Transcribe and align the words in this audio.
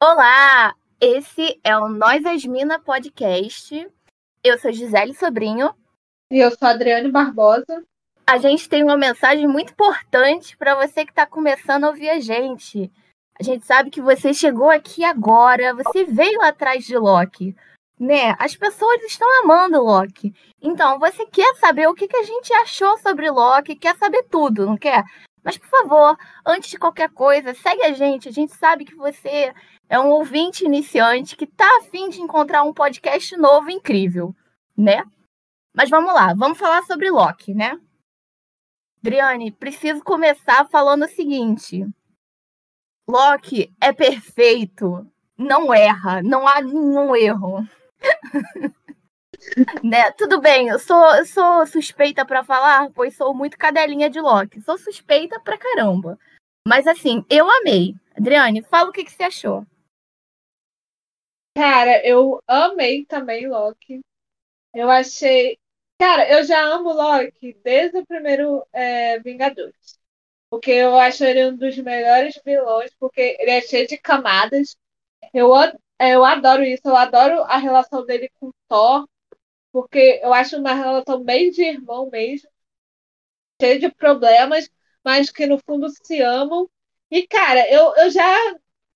Olá, 0.00 0.76
esse 1.00 1.58
é 1.64 1.76
o 1.76 1.88
Nós 1.88 2.24
Asmina 2.24 2.78
Podcast. 2.78 3.90
Eu 4.44 4.56
sou 4.56 4.70
Gisele 4.70 5.12
Sobrinho. 5.12 5.74
E 6.30 6.38
eu 6.38 6.52
sou 6.52 6.68
Adriane 6.68 7.10
Barbosa. 7.10 7.84
A 8.24 8.38
gente 8.38 8.68
tem 8.68 8.84
uma 8.84 8.96
mensagem 8.96 9.48
muito 9.48 9.72
importante 9.72 10.56
para 10.56 10.76
você 10.76 11.04
que 11.04 11.10
está 11.10 11.26
começando 11.26 11.82
a 11.82 11.88
ouvir 11.88 12.10
a 12.10 12.20
gente. 12.20 12.92
A 13.40 13.42
gente 13.42 13.66
sabe 13.66 13.90
que 13.90 14.00
você 14.00 14.32
chegou 14.32 14.70
aqui 14.70 15.02
agora, 15.02 15.74
você 15.74 16.04
veio 16.04 16.42
atrás 16.42 16.84
de 16.84 16.96
Loki, 16.96 17.56
né? 17.98 18.36
As 18.38 18.54
pessoas 18.54 19.02
estão 19.02 19.28
amando 19.42 19.82
Loki. 19.82 20.32
Então, 20.62 21.00
você 21.00 21.26
quer 21.26 21.56
saber 21.56 21.88
o 21.88 21.94
que, 21.94 22.06
que 22.06 22.18
a 22.18 22.22
gente 22.22 22.52
achou 22.52 22.96
sobre 22.98 23.28
Loki, 23.28 23.74
quer 23.74 23.96
saber 23.96 24.22
tudo, 24.30 24.64
não 24.64 24.76
quer? 24.76 25.02
Mas, 25.42 25.58
por 25.58 25.68
favor, 25.68 26.16
antes 26.46 26.70
de 26.70 26.78
qualquer 26.78 27.10
coisa, 27.10 27.52
segue 27.52 27.82
a 27.82 27.92
gente. 27.92 28.28
A 28.28 28.32
gente 28.32 28.54
sabe 28.54 28.84
que 28.84 28.94
você 28.94 29.52
é 29.88 29.98
um 29.98 30.10
ouvinte 30.10 30.64
iniciante 30.64 31.36
que 31.36 31.46
tá 31.46 31.66
afim 31.78 32.08
de 32.10 32.20
encontrar 32.20 32.62
um 32.62 32.74
podcast 32.74 33.36
novo 33.36 33.70
incrível, 33.70 34.34
né? 34.76 35.02
Mas 35.74 35.88
vamos 35.88 36.12
lá, 36.12 36.34
vamos 36.34 36.58
falar 36.58 36.82
sobre 36.82 37.10
Loki, 37.10 37.54
né? 37.54 37.80
Adriane, 39.00 39.50
preciso 39.50 40.02
começar 40.02 40.68
falando 40.68 41.04
o 41.04 41.08
seguinte. 41.08 41.86
Loki 43.08 43.72
é 43.80 43.92
perfeito, 43.92 45.06
não 45.36 45.72
erra, 45.72 46.22
não 46.22 46.46
há 46.46 46.60
nenhum 46.60 47.16
erro. 47.16 47.66
né? 49.82 50.10
Tudo 50.12 50.40
bem, 50.40 50.68
eu 50.68 50.78
sou, 50.78 51.16
eu 51.16 51.24
sou 51.24 51.66
suspeita 51.66 52.26
para 52.26 52.44
falar, 52.44 52.90
pois 52.90 53.16
sou 53.16 53.32
muito 53.32 53.56
cadelinha 53.56 54.10
de 54.10 54.20
Loki. 54.20 54.60
Sou 54.60 54.76
suspeita 54.76 55.40
pra 55.40 55.56
caramba. 55.56 56.18
Mas 56.66 56.86
assim, 56.86 57.24
eu 57.30 57.48
amei. 57.50 57.94
Adriane, 58.16 58.62
fala 58.62 58.90
o 58.90 58.92
que, 58.92 59.04
que 59.04 59.12
você 59.12 59.22
achou. 59.22 59.64
Cara, 61.58 62.06
eu 62.06 62.40
amei 62.46 63.04
também 63.06 63.48
Loki. 63.48 64.00
Eu 64.74 64.90
achei. 64.90 65.58
Cara, 66.00 66.30
eu 66.32 66.44
já 66.44 66.60
amo 66.74 66.92
Loki 66.92 67.54
desde 67.64 67.98
o 67.98 68.06
primeiro 68.06 68.66
é, 68.72 69.20
Vingadores. 69.20 69.98
Porque 70.50 70.70
eu 70.72 70.98
acho 70.98 71.24
ele 71.24 71.46
um 71.50 71.56
dos 71.56 71.76
melhores 71.78 72.40
vilões, 72.44 72.92
porque 73.00 73.36
ele 73.40 73.50
é 73.52 73.62
cheio 73.62 73.86
de 73.88 73.98
camadas. 73.98 74.76
Eu, 75.34 75.50
eu 76.00 76.24
adoro 76.24 76.64
isso, 76.64 76.82
eu 76.88 76.96
adoro 76.96 77.42
a 77.44 77.58
relação 77.58 78.04
dele 78.06 78.30
com 78.40 78.52
Thor, 78.68 79.08
porque 79.72 80.20
eu 80.22 80.34
acho 80.34 80.58
uma 80.58 80.74
relação 80.74 81.24
bem 81.24 81.50
de 81.52 81.62
irmão 81.64 82.10
mesmo, 82.10 82.50
cheio 83.60 83.80
de 83.80 83.90
problemas, 83.90 84.68
mas 85.04 85.30
que 85.30 85.46
no 85.46 85.58
fundo 85.58 85.88
se 85.90 86.20
amam. 86.22 86.68
E, 87.10 87.26
cara, 87.26 87.68
eu, 87.72 87.94
eu 87.96 88.10
já 88.10 88.24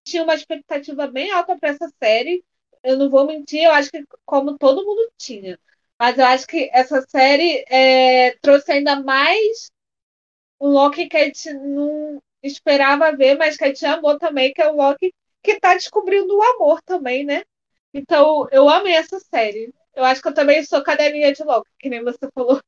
tinha 0.05 0.23
uma 0.23 0.35
expectativa 0.35 1.07
bem 1.07 1.31
alta 1.33 1.57
para 1.59 1.71
essa 1.71 1.89
série. 2.03 2.45
Eu 2.83 2.97
não 2.97 3.11
vou 3.11 3.27
mentir, 3.27 3.63
eu 3.65 3.73
acho 3.73 3.91
que 3.91 4.05
como 4.25 4.59
todo 4.59 4.85
mundo 4.85 5.13
tinha. 5.17 5.59
Mas 5.99 6.19
eu 6.19 6.25
acho 6.27 6.47
que 6.47 6.69
essa 6.73 7.01
série 7.03 7.65
é, 7.69 8.37
trouxe 8.41 8.73
ainda 8.73 9.01
mais 9.03 9.71
um 10.61 10.69
Loki 10.71 11.09
que 11.09 11.17
a 11.17 11.25
gente 11.25 11.53
não 11.55 12.23
esperava 12.43 13.17
ver, 13.17 13.37
mas 13.37 13.57
que 13.57 13.65
a 13.65 13.69
gente 13.69 13.85
amou 13.87 14.19
também, 14.19 14.53
que 14.53 14.63
é 14.63 14.71
o 14.71 14.77
Loki 14.77 15.15
que 15.43 15.53
está 15.53 15.75
descobrindo 15.75 16.37
o 16.37 16.43
amor 16.43 16.81
também, 16.83 17.25
né? 17.25 17.43
Então, 17.95 18.49
eu 18.53 18.69
amei 18.69 18.95
essa 18.95 19.19
série. 19.21 19.75
Eu 19.95 20.05
acho 20.05 20.23
que 20.23 20.29
eu 20.29 20.35
também 20.35 20.65
sou 20.65 20.83
cadelinha 20.83 21.33
de 21.33 21.43
Loki, 21.45 21.71
que 21.79 21.91
nem 21.91 22.03
você 22.05 22.29
falou. 22.35 22.61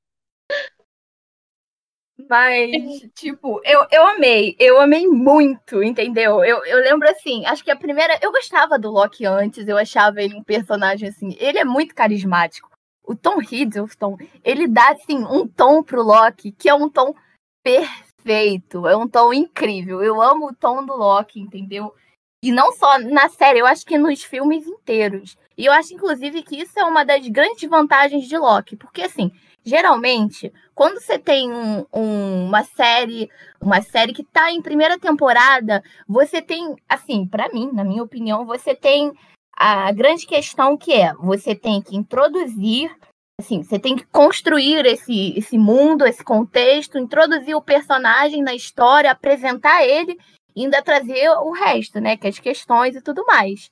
Mas, 2.28 3.03
tipo, 3.14 3.61
eu, 3.64 3.86
eu 3.91 4.06
amei. 4.06 4.56
Eu 4.58 4.80
amei 4.80 5.06
muito, 5.06 5.83
entendeu? 5.83 6.44
Eu, 6.44 6.64
eu 6.64 6.78
lembro 6.78 7.08
assim, 7.08 7.44
acho 7.47 7.62
que 7.62 7.70
a 7.70 7.77
primeira. 7.77 8.19
Eu 8.22 8.33
gostava 8.33 8.78
do 8.78 8.91
Loki 8.91 9.27
antes, 9.27 9.69
eu 9.69 9.77
achava 9.77 10.22
ele 10.22 10.34
um 10.34 10.42
personagem 10.42 11.08
assim. 11.08 11.36
Ele 11.39 11.58
é 11.58 11.64
muito 11.64 11.95
carismático. 11.95 12.70
O 13.06 13.14
Tom 13.14 13.41
Hiddleston, 13.41 14.17
ele 14.42 14.67
dá, 14.67 14.91
assim, 14.91 15.19
um 15.25 15.47
tom 15.47 15.83
pro 15.83 16.02
Loki 16.02 16.52
que 16.52 16.68
é 16.68 16.74
um 16.74 16.89
tom 16.89 17.14
perfeito. 17.62 18.86
É 18.86 18.96
um 18.96 19.06
tom 19.06 19.33
incrível. 19.33 20.02
Eu 20.02 20.23
amo 20.23 20.48
o 20.48 20.55
tom 20.55 20.85
do 20.85 20.95
Loki, 20.95 21.41
entendeu? 21.41 21.95
E 22.42 22.51
não 22.52 22.73
só 22.73 22.98
na 22.98 23.29
série, 23.29 23.58
eu 23.58 23.67
acho 23.67 23.86
que 23.86 23.96
nos 23.96 24.23
filmes 24.23 24.67
inteiros. 24.67 25.36
E 25.56 25.67
eu 25.67 25.73
acho, 25.73 25.95
inclusive, 25.95 26.42
que 26.42 26.61
isso 26.61 26.79
é 26.79 26.85
uma 26.85 27.05
das 27.05 27.27
grandes 27.29 27.68
vantagens 27.68 28.29
de 28.29 28.36
Loki. 28.36 28.77
Porque, 28.77 29.02
assim, 29.02 29.30
geralmente, 29.64 30.52
quando 30.75 31.01
você 31.01 31.19
tem 31.19 31.51
um, 31.51 31.86
um, 31.92 32.47
uma 32.47 32.63
série, 32.64 33.30
uma 33.61 33.80
série 33.80 34.13
que 34.13 34.23
está 34.23 34.52
em 34.52 34.61
primeira 34.61 34.98
temporada, 34.98 35.83
você 36.07 36.42
tem, 36.42 36.77
assim, 36.89 37.27
para 37.27 37.48
mim, 37.48 37.70
na 37.73 37.85
minha 37.85 38.03
opinião, 38.03 38.45
você 38.45 38.74
tem 38.74 39.13
a 39.57 39.91
grande 39.92 40.27
questão 40.27 40.77
que 40.77 40.92
é, 40.92 41.14
você 41.14 41.55
tem 41.55 41.80
que 41.80 41.97
introduzir, 41.97 42.95
assim, 43.41 43.63
você 43.63 43.79
tem 43.79 43.97
que 43.97 44.05
construir 44.07 44.85
esse, 44.85 45.33
esse 45.36 45.57
mundo, 45.57 46.07
esse 46.07 46.23
contexto, 46.23 46.98
introduzir 46.98 47.57
o 47.57 47.63
personagem 47.63 48.42
na 48.42 48.55
história, 48.55 49.11
apresentar 49.11 49.85
ele 49.85 50.19
ainda 50.57 50.83
trazer 50.83 51.30
o 51.30 51.51
resto, 51.51 52.01
né? 52.01 52.17
Que 52.17 52.27
é 52.27 52.30
as 52.30 52.39
questões 52.39 52.95
e 52.95 53.03
tudo 53.03 53.24
mais. 53.27 53.70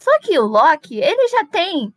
Só 0.00 0.18
que 0.20 0.38
o 0.38 0.46
Loki, 0.46 0.98
ele 0.98 1.28
já 1.28 1.44
tem 1.46 1.92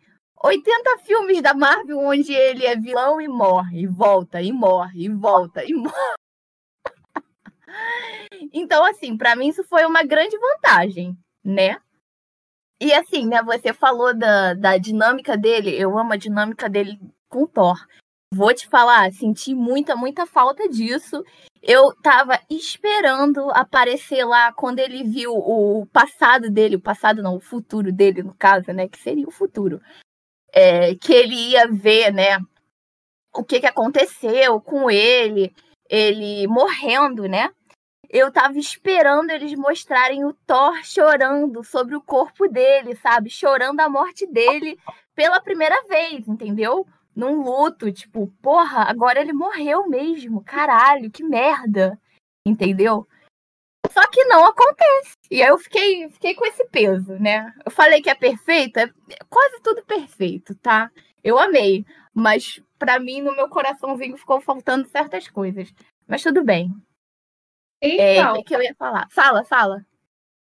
80 0.45 0.99
filmes 0.99 1.41
da 1.41 1.55
Marvel 1.55 1.97
onde 1.97 2.31
ele 2.31 2.65
é 2.67 2.75
vilão 2.75 3.19
e 3.19 3.27
morre, 3.27 3.81
e 3.81 3.87
volta, 3.87 4.39
e 4.39 4.51
morre, 4.51 5.05
e 5.05 5.09
volta, 5.09 5.65
e 5.65 5.73
morre. 5.73 6.15
então, 8.53 8.85
assim, 8.85 9.17
para 9.17 9.35
mim 9.35 9.47
isso 9.47 9.63
foi 9.63 9.85
uma 9.85 10.03
grande 10.03 10.37
vantagem, 10.37 11.17
né? 11.43 11.77
E 12.79 12.93
assim, 12.93 13.25
né, 13.25 13.41
você 13.41 13.73
falou 13.73 14.13
da, 14.15 14.53
da 14.53 14.77
dinâmica 14.77 15.35
dele, 15.35 15.71
eu 15.71 15.97
amo 15.97 16.13
a 16.13 16.17
dinâmica 16.17 16.69
dele 16.69 16.99
com 17.27 17.47
Thor. 17.47 17.77
Vou 18.31 18.53
te 18.53 18.67
falar, 18.67 19.11
senti 19.13 19.55
muita, 19.55 19.95
muita 19.95 20.27
falta 20.27 20.69
disso. 20.69 21.23
Eu 21.63 21.91
tava 22.03 22.39
esperando 22.51 23.49
aparecer 23.51 24.23
lá 24.23 24.53
quando 24.53 24.77
ele 24.77 25.03
viu 25.03 25.33
o 25.33 25.87
passado 25.87 26.51
dele, 26.51 26.75
o 26.75 26.81
passado 26.81 27.23
não, 27.23 27.35
o 27.35 27.39
futuro 27.39 27.91
dele, 27.91 28.21
no 28.21 28.35
caso, 28.35 28.71
né? 28.73 28.87
Que 28.87 28.99
seria 28.99 29.27
o 29.27 29.31
futuro. 29.31 29.81
É, 30.55 30.95
que 30.95 31.13
ele 31.13 31.35
ia 31.51 31.67
ver, 31.67 32.13
né? 32.13 32.39
O 33.33 33.43
que, 33.43 33.59
que 33.59 33.65
aconteceu 33.65 34.61
com 34.61 34.89
ele, 34.89 35.53
ele 35.89 36.47
morrendo, 36.47 37.27
né? 37.27 37.51
Eu 38.09 38.31
tava 38.31 38.57
esperando 38.57 39.29
eles 39.31 39.53
mostrarem 39.55 40.23
o 40.23 40.33
Thor 40.47 40.81
chorando 40.83 41.63
sobre 41.63 41.95
o 41.95 42.01
corpo 42.01 42.47
dele, 42.47 42.95
sabe? 42.95 43.29
Chorando 43.29 43.81
a 43.81 43.89
morte 43.89 44.25
dele 44.25 44.79
pela 45.13 45.41
primeira 45.41 45.75
vez, 45.87 46.25
entendeu? 46.27 46.87
num 47.15 47.41
luto, 47.41 47.91
tipo, 47.91 48.27
porra, 48.41 48.83
agora 48.83 49.21
ele 49.21 49.31
morreu 49.31 49.87
mesmo, 49.87 50.43
caralho, 50.43 51.09
que 51.09 51.23
merda, 51.23 51.97
entendeu? 52.45 53.07
Só 53.91 54.07
que 54.09 54.23
não 54.25 54.45
acontece. 54.45 55.15
E 55.29 55.41
aí 55.41 55.49
eu 55.49 55.57
fiquei, 55.57 56.09
fiquei 56.09 56.35
com 56.35 56.45
esse 56.45 56.65
peso, 56.65 57.13
né? 57.19 57.53
Eu 57.65 57.71
falei 57.71 58.01
que 58.01 58.09
é 58.09 58.15
perfeito, 58.15 58.77
é 58.77 58.89
quase 59.29 59.61
tudo 59.61 59.83
perfeito, 59.83 60.55
tá? 60.55 60.91
Eu 61.23 61.39
amei, 61.39 61.85
mas 62.13 62.61
para 62.77 62.99
mim, 62.99 63.21
no 63.21 63.35
meu 63.35 63.49
coraçãozinho, 63.49 64.17
ficou 64.17 64.39
faltando 64.41 64.87
certas 64.87 65.27
coisas. 65.27 65.73
Mas 66.07 66.21
tudo 66.21 66.43
bem. 66.43 66.69
É, 67.81 68.17
então, 68.17 68.35
é, 68.35 68.39
o 68.39 68.43
que 68.43 68.55
eu 68.55 68.61
ia 68.61 68.75
falar? 68.75 69.07
Fala, 69.09 69.43
fala. 69.43 69.85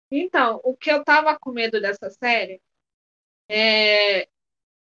Então, 0.09 0.61
o 0.63 0.75
que 0.75 0.91
eu 0.91 1.03
tava 1.03 1.37
com 1.37 1.51
medo 1.51 1.81
dessa 1.81 2.09
série 2.09 2.61
é, 3.49 4.27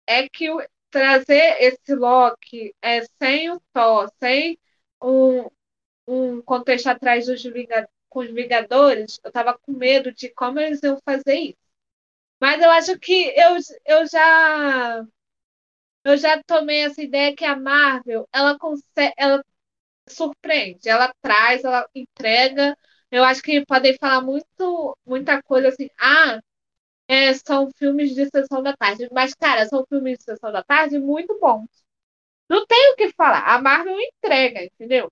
é 0.06 0.30
que 0.32 0.48
trazer 0.90 1.58
esse 1.62 1.96
Loki 1.96 2.76
é, 2.82 3.02
sem 3.22 3.52
o 3.52 3.62
Thor, 3.74 4.12
sem 4.20 4.58
um, 5.02 5.50
um 6.08 6.42
contexto 6.42 6.88
atrás 6.88 7.26
dos 7.26 7.42
com 8.10 8.20
os 8.22 8.32
Vingadores, 8.32 9.20
eu 9.24 9.32
tava 9.32 9.58
com 9.60 9.72
medo 9.74 10.14
de 10.14 10.30
como 10.30 10.60
eles 10.60 10.82
iam 10.84 11.00
fazer 11.06 11.36
isso. 11.36 11.58
Mas 12.42 12.62
eu 12.62 12.72
acho 12.72 13.00
que 13.00 13.34
eu, 13.38 13.58
eu 13.86 14.08
já 14.08 15.06
eu 16.04 16.18
já 16.18 16.42
tomei 16.44 16.84
essa 16.86 17.02
ideia 17.02 17.36
que 17.36 17.46
a 17.46 17.56
Marvel 17.56 18.28
ela 18.34 18.58
consegue, 18.58 19.14
ela 19.18 19.44
surpreende, 20.10 20.90
ela 20.90 21.14
traz, 21.22 21.64
ela 21.66 21.88
entrega. 21.96 22.78
Eu 23.12 23.24
acho 23.24 23.42
que 23.44 23.66
podem 23.66 23.98
falar 24.00 24.22
muito, 24.22 24.98
muita 25.06 25.42
coisa 25.44 25.70
assim. 25.70 25.90
Ah, 26.00 26.40
é, 27.08 27.34
são 27.36 27.72
filmes 27.78 28.16
de 28.16 28.28
sessão 28.30 28.64
da 28.64 28.76
tarde. 28.78 29.10
Mas, 29.14 29.34
cara, 29.36 29.66
são 29.68 29.86
filmes 29.88 30.20
de 30.20 30.26
sessão 30.26 30.52
da 30.52 30.64
tarde 30.64 31.00
muito 31.00 31.40
bons. 31.40 31.68
Não 32.50 32.66
tem 32.68 32.94
o 32.94 32.96
que 32.98 33.12
falar. 33.14 33.44
A 33.48 33.62
Marvel 33.62 34.00
entrega, 34.00 34.64
entendeu? 34.66 35.12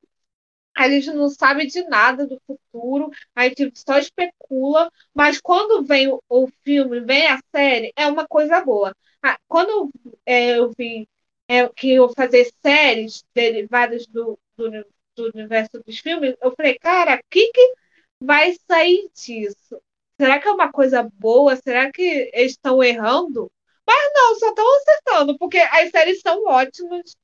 A 0.75 0.89
gente 0.89 1.11
não 1.11 1.29
sabe 1.29 1.65
de 1.67 1.83
nada 1.87 2.27
do 2.27 2.39
futuro, 2.45 3.09
a 3.35 3.47
gente 3.47 3.71
só 3.75 3.97
especula, 3.97 4.91
mas 5.13 5.39
quando 5.41 5.85
vem 5.85 6.07
o, 6.29 6.47
filme, 6.63 6.99
vem 7.01 7.27
a 7.27 7.39
série, 7.55 7.93
é 7.95 8.07
uma 8.07 8.27
coisa 8.27 8.61
boa. 8.61 8.95
Ah, 9.23 9.37
quando 9.47 9.89
é, 10.25 10.57
eu 10.57 10.71
vi 10.77 11.07
é, 11.47 11.67
que 11.69 11.91
eu 11.93 12.09
fazer 12.09 12.51
séries 12.61 13.23
derivadas 13.33 14.05
do, 14.07 14.37
do, 14.57 14.69
do 15.15 15.31
universo 15.33 15.81
dos 15.85 15.99
filmes, 15.99 16.35
eu 16.41 16.53
falei, 16.55 16.77
cara, 16.79 17.15
o 17.15 17.21
que, 17.29 17.51
que 17.51 17.73
vai 18.19 18.53
sair 18.69 19.09
disso? 19.13 19.81
será 20.19 20.39
que 20.39 20.47
é 20.47 20.51
uma 20.51 20.71
coisa 20.71 21.03
boa? 21.03 21.55
Será 21.57 21.91
que 21.91 22.29
eles 22.33 22.51
estão 22.53 22.83
errando? 22.83 23.51
Mas 23.85 24.11
não, 24.13 24.35
só 24.39 24.49
estão 24.49 24.65
acertando, 24.77 25.37
porque 25.37 25.57
as 25.59 25.89
séries 25.91 26.21
são 26.21 26.45
ótimas. 26.45 27.15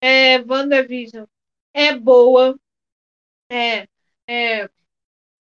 É, 0.00 0.38
WandaVision 0.42 1.26
é 1.74 1.94
boa. 1.94 2.58
É, 3.50 3.88
é, 4.28 4.70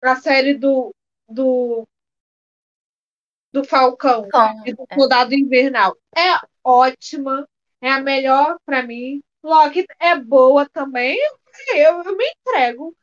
a 0.03 0.17
série 0.17 0.55
do, 0.55 0.95
do, 1.29 1.89
do 3.51 3.65
Falcão 3.65 4.29
e 4.67 4.75
do 4.75 4.85
é. 4.91 4.95
Soldado 4.95 5.35
Invernal 5.35 5.97
é 6.15 6.39
ótima. 6.63 7.49
É 7.81 7.91
a 7.91 8.01
melhor 8.01 8.59
para 8.65 8.83
mim. 8.83 9.23
Loki 9.43 9.87
é 9.99 10.17
boa 10.17 10.69
também. 10.69 11.19
Eu, 11.75 12.03
eu 12.03 12.17
me 12.17 12.25
entrego. 12.25 12.97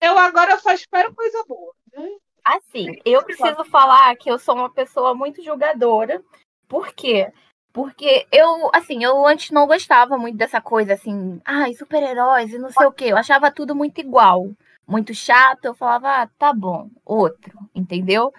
Eu 0.00 0.16
agora 0.16 0.58
só 0.58 0.72
espero 0.72 1.14
coisa 1.14 1.44
boa. 1.46 1.74
Né? 1.92 2.08
Assim, 2.44 2.98
eu 3.04 3.22
preciso 3.22 3.64
falar 3.64 4.16
que 4.16 4.30
eu 4.30 4.38
sou 4.38 4.54
uma 4.54 4.72
pessoa 4.72 5.14
muito 5.14 5.42
julgadora. 5.42 6.22
Por 6.66 6.94
quê? 6.94 7.30
Porque 7.72 8.26
eu, 8.32 8.70
assim, 8.74 9.04
eu 9.04 9.26
antes 9.26 9.50
não 9.50 9.66
gostava 9.66 10.16
muito 10.18 10.36
dessa 10.36 10.60
coisa 10.60 10.94
assim, 10.94 11.40
ai, 11.44 11.74
super-heróis 11.74 12.52
e 12.52 12.58
não 12.58 12.70
sei 12.70 12.86
o 12.86 12.92
quê. 12.92 13.06
Eu 13.06 13.16
achava 13.16 13.50
tudo 13.50 13.74
muito 13.74 14.00
igual, 14.00 14.50
muito 14.86 15.14
chato. 15.14 15.64
Eu 15.66 15.74
falava, 15.74 16.22
ah, 16.22 16.26
tá 16.38 16.52
bom, 16.52 16.90
outro, 17.04 17.58
entendeu? 17.74 18.32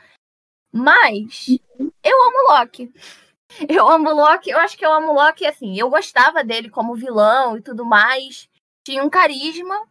Mas 0.72 1.48
eu 2.04 2.24
amo 2.24 2.50
Loki. 2.50 2.92
Eu 3.68 3.90
amo 3.90 4.14
Loki, 4.14 4.52
eu 4.52 4.60
acho 4.60 4.78
que 4.78 4.86
eu 4.86 4.94
amo 4.94 5.12
Loki, 5.12 5.44
assim, 5.44 5.76
eu 5.76 5.90
gostava 5.90 6.44
dele 6.44 6.70
como 6.70 6.94
vilão 6.94 7.58
e 7.58 7.62
tudo 7.62 7.84
mais. 7.84 8.48
Tinha 8.86 9.04
um 9.04 9.10
carisma, 9.10 9.88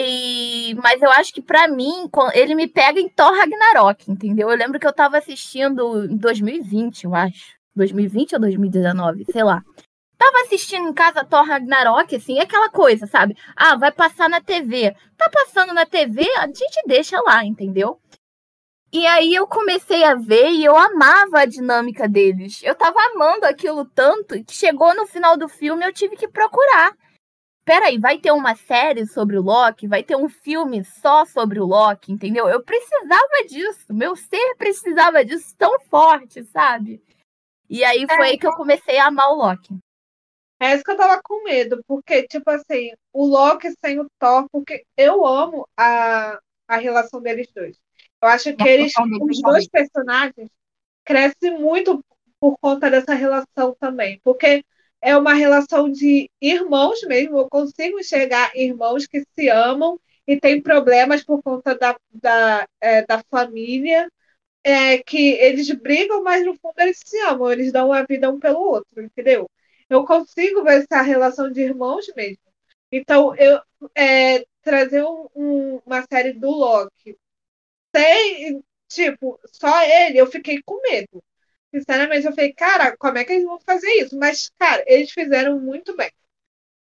e, 0.00 0.76
mas 0.76 1.02
eu 1.02 1.10
acho 1.10 1.34
que 1.34 1.42
para 1.42 1.66
mim, 1.66 2.08
ele 2.32 2.54
me 2.54 2.68
pega 2.68 3.00
em 3.00 3.08
Thor 3.08 3.32
Ragnarok, 3.36 4.08
entendeu? 4.08 4.48
Eu 4.48 4.56
lembro 4.56 4.78
que 4.78 4.86
eu 4.86 4.92
tava 4.92 5.18
assistindo 5.18 6.04
em 6.04 6.16
2020, 6.16 7.02
eu 7.02 7.16
acho. 7.16 7.57
2020 7.78 8.34
ou 8.34 8.40
2019, 8.40 9.24
sei 9.32 9.42
lá. 9.42 9.62
Tava 10.18 10.40
assistindo 10.40 10.88
em 10.88 10.92
casa 10.92 11.24
Thor 11.24 11.44
Ragnarok, 11.44 12.14
assim, 12.16 12.38
é 12.38 12.42
aquela 12.42 12.68
coisa, 12.68 13.06
sabe? 13.06 13.36
Ah, 13.56 13.76
vai 13.76 13.90
passar 13.92 14.28
na 14.28 14.40
TV. 14.40 14.94
Tá 15.16 15.30
passando 15.32 15.72
na 15.72 15.86
TV, 15.86 16.28
a 16.36 16.46
gente 16.46 16.82
deixa 16.86 17.20
lá, 17.22 17.44
entendeu? 17.44 18.00
E 18.92 19.06
aí 19.06 19.34
eu 19.34 19.46
comecei 19.46 20.02
a 20.04 20.14
ver 20.14 20.50
e 20.50 20.64
eu 20.64 20.76
amava 20.76 21.40
a 21.40 21.46
dinâmica 21.46 22.08
deles. 22.08 22.60
Eu 22.62 22.74
tava 22.74 22.98
amando 23.12 23.46
aquilo 23.46 23.84
tanto 23.84 24.42
que 24.44 24.54
chegou 24.54 24.94
no 24.94 25.06
final 25.06 25.36
do 25.36 25.48
filme 25.48 25.84
eu 25.84 25.92
tive 25.92 26.16
que 26.16 26.26
procurar 26.26 26.94
peraí, 27.68 27.98
vai 27.98 28.16
ter 28.16 28.32
uma 28.32 28.54
série 28.54 29.06
sobre 29.06 29.36
o 29.36 29.42
Loki, 29.42 29.86
vai 29.86 30.02
ter 30.02 30.16
um 30.16 30.26
filme 30.26 30.82
só 30.82 31.26
sobre 31.26 31.60
o 31.60 31.66
Loki, 31.66 32.10
entendeu? 32.10 32.48
Eu 32.48 32.62
precisava 32.62 33.44
disso, 33.46 33.92
meu 33.92 34.16
ser 34.16 34.54
precisava 34.56 35.22
disso 35.22 35.54
tão 35.54 35.78
forte, 35.80 36.42
sabe? 36.44 36.98
E 37.68 37.84
aí 37.84 38.06
foi 38.06 38.26
é. 38.26 38.30
aí 38.30 38.38
que 38.38 38.46
eu 38.46 38.52
comecei 38.52 38.98
a 38.98 39.06
amar 39.06 39.30
o 39.30 39.36
Loki. 39.36 39.78
É 40.60 40.74
isso 40.74 40.82
que 40.82 40.90
eu 40.90 40.96
tava 40.96 41.20
com 41.22 41.44
medo, 41.44 41.82
porque, 41.86 42.24
tipo 42.24 42.50
assim, 42.50 42.90
o 43.12 43.24
Loki 43.24 43.68
sem 43.84 44.00
o 44.00 44.10
Thor, 44.18 44.48
porque 44.50 44.84
eu 44.96 45.24
amo 45.24 45.68
a, 45.76 46.38
a 46.66 46.76
relação 46.76 47.20
deles 47.20 47.48
dois. 47.54 47.76
Eu 48.20 48.28
acho 48.28 48.54
que 48.56 48.68
eles, 48.68 48.92
os 49.20 49.40
dois 49.40 49.68
personagens, 49.68 50.50
crescem 51.04 51.58
muito 51.58 52.04
por 52.40 52.58
conta 52.58 52.90
dessa 52.90 53.14
relação 53.14 53.76
também. 53.78 54.20
Porque 54.24 54.64
é 55.00 55.16
uma 55.16 55.34
relação 55.34 55.90
de 55.90 56.30
irmãos 56.40 57.00
mesmo. 57.02 57.38
Eu 57.38 57.48
consigo 57.48 57.98
enxergar 57.98 58.50
irmãos 58.54 59.06
que 59.06 59.24
se 59.34 59.48
amam 59.48 59.98
e 60.26 60.38
têm 60.38 60.60
problemas 60.60 61.24
por 61.24 61.42
conta 61.42 61.74
da, 61.76 61.96
da, 62.12 62.68
é, 62.80 63.06
da 63.06 63.22
família, 63.30 64.10
é, 64.64 64.98
que 65.02 65.32
eles 65.34 65.70
brigam, 65.72 66.22
mas 66.22 66.44
no 66.44 66.54
fundo 66.56 66.74
eles 66.78 67.00
se 67.04 67.18
amam, 67.20 67.50
eles 67.52 67.72
dão 67.72 67.92
a 67.92 68.02
vida 68.04 68.30
um 68.30 68.38
pelo 68.40 68.60
outro, 68.60 69.02
entendeu? 69.02 69.48
Eu 69.88 70.04
consigo 70.04 70.62
ver 70.64 70.82
essa 70.84 71.02
relação 71.02 71.50
de 71.50 71.62
irmãos 71.62 72.06
mesmo. 72.16 72.42
Então, 72.92 73.34
eu 73.36 73.60
é, 73.94 74.44
trazer 74.62 75.04
um, 75.04 75.28
um, 75.34 75.76
uma 75.86 76.02
série 76.10 76.32
do 76.34 76.50
Loki 76.50 77.16
sem, 77.94 78.62
tipo, 78.88 79.38
só 79.52 79.82
ele, 79.84 80.18
eu 80.18 80.26
fiquei 80.26 80.62
com 80.64 80.80
medo. 80.82 81.22
Sinceramente, 81.74 82.26
eu 82.26 82.34
falei, 82.34 82.52
cara, 82.54 82.96
como 82.96 83.18
é 83.18 83.24
que 83.24 83.32
eles 83.32 83.44
vão 83.44 83.60
fazer 83.60 83.88
isso? 83.94 84.16
Mas, 84.18 84.50
cara, 84.58 84.82
eles 84.86 85.10
fizeram 85.12 85.60
muito 85.60 85.96
bem. 85.96 86.10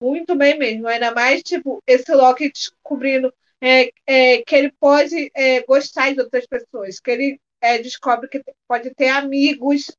Muito 0.01 0.35
bem 0.35 0.57
mesmo. 0.57 0.87
Ainda 0.87 1.13
mais, 1.13 1.43
tipo, 1.43 1.81
esse 1.87 2.13
Loki 2.13 2.51
descobrindo 2.51 3.33
é, 3.61 3.91
é, 4.05 4.43
que 4.43 4.55
ele 4.55 4.71
pode 4.79 5.31
é, 5.35 5.61
gostar 5.63 6.13
de 6.13 6.21
outras 6.21 6.45
pessoas, 6.47 6.99
que 6.99 7.11
ele 7.11 7.41
é, 7.65 7.79
descobre 7.79 8.29
que 8.29 8.43
pode 8.67 8.93
ter 8.93 9.09
amigos, 9.09 9.91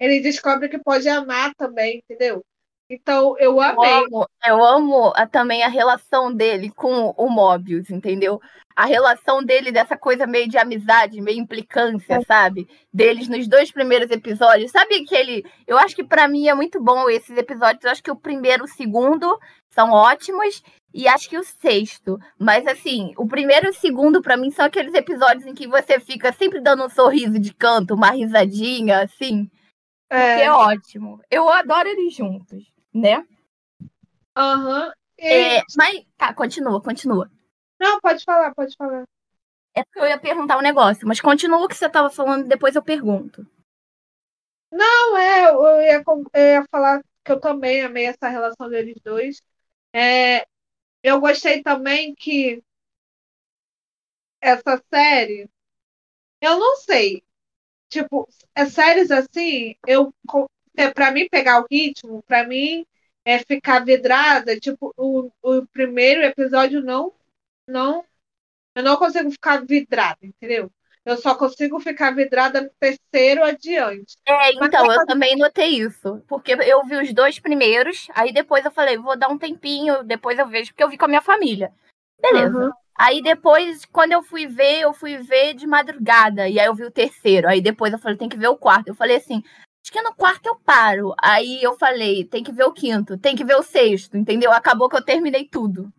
ele 0.00 0.20
descobre 0.20 0.68
que 0.68 0.78
pode 0.78 1.08
amar 1.08 1.54
também, 1.54 1.98
entendeu? 1.98 2.42
Então, 2.90 3.36
eu 3.38 3.60
amei. 3.60 3.90
Eu 3.90 3.98
amo, 3.98 4.28
eu 4.46 4.64
amo 4.64 5.12
a, 5.14 5.26
também 5.26 5.62
a 5.62 5.68
relação 5.68 6.32
dele 6.32 6.70
com 6.70 7.10
o 7.18 7.28
Mobius, 7.28 7.90
entendeu? 7.90 8.40
A 8.74 8.86
relação 8.86 9.44
dele 9.44 9.70
dessa 9.70 9.94
coisa 9.94 10.26
meio 10.26 10.48
de 10.48 10.56
amizade, 10.56 11.20
meio 11.20 11.38
implicância, 11.38 12.14
é. 12.14 12.20
sabe? 12.22 12.66
Deles 12.90 13.28
nos 13.28 13.46
dois 13.46 13.70
primeiros 13.70 14.10
episódios. 14.10 14.70
Sabe 14.70 15.04
que 15.04 15.14
ele. 15.14 15.44
Eu 15.66 15.76
acho 15.76 15.94
que 15.94 16.04
para 16.04 16.26
mim 16.26 16.48
é 16.48 16.54
muito 16.54 16.82
bom 16.82 17.10
esses 17.10 17.36
episódios. 17.36 17.84
Eu 17.84 17.90
acho 17.90 18.02
que 18.02 18.10
o 18.10 18.16
primeiro 18.16 18.64
e 18.64 18.70
o 18.70 18.74
segundo 18.74 19.38
são 19.68 19.90
ótimos. 19.90 20.62
E 20.92 21.06
acho 21.06 21.28
que 21.28 21.38
o 21.38 21.44
sexto. 21.44 22.18
Mas 22.38 22.66
assim, 22.66 23.12
o 23.16 23.26
primeiro 23.26 23.66
e 23.66 23.70
o 23.70 23.74
segundo, 23.74 24.22
para 24.22 24.36
mim, 24.36 24.50
são 24.50 24.64
aqueles 24.64 24.94
episódios 24.94 25.46
em 25.46 25.54
que 25.54 25.68
você 25.68 26.00
fica 26.00 26.32
sempre 26.32 26.60
dando 26.60 26.84
um 26.84 26.88
sorriso 26.88 27.38
de 27.38 27.52
canto, 27.52 27.94
uma 27.94 28.10
risadinha, 28.10 29.02
assim. 29.02 29.50
É, 30.10 30.44
é 30.44 30.52
ótimo. 30.52 31.20
Eu 31.30 31.48
adoro 31.48 31.88
eles 31.88 32.14
juntos 32.14 32.64
né? 32.92 33.26
Aham. 34.36 34.86
Uhum. 34.86 34.92
É, 35.20 35.62
mas, 35.76 36.04
tá, 36.16 36.32
continua, 36.32 36.80
continua. 36.80 37.30
Não, 37.80 38.00
pode 38.00 38.22
falar, 38.24 38.54
pode 38.54 38.74
falar. 38.76 39.04
É 39.74 39.84
porque 39.84 39.98
eu 39.98 40.06
ia 40.06 40.18
perguntar 40.18 40.58
um 40.58 40.62
negócio, 40.62 41.06
mas 41.06 41.20
continua 41.20 41.64
o 41.64 41.68
que 41.68 41.74
você 41.74 41.86
estava 41.86 42.10
falando, 42.10 42.46
depois 42.46 42.74
eu 42.74 42.82
pergunto. 42.82 43.46
Não, 44.70 45.16
é, 45.16 45.50
eu 45.50 45.80
ia, 45.80 46.04
eu 46.34 46.42
ia 46.42 46.64
falar 46.70 47.00
que 47.24 47.32
eu 47.32 47.40
também 47.40 47.82
amei 47.82 48.06
essa 48.06 48.28
relação 48.28 48.68
deles 48.68 48.96
dois. 49.02 49.40
É, 49.92 50.46
eu 51.08 51.20
gostei 51.20 51.62
também 51.62 52.14
que 52.14 52.62
essa 54.40 54.82
série, 54.92 55.48
eu 56.40 56.58
não 56.58 56.76
sei, 56.78 57.24
tipo, 57.90 58.28
as 58.54 58.72
séries 58.74 59.10
assim, 59.10 59.76
eu 59.86 60.12
é, 60.76 60.90
para 60.92 61.12
mim 61.12 61.28
pegar 61.30 61.60
o 61.62 61.66
ritmo, 61.70 62.22
para 62.24 62.46
mim 62.46 62.86
é 63.24 63.38
ficar 63.40 63.84
vidrada, 63.84 64.58
tipo, 64.60 64.92
o, 64.96 65.30
o 65.42 65.66
primeiro 65.68 66.22
episódio 66.22 66.82
não 66.82 67.14
não 67.68 68.04
eu 68.76 68.82
não 68.84 68.96
consigo 68.98 69.30
ficar 69.32 69.64
vidrada, 69.66 70.18
entendeu? 70.24 70.70
Eu 71.08 71.16
só 71.16 71.34
consigo 71.34 71.80
ficar 71.80 72.10
vidrada 72.10 72.60
no 72.60 72.68
terceiro 72.78 73.42
adiante. 73.42 74.14
É, 74.26 74.52
então, 74.52 74.92
eu 74.92 75.06
também 75.06 75.36
notei 75.36 75.80
isso. 75.80 76.22
Porque 76.28 76.52
eu 76.52 76.84
vi 76.84 76.96
os 76.96 77.14
dois 77.14 77.38
primeiros, 77.38 78.08
aí 78.14 78.30
depois 78.30 78.62
eu 78.62 78.70
falei, 78.70 78.98
vou 78.98 79.16
dar 79.16 79.28
um 79.28 79.38
tempinho, 79.38 80.04
depois 80.04 80.38
eu 80.38 80.46
vejo, 80.46 80.70
porque 80.70 80.82
eu 80.84 80.88
vi 80.90 80.98
com 80.98 81.06
a 81.06 81.08
minha 81.08 81.22
família. 81.22 81.72
Beleza. 82.20 82.58
Uhum. 82.58 82.70
Aí 82.94 83.22
depois, 83.22 83.86
quando 83.86 84.12
eu 84.12 84.22
fui 84.22 84.46
ver, 84.46 84.80
eu 84.80 84.92
fui 84.92 85.16
ver 85.16 85.54
de 85.54 85.66
madrugada. 85.66 86.46
E 86.46 86.60
aí 86.60 86.66
eu 86.66 86.74
vi 86.74 86.84
o 86.84 86.90
terceiro. 86.90 87.48
Aí 87.48 87.62
depois 87.62 87.90
eu 87.90 87.98
falei, 87.98 88.18
tem 88.18 88.28
que 88.28 88.36
ver 88.36 88.48
o 88.48 88.56
quarto. 88.58 88.88
Eu 88.88 88.94
falei 88.94 89.16
assim, 89.16 89.42
acho 89.82 89.90
que 89.90 90.02
no 90.02 90.14
quarto 90.14 90.44
eu 90.44 90.56
paro. 90.56 91.14
Aí 91.22 91.62
eu 91.62 91.74
falei, 91.78 92.22
tem 92.22 92.44
que 92.44 92.52
ver 92.52 92.64
o 92.64 92.72
quinto, 92.72 93.16
tem 93.16 93.34
que 93.34 93.44
ver 93.46 93.56
o 93.56 93.62
sexto, 93.62 94.14
entendeu? 94.14 94.52
Acabou 94.52 94.90
que 94.90 94.96
eu 94.96 95.04
terminei 95.04 95.48
tudo. 95.48 95.90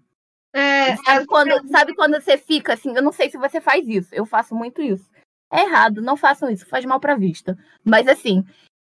É, 0.53 0.95
sabe, 0.97 1.25
quando, 1.25 1.67
sabe 1.69 1.95
quando 1.95 2.19
você 2.19 2.37
fica 2.37 2.73
assim? 2.73 2.95
Eu 2.95 3.03
não 3.03 3.11
sei 3.11 3.29
se 3.29 3.37
você 3.37 3.61
faz 3.61 3.87
isso, 3.87 4.13
eu 4.13 4.25
faço 4.25 4.55
muito 4.55 4.81
isso. 4.81 5.09
É 5.51 5.61
errado, 5.61 6.01
não 6.01 6.17
façam 6.17 6.49
isso, 6.49 6.65
faz 6.65 6.85
mal 6.85 6.99
pra 6.99 7.15
vista. 7.15 7.57
Mas 7.83 8.07
assim, 8.07 8.43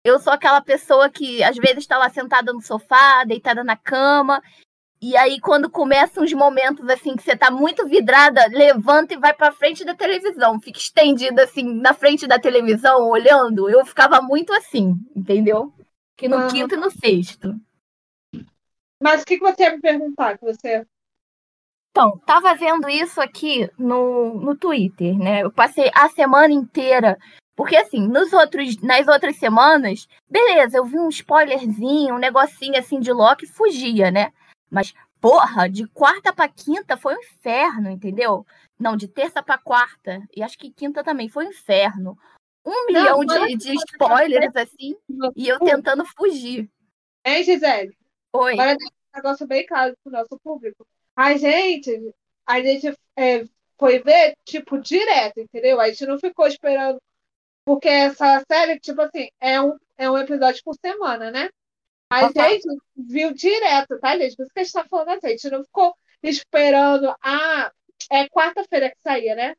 eu 0.04 0.20
sou 0.20 0.32
aquela 0.32 0.62
pessoa 0.62 1.10
que 1.10 1.44
às 1.44 1.58
vezes 1.58 1.80
está 1.80 1.98
lá 1.98 2.10
sentada 2.10 2.54
no 2.54 2.62
sofá, 2.62 3.24
deitada 3.26 3.64
na 3.64 3.76
cama, 3.76 4.42
e 5.02 5.16
aí, 5.16 5.40
quando 5.40 5.70
começam 5.70 6.26
os 6.26 6.34
momentos 6.34 6.88
assim 6.90 7.16
que 7.16 7.24
você 7.24 7.34
tá 7.34 7.50
muito 7.50 7.88
vidrada, 7.88 8.46
levanta 8.48 9.14
e 9.14 9.18
vai 9.18 9.34
para 9.34 9.54
frente 9.54 9.86
da 9.86 9.96
televisão, 9.96 10.60
fica 10.60 10.78
estendida 10.78 11.44
assim 11.44 11.64
na 11.64 11.94
frente 11.94 12.28
da 12.28 12.38
televisão, 12.38 13.08
olhando. 13.08 13.70
Eu 13.70 13.86
ficava 13.86 14.22
muito 14.22 14.52
assim, 14.52 14.96
entendeu? 15.16 15.74
Que 16.18 16.28
no 16.28 16.36
uhum. 16.36 16.48
quinto 16.50 16.76
e 16.76 16.78
no 16.78 16.92
sexto. 16.92 17.56
Mas 19.02 19.22
o 19.22 19.26
que, 19.26 19.38
que 19.38 19.44
você 19.44 19.64
ia 19.64 19.72
me 19.72 19.80
perguntar? 19.80 20.38
Que 20.38 20.44
você... 20.44 20.86
Então, 21.92 22.18
tava 22.20 22.54
vendo 22.56 22.88
isso 22.88 23.20
aqui 23.20 23.70
no, 23.78 24.36
no 24.36 24.56
Twitter, 24.56 25.18
né? 25.18 25.44
Eu 25.44 25.52
passei 25.52 25.90
a 25.94 26.08
semana 26.10 26.54
inteira. 26.54 27.18
Porque, 27.56 27.76
assim, 27.76 28.08
nos 28.08 28.32
outros, 28.32 28.78
nas 28.82 29.08
outras 29.08 29.36
semanas, 29.36 30.08
beleza, 30.30 30.78
eu 30.78 30.86
vi 30.86 30.98
um 30.98 31.10
spoilerzinho, 31.10 32.16
um 32.16 32.20
negocinho 32.20 32.78
assim 32.80 33.00
de 33.02 33.12
Loki, 33.12 33.46
fugia, 33.46 34.10
né? 34.10 34.32
Mas, 34.72 34.94
porra, 35.20 35.68
de 35.68 35.86
quarta 35.88 36.32
para 36.32 36.48
quinta 36.48 36.96
foi 36.96 37.16
um 37.16 37.20
inferno, 37.20 37.90
entendeu? 37.90 38.46
Não, 38.80 38.96
de 38.96 39.10
terça 39.10 39.44
para 39.44 39.58
quarta, 39.58 40.22
e 40.34 40.42
acho 40.42 40.58
que 40.58 40.72
quinta 40.72 41.04
também, 41.04 41.28
foi 41.28 41.48
um 41.48 41.50
inferno. 41.50 42.18
Um 42.66 42.86
milhão 42.86 43.26
de, 43.26 43.58
de 43.58 43.74
spoilers, 43.74 44.56
assim, 44.56 44.96
e 45.36 45.48
eu 45.48 45.60
tentando 45.60 46.06
fugir. 46.06 46.70
Hein, 47.26 47.44
Gisele? 47.44 47.92
Oi. 48.34 48.54
Agora 48.54 48.78
um 48.78 49.18
negócio 49.18 49.46
bem 49.46 49.66
claro 49.66 49.94
pro 50.02 50.14
nosso 50.14 50.40
público. 50.42 50.88
A 51.20 51.36
gente, 51.36 52.16
a 52.46 52.62
gente 52.62 52.98
é, 53.18 53.44
foi 53.78 54.00
ver, 54.00 54.38
tipo, 54.46 54.80
direto, 54.80 55.42
entendeu? 55.42 55.78
A 55.78 55.90
gente 55.90 56.06
não 56.06 56.18
ficou 56.18 56.48
esperando. 56.48 56.98
Porque 57.66 57.90
essa 57.90 58.42
série, 58.50 58.80
tipo 58.80 59.02
assim, 59.02 59.28
é 59.38 59.60
um, 59.62 59.78
é 59.98 60.10
um 60.10 60.18
episódio 60.18 60.64
por 60.64 60.76
semana, 60.76 61.30
né? 61.30 61.50
A 62.10 62.32
gente 62.32 62.70
viu 62.96 63.34
direto, 63.34 64.00
tá, 64.00 64.18
gente? 64.18 64.38
Por 64.38 64.44
isso 64.44 64.54
que 64.54 64.62
a 64.62 64.64
gente 64.64 64.72
tá 64.72 64.86
falando 64.86 65.10
assim, 65.10 65.28
a 65.28 65.30
gente 65.32 65.50
não 65.50 65.66
ficou 65.66 65.94
esperando. 66.24 67.14
Ah, 67.22 67.70
é 68.10 68.30
quarta-feira 68.30 68.90
que 68.90 69.02
saía, 69.02 69.36
né? 69.36 69.56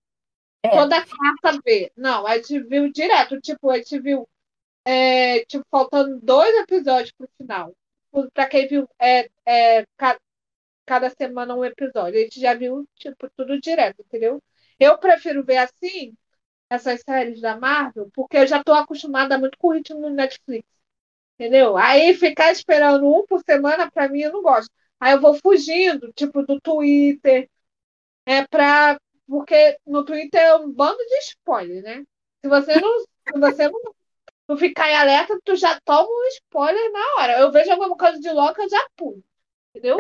É. 0.63 0.71
Toda 0.71 1.05
quarta 1.05 1.61
ver. 1.63 1.93
Não, 1.95 2.27
a 2.27 2.39
gente 2.39 2.59
viu 2.61 2.91
direto. 2.91 3.39
Tipo, 3.39 3.69
a 3.69 3.77
gente 3.77 4.01
viu, 4.01 4.27
é, 4.83 5.45
tipo, 5.45 5.67
faltando 5.71 6.19
dois 6.23 6.57
episódios 6.57 7.13
pro 7.13 7.29
final. 7.37 7.77
Pra 8.33 8.47
quem 8.47 8.67
viu 8.67 8.89
é, 8.99 9.29
é, 9.45 9.85
cada 10.91 11.09
semana 11.11 11.55
um 11.55 11.65
episódio. 11.65 12.19
A 12.19 12.23
gente 12.25 12.41
já 12.41 12.53
viu, 12.53 12.85
tipo, 12.97 13.31
tudo 13.37 13.61
direto, 13.61 14.01
entendeu? 14.03 14.43
Eu 14.79 14.99
prefiro 14.99 15.45
ver 15.45 15.59
assim, 15.59 16.17
essas 16.71 17.03
séries 17.03 17.41
da 17.41 17.57
Marvel, 17.57 18.11
porque 18.13 18.39
eu 18.39 18.47
já 18.47 18.65
tô 18.65 18.73
acostumada 18.75 19.39
muito 19.39 19.57
com 19.59 19.69
o 19.69 19.73
ritmo 19.73 20.01
do 20.01 20.11
Netflix. 20.11 20.67
Entendeu? 21.39 21.77
Aí 21.77 22.15
ficar 22.15 22.53
esperando 22.53 23.07
um 23.09 23.25
por 23.27 23.43
semana, 23.45 23.91
pra 23.91 24.09
mim, 24.09 24.21
eu 24.23 24.33
não 24.33 24.43
gosto. 24.43 24.71
Aí 25.01 25.13
eu 25.13 25.21
vou 25.21 25.35
fugindo, 25.35 26.13
tipo, 26.13 26.45
do 26.45 26.61
Twitter. 26.61 27.49
É 28.27 28.47
pra. 28.47 29.01
Porque 29.29 29.79
no 29.87 30.05
Twitter 30.05 30.41
é 30.41 30.57
um 30.57 30.73
bando 30.73 30.99
de 30.99 31.19
spoiler, 31.21 31.83
né? 31.85 32.05
Se 32.43 32.49
você 32.49 32.81
não, 32.81 33.01
se 33.01 33.41
você 33.41 33.69
não, 33.69 33.81
não 34.49 34.59
ficar 34.59 34.91
em 34.91 34.97
alerta, 34.97 35.39
tu 35.45 35.57
já 35.57 35.81
toma 35.85 36.09
um 36.09 36.29
spoiler 36.29 36.93
na 36.93 37.01
hora. 37.19 37.41
Eu 37.41 37.53
vejo 37.53 37.71
alguma 37.73 37.97
coisa 37.97 38.21
de 38.21 38.31
louca, 38.33 38.63
eu 38.63 38.69
já 38.71 38.89
pulo. 38.97 39.23
Entendeu? 39.71 39.97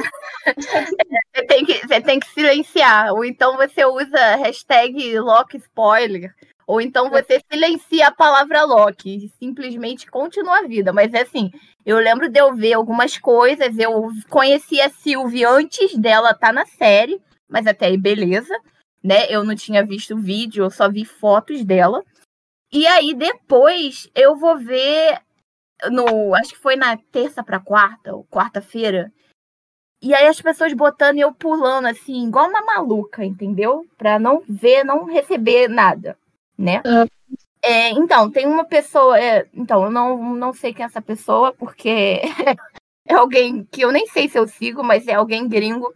você, 1.34 1.46
tem 1.46 1.64
que, 1.64 1.86
você 1.86 2.00
tem 2.00 2.20
que 2.20 2.28
silenciar. 2.28 3.12
Ou 3.12 3.24
então 3.24 3.56
você 3.56 3.84
usa 3.84 4.36
hashtag 4.36 5.18
Lock 5.18 5.56
Spoiler 5.56 6.34
ou 6.70 6.80
então 6.80 7.10
você 7.10 7.40
silencia 7.52 8.06
a 8.06 8.12
palavra 8.12 8.62
Loki 8.62 9.24
e 9.24 9.28
simplesmente 9.40 10.08
continua 10.08 10.60
a 10.60 10.68
vida. 10.68 10.92
Mas 10.92 11.12
é 11.12 11.22
assim, 11.22 11.50
eu 11.84 11.98
lembro 11.98 12.28
de 12.28 12.38
eu 12.38 12.54
ver 12.54 12.74
algumas 12.74 13.18
coisas, 13.18 13.76
eu 13.76 14.08
conheci 14.28 14.80
a 14.80 14.88
Sylvie 14.88 15.44
antes 15.44 15.96
dela 15.98 16.30
estar 16.30 16.46
tá 16.46 16.52
na 16.52 16.64
série, 16.64 17.20
mas 17.48 17.66
até 17.66 17.86
aí 17.86 17.96
beleza, 17.96 18.56
né? 19.02 19.26
Eu 19.28 19.42
não 19.42 19.56
tinha 19.56 19.84
visto 19.84 20.14
o 20.14 20.20
vídeo, 20.20 20.62
eu 20.62 20.70
só 20.70 20.88
vi 20.88 21.04
fotos 21.04 21.64
dela. 21.64 22.04
E 22.72 22.86
aí 22.86 23.14
depois 23.14 24.08
eu 24.14 24.36
vou 24.36 24.56
ver 24.56 25.20
no, 25.90 26.36
acho 26.36 26.50
que 26.50 26.60
foi 26.60 26.76
na 26.76 26.96
terça 26.96 27.42
para 27.42 27.58
quarta, 27.58 28.14
ou 28.14 28.24
quarta-feira. 28.26 29.12
E 30.02 30.14
aí 30.14 30.26
as 30.26 30.40
pessoas 30.40 30.73
botando 30.73 31.16
e 31.16 31.21
eu 31.21 31.33
pulando 31.33 31.87
assim, 31.87 32.26
igual 32.26 32.49
uma 32.49 32.62
maluca, 32.62 33.25
entendeu? 33.25 33.87
Para 33.99 34.19
não 34.19 34.42
ver, 34.49 34.85
não 34.85 35.04
receber 35.04 35.69
nada 35.69 36.16
né? 36.61 36.83
Ah. 36.85 37.07
É, 37.62 37.90
então, 37.90 38.30
tem 38.30 38.47
uma 38.47 38.64
pessoa. 38.64 39.19
É, 39.19 39.47
então, 39.54 39.85
eu 39.85 39.90
não, 39.90 40.35
não 40.35 40.52
sei 40.52 40.73
quem 40.73 40.85
é 40.85 40.87
essa 40.87 41.00
pessoa, 41.00 41.52
porque 41.52 42.21
é 43.07 43.14
alguém 43.14 43.64
que 43.71 43.83
eu 43.83 43.90
nem 43.90 44.07
sei 44.07 44.28
se 44.28 44.38
eu 44.38 44.47
sigo, 44.47 44.85
mas 44.85 45.09
é 45.09 45.14
alguém 45.14 45.49
gringo. 45.49 45.92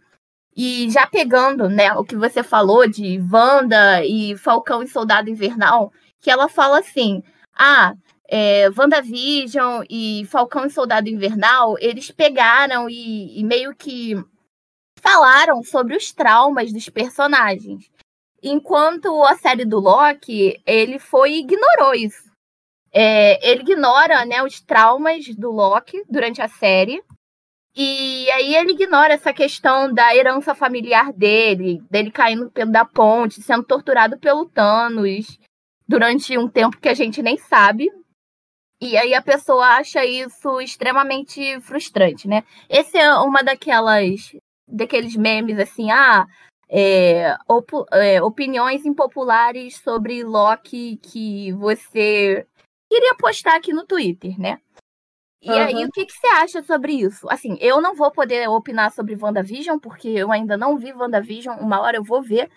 E 0.57 0.89
já 0.89 1.05
pegando, 1.05 1.69
né, 1.69 1.93
o 1.93 2.03
que 2.03 2.15
você 2.15 2.41
falou 2.41 2.87
de 2.87 3.19
Wanda 3.31 4.03
e 4.05 4.37
Falcão 4.37 4.81
e 4.81 4.87
Soldado 4.87 5.29
Invernal, 5.29 5.91
que 6.21 6.31
ela 6.31 6.47
fala 6.47 6.79
assim: 6.79 7.23
ah, 7.57 7.93
é, 8.27 8.69
WandaVision 8.69 9.83
e 9.89 10.25
Falcão 10.29 10.65
e 10.65 10.69
Soldado 10.69 11.09
Invernal, 11.09 11.75
eles 11.79 12.11
pegaram 12.11 12.89
e, 12.89 13.39
e 13.39 13.43
meio 13.43 13.75
que 13.75 14.15
falaram 14.99 15.63
sobre 15.63 15.95
os 15.95 16.11
traumas 16.11 16.73
dos 16.73 16.89
personagens. 16.89 17.89
Enquanto 18.41 19.23
a 19.23 19.35
série 19.35 19.65
do 19.65 19.79
Loki, 19.79 20.61
ele 20.65 20.99
foi 20.99 21.37
ignorou 21.37 21.93
isso. 21.93 22.25
É, 22.91 23.49
ele 23.49 23.61
ignora 23.61 24.25
né, 24.25 24.41
os 24.41 24.61
traumas 24.61 25.27
do 25.35 25.51
Loki 25.51 26.03
durante 26.09 26.41
a 26.41 26.47
série. 26.47 27.03
E 27.75 28.31
aí 28.31 28.55
ele 28.55 28.71
ignora 28.71 29.13
essa 29.13 29.33
questão 29.33 29.93
da 29.93 30.15
herança 30.15 30.55
familiar 30.55 31.11
dele, 31.11 31.83
dele 31.91 32.09
caindo 32.09 32.49
pelo 32.49 32.71
da 32.71 32.85
ponte, 32.85 33.41
sendo 33.41 33.65
torturado 33.65 34.17
pelo 34.17 34.45
Thanos 34.45 35.37
durante 35.85 36.37
um 36.37 36.47
tempo 36.47 36.77
que 36.77 36.87
a 36.87 36.93
gente 36.93 37.21
nem 37.21 37.37
sabe. 37.37 37.91
E 38.81 38.97
aí 38.97 39.13
a 39.13 39.21
pessoa 39.21 39.65
acha 39.77 40.05
isso 40.05 40.59
extremamente 40.59 41.59
frustrante, 41.61 42.27
né? 42.27 42.43
Esse 42.69 42.97
é 42.97 43.13
uma 43.15 43.41
daquelas 43.41 44.35
daqueles 44.67 45.15
memes 45.15 45.59
assim, 45.59 45.91
ah, 45.91 46.25
é, 46.67 47.37
op, 47.47 47.71
é, 47.91 48.21
opiniões 48.21 48.85
impopulares 48.85 49.77
sobre 49.77 50.23
Loki 50.23 50.97
que 50.97 51.53
você 51.53 52.45
queria 52.89 53.15
postar 53.15 53.55
aqui 53.55 53.71
no 53.71 53.85
Twitter, 53.85 54.39
né? 54.39 54.59
E 55.41 55.51
uhum. 55.51 55.57
aí, 55.57 55.85
o 55.85 55.91
que, 55.91 56.05
que 56.05 56.13
você 56.13 56.27
acha 56.27 56.63
sobre 56.63 56.93
isso? 56.93 57.29
Assim, 57.29 57.55
eu 57.61 57.79
não 57.79 57.93
vou 57.93 58.11
poder 58.11 58.49
opinar 58.49 58.91
sobre 58.91 59.15
WandaVision, 59.15 59.77
porque 59.77 60.07
eu 60.07 60.31
ainda 60.31 60.57
não 60.57 60.75
vi 60.75 60.91
WandaVision, 60.91 61.59
uma 61.59 61.79
hora 61.79 61.97
eu 61.97 62.03
vou 62.03 62.23
ver. 62.23 62.49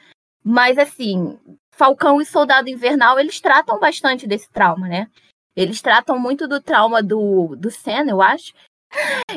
Mas, 0.42 0.78
assim, 0.78 1.38
Falcão 1.70 2.18
e 2.18 2.24
Soldado 2.24 2.70
Invernal, 2.70 3.18
eles 3.20 3.42
tratam 3.42 3.78
bastante 3.78 4.26
desse 4.26 4.50
trauma, 4.50 4.88
né? 4.88 5.10
Eles 5.58 5.82
tratam 5.82 6.18
muito 6.18 6.46
do 6.46 6.60
trauma 6.60 7.02
do, 7.02 7.56
do 7.56 7.68
Sam, 7.68 8.04
eu 8.08 8.22
acho, 8.22 8.52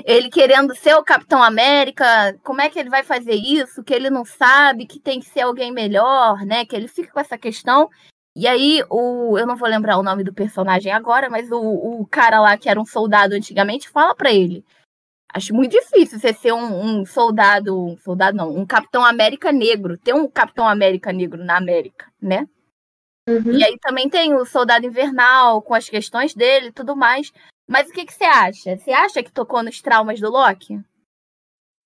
ele 0.06 0.30
querendo 0.30 0.76
ser 0.76 0.94
o 0.96 1.04
Capitão 1.04 1.42
América, 1.42 2.38
como 2.44 2.62
é 2.62 2.70
que 2.70 2.80
ele 2.80 2.92
vai 2.92 3.04
fazer 3.04 3.34
isso? 3.34 3.84
Que 3.84 3.94
ele 3.94 4.10
não 4.10 4.24
sabe, 4.24 4.86
que 4.86 5.00
tem 5.00 5.20
que 5.20 5.26
ser 5.26 5.42
alguém 5.42 5.72
melhor, 5.72 6.46
né? 6.46 6.64
Que 6.64 6.76
ele 6.76 6.88
fica 6.88 7.12
com 7.12 7.20
essa 7.20 7.40
questão. 7.40 7.90
E 8.36 8.48
aí, 8.48 8.84
o, 8.90 9.36
eu 9.38 9.48
não 9.48 9.58
vou 9.58 9.68
lembrar 9.68 9.98
o 9.98 10.04
nome 10.04 10.24
do 10.24 10.32
personagem 10.34 10.92
agora, 10.92 11.28
mas 11.28 11.52
o, 11.52 11.60
o 11.60 12.06
cara 12.06 12.40
lá 12.40 12.56
que 12.56 12.70
era 12.70 12.80
um 12.80 12.86
soldado 12.86 13.34
antigamente 13.34 13.90
fala 13.90 14.14
para 14.14 14.32
ele: 14.32 14.64
Acho 15.34 15.56
muito 15.56 15.72
difícil 15.72 16.20
você 16.20 16.34
ser 16.34 16.54
um, 16.54 17.00
um, 17.02 17.06
soldado, 17.06 17.78
um 17.78 17.98
soldado 17.98 18.38
não, 18.38 18.56
um 18.56 18.66
Capitão 18.66 19.04
América 19.04 19.52
negro, 19.52 19.98
ter 19.98 20.14
um 20.14 20.30
Capitão 20.30 20.68
América 20.68 21.12
negro 21.12 21.44
na 21.44 21.58
América, 21.58 22.06
né? 22.22 22.48
Uhum. 23.28 23.54
E 23.54 23.64
aí 23.64 23.78
também 23.80 24.10
tem 24.10 24.34
o 24.34 24.46
Soldado 24.46 24.86
Invernal 24.86 25.62
com 25.62 25.74
as 25.74 25.88
questões 25.88 26.34
dele 26.34 26.68
e 26.68 26.72
tudo 26.72 26.96
mais. 26.96 27.32
Mas 27.68 27.90
o 27.90 27.94
que, 27.94 28.06
que 28.06 28.14
você 28.14 28.24
acha? 28.24 28.78
Você 28.78 28.92
acha 28.92 29.24
que 29.24 29.32
tocou 29.32 29.64
nos 29.64 29.82
traumas 29.82 30.20
do 30.20 30.30
Loki? 30.30 30.80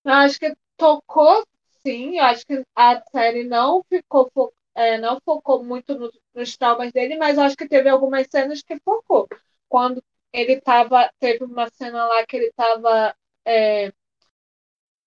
Eu 0.04 0.14
acho 0.14 0.40
que 0.40 0.56
tocou, 0.78 1.46
sim. 1.86 2.18
Eu 2.18 2.26
acho 2.26 2.46
que 2.46 2.64
a 2.76 3.02
série 3.12 3.44
não 3.44 3.84
ficou 3.84 4.32
é, 4.76 4.98
não 4.98 5.20
focou 5.24 5.64
muito 5.64 5.98
no, 5.98 6.12
nos 6.34 6.58
traumas 6.58 6.92
dele, 6.92 7.16
mas 7.16 7.38
acho 7.38 7.56
que 7.56 7.68
teve 7.68 7.88
algumas 7.90 8.28
cenas 8.30 8.62
que 8.62 8.78
focou. 8.80 9.28
Quando 9.70 10.04
ele 10.34 10.60
tava, 10.60 11.10
teve 11.20 11.46
uma 11.46 11.70
cena 11.70 12.06
lá 12.06 12.26
que 12.26 12.36
ele 12.36 12.52
tava, 12.54 13.16
é, 13.46 13.92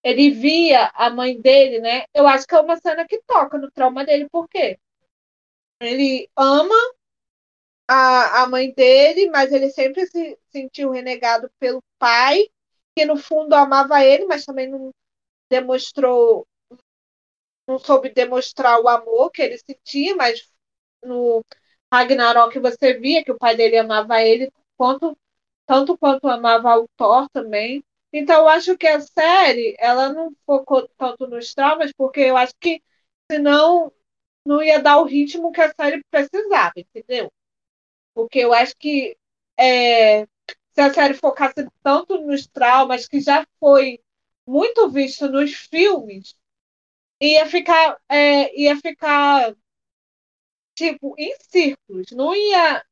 ele 0.02 0.30
via 0.30 0.90
a 0.94 1.10
mãe 1.10 1.38
dele, 1.40 1.80
né? 1.80 2.04
Eu 2.14 2.26
acho 2.26 2.46
que 2.46 2.54
é 2.54 2.60
uma 2.60 2.76
cena 2.78 3.06
que 3.06 3.20
toca 3.26 3.58
no 3.58 3.70
trauma 3.70 4.04
dele, 4.04 4.28
por 4.30 4.48
quê? 4.48 4.78
Ele 5.80 6.30
ama 6.36 6.74
a, 7.86 8.42
a 8.42 8.48
mãe 8.48 8.72
dele, 8.72 9.30
mas 9.30 9.52
ele 9.52 9.70
sempre 9.70 10.06
se 10.06 10.38
sentiu 10.50 10.90
renegado 10.90 11.50
pelo 11.58 11.82
pai, 11.98 12.48
que 12.96 13.04
no 13.04 13.16
fundo 13.16 13.54
amava 13.54 14.02
ele, 14.04 14.26
mas 14.26 14.44
também 14.44 14.68
não 14.68 14.90
demonstrou, 15.50 16.46
não 17.66 17.78
soube 17.78 18.10
demonstrar 18.10 18.80
o 18.80 18.88
amor 18.88 19.30
que 19.30 19.42
ele 19.42 19.58
sentia, 19.58 20.16
mas 20.16 20.50
no 21.04 21.44
Ragnarok 21.92 22.58
você 22.58 22.94
via 22.94 23.24
que 23.24 23.32
o 23.32 23.38
pai 23.38 23.56
dele 23.56 23.76
amava 23.78 24.22
ele 24.22 24.50
quanto, 24.76 25.16
tanto 25.66 25.96
quanto 25.98 26.28
amava 26.28 26.78
o 26.78 26.88
Thor 26.96 27.28
também. 27.30 27.84
Então 28.12 28.42
eu 28.42 28.48
acho 28.48 28.76
que 28.78 28.86
a 28.86 29.00
série 29.00 29.76
ela 29.78 30.12
não 30.12 30.32
focou 30.46 30.88
tanto 30.98 31.26
nos 31.26 31.54
traumas, 31.54 31.92
porque 31.96 32.20
eu 32.20 32.36
acho 32.36 32.54
que 32.60 32.82
senão 33.30 33.92
não 34.48 34.62
ia 34.62 34.80
dar 34.82 34.98
o 34.98 35.04
ritmo 35.04 35.52
que 35.52 35.60
a 35.60 35.72
série 35.74 36.02
precisava, 36.10 36.72
entendeu? 36.76 37.32
Porque 38.14 38.40
eu 38.40 38.52
acho 38.54 38.76
que 38.78 39.16
é, 39.58 40.24
se 40.72 40.80
a 40.80 40.92
série 40.92 41.14
focasse 41.14 41.66
tanto 41.82 42.18
nos 42.22 42.46
traumas, 42.46 43.08
que 43.08 43.20
já 43.20 43.46
foi 43.60 44.00
muito 44.46 44.90
visto 44.90 45.28
nos 45.28 45.52
filmes, 45.54 46.36
ia 47.20 47.46
ficar, 47.46 47.98
é, 48.08 48.54
ia 48.60 48.76
ficar 48.76 49.54
tipo 50.74 51.14
em 51.18 51.34
círculos, 51.50 52.10
não 52.12 52.34
ia 52.34 52.84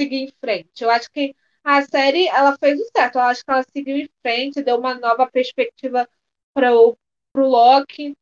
seguir 0.00 0.16
em 0.24 0.32
frente. 0.40 0.82
Eu 0.84 0.90
acho 0.90 1.10
que 1.10 1.34
a 1.64 1.82
série 1.82 2.28
ela 2.28 2.56
fez 2.58 2.80
o 2.80 2.86
certo. 2.96 3.16
Eu 3.16 3.22
acho 3.22 3.44
que 3.44 3.50
ela 3.50 3.64
seguiu 3.72 3.96
em 3.96 4.10
frente, 4.22 4.62
deu 4.62 4.78
uma 4.78 4.94
nova 4.94 5.28
perspectiva 5.30 6.08
para 6.54 6.74
o 6.74 6.96
Loki. 7.36 8.16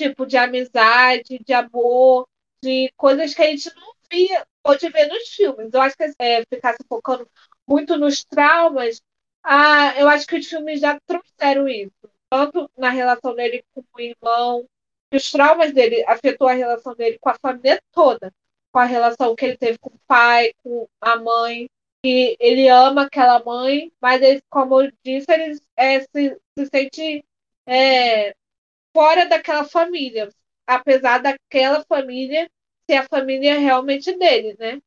Tipo 0.00 0.26
de 0.26 0.36
amizade, 0.36 1.38
de 1.44 1.52
amor, 1.52 2.26
de 2.62 2.92
coisas 2.96 3.34
que 3.34 3.42
a 3.42 3.46
gente 3.46 3.70
não 3.74 3.92
via 4.10 4.46
pode 4.62 4.88
ver 4.88 5.06
nos 5.08 5.28
filmes. 5.28 5.72
Eu 5.72 5.80
acho 5.80 5.96
que 5.96 6.10
é, 6.18 6.44
ficar 6.46 6.72
se 6.74 6.84
focando 6.88 7.28
muito 7.66 7.96
nos 7.96 8.24
traumas, 8.24 9.00
ah, 9.44 9.94
eu 9.98 10.08
acho 10.08 10.26
que 10.26 10.36
os 10.38 10.46
filmes 10.46 10.80
já 10.80 10.98
trouxeram 11.06 11.68
isso. 11.68 11.92
Tanto 12.30 12.70
na 12.76 12.90
relação 12.90 13.34
dele 13.34 13.64
com 13.74 13.82
o 13.94 14.00
irmão, 14.00 14.66
que 15.10 15.16
os 15.16 15.30
traumas 15.30 15.72
dele 15.72 16.04
afetou 16.06 16.48
a 16.48 16.52
relação 16.52 16.94
dele 16.94 17.18
com 17.20 17.30
a 17.30 17.34
família 17.34 17.80
toda, 17.92 18.32
com 18.72 18.78
a 18.78 18.84
relação 18.84 19.34
que 19.34 19.44
ele 19.44 19.56
teve 19.56 19.78
com 19.78 19.90
o 19.90 20.00
pai, 20.06 20.52
com 20.62 20.88
a 21.00 21.16
mãe, 21.16 21.68
que 22.02 22.36
ele 22.40 22.68
ama 22.68 23.02
aquela 23.02 23.42
mãe, 23.42 23.92
mas 24.00 24.22
ele, 24.22 24.42
como 24.48 24.80
eu 24.82 24.92
disse, 25.04 25.30
ele 25.32 25.58
é, 25.76 26.00
se, 26.00 26.40
se 26.58 26.66
sente 26.66 27.24
é, 27.66 28.34
fora 28.92 29.26
daquela 29.26 29.64
família, 29.64 30.28
apesar 30.66 31.18
daquela 31.18 31.84
família 31.84 32.50
ser 32.88 32.96
a 32.96 33.08
família 33.08 33.58
realmente 33.58 34.16
dele, 34.16 34.56
né? 34.58 34.80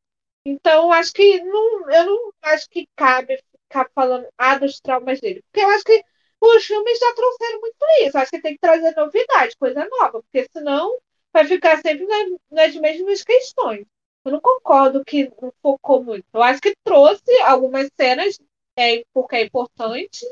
Então, 0.46 0.92
acho 0.92 1.14
que 1.14 1.42
não, 1.42 1.90
eu 1.92 2.06
não 2.06 2.34
acho 2.44 2.70
que 2.70 2.88
cabe 2.96 3.38
ficar 3.68 3.90
falando 3.96 4.28
ah, 4.38 4.58
dos 4.58 4.80
traumas 4.80 5.20
dele, 5.22 5.42
porque 5.44 5.66
eu 5.66 5.70
acho 5.70 5.84
que 5.86 6.04
os 6.42 6.66
filmes 6.66 7.00
já 7.00 7.14
trouxeram 7.16 7.62
muito 7.62 7.78
isso. 8.02 8.18
Acho 8.18 8.32
que 8.32 8.42
tem 8.42 8.54
que 8.54 8.60
trazer 8.60 8.94
novidade, 8.96 9.56
coisa 9.58 9.88
nova, 9.90 10.22
porque 10.22 10.48
senão 10.52 10.98
vai 11.32 11.46
ficar 11.46 11.82
sempre 11.82 12.06
nas, 12.06 12.30
nas 12.52 12.76
mesmas 12.76 13.24
questões. 13.24 13.86
Eu 14.26 14.32
não 14.34 14.42
concordo 14.42 15.04
que 15.06 15.32
não 15.42 15.54
focou 15.62 16.04
muito. 16.04 16.26
Eu 16.34 16.44
acho 16.44 16.62
que 16.62 16.76
trouxe 16.84 17.32
algumas 17.44 17.90
cenas, 18.00 18.38
é, 18.78 19.04
porque 19.14 19.38
é 19.38 19.44
importante, 19.46 20.26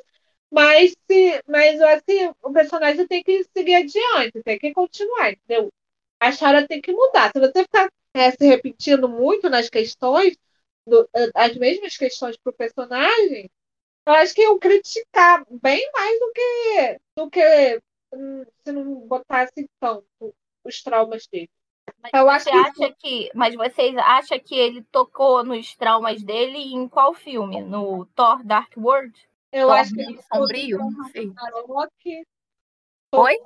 mas, 0.52 0.96
se, 1.10 1.44
mas 1.48 1.80
que 2.04 2.32
o 2.44 2.52
personagem 2.52 3.08
tem 3.08 3.24
que 3.24 3.44
seguir 3.56 3.76
adiante, 3.76 4.44
tem 4.44 4.60
que 4.60 4.74
continuar, 4.74 5.32
entendeu? 5.32 5.72
A 6.20 6.30
história 6.30 6.68
tem 6.68 6.82
que 6.82 6.92
mudar. 6.92 7.32
Se 7.32 7.40
você 7.40 7.64
ficar 7.64 7.90
é, 8.14 8.32
se 8.32 8.46
repetindo 8.46 9.08
muito 9.08 9.50
nas 9.50 9.70
questões, 9.70 10.38
do, 10.86 11.10
as 11.36 11.56
mesmas 11.56 11.96
questões 11.96 12.38
para 12.38 12.50
o 12.50 12.56
personagem, 12.56 13.50
eu 14.06 14.14
acho 14.14 14.34
que 14.34 14.42
eu 14.42 14.60
criticar 14.60 15.46
bem 15.50 15.90
mais 15.94 16.20
do 16.20 16.32
que, 16.34 17.00
do 17.16 17.30
que 17.30 17.82
hum, 18.14 18.46
se 18.64 18.72
não 18.72 18.96
botasse 19.08 19.70
tanto 19.80 20.36
os 20.64 20.84
traumas 20.84 21.28
dele. 21.28 21.50
Mas 22.02 22.12
eu 22.14 22.26
você 22.26 22.50
acho 22.50 22.74
que... 22.74 22.84
acha 22.84 22.96
que, 23.00 23.30
mas 23.34 23.56
vocês 23.56 23.96
acham 23.98 24.40
que 24.40 24.56
ele 24.56 24.84
tocou 24.92 25.44
nos 25.44 25.76
traumas 25.76 26.22
dele 26.24 26.58
em 26.58 26.88
qual 26.88 27.14
filme? 27.14 27.62
No 27.62 28.06
Thor 28.08 28.44
Dark 28.44 28.74
World? 28.78 29.14
Eu 29.52 29.68
Thor 29.68 29.78
acho 29.78 29.94
que 29.94 30.02
ele 30.02 30.22
sombrio. 30.22 30.80
Oi? 33.14 33.38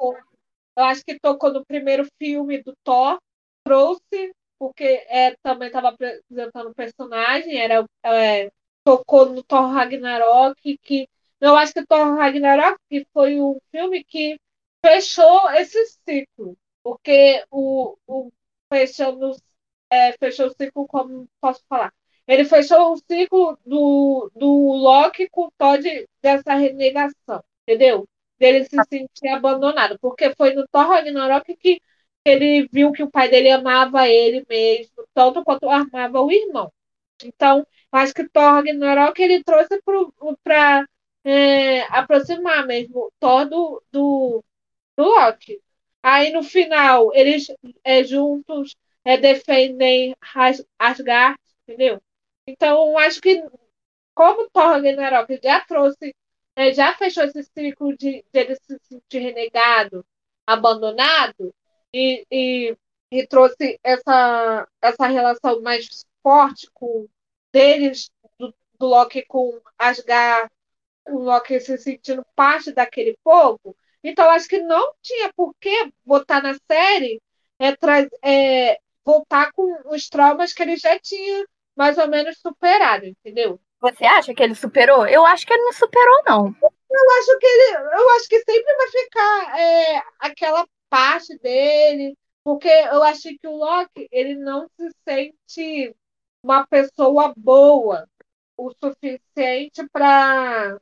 Eu 0.78 0.84
acho 0.84 1.04
que 1.04 1.20
tocou 1.20 1.52
no 1.52 1.66
primeiro 1.66 2.06
filme 2.20 2.62
do 2.62 2.76
Thor, 2.84 3.18
trouxe 3.64 4.34
porque 4.58 5.06
é, 5.10 5.36
também 5.44 5.68
estava 5.68 5.90
apresentando 5.90 6.70
o 6.70 6.76
personagem, 6.76 7.58
era 7.58 7.86
é, 8.04 8.52
tocou 8.84 9.26
no 9.30 9.44
Thor 9.44 9.72
Ragnarok, 9.72 10.78
que 10.80 11.08
eu 11.42 11.56
acho 11.56 11.74
que 11.74 11.86
Thor 11.86 12.16
Ragnarok 12.16 12.80
foi 13.14 13.40
o 13.40 13.62
filme 13.72 14.04
que 14.04 14.40
fechou 14.86 15.50
esse 15.52 15.78
ciclo, 16.08 16.58
porque 16.84 17.44
o, 17.52 17.98
o 18.08 18.32
fechando, 18.72 19.36
é, 19.90 20.14
fechou 20.14 20.48
o 20.48 20.54
ciclo, 20.54 20.88
como 20.88 21.28
posso 21.42 21.64
falar? 21.68 21.94
Ele 22.28 22.46
fechou 22.46 22.94
o 22.94 22.98
ciclo 22.98 23.58
do, 23.66 24.32
do 24.36 24.48
Loki 24.74 25.30
com 25.30 25.46
o 25.48 25.52
Todd 25.58 25.84
dessa 26.22 26.56
renegação, 26.56 27.44
entendeu? 27.68 28.08
Dele 28.40 28.66
se 28.66 28.76
sentir 28.90 29.28
abandonado, 29.30 29.98
porque 30.00 30.34
foi 30.36 30.54
no 30.54 30.68
Thor 30.68 30.88
Ragnarok 30.88 31.56
que 31.58 31.82
ele 32.26 32.68
viu 32.72 32.92
que 32.92 33.04
o 33.04 33.10
pai 33.12 33.30
dele 33.30 33.52
amava 33.52 34.08
ele 34.08 34.44
mesmo, 34.50 35.06
tanto 35.14 35.44
quanto 35.44 35.70
amava 35.70 36.20
o 36.22 36.32
irmão. 36.32 36.72
Então, 37.24 37.66
acho 37.92 38.14
que 38.14 38.28
Thor 38.30 38.54
Ragnarok 38.54 39.22
ele 39.22 39.44
trouxe 39.44 39.80
para 40.44 40.88
é, 41.24 41.82
aproximar 41.84 42.66
mesmo 42.66 43.12
Thor 43.20 43.46
do, 43.48 43.84
do, 43.92 44.44
do 44.98 45.04
Loki. 45.06 45.62
Aí 46.04 46.32
no 46.34 46.44
final, 46.44 47.12
eles 47.16 47.48
é, 47.84 48.04
juntos 48.04 48.76
é, 49.06 49.18
defendem 49.18 50.16
Asgard, 50.80 51.40
entendeu? 51.68 52.02
Então, 52.48 52.98
acho 52.98 53.22
que 53.22 53.44
como 54.14 54.50
Thor 54.50 54.64
Ragnarok 54.64 55.40
já 55.44 55.62
trouxe, 55.62 56.16
é, 56.56 56.74
já 56.74 56.96
fechou 56.96 57.24
esse 57.26 57.44
ciclo 57.44 57.96
de, 57.98 58.24
de 58.32 58.40
ele 58.40 58.56
se 58.56 58.80
sentir 58.84 59.20
renegado, 59.20 60.06
abandonado, 60.48 61.54
e, 61.94 62.26
e, 62.32 62.78
e 63.12 63.28
trouxe 63.28 63.80
essa, 63.84 64.68
essa 64.82 65.08
relação 65.08 65.62
mais 65.62 66.06
forte 66.24 66.70
com 66.74 67.08
deles, 67.52 68.10
do, 68.38 68.54
do 68.80 68.86
Loki 68.86 69.26
com 69.26 69.60
Asgard, 69.78 70.52
o 71.08 71.20
Loki 71.20 71.60
se 71.60 71.78
sentindo 71.78 72.26
parte 72.36 72.72
daquele 72.72 73.18
povo. 73.24 73.76
Então, 74.04 74.30
acho 74.30 74.48
que 74.48 74.60
não 74.60 74.94
tinha 75.02 75.32
por 75.34 75.54
que 75.60 75.92
botar 76.06 76.42
na 76.42 76.56
série 76.70 77.22
é, 77.60 77.76
é, 78.72 78.80
voltar 79.04 79.52
com 79.54 79.90
os 79.90 80.10
traumas 80.10 80.54
que 80.54 80.62
ele 80.64 80.78
já 80.78 81.00
tinha 81.00 81.46
mais 81.76 81.98
ou 81.98 82.08
menos 82.08 82.38
superado, 82.40 83.06
entendeu? 83.06 83.60
Você 83.82 84.06
acha 84.06 84.34
que 84.34 84.42
ele 84.42 84.56
superou? 84.56 85.06
Eu 85.08 85.26
acho 85.26 85.46
que 85.46 85.54
ele 85.54 85.64
não 85.64 85.74
superou, 85.74 86.24
não. 86.26 86.56
Eu 86.62 87.12
acho 87.20 87.38
que 87.40 87.46
ele, 87.46 87.78
eu 87.78 88.10
acho 88.12 88.30
que 88.30 88.40
sempre 88.40 88.76
vai 88.76 88.88
ficar 88.88 89.60
é, 89.60 90.04
aquela 90.20 90.68
parte 90.90 91.38
dele, 91.40 92.18
porque 92.44 92.70
eu 92.70 93.04
achei 93.04 93.38
que 93.38 93.48
o 93.48 93.58
Loki 93.58 94.08
ele 94.12 94.36
não 94.36 94.68
se 94.78 94.90
sente 95.08 95.96
uma 96.44 96.66
pessoa 96.68 97.34
boa 97.36 98.08
o 98.58 98.72
suficiente 98.72 99.88
para 99.92 100.80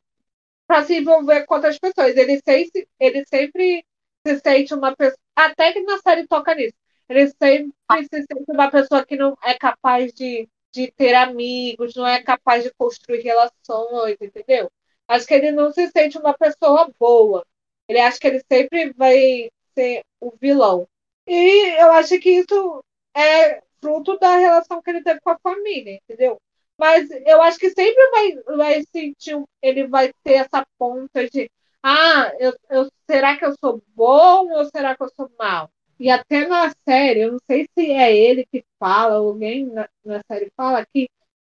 para 0.66 0.84
se 0.84 0.96
envolver 0.98 1.44
com 1.46 1.54
outras 1.54 1.78
pessoas. 1.78 2.16
Ele 2.16 2.40
sempre, 2.42 2.88
ele 2.98 3.24
sempre 3.26 3.84
se 4.26 4.40
sente 4.40 4.74
uma 4.74 4.96
pessoa, 4.96 5.18
até 5.36 5.72
que 5.72 5.80
na 5.82 5.98
série 5.98 6.26
toca 6.26 6.54
nisso. 6.54 6.74
Ele 7.08 7.28
sempre 7.28 8.08
se 8.08 8.22
sente 8.22 8.44
uma 8.48 8.70
pessoa 8.70 9.04
que 9.04 9.16
não 9.16 9.36
é 9.42 9.54
capaz 9.54 10.12
de, 10.12 10.48
de 10.74 10.90
ter 10.92 11.14
amigos, 11.14 11.94
não 11.94 12.06
é 12.06 12.22
capaz 12.22 12.64
de 12.64 12.72
construir 12.74 13.20
relações, 13.22 14.16
entendeu? 14.20 14.70
Acho 15.06 15.26
que 15.26 15.34
ele 15.34 15.52
não 15.52 15.72
se 15.72 15.88
sente 15.90 16.18
uma 16.18 16.34
pessoa 16.36 16.90
boa. 16.98 17.46
Ele 17.88 18.00
acha 18.00 18.18
que 18.18 18.26
ele 18.26 18.42
sempre 18.50 18.92
vai 18.94 19.50
ser 19.74 20.02
o 20.20 20.32
vilão. 20.40 20.88
E 21.26 21.80
eu 21.80 21.92
acho 21.92 22.18
que 22.18 22.30
isso 22.30 22.84
é 23.16 23.62
fruto 23.80 24.18
da 24.18 24.36
relação 24.36 24.82
que 24.82 24.90
ele 24.90 25.02
teve 25.02 25.20
com 25.20 25.30
a 25.30 25.38
família, 25.38 25.94
entendeu? 26.02 26.40
Mas 26.78 27.08
eu 27.10 27.40
acho 27.42 27.58
que 27.58 27.70
sempre 27.70 28.10
vai, 28.10 28.56
vai 28.56 28.82
sentir, 28.92 29.40
ele 29.62 29.86
vai 29.86 30.12
ter 30.24 30.34
essa 30.34 30.66
ponta 30.78 31.28
de 31.30 31.48
ah, 31.82 32.32
eu, 32.40 32.52
eu, 32.70 32.90
será 33.08 33.36
que 33.36 33.44
eu 33.44 33.54
sou 33.60 33.82
bom 33.94 34.50
ou 34.52 34.64
será 34.66 34.96
que 34.96 35.02
eu 35.02 35.10
sou 35.14 35.30
mal? 35.38 35.70
E 35.98 36.10
até 36.10 36.46
na 36.46 36.72
série, 36.86 37.20
eu 37.20 37.32
não 37.32 37.38
sei 37.46 37.68
se 37.76 37.90
é 37.92 38.16
ele 38.16 38.46
que 38.46 38.64
fala, 38.78 39.14
alguém 39.16 39.66
na, 39.66 39.88
na 40.04 40.20
série 40.30 40.50
fala 40.56 40.84
que 40.86 41.08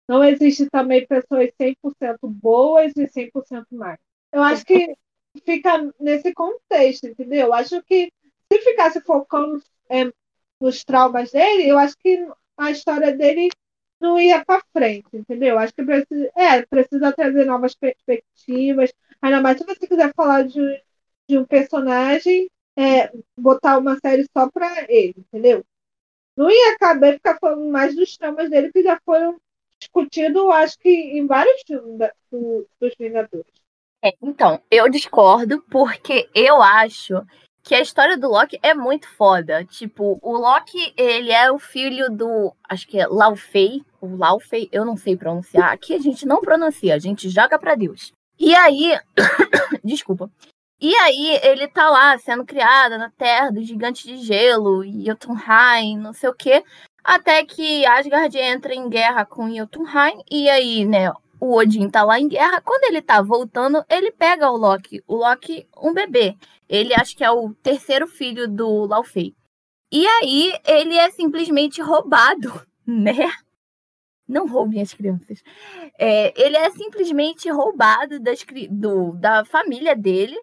não 0.08 0.24
existe 0.24 0.70
também 0.70 1.06
pessoas 1.08 1.50
100% 1.58 2.18
boas 2.24 2.94
e 2.98 3.08
100% 3.08 3.68
más. 3.72 3.98
Eu 4.32 4.42
acho 4.44 4.66
que 4.66 4.96
fica 5.46 5.94
nesse 6.00 6.34
contexto, 6.34 7.08
entendeu? 7.08 7.48
Eu 7.48 7.54
acho 7.54 7.82
que 7.84 8.12
se 8.52 8.60
ficasse 8.60 9.02
focando 9.02 9.62
é, 9.90 10.12
nos 10.60 10.84
traumas 10.84 11.32
dele, 11.32 11.70
eu 11.70 11.78
acho 11.78 11.98
que 11.98 12.28
a 12.58 12.72
história 12.72 13.16
dele 13.16 13.50
não 14.00 14.20
ia 14.20 14.44
para 14.44 14.64
frente, 14.74 15.08
entendeu? 15.14 15.58
Acho 15.58 15.74
que 15.74 15.84
precisa, 15.84 16.32
é, 16.36 16.66
precisa 16.66 17.14
trazer 17.14 17.46
novas 17.46 17.76
perspectivas. 17.76 18.92
Ainda 19.22 19.42
mais 19.42 19.58
se 19.58 19.66
você 19.66 19.88
quiser 19.88 20.12
falar 20.16 20.44
de, 20.44 20.60
de 21.30 21.38
um 21.38 21.46
personagem, 21.46 22.50
é, 22.78 23.12
botar 23.38 23.78
uma 23.78 23.98
série 24.00 24.26
só 24.36 24.50
para 24.50 24.86
ele, 24.90 25.16
entendeu? 25.18 25.64
Não 26.36 26.50
ia 26.50 26.78
caber 26.78 27.16
ficar 27.16 27.38
falando 27.40 27.70
mais 27.70 27.96
dos 27.96 28.18
traumas 28.18 28.50
dele 28.50 28.72
que 28.72 28.84
já 28.84 29.00
foram 29.06 29.40
discutidos, 29.80 30.50
acho 30.50 30.80
que 30.80 30.90
em 30.90 31.26
vários 31.26 31.62
filmes 31.66 31.98
da, 31.98 32.12
do, 32.32 32.68
dos 32.80 32.94
Vingadores. 32.98 33.52
É, 34.04 34.14
então, 34.22 34.62
eu 34.70 34.90
discordo 34.90 35.62
porque 35.70 36.30
eu 36.34 36.62
acho 36.62 37.24
que 37.64 37.76
a 37.76 37.82
história 37.82 38.18
do 38.18 38.30
Loki 38.30 38.60
é 38.64 38.74
muito 38.74 39.08
foda. 39.08 39.64
Tipo, 39.66 40.20
o 40.22 40.38
Loki, 40.38 40.94
ele 40.98 41.32
é 41.32 41.52
o 41.52 41.60
filho 41.60 42.10
do, 42.10 42.56
acho 42.68 42.88
que 42.88 43.00
é 43.00 43.08
Laufey, 43.08 43.84
o 44.00 44.16
Laufey, 44.16 44.68
eu 44.72 44.84
não 44.84 44.98
sei 44.98 45.16
pronunciar. 45.16 45.72
Aqui 45.72 45.94
a 45.94 46.00
gente 46.00 46.26
não 46.26 46.42
pronuncia, 46.42 46.96
a 46.96 47.00
gente 47.00 47.30
joga 47.30 47.60
para 47.60 47.76
Deus. 47.76 48.12
E 48.40 48.56
aí, 48.56 48.98
desculpa. 49.84 50.32
E 50.82 50.96
aí 50.96 51.40
ele 51.44 51.68
tá 51.68 51.90
lá 51.90 52.18
sendo 52.18 52.44
criado 52.44 52.98
na 52.98 53.12
Terra 53.12 53.52
do 53.52 53.64
Gigante 53.64 54.08
de 54.08 54.18
Gelo, 54.18 54.84
Jotunheim, 54.84 55.98
não 55.98 56.12
sei 56.12 56.30
o 56.30 56.34
quê, 56.34 56.64
até 57.04 57.46
que 57.46 57.86
Asgard 57.86 58.36
entra 58.38 58.74
em 58.74 58.90
guerra 58.90 59.26
com 59.26 59.54
Jotunheim 59.54 60.24
e 60.30 60.50
aí, 60.50 60.84
né, 60.84 61.12
o 61.40 61.56
Odin 61.56 61.90
tá 61.90 62.04
lá 62.04 62.20
em 62.20 62.28
guerra. 62.28 62.62
Quando 62.62 62.84
ele 62.84 63.02
tá 63.02 63.22
voltando, 63.22 63.84
ele 63.90 64.12
pega 64.12 64.50
o 64.52 64.56
Loki. 64.56 65.04
O 65.08 65.16
Loki, 65.16 65.68
um 65.76 65.92
bebê. 65.92 66.38
Ele 66.70 66.94
acho 66.94 67.18
que 67.18 67.24
é 67.24 67.32
o 67.32 67.54
terceiro 67.56 68.08
filho 68.08 68.48
do 68.48 68.86
Laufey. 68.86 69.36
E 69.92 70.08
aí 70.08 70.54
ele 70.66 70.96
é 70.96 71.10
simplesmente 71.10 71.82
roubado, 71.82 72.62
né? 72.86 73.34
Não 74.28 74.48
roubem 74.48 74.82
as 74.82 74.94
crianças. 74.94 75.44
É, 76.00 76.32
ele 76.42 76.56
é 76.56 76.70
simplesmente 76.70 77.50
roubado 77.50 78.20
das, 78.20 78.46
do, 78.70 79.14
da 79.14 79.44
família 79.44 79.96
dele. 79.96 80.40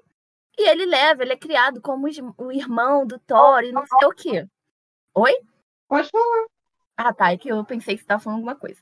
E 0.59 0.69
ele 0.69 0.87
leva, 0.87 1.23
ele 1.23 1.33
é 1.33 1.37
criado 1.37 1.81
como 1.81 2.09
o 2.37 2.53
irmão 2.53 3.07
do 3.07 3.17
Thor 3.21 3.63
e 3.63 3.71
não 3.71 3.87
sei 3.87 4.09
o 4.09 4.13
quê. 4.13 4.47
Oi? 5.15 5.33
Pode 5.87 6.11
falar. 6.11 6.47
Ah, 6.97 7.15
tá. 7.15 7.33
É 7.33 7.37
que 7.37 7.49
eu 7.49 7.65
pensei 7.65 7.95
que 7.95 8.01
você 8.01 8.05
estava 8.05 8.21
falando 8.21 8.39
alguma 8.39 8.57
coisa. 8.57 8.81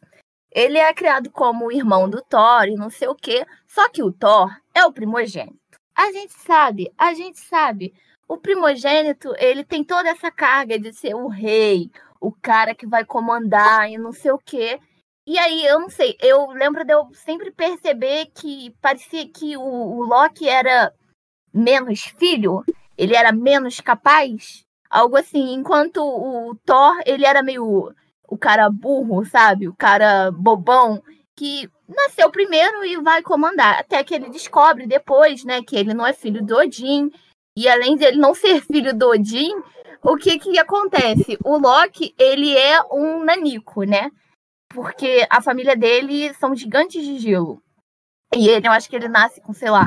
Ele 0.50 0.78
é 0.78 0.94
criado 0.94 1.30
como 1.30 1.66
o 1.66 1.72
irmão 1.72 2.08
do 2.08 2.22
Thor 2.22 2.64
e 2.66 2.76
não 2.76 2.88
sei 2.88 3.08
o 3.08 3.14
quê. 3.14 3.46
Só 3.68 3.90
que 3.90 4.02
o 4.02 4.10
Thor 4.10 4.50
é 4.74 4.86
o 4.86 4.92
primogênito. 4.92 5.58
A 5.94 6.10
gente 6.12 6.32
sabe, 6.32 6.90
a 6.96 7.12
gente 7.12 7.38
sabe. 7.40 7.94
O 8.26 8.38
primogênito, 8.38 9.34
ele 9.38 9.62
tem 9.62 9.84
toda 9.84 10.08
essa 10.08 10.30
carga 10.30 10.78
de 10.78 10.92
ser 10.94 11.14
o 11.14 11.28
rei, 11.28 11.90
o 12.18 12.32
cara 12.32 12.74
que 12.74 12.86
vai 12.86 13.04
comandar 13.04 13.90
e 13.90 13.98
não 13.98 14.12
sei 14.12 14.30
o 14.32 14.38
quê. 14.38 14.80
E 15.26 15.38
aí, 15.38 15.64
eu 15.66 15.78
não 15.80 15.90
sei, 15.90 16.16
eu 16.20 16.46
lembro 16.48 16.84
de 16.84 16.92
eu 16.92 17.08
sempre 17.12 17.50
perceber 17.50 18.26
que 18.34 18.70
parecia 18.80 19.28
que 19.28 19.56
o, 19.56 19.62
o 19.62 20.02
Loki 20.04 20.48
era 20.48 20.92
menos 21.56 22.02
filho, 22.02 22.64
ele 22.96 23.14
era 23.14 23.32
menos 23.32 23.80
capaz, 23.80 24.64
algo 24.90 25.16
assim, 25.16 25.54
enquanto 25.54 25.98
o 25.98 26.54
Thor, 26.64 27.00
ele 27.06 27.24
era 27.24 27.42
meio 27.42 27.92
o 28.28 28.36
cara 28.36 28.68
burro, 28.68 29.24
sabe? 29.24 29.68
O 29.68 29.74
cara 29.74 30.30
bobão 30.30 31.02
que 31.36 31.68
nasceu 31.88 32.30
primeiro 32.30 32.84
e 32.84 32.96
vai 32.96 33.22
comandar, 33.22 33.78
até 33.78 34.02
que 34.02 34.14
ele 34.14 34.30
descobre 34.30 34.86
depois, 34.86 35.44
né, 35.44 35.62
que 35.62 35.76
ele 35.76 35.94
não 35.94 36.06
é 36.06 36.12
filho 36.12 36.44
do 36.44 36.56
Odin, 36.56 37.10
e 37.56 37.68
além 37.68 37.96
de 37.96 38.04
ele 38.04 38.18
não 38.18 38.34
ser 38.34 38.60
filho 38.62 38.96
do 38.96 39.08
Odin, 39.08 39.54
o 40.02 40.16
que 40.16 40.38
que 40.38 40.58
acontece? 40.58 41.38
O 41.44 41.56
Loki, 41.58 42.14
ele 42.18 42.56
é 42.56 42.80
um 42.92 43.24
nanico, 43.24 43.82
né? 43.82 44.10
Porque 44.68 45.26
a 45.30 45.40
família 45.40 45.76
dele 45.76 46.32
são 46.34 46.54
gigantes 46.54 47.04
de 47.04 47.18
gelo. 47.18 47.62
E 48.34 48.48
ele, 48.48 48.66
eu 48.66 48.72
acho 48.72 48.88
que 48.88 48.96
ele 48.96 49.08
nasce 49.08 49.40
com, 49.40 49.52
sei 49.52 49.70
lá, 49.70 49.86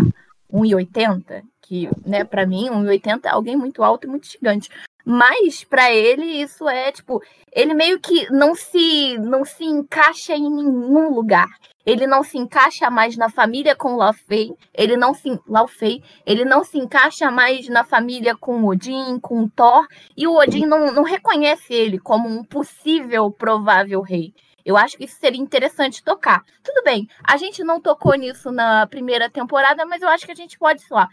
1,80, 0.51 1.43
que, 1.61 1.89
né, 2.05 2.23
para 2.23 2.45
mim, 2.45 2.69
1,80 2.69 3.25
é 3.25 3.29
alguém 3.29 3.55
muito 3.55 3.83
alto 3.83 4.05
e 4.05 4.09
muito 4.09 4.27
gigante. 4.27 4.69
Mas 5.05 5.63
para 5.63 5.91
ele 5.91 6.25
isso 6.25 6.67
é 6.69 6.91
tipo, 6.91 7.21
ele 7.51 7.73
meio 7.73 7.99
que 7.99 8.31
não 8.31 8.53
se 8.53 9.17
não 9.17 9.43
se 9.43 9.63
encaixa 9.63 10.35
em 10.35 10.49
nenhum 10.49 11.13
lugar. 11.13 11.47
Ele 11.85 12.05
não 12.05 12.23
se 12.23 12.37
encaixa 12.37 12.91
mais 12.91 13.17
na 13.17 13.29
família 13.29 13.75
com 13.75 13.95
Laufey, 13.95 14.53
ele 14.71 14.95
não 14.95 15.13
se 15.13 15.39
Laufey, 15.47 16.03
ele 16.25 16.45
não 16.45 16.63
se 16.63 16.77
encaixa 16.77 17.31
mais 17.31 17.67
na 17.67 17.83
família 17.83 18.35
com 18.35 18.63
Odin, 18.65 19.17
com 19.19 19.47
Thor, 19.47 19.87
e 20.15 20.27
o 20.27 20.35
Odin 20.35 20.67
não, 20.67 20.91
não 20.91 21.03
reconhece 21.03 21.73
ele 21.73 21.97
como 21.97 22.29
um 22.29 22.43
possível 22.43 23.31
provável 23.31 24.01
rei. 24.01 24.33
Eu 24.65 24.77
acho 24.77 24.97
que 24.97 25.05
isso 25.05 25.17
seria 25.19 25.41
interessante 25.41 26.03
tocar. 26.03 26.43
Tudo 26.63 26.83
bem, 26.83 27.07
a 27.23 27.37
gente 27.37 27.63
não 27.63 27.81
tocou 27.81 28.13
nisso 28.15 28.51
na 28.51 28.85
primeira 28.87 29.29
temporada, 29.29 29.85
mas 29.85 30.01
eu 30.01 30.09
acho 30.09 30.25
que 30.25 30.31
a 30.31 30.35
gente 30.35 30.57
pode, 30.57 30.81
sei 30.81 30.95
lá, 30.95 31.07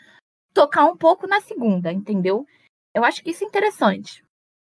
tocar 0.53 0.85
um 0.85 0.97
pouco 0.97 1.27
na 1.27 1.41
segunda, 1.41 1.93
entendeu? 1.93 2.47
Eu 2.95 3.05
acho 3.05 3.23
que 3.23 3.31
isso 3.31 3.45
é 3.45 3.47
interessante. 3.47 4.25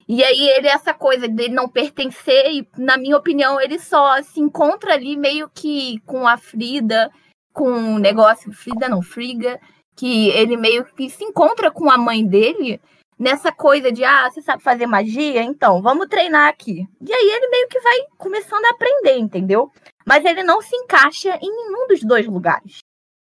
E 0.08 0.24
aí 0.24 0.50
ele, 0.50 0.68
essa 0.68 0.94
coisa 0.94 1.28
dele 1.28 1.54
não 1.54 1.70
pertencer, 1.70 2.52
e, 2.52 2.68
na 2.78 2.98
minha 2.98 3.16
opinião, 3.16 3.62
ele 3.62 3.78
só 3.78 4.22
se 4.24 4.40
encontra 4.40 4.94
ali 4.94 5.16
meio 5.16 5.48
que 5.50 6.00
com 6.00 6.28
a 6.28 6.36
Frida, 6.36 7.12
com 7.54 7.96
o 7.96 8.00
negócio, 8.00 8.52
Frida 8.52 8.90
não, 8.90 9.02
Friga, 9.04 9.60
que 9.96 10.30
ele 10.30 10.58
meio 10.58 10.84
que 10.84 11.10
se 11.10 11.24
encontra 11.24 11.70
com 11.70 11.92
a 11.92 11.98
mãe 11.98 12.26
dele 12.26 12.82
nessa 13.20 13.52
coisa 13.52 13.92
de, 13.92 14.04
ah, 14.06 14.30
você 14.32 14.42
sabe 14.42 14.64
fazer 14.64 14.88
magia? 14.88 15.44
Então, 15.44 15.82
vamos 15.82 16.08
treinar 16.08 16.48
aqui. 16.48 16.88
E 17.02 17.14
aí 17.14 17.30
ele 17.30 17.50
meio 17.50 17.68
que 17.68 17.80
vai 17.82 18.00
começando 18.18 18.66
a 18.66 18.70
aprender, 18.70 19.18
entendeu? 19.18 19.70
Mas 20.06 20.24
ele 20.24 20.42
não 20.42 20.62
se 20.62 20.76
encaixa 20.76 21.38
em 21.42 21.52
nenhum 21.52 21.88
dos 21.88 22.02
dois 22.02 22.26
lugares. 22.26 22.80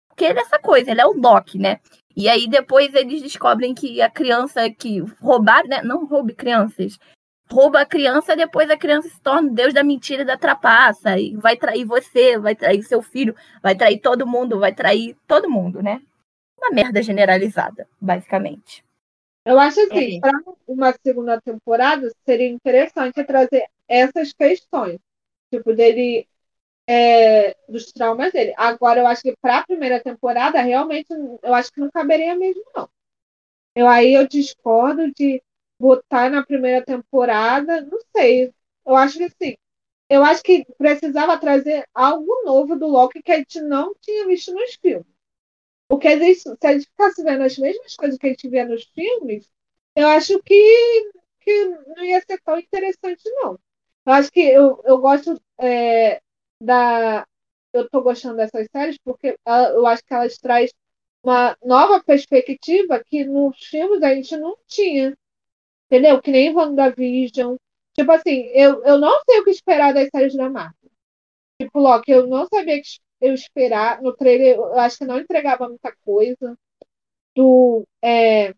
Porque 0.10 0.26
ele 0.26 0.40
é 0.40 0.42
essa 0.42 0.60
coisa, 0.60 0.92
ele 0.92 1.02
é 1.02 1.06
o 1.06 1.14
Doc, 1.14 1.56
né? 1.56 1.80
E 2.16 2.30
aí 2.30 2.48
depois 2.48 2.94
eles 2.94 3.22
descobrem 3.22 3.74
que 3.74 4.02
a 4.02 4.10
criança 4.10 4.70
que 4.70 5.00
roubar, 5.22 5.66
né? 5.66 5.82
Não 5.82 6.06
roube 6.06 6.34
crianças. 6.34 6.98
Rouba 7.52 7.82
a 7.82 7.86
criança, 7.86 8.36
depois 8.36 8.70
a 8.70 8.78
criança 8.78 9.10
se 9.10 9.22
torna 9.22 9.52
Deus 9.52 9.74
da 9.74 9.84
mentira 9.84 10.24
e 10.24 10.26
da 10.26 10.38
trapaça. 10.38 11.18
E 11.18 11.36
vai 11.36 11.58
trair 11.58 11.86
você, 11.86 12.38
vai 12.38 12.56
trair 12.56 12.82
seu 12.84 13.02
filho, 13.02 13.36
vai 13.62 13.76
trair 13.76 14.00
todo 14.00 14.26
mundo, 14.26 14.60
vai 14.60 14.74
trair 14.74 15.18
todo 15.28 15.50
mundo, 15.50 15.82
né? 15.84 16.02
Uma 16.58 16.72
merda 16.72 17.04
generalizada, 17.04 17.88
basicamente. 18.00 18.85
Eu 19.46 19.60
acho 19.60 19.80
assim, 19.80 20.18
é. 20.18 20.20
para 20.20 20.34
uma 20.68 20.92
segunda 20.94 21.40
temporada, 21.40 22.12
seria 22.26 22.50
interessante 22.50 23.24
trazer 23.24 23.66
essas 23.88 24.34
questões. 24.34 25.00
Tipo, 25.52 25.74
dele 25.74 26.28
é, 26.88 27.56
dos 27.70 27.92
traumas 27.92 28.32
dele. 28.34 28.54
Agora, 28.58 29.02
eu 29.02 29.08
acho 29.08 29.22
que 29.22 29.36
para 29.42 29.60
a 29.60 29.66
primeira 29.66 30.02
temporada, 30.02 30.62
realmente, 30.62 31.08
eu 31.44 31.54
acho 31.54 31.72
que 31.72 31.80
não 31.80 31.92
caberia 31.92 32.36
mesmo, 32.36 32.64
não. 32.76 32.90
Eu, 33.76 33.88
aí 33.88 34.14
eu 34.14 34.28
discordo 34.28 35.12
de 35.14 35.42
botar 35.80 36.30
na 36.30 36.44
primeira 36.46 36.84
temporada, 36.84 37.82
não 37.82 38.00
sei. 38.16 38.54
Eu 38.86 38.96
acho 38.96 39.18
que 39.18 39.30
sim. 39.30 39.58
Eu 40.10 40.24
acho 40.24 40.44
que 40.44 40.66
precisava 40.78 41.38
trazer 41.40 41.86
algo 41.94 42.44
novo 42.46 42.76
do 42.78 42.88
Loki 42.88 43.22
que 43.24 43.32
a 43.32 43.38
gente 43.38 43.60
não 43.62 43.94
tinha 44.02 44.28
visto 44.28 44.54
nos 44.54 44.76
filmes. 44.76 45.15
Porque 45.88 46.36
se 46.36 46.50
a 46.64 46.74
gente 46.74 46.88
ficasse 46.88 47.24
vendo 47.24 47.44
as 47.44 47.58
mesmas 47.58 47.96
coisas 47.96 48.18
que 48.18 48.28
a 48.28 48.30
gente 48.30 48.50
via 48.50 48.66
nos 48.66 48.84
filmes, 48.86 49.50
eu 49.96 50.08
acho 50.08 50.42
que, 50.44 51.12
que 51.42 51.66
não 51.96 52.04
ia 52.04 52.22
ser 52.22 52.40
tão 52.42 52.60
interessante, 52.60 53.24
não. 53.26 53.60
Eu 54.06 54.14
acho 54.14 54.32
que 54.32 54.42
eu, 54.42 54.82
eu 54.86 54.98
gosto 55.00 55.40
é, 55.60 56.22
da. 56.62 57.28
Eu 57.74 57.90
tô 57.90 58.02
gostando 58.02 58.38
dessas 58.38 58.68
séries 58.72 58.98
porque 59.04 59.38
eu 59.46 59.86
acho 59.88 60.04
que 60.06 60.14
elas 60.14 60.38
traz 60.38 60.72
uma 61.24 61.58
nova 61.64 62.04
perspectiva 62.04 63.04
que 63.04 63.26
nos 63.26 63.58
filmes 63.66 64.02
a 64.04 64.14
gente 64.14 64.38
não 64.38 64.58
tinha. 64.68 65.18
Entendeu? 65.88 66.22
Que 66.22 66.32
nem 66.32 66.56
WandaVision. 66.56 67.58
Tipo 67.94 68.12
assim, 68.12 68.48
eu, 68.54 68.84
eu 68.84 68.98
não 69.00 69.22
sei 69.30 69.40
o 69.40 69.44
que 69.44 69.52
esperar 69.52 69.94
das 69.94 70.10
séries 70.10 70.36
da 70.36 70.50
Marvel. 70.50 70.92
Tipo, 71.62 71.80
Loki, 71.80 72.12
eu 72.12 72.28
não 72.28 72.48
sabia 72.48 72.82
que 72.82 72.88
eu 73.22 73.34
esperar. 73.34 74.02
No 74.02 74.14
trailer, 74.16 74.56
eu 74.58 74.80
acho 74.80 74.98
que 75.00 75.06
não 75.06 75.20
entregava 75.20 75.68
muita 75.70 75.94
coisa. 76.06 76.58
Do, 77.36 77.86
é, 78.02 78.54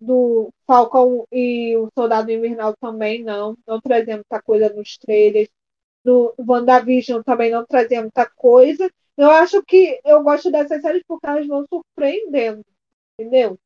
do 0.00 0.50
Falcão 0.66 1.26
e 1.32 1.76
o 1.76 1.88
Soldado 1.98 2.30
Invernal 2.30 2.74
também 2.80 3.22
não. 3.24 3.56
Não 3.66 3.80
trazia 3.80 4.16
muita 4.16 4.42
coisa 4.42 4.68
nos 4.70 4.98
trailers 4.98 5.48
do 6.04 6.34
WandaVision 6.38 7.22
também 7.22 7.50
não 7.50 7.66
trazia 7.66 8.00
muita 8.00 8.26
coisa. 8.30 8.90
Eu 9.16 9.30
acho 9.30 9.62
que 9.64 10.00
eu 10.04 10.22
gosto 10.22 10.50
dessas 10.50 10.80
séries 10.80 11.02
porque 11.06 11.26
elas 11.26 11.46
vão 11.48 11.66
surpreendendo, 11.68 12.64
entendeu? 13.18 13.58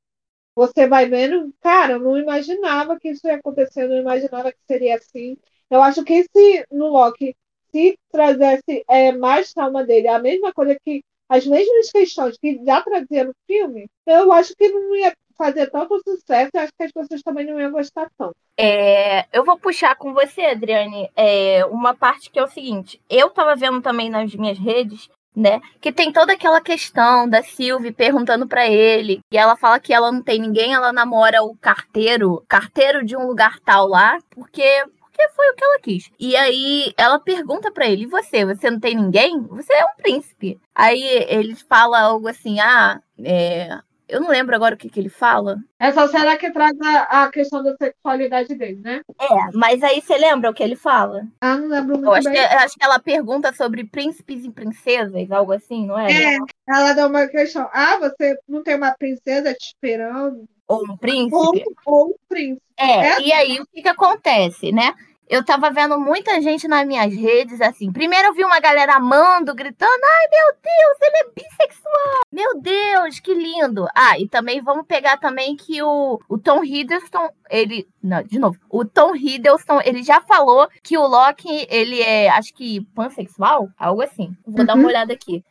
Você 0.55 0.87
vai 0.89 1.07
vendo, 1.09 1.55
cara, 1.61 1.95
eu 1.95 2.01
não 2.01 2.19
imaginava 2.19 2.99
que 2.99 3.11
isso 3.11 3.27
ia 3.27 3.37
acontecer, 3.37 3.85
eu 3.85 3.91
não 3.91 3.99
imaginava 3.99 4.53
que 4.53 4.59
seria 4.67 4.97
assim. 4.97 5.37
Eu 5.71 5.83
acho 5.83 6.05
que 6.05 6.25
se 6.25 6.67
no 6.71 6.89
Loki 6.89 7.37
se 7.71 7.99
trazesse 8.11 8.85
é, 8.89 9.13
mais 9.13 9.53
calma 9.53 9.85
dele, 9.85 10.09
a 10.09 10.19
mesma 10.19 10.53
coisa 10.53 10.77
que 10.85 11.03
as 11.29 11.47
mesmas 11.47 11.91
questões 11.93 12.37
que 12.39 12.61
já 12.65 12.83
trazia 12.83 13.25
no 13.25 13.33
filme, 13.47 13.87
eu 14.07 14.33
acho 14.33 14.55
que 14.57 14.69
não 14.69 14.95
ia 14.97 15.15
fazer 15.39 15.71
tanto 15.71 15.99
sucesso, 16.07 16.51
eu 16.53 16.61
acho 16.61 16.73
que 16.77 16.85
as 16.85 16.93
pessoas 16.93 17.23
também 17.23 17.47
não 17.47 17.59
iam 17.59 17.71
gostar 17.71 18.11
tanto. 18.19 18.35
É, 18.59 19.25
eu 19.33 19.45
vou 19.45 19.59
puxar 19.59 19.95
com 19.97 20.13
você, 20.13 20.43
Adriane, 20.43 21.09
é, 21.17 21.65
uma 21.67 21.95
parte 21.95 22.31
que 22.31 22.39
é 22.39 22.43
o 22.43 22.49
seguinte: 22.49 23.01
eu 23.09 23.29
estava 23.29 23.57
vendo 23.57 23.81
também 23.81 24.11
nas 24.11 24.35
minhas 24.35 24.59
redes, 24.59 25.09
né, 25.35 25.61
que 25.81 25.93
tem 25.93 26.13
toda 26.13 26.33
aquela 26.33 26.61
questão 26.61 27.29
da 27.29 27.43
Sylvie 27.43 27.93
perguntando 27.93 28.47
para 28.47 28.67
ele, 28.67 29.21
e 29.33 29.39
ela 29.39 29.57
fala 29.57 29.81
que 29.81 29.95
ela 29.95 30.11
não 30.11 30.23
tem 30.23 30.41
ninguém, 30.41 30.75
ela 30.75 30.93
namora 30.93 31.43
o 31.43 31.57
carteiro, 31.57 32.45
carteiro 32.49 33.05
de 33.05 33.17
um 33.17 33.27
lugar 33.27 33.61
tal 33.61 33.87
lá, 33.87 34.19
porque 34.31 34.85
porque 35.21 35.29
foi 35.31 35.51
o 35.51 35.55
que 35.55 35.65
ela 35.65 35.81
quis. 35.81 36.11
E 36.19 36.37
aí 36.37 36.95
ela 36.97 37.19
pergunta 37.19 37.71
para 37.71 37.87
ele: 37.87 38.07
você? 38.07 38.45
Você 38.45 38.71
não 38.71 38.81
tem 38.81 38.97
ninguém? 38.97 39.43
Você 39.43 39.73
é 39.73 39.85
um 39.85 39.97
príncipe. 39.97 40.59
Aí 40.75 41.03
ele 41.29 41.55
fala 41.55 42.01
algo 42.01 42.29
assim: 42.29 42.61
ah, 42.61 43.01
é, 43.23 43.79
eu 44.09 44.21
não 44.21 44.29
lembro 44.29 44.55
agora 44.55 44.75
o 44.75 44.79
que, 44.79 44.89
que 44.89 44.99
ele 44.99 45.09
fala. 45.09 45.59
Essa 45.79 46.07
cena 46.09 46.37
que 46.37 46.51
traz 46.51 46.73
a, 46.81 47.25
a 47.25 47.31
questão 47.31 47.63
da 47.63 47.75
sexualidade 47.77 48.55
dele, 48.55 48.81
né? 48.83 49.01
É, 49.21 49.27
mas 49.55 49.83
aí 49.83 50.01
você 50.01 50.17
lembra 50.17 50.51
o 50.51 50.55
que 50.55 50.63
ele 50.63 50.77
fala? 50.77 51.27
Ah, 51.41 51.57
não 51.57 51.69
lembro 51.69 51.95
muito 51.95 52.07
eu 52.07 52.15
acho 52.15 52.31
bem. 52.31 52.35
Que, 52.35 52.55
acho 52.55 52.75
que 52.77 52.85
ela 52.85 52.99
pergunta 52.99 53.53
sobre 53.53 53.85
príncipes 53.85 54.45
e 54.45 54.51
princesas, 54.51 55.31
algo 55.31 55.53
assim, 55.53 55.87
não 55.87 55.99
é? 55.99 56.11
É, 56.11 56.39
ela 56.69 56.93
dá 56.93 57.07
uma 57.07 57.27
questão. 57.27 57.69
Ah, 57.73 57.99
você 57.99 58.39
não 58.49 58.63
tem 58.63 58.77
uma 58.77 58.93
princesa 58.93 59.55
te 59.55 59.67
esperando? 59.67 60.49
Ou 60.67 60.85
um 60.85 60.97
príncipe? 60.97 61.35
Ou, 61.35 61.53
ou 61.85 62.07
um 62.11 62.15
príncipe. 62.29 62.63
É, 62.77 63.09
é, 63.09 63.21
e 63.23 63.33
aí 63.33 63.61
o 63.61 63.67
que, 63.67 63.83
que 63.83 63.89
acontece, 63.89 64.73
né? 64.73 64.95
Eu 65.31 65.45
tava 65.45 65.71
vendo 65.71 65.97
muita 65.99 66.43
gente 66.43 66.67
nas 66.67 66.85
minhas 66.85 67.15
redes, 67.15 67.61
assim. 67.61 67.93
Primeiro 67.93 68.29
eu 68.29 68.35
vi 68.35 68.45
uma 68.45 68.59
galera 68.59 68.97
amando, 68.97 69.55
gritando: 69.55 69.89
ai 69.89 70.29
meu 70.29 70.55
Deus, 70.61 70.99
ele 71.03 71.17
é 71.17 71.31
bissexual! 71.33 72.21
Meu 72.33 72.61
Deus, 72.61 73.21
que 73.21 73.33
lindo! 73.33 73.87
Ah, 73.95 74.19
e 74.19 74.29
também 74.29 74.61
vamos 74.61 74.87
pegar 74.87 75.19
também 75.19 75.55
que 75.55 75.81
o, 75.81 76.19
o 76.29 76.37
Tom 76.37 76.65
Hiddleston, 76.65 77.31
ele. 77.49 77.87
Não, 78.03 78.21
de 78.25 78.41
novo. 78.41 78.59
O 78.69 78.85
Tom 78.85 79.15
Hiddleston, 79.15 79.81
ele 79.85 80.03
já 80.03 80.21
falou 80.21 80.69
que 80.83 80.99
o 80.99 81.07
Loki, 81.07 81.65
ele 81.71 82.03
é, 82.03 82.29
acho 82.31 82.53
que 82.53 82.81
pansexual? 82.93 83.69
Algo 83.79 84.03
assim. 84.03 84.37
Vou 84.45 84.61
uhum. 84.61 84.67
dar 84.67 84.75
uma 84.75 84.83
uhum. 84.83 84.89
olhada 84.89 85.13
aqui. 85.13 85.45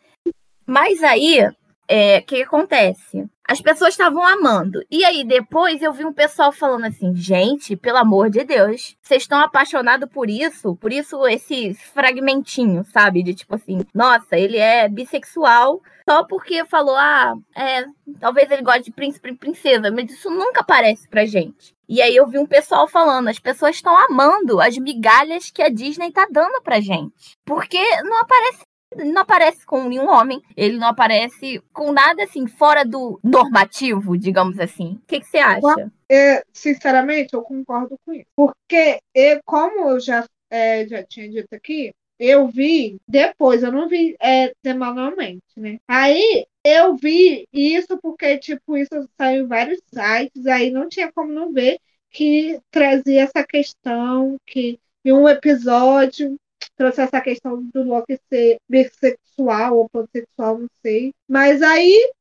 Mas 0.68 1.02
aí, 1.02 1.40
é, 1.88 2.18
o 2.18 2.26
que 2.26 2.44
acontece? 2.44 3.26
As 3.50 3.60
pessoas 3.60 3.96
estavam 3.96 4.24
amando. 4.24 4.80
E 4.92 5.04
aí, 5.04 5.24
depois 5.24 5.82
eu 5.82 5.92
vi 5.92 6.06
um 6.06 6.14
pessoal 6.14 6.52
falando 6.52 6.86
assim: 6.86 7.16
gente, 7.16 7.76
pelo 7.76 7.98
amor 7.98 8.30
de 8.30 8.44
Deus, 8.44 8.96
vocês 9.02 9.24
estão 9.24 9.40
apaixonados 9.42 10.08
por 10.08 10.30
isso? 10.30 10.76
Por 10.76 10.94
isso, 10.94 11.26
esse 11.26 11.74
fragmentinho, 11.74 12.86
sabe? 12.86 13.24
De 13.24 13.34
tipo 13.34 13.56
assim, 13.56 13.84
nossa, 13.92 14.38
ele 14.38 14.58
é 14.58 14.88
bissexual 14.88 15.82
só 16.08 16.24
porque 16.24 16.66
falou, 16.66 16.96
ah, 16.96 17.36
é, 17.56 17.86
talvez 18.20 18.50
ele 18.50 18.64
goste 18.64 18.84
de 18.84 18.92
príncipe 18.92 19.30
e 19.30 19.36
princesa, 19.36 19.92
mas 19.92 20.12
isso 20.12 20.30
nunca 20.30 20.62
aparece 20.62 21.08
pra 21.08 21.26
gente. 21.26 21.76
E 21.88 22.02
aí 22.02 22.16
eu 22.16 22.28
vi 22.28 22.38
um 22.38 22.46
pessoal 22.46 22.88
falando, 22.88 23.28
as 23.30 23.40
pessoas 23.40 23.76
estão 23.76 23.96
amando 23.96 24.60
as 24.60 24.78
migalhas 24.78 25.50
que 25.52 25.62
a 25.62 25.70
Disney 25.70 26.12
tá 26.12 26.28
dando 26.32 26.62
pra 26.64 26.80
gente. 26.80 27.38
Porque 27.46 27.80
não 28.04 28.18
aparece 28.22 28.64
ele 28.92 29.12
não 29.12 29.22
aparece 29.22 29.66
com 29.66 29.88
nenhum 29.88 30.10
homem, 30.10 30.42
ele 30.58 30.78
não 30.78 30.88
aparece 30.88 31.62
com 31.72 31.92
nada 31.92 32.24
assim 32.24 32.48
fora 32.48 32.84
do 32.84 33.20
normativo, 33.24 34.18
digamos 34.18 34.60
assim. 34.60 35.00
O 35.04 35.08
que, 35.08 35.20
que 35.20 35.28
você 35.28 35.38
acha? 35.38 35.92
É, 36.10 36.44
sinceramente, 36.52 37.34
eu 37.34 37.44
concordo 37.44 37.98
com 38.06 38.14
isso. 38.14 38.26
Porque, 38.36 39.00
eu, 39.14 39.40
como 39.46 39.90
eu 39.90 40.00
já, 40.00 40.26
é, 40.50 40.88
já 40.88 41.04
tinha 41.04 41.30
dito 41.30 41.54
aqui, 41.54 41.94
eu 42.20 42.48
vi 42.48 42.98
depois, 43.08 43.64
eu 43.64 43.72
não 43.72 43.88
vi 43.88 44.16
é, 44.20 44.52
semanalmente, 44.66 45.44
né? 45.56 45.80
Aí 45.88 46.46
eu 46.66 46.96
vi 46.96 47.48
isso 47.54 47.98
porque, 48.02 48.38
tipo, 48.38 48.76
isso 48.76 49.08
saiu 49.18 49.46
em 49.46 49.48
vários 49.48 49.80
sites, 49.94 50.46
aí 50.46 50.72
não 50.72 50.90
tinha 50.90 51.12
como 51.12 51.32
não 51.32 51.54
ver 51.54 51.80
que 52.12 52.60
trazia 52.72 53.24
essa 53.24 53.46
questão 53.46 54.36
que 54.46 54.80
em 55.06 55.14
um 55.14 55.30
episódio 55.30 56.36
trouxe 56.76 57.02
essa 57.02 57.22
questão 57.22 57.62
do 57.74 57.84
Loki 57.84 58.20
ser 58.30 58.58
bissexual 58.68 59.78
ou 59.78 59.90
pansexual, 59.90 60.60
não 60.60 60.68
sei. 60.82 61.14
Mas 61.28 61.62
aí 61.62 62.12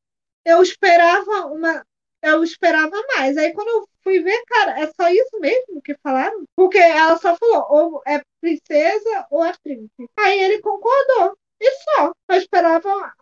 eu 0.45 0.61
esperava 0.61 1.47
uma. 1.47 1.85
Eu 2.21 2.43
esperava 2.43 2.95
mais. 3.15 3.37
Aí 3.37 3.53
quando 3.53 3.69
eu 3.69 3.87
fui 4.03 4.19
ver, 4.21 4.43
cara, 4.47 4.79
é 4.81 4.87
só 4.87 5.09
isso 5.09 5.39
mesmo 5.39 5.81
que 5.81 5.95
falaram? 6.03 6.43
Porque 6.55 6.77
ela 6.77 7.17
só 7.17 7.35
falou, 7.37 7.65
ou 7.69 8.01
é 8.05 8.21
princesa 8.41 9.27
ou 9.31 9.43
é 9.43 9.53
príncipe. 9.63 10.09
Aí 10.17 10.39
ele 10.39 10.61
concordou. 10.61 11.37
E 11.59 11.71
só. 11.83 12.11
Eu 12.29 12.37
esperava 12.37 13.13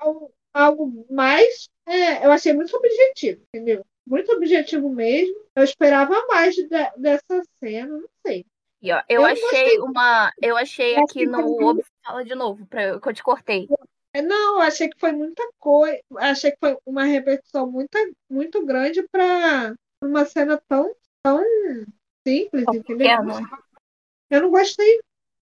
algo 0.54 1.06
mais. 1.10 1.70
É, 1.86 2.26
eu 2.26 2.32
achei 2.32 2.54
muito 2.54 2.76
objetivo, 2.76 3.42
entendeu? 3.54 3.86
Muito 4.06 4.32
objetivo 4.34 4.90
mesmo. 4.90 5.36
Eu 5.56 5.64
esperava 5.64 6.14
mais 6.28 6.56
de, 6.56 6.68
dessa 6.98 7.44
cena, 7.60 7.98
não 7.98 8.10
sei. 8.26 8.46
E, 8.88 8.92
ó, 8.94 9.04
eu, 9.10 9.22
eu 9.22 9.26
achei 9.26 9.80
uma. 9.80 10.32
Eu 10.42 10.56
achei 10.56 10.96
aqui 10.96 11.26
no. 11.26 11.84
Fala 12.06 12.24
de 12.24 12.34
novo, 12.34 12.66
pra, 12.68 12.98
que 12.98 13.10
eu 13.10 13.14
te 13.14 13.22
cortei. 13.22 13.68
É, 14.14 14.22
não, 14.22 14.62
achei 14.62 14.88
que 14.88 14.98
foi 14.98 15.12
muita 15.12 15.44
coisa. 15.60 16.00
Achei 16.16 16.52
que 16.52 16.58
foi 16.58 16.78
uma 16.86 17.04
repercussão 17.04 17.70
muito, 17.70 17.98
muito 18.30 18.66
grande 18.66 19.04
para 19.12 19.76
uma 20.02 20.24
cena 20.24 20.62
tão, 20.70 20.96
tão 21.22 21.44
simples, 22.26 22.64
entendeu? 22.74 23.10
Eu 24.30 24.42
não 24.44 24.52
gostei, 24.52 25.02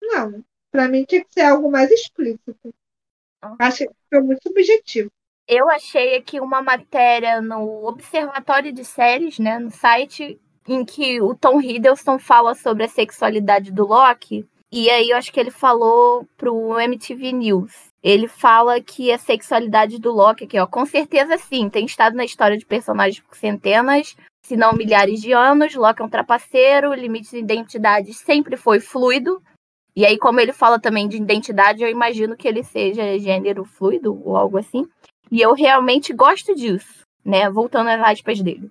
não. 0.01 0.43
Para 0.71 0.87
mim 0.87 1.05
tinha 1.05 1.23
que 1.23 1.31
ser 1.31 1.41
algo 1.41 1.69
mais 1.69 1.91
explícito. 1.91 2.73
Ah. 3.39 3.55
Achei 3.59 3.87
que 3.87 3.93
foi 4.09 4.21
muito 4.21 4.41
subjetivo. 4.41 5.11
Eu 5.47 5.69
achei 5.69 6.17
aqui 6.17 6.39
uma 6.39 6.63
matéria 6.63 7.39
no 7.39 7.85
Observatório 7.85 8.73
de 8.73 8.83
Séries, 8.83 9.37
né, 9.37 9.59
no 9.59 9.71
site, 9.71 10.41
em 10.67 10.83
que 10.83 11.21
o 11.21 11.33
Tom 11.33 11.61
Hiddleston 11.61 12.19
fala 12.19 12.53
sobre 12.53 12.83
a 12.83 12.89
sexualidade 12.89 13.71
do 13.71 13.85
Loki. 13.85 14.45
E 14.71 14.89
aí 14.89 15.11
eu 15.11 15.17
acho 15.17 15.31
que 15.31 15.39
ele 15.39 15.51
falou 15.51 16.27
pro 16.35 16.79
MTV 16.79 17.31
News. 17.31 17.87
Ele 18.03 18.27
fala 18.27 18.81
que 18.81 19.11
a 19.11 19.17
sexualidade 19.17 19.99
do 19.99 20.11
Loki, 20.11 20.45
que 20.45 20.59
ó, 20.59 20.67
com 20.67 20.85
certeza 20.85 21.37
sim, 21.37 21.69
tem 21.69 21.85
estado 21.85 22.15
na 22.15 22.25
história 22.25 22.57
de 22.57 22.65
personagens 22.65 23.19
por 23.19 23.35
centenas, 23.35 24.15
se 24.43 24.55
não 24.55 24.73
milhares 24.73 25.21
de 25.21 25.31
anos. 25.31 25.73
Loki 25.73 26.01
é 26.01 26.05
um 26.05 26.09
trapaceiro, 26.09 26.89
o 26.89 26.93
limite 26.93 27.31
de 27.31 27.39
identidade 27.39 28.13
sempre 28.13 28.57
foi 28.57 28.79
fluido. 28.79 29.41
E 29.95 30.05
aí, 30.05 30.17
como 30.17 30.39
ele 30.39 30.53
fala 30.53 30.79
também 30.79 31.07
de 31.07 31.17
identidade, 31.17 31.81
eu 31.81 31.89
imagino 31.89 32.37
que 32.37 32.47
ele 32.47 32.63
seja 32.63 33.17
gênero 33.17 33.65
fluido 33.65 34.21
ou 34.23 34.37
algo 34.37 34.57
assim. 34.57 34.85
E 35.31 35.41
eu 35.41 35.53
realmente 35.53 36.13
gosto 36.13 36.53
disso, 36.53 37.01
né? 37.25 37.49
Voltando 37.49 37.89
às 37.89 38.01
aspas 38.01 38.39
dele. 38.41 38.69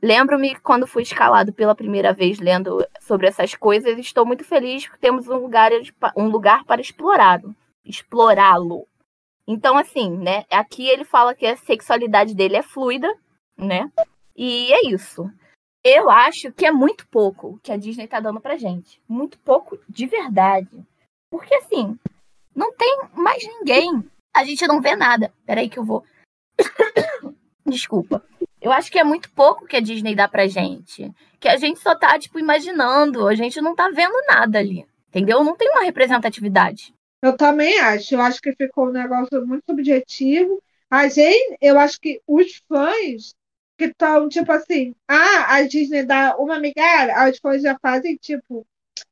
Lembro-me 0.00 0.54
quando 0.60 0.86
fui 0.86 1.02
escalado 1.02 1.52
pela 1.52 1.74
primeira 1.74 2.12
vez 2.12 2.38
lendo 2.38 2.86
sobre 3.00 3.26
essas 3.26 3.54
coisas, 3.54 3.98
estou 3.98 4.24
muito 4.24 4.44
feliz 4.44 4.86
porque 4.86 5.00
temos 5.00 5.26
um 5.28 5.36
lugar, 5.36 5.72
um 6.16 6.28
lugar 6.28 6.64
para 6.64 6.80
explorá-lo. 6.80 7.54
Explorá-lo. 7.84 8.86
Então, 9.46 9.76
assim, 9.76 10.10
né? 10.16 10.44
Aqui 10.50 10.86
ele 10.86 11.04
fala 11.04 11.34
que 11.34 11.46
a 11.46 11.56
sexualidade 11.56 12.34
dele 12.34 12.56
é 12.56 12.62
fluida, 12.62 13.12
né? 13.56 13.90
E 14.36 14.72
é 14.72 14.86
isso. 14.86 15.28
Eu 15.82 16.10
acho 16.10 16.52
que 16.52 16.66
é 16.66 16.70
muito 16.70 17.08
pouco 17.08 17.58
que 17.62 17.72
a 17.72 17.76
Disney 17.76 18.06
tá 18.06 18.20
dando 18.20 18.40
pra 18.40 18.56
gente. 18.56 19.00
Muito 19.08 19.38
pouco 19.38 19.78
de 19.88 20.06
verdade. 20.06 20.86
Porque, 21.30 21.54
assim, 21.54 21.98
não 22.54 22.72
tem 22.74 23.00
mais 23.14 23.42
ninguém. 23.42 24.04
A 24.36 24.44
gente 24.44 24.66
não 24.66 24.80
vê 24.80 24.94
nada. 24.94 25.32
Peraí 25.46 25.68
que 25.68 25.78
eu 25.78 25.84
vou. 25.84 26.04
Desculpa. 27.64 28.22
Eu 28.60 28.72
acho 28.72 28.90
que 28.90 28.98
é 28.98 29.04
muito 29.04 29.30
pouco 29.30 29.66
que 29.66 29.76
a 29.76 29.80
Disney 29.80 30.14
dá 30.14 30.26
pra 30.28 30.46
gente. 30.46 31.10
Que 31.38 31.48
a 31.48 31.56
gente 31.56 31.78
só 31.80 31.94
tá, 31.94 32.18
tipo, 32.18 32.38
imaginando. 32.38 33.26
A 33.26 33.34
gente 33.34 33.60
não 33.60 33.74
tá 33.74 33.88
vendo 33.90 34.14
nada 34.26 34.58
ali. 34.58 34.84
Entendeu? 35.08 35.42
Não 35.44 35.56
tem 35.56 35.70
uma 35.70 35.84
representatividade. 35.84 36.92
Eu 37.22 37.36
também 37.36 37.78
acho. 37.80 38.14
Eu 38.14 38.20
acho 38.20 38.40
que 38.40 38.52
ficou 38.52 38.88
um 38.88 38.92
negócio 38.92 39.46
muito 39.46 39.64
subjetivo. 39.68 40.62
A 40.90 41.08
gente, 41.08 41.58
eu 41.60 41.78
acho 41.78 42.00
que 42.00 42.20
os 42.26 42.62
fãs 42.68 43.34
que 43.76 43.84
estão, 43.84 44.28
tipo 44.28 44.50
assim, 44.50 44.94
ah, 45.06 45.54
a 45.54 45.62
Disney 45.62 46.02
dá 46.02 46.36
uma 46.36 46.58
migalha, 46.58 47.14
as 47.14 47.38
fãs 47.38 47.62
já 47.62 47.78
fazem, 47.80 48.16
tipo, 48.16 48.66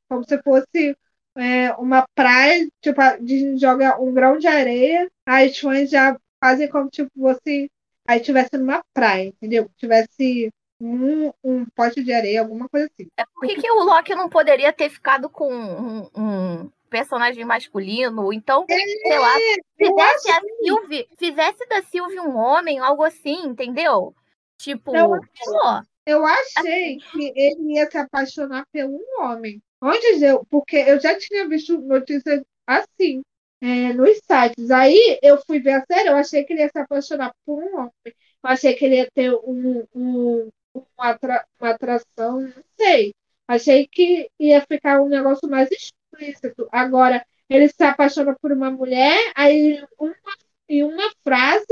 como 0.08 0.24
se 0.26 0.42
fosse 0.42 0.96
é, 1.36 1.72
uma 1.74 2.04
praia, 2.14 2.66
tipo, 2.80 3.00
a 3.00 3.16
Disney 3.16 3.58
joga 3.58 4.00
um 4.00 4.12
grão 4.12 4.38
de 4.38 4.48
areia, 4.48 5.08
as 5.24 5.56
fãs 5.58 5.88
já 5.88 6.18
fazem 6.42 6.68
como, 6.68 6.88
tipo, 6.88 7.10
você 7.14 7.68
aí 8.06 8.20
tivesse 8.20 8.56
numa 8.56 8.82
praia, 8.92 9.28
entendeu? 9.28 9.70
Tivesse 9.76 10.50
um, 10.80 11.32
um 11.42 11.64
pote 11.74 12.02
de 12.02 12.12
areia, 12.12 12.40
alguma 12.40 12.68
coisa 12.68 12.86
assim. 12.86 13.08
É 13.16 13.24
por 13.24 13.46
que, 13.46 13.70
o 13.70 13.84
Loki 13.84 14.14
não 14.14 14.28
poderia 14.28 14.72
ter 14.72 14.90
ficado 14.90 15.28
com 15.28 15.52
um, 15.52 16.10
um 16.16 16.70
personagem 16.90 17.44
masculino? 17.44 18.32
Então, 18.32 18.64
é, 18.68 18.76
sei 18.76 19.18
lá, 19.18 19.34
fizesse 19.76 20.30
a 20.30 20.40
Sylvie, 20.62 21.08
fizesse 21.18 21.66
da 21.68 21.82
Sylvie 21.82 22.20
um 22.20 22.36
homem, 22.36 22.78
algo 22.78 23.02
assim, 23.02 23.46
entendeu? 23.46 24.14
Tipo, 24.58 24.96
eu, 24.96 25.08
pô, 25.08 25.82
eu 26.06 26.24
achei 26.24 26.96
assim. 26.96 26.98
que 27.12 27.32
ele 27.36 27.74
ia 27.74 27.90
se 27.90 27.98
apaixonar 27.98 28.64
por 28.72 28.84
um 28.84 29.22
homem. 29.22 29.60
Antes 29.82 30.22
eu, 30.22 30.46
porque 30.50 30.76
eu 30.76 30.98
já 30.98 31.16
tinha 31.18 31.46
visto 31.48 31.78
notícias 31.78 32.42
assim 32.66 33.22
é, 33.60 33.92
nos 33.92 34.18
sites. 34.18 34.70
Aí 34.70 35.18
eu 35.22 35.38
fui 35.46 35.60
ver 35.60 35.74
a 35.74 35.84
série, 35.86 36.08
eu 36.08 36.16
achei 36.16 36.44
que 36.44 36.52
ele 36.52 36.62
ia 36.62 36.68
se 36.68 36.78
apaixonar 36.78 37.32
por 37.44 37.62
um 37.62 37.76
homem. 37.78 37.92
Eu 38.04 38.14
achei 38.42 38.74
que 38.74 38.84
ele 38.84 38.96
ia 38.96 39.10
ter 39.12 39.32
um, 39.32 39.84
um, 39.94 40.50
uma, 40.74 41.10
atra, 41.10 41.44
uma 41.60 41.70
atração, 41.70 42.40
não 42.40 42.64
sei. 42.76 43.14
Achei 43.48 43.86
que 43.86 44.28
ia 44.38 44.60
ficar 44.62 45.00
um 45.00 45.08
negócio 45.08 45.48
mais 45.48 45.68
explícito. 45.70 46.68
Agora, 46.72 47.24
ele 47.48 47.68
se 47.68 47.82
apaixona 47.82 48.36
por 48.40 48.52
uma 48.52 48.70
mulher, 48.70 49.32
aí 49.34 49.84
uma, 49.98 50.14
em 50.68 50.82
uma 50.82 51.10
frase, 51.22 51.66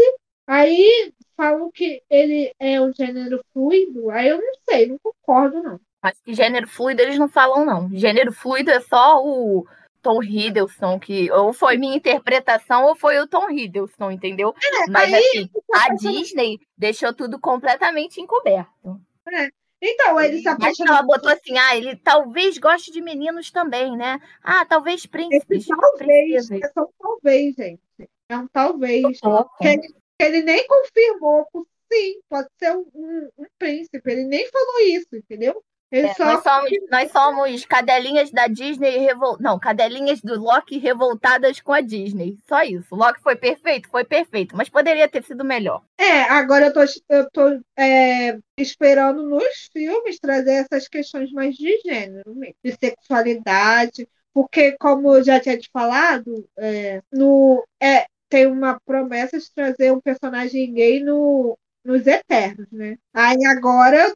aí 0.47 1.13
falam 1.37 1.71
que 1.71 2.03
ele 2.09 2.53
é 2.61 2.81
um 2.81 2.93
gênero 2.93 3.45
fluido. 3.53 4.11
Aí 4.11 4.29
eu 4.29 4.39
não 4.39 4.53
sei, 4.69 4.87
não 4.87 4.99
concordo, 5.03 5.63
não. 5.63 5.81
Mas 6.03 6.21
gênero 6.27 6.69
fluido 6.69 7.03
eles 7.03 7.19
não 7.19 7.29
falam, 7.29 7.65
não. 7.65 7.91
Gênero 7.93 8.33
fluido 8.33 8.71
é 8.71 8.81
só 8.81 9.25
o 9.25 9.67
Tom 10.05 10.23
Hiddleston, 10.23 11.01
que 11.01 11.33
ou 11.33 11.55
foi 11.55 11.79
minha 11.79 11.97
interpretação 11.97 12.85
ou 12.85 12.95
foi 12.95 13.19
o 13.19 13.27
Tom 13.27 13.51
Hiddleston, 13.51 14.11
entendeu? 14.11 14.55
É, 14.63 14.91
Mas 14.91 15.13
aí, 15.13 15.23
assim, 15.25 15.51
a 15.73 15.95
Disney 15.95 16.61
deixou 16.77 17.15
tudo 17.15 17.41
completamente 17.41 18.21
encoberto. 18.21 19.01
É. 19.33 19.49
Então, 19.81 20.21
ele 20.21 20.41
se 20.41 20.49
apaixonou. 20.49 20.95
Ela 20.95 21.03
botou 21.03 21.31
assim, 21.31 21.59
ah, 21.59 21.77
ele 21.77 21.97
talvez 21.97 22.59
goste 22.59 22.93
de 22.93 23.01
meninos 23.01 23.51
também, 23.51 23.97
né? 23.97 24.21
Ah, 24.43 24.65
talvez 24.67 25.07
príncipes. 25.07 25.67
talvez, 25.67 26.51
é 26.51 26.69
só 26.69 26.83
um 26.83 26.93
talvez, 26.99 27.55
gente. 27.55 27.81
É 28.29 28.37
um 28.37 28.47
talvez. 28.49 29.21
Que 29.59 29.67
ele, 29.67 29.89
que 30.19 30.25
ele, 30.25 30.43
nem 30.43 30.67
confirmou. 30.67 31.47
Sim, 31.93 32.21
pode 32.29 32.49
ser 32.59 32.77
um, 32.77 33.31
um 33.39 33.47
príncipe. 33.59 34.11
Ele 34.11 34.25
nem 34.25 34.47
falou 34.51 34.81
isso, 34.81 35.17
entendeu? 35.17 35.63
É, 35.97 36.13
nós, 36.19 36.43
somos, 36.43 36.71
nós 36.91 37.13
somos 37.13 37.65
cadelinhas 37.65 38.31
da 38.33 38.49
Disney 38.49 38.99
revol... 38.99 39.37
Não, 39.39 39.61
cadelinhas 39.61 40.21
do 40.21 40.41
Loki 40.41 40.79
revoltadas 40.79 41.61
com 41.61 41.73
a 41.73 41.81
Disney. 41.81 42.37
Só 42.49 42.63
isso. 42.65 42.89
O 42.91 42.97
Loki 42.97 43.21
foi 43.21 43.37
perfeito? 43.37 43.89
Foi 43.89 44.05
perfeito, 44.05 44.57
mas 44.57 44.69
poderia 44.69 45.09
ter 45.09 45.23
sido 45.23 45.45
melhor. 45.45 45.83
É, 45.97 46.23
agora 46.23 46.67
eu 46.67 46.73
tô, 46.73 46.81
eu 47.09 47.31
tô 47.31 47.61
é, 47.79 48.37
esperando 48.59 49.23
nos 49.23 49.69
filmes 49.73 50.19
trazer 50.19 50.65
essas 50.65 50.89
questões 50.89 51.31
mais 51.31 51.55
de 51.55 51.81
gênero, 51.85 52.35
de 52.65 52.73
sexualidade. 52.73 54.09
Porque, 54.33 54.73
como 54.81 55.15
eu 55.15 55.23
já 55.23 55.39
tinha 55.39 55.57
te 55.57 55.71
falado, 55.73 56.45
é, 56.59 57.01
no, 57.13 57.65
é, 57.81 58.07
tem 58.29 58.49
uma 58.49 58.81
promessa 58.85 59.39
de 59.39 59.55
trazer 59.55 59.93
um 59.93 60.01
personagem 60.01 60.75
gay 60.75 60.99
no, 60.99 61.57
nos 61.85 62.05
Eternos, 62.05 62.67
né? 62.73 62.97
Aí 63.15 63.47
agora 63.47 64.13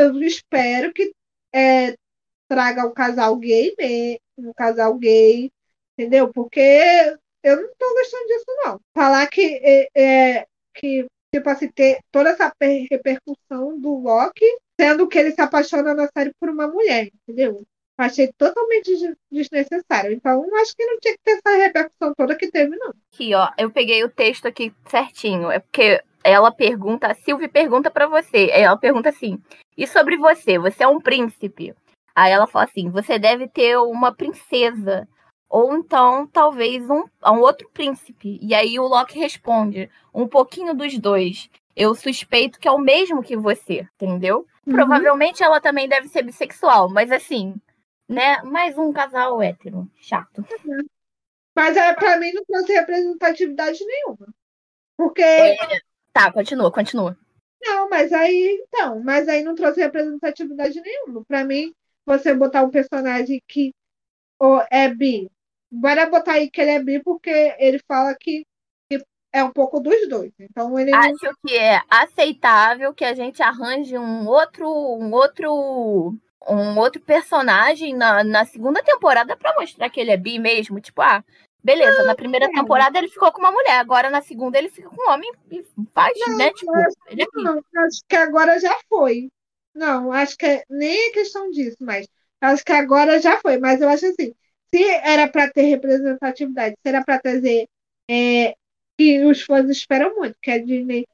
eu 0.00 0.22
espero 0.22 0.92
que 0.92 1.12
é, 1.54 1.94
traga 2.48 2.86
um 2.86 2.92
casal 2.92 3.36
gay, 3.36 3.74
um 4.38 4.52
casal 4.52 4.94
gay, 4.98 5.50
entendeu? 5.96 6.32
Porque 6.32 6.60
eu 7.42 7.56
não 7.56 7.64
estou 7.64 7.94
gostando 7.94 8.26
disso, 8.26 8.44
não. 8.64 8.80
Falar 8.94 9.26
que, 9.28 9.60
é, 9.62 9.88
é, 9.94 10.46
que 10.74 11.06
tipo 11.34 11.48
assim, 11.48 11.68
ter 11.68 12.00
toda 12.10 12.30
essa 12.30 12.52
repercussão 12.90 13.78
do 13.78 13.98
Loki, 13.98 14.44
sendo 14.78 15.08
que 15.08 15.18
ele 15.18 15.32
se 15.32 15.40
apaixona 15.40 15.94
na 15.94 16.08
série 16.08 16.32
por 16.40 16.48
uma 16.48 16.66
mulher, 16.66 17.10
entendeu? 17.22 17.64
Achei 17.96 18.32
totalmente 18.38 18.90
desnecessário. 19.30 20.12
Então, 20.12 20.42
acho 20.56 20.74
que 20.74 20.86
não 20.86 20.98
tinha 20.98 21.14
que 21.14 21.22
ter 21.22 21.32
essa 21.32 21.56
repercussão 21.56 22.14
toda 22.14 22.36
que 22.36 22.50
teve, 22.50 22.74
não. 22.76 22.94
Aqui, 23.12 23.34
ó, 23.34 23.50
eu 23.58 23.70
peguei 23.70 24.02
o 24.02 24.08
texto 24.08 24.48
aqui 24.48 24.72
certinho. 24.88 25.50
É 25.50 25.58
porque 25.58 26.02
ela 26.22 26.50
pergunta, 26.50 27.08
a 27.08 27.14
Sylvie 27.14 27.48
pergunta 27.48 27.90
para 27.90 28.06
você. 28.06 28.50
Ela 28.50 28.76
pergunta 28.76 29.08
assim: 29.08 29.40
e 29.76 29.86
sobre 29.86 30.16
você? 30.16 30.58
Você 30.58 30.84
é 30.84 30.88
um 30.88 31.00
príncipe? 31.00 31.74
Aí 32.14 32.32
ela 32.32 32.46
fala 32.46 32.64
assim: 32.64 32.90
você 32.90 33.18
deve 33.18 33.48
ter 33.48 33.78
uma 33.78 34.14
princesa. 34.14 35.08
Ou 35.48 35.74
então, 35.74 36.28
talvez, 36.28 36.88
um, 36.88 37.04
um 37.26 37.40
outro 37.40 37.68
príncipe. 37.70 38.38
E 38.40 38.54
aí 38.54 38.78
o 38.78 38.86
Loki 38.86 39.18
responde: 39.18 39.90
um 40.14 40.28
pouquinho 40.28 40.74
dos 40.74 40.98
dois. 40.98 41.50
Eu 41.74 41.94
suspeito 41.94 42.58
que 42.58 42.68
é 42.68 42.70
o 42.70 42.78
mesmo 42.78 43.22
que 43.22 43.36
você, 43.36 43.88
entendeu? 43.94 44.46
Uhum. 44.66 44.74
Provavelmente 44.74 45.42
ela 45.42 45.60
também 45.60 45.88
deve 45.88 46.08
ser 46.08 46.22
bissexual, 46.22 46.90
mas 46.90 47.10
assim, 47.10 47.54
né? 48.08 48.42
Mais 48.42 48.76
um 48.76 48.92
casal 48.92 49.40
hétero. 49.40 49.88
Chato. 49.96 50.44
Uhum. 50.64 50.84
Mas 51.56 51.76
é, 51.76 51.92
pra 51.94 52.16
mim 52.18 52.32
não 52.32 52.44
trouxe 52.44 52.72
representatividade 52.72 53.84
nenhuma. 53.84 54.28
Porque. 54.96 55.22
É... 55.22 55.56
Tá, 56.12 56.32
continua, 56.32 56.70
continua. 56.72 57.16
Não, 57.62 57.88
mas 57.88 58.12
aí, 58.12 58.64
então, 58.66 59.02
mas 59.02 59.28
aí 59.28 59.42
não 59.42 59.54
trouxe 59.54 59.80
representatividade 59.80 60.80
nenhuma. 60.80 61.24
Para 61.24 61.44
mim, 61.44 61.72
você 62.06 62.34
botar 62.34 62.62
um 62.64 62.70
personagem 62.70 63.42
que 63.46 63.72
oh, 64.40 64.60
é 64.70 64.88
bi, 64.88 65.30
bora 65.70 66.08
botar 66.08 66.32
aí 66.32 66.50
que 66.50 66.60
ele 66.60 66.70
é 66.70 66.82
bi 66.82 67.02
porque 67.02 67.54
ele 67.58 67.78
fala 67.86 68.14
que, 68.18 68.44
que 68.90 69.04
é 69.32 69.44
um 69.44 69.52
pouco 69.52 69.78
dos 69.78 70.08
dois. 70.08 70.32
Então 70.38 70.78
ele 70.78 70.92
acho 70.94 71.24
não... 71.24 71.34
que 71.46 71.56
é 71.56 71.80
aceitável 71.88 72.94
que 72.94 73.04
a 73.04 73.14
gente 73.14 73.42
arranje 73.42 73.96
um 73.98 74.26
outro, 74.26 74.66
um 74.66 75.12
outro, 75.12 76.16
um 76.48 76.78
outro 76.78 77.00
personagem 77.02 77.94
na, 77.94 78.24
na 78.24 78.44
segunda 78.46 78.82
temporada 78.82 79.36
para 79.36 79.54
mostrar 79.54 79.90
que 79.90 80.00
ele 80.00 80.10
é 80.10 80.16
bi 80.16 80.38
mesmo, 80.38 80.80
tipo 80.80 81.02
ah 81.02 81.22
Beleza, 81.62 82.04
na 82.04 82.14
primeira 82.14 82.50
temporada 82.50 82.98
ele 82.98 83.08
ficou 83.08 83.30
com 83.32 83.40
uma 83.40 83.52
mulher, 83.52 83.78
agora 83.78 84.08
na 84.08 84.22
segunda 84.22 84.56
ele 84.58 84.70
fica 84.70 84.88
com 84.88 85.02
um 85.02 85.12
homem 85.12 85.30
e 85.50 85.62
faz, 85.92 86.18
não, 86.18 86.36
né? 86.36 86.52
Tipo, 86.52 86.74
acho, 86.74 86.96
ele 87.08 87.22
é 87.22 87.26
não, 87.34 87.62
acho 87.76 88.00
que 88.08 88.16
agora 88.16 88.58
já 88.58 88.74
foi. 88.88 89.30
Não, 89.74 90.10
acho 90.12 90.36
que 90.36 90.46
é, 90.46 90.64
nem 90.70 91.08
é 91.08 91.12
questão 91.12 91.50
disso, 91.50 91.76
mas 91.80 92.06
acho 92.40 92.64
que 92.64 92.72
agora 92.72 93.20
já 93.20 93.38
foi. 93.40 93.58
Mas 93.58 93.80
eu 93.80 93.88
acho 93.88 94.06
assim, 94.06 94.34
se 94.74 94.84
era 94.84 95.28
para 95.28 95.50
ter 95.50 95.62
representatividade, 95.62 96.76
se 96.82 96.88
era 96.88 97.04
para 97.04 97.20
trazer 97.20 97.68
é, 98.08 98.54
que 98.98 99.24
os 99.24 99.42
fãs 99.42 99.68
esperam 99.68 100.14
muito, 100.16 100.36
que 100.40 100.50
a 100.50 100.58
Disney 100.58 101.06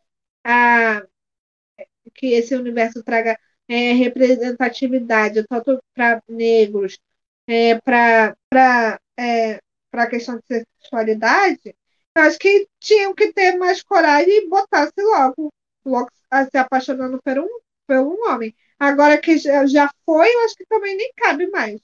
a, 0.44 1.02
que 2.14 2.28
esse 2.34 2.54
universo 2.54 3.02
traga 3.02 3.38
é, 3.68 3.92
representatividade 3.92 5.44
tanto 5.48 5.82
para 5.94 6.22
negros, 6.28 6.98
é, 7.48 7.80
para 7.80 8.36
para 9.96 10.04
a 10.04 10.10
questão 10.10 10.36
de 10.36 10.42
sexualidade, 10.46 11.74
eu 12.14 12.22
acho 12.22 12.38
que 12.38 12.68
tinham 12.78 13.14
que 13.14 13.32
ter 13.32 13.56
mais 13.56 13.82
coragem 13.82 14.30
e 14.30 14.46
botasse 14.46 14.92
logo, 14.98 15.50
logo 15.86 16.10
se 16.50 16.58
apaixonando 16.58 17.18
por 17.22 17.38
um, 17.38 17.48
por 17.86 17.96
um 17.96 18.30
homem. 18.30 18.54
Agora 18.78 19.18
que 19.18 19.38
já 19.38 19.90
foi, 20.04 20.28
eu 20.34 20.44
acho 20.44 20.54
que 20.54 20.66
também 20.66 20.94
nem 20.98 21.10
cabe 21.16 21.46
mais. 21.46 21.80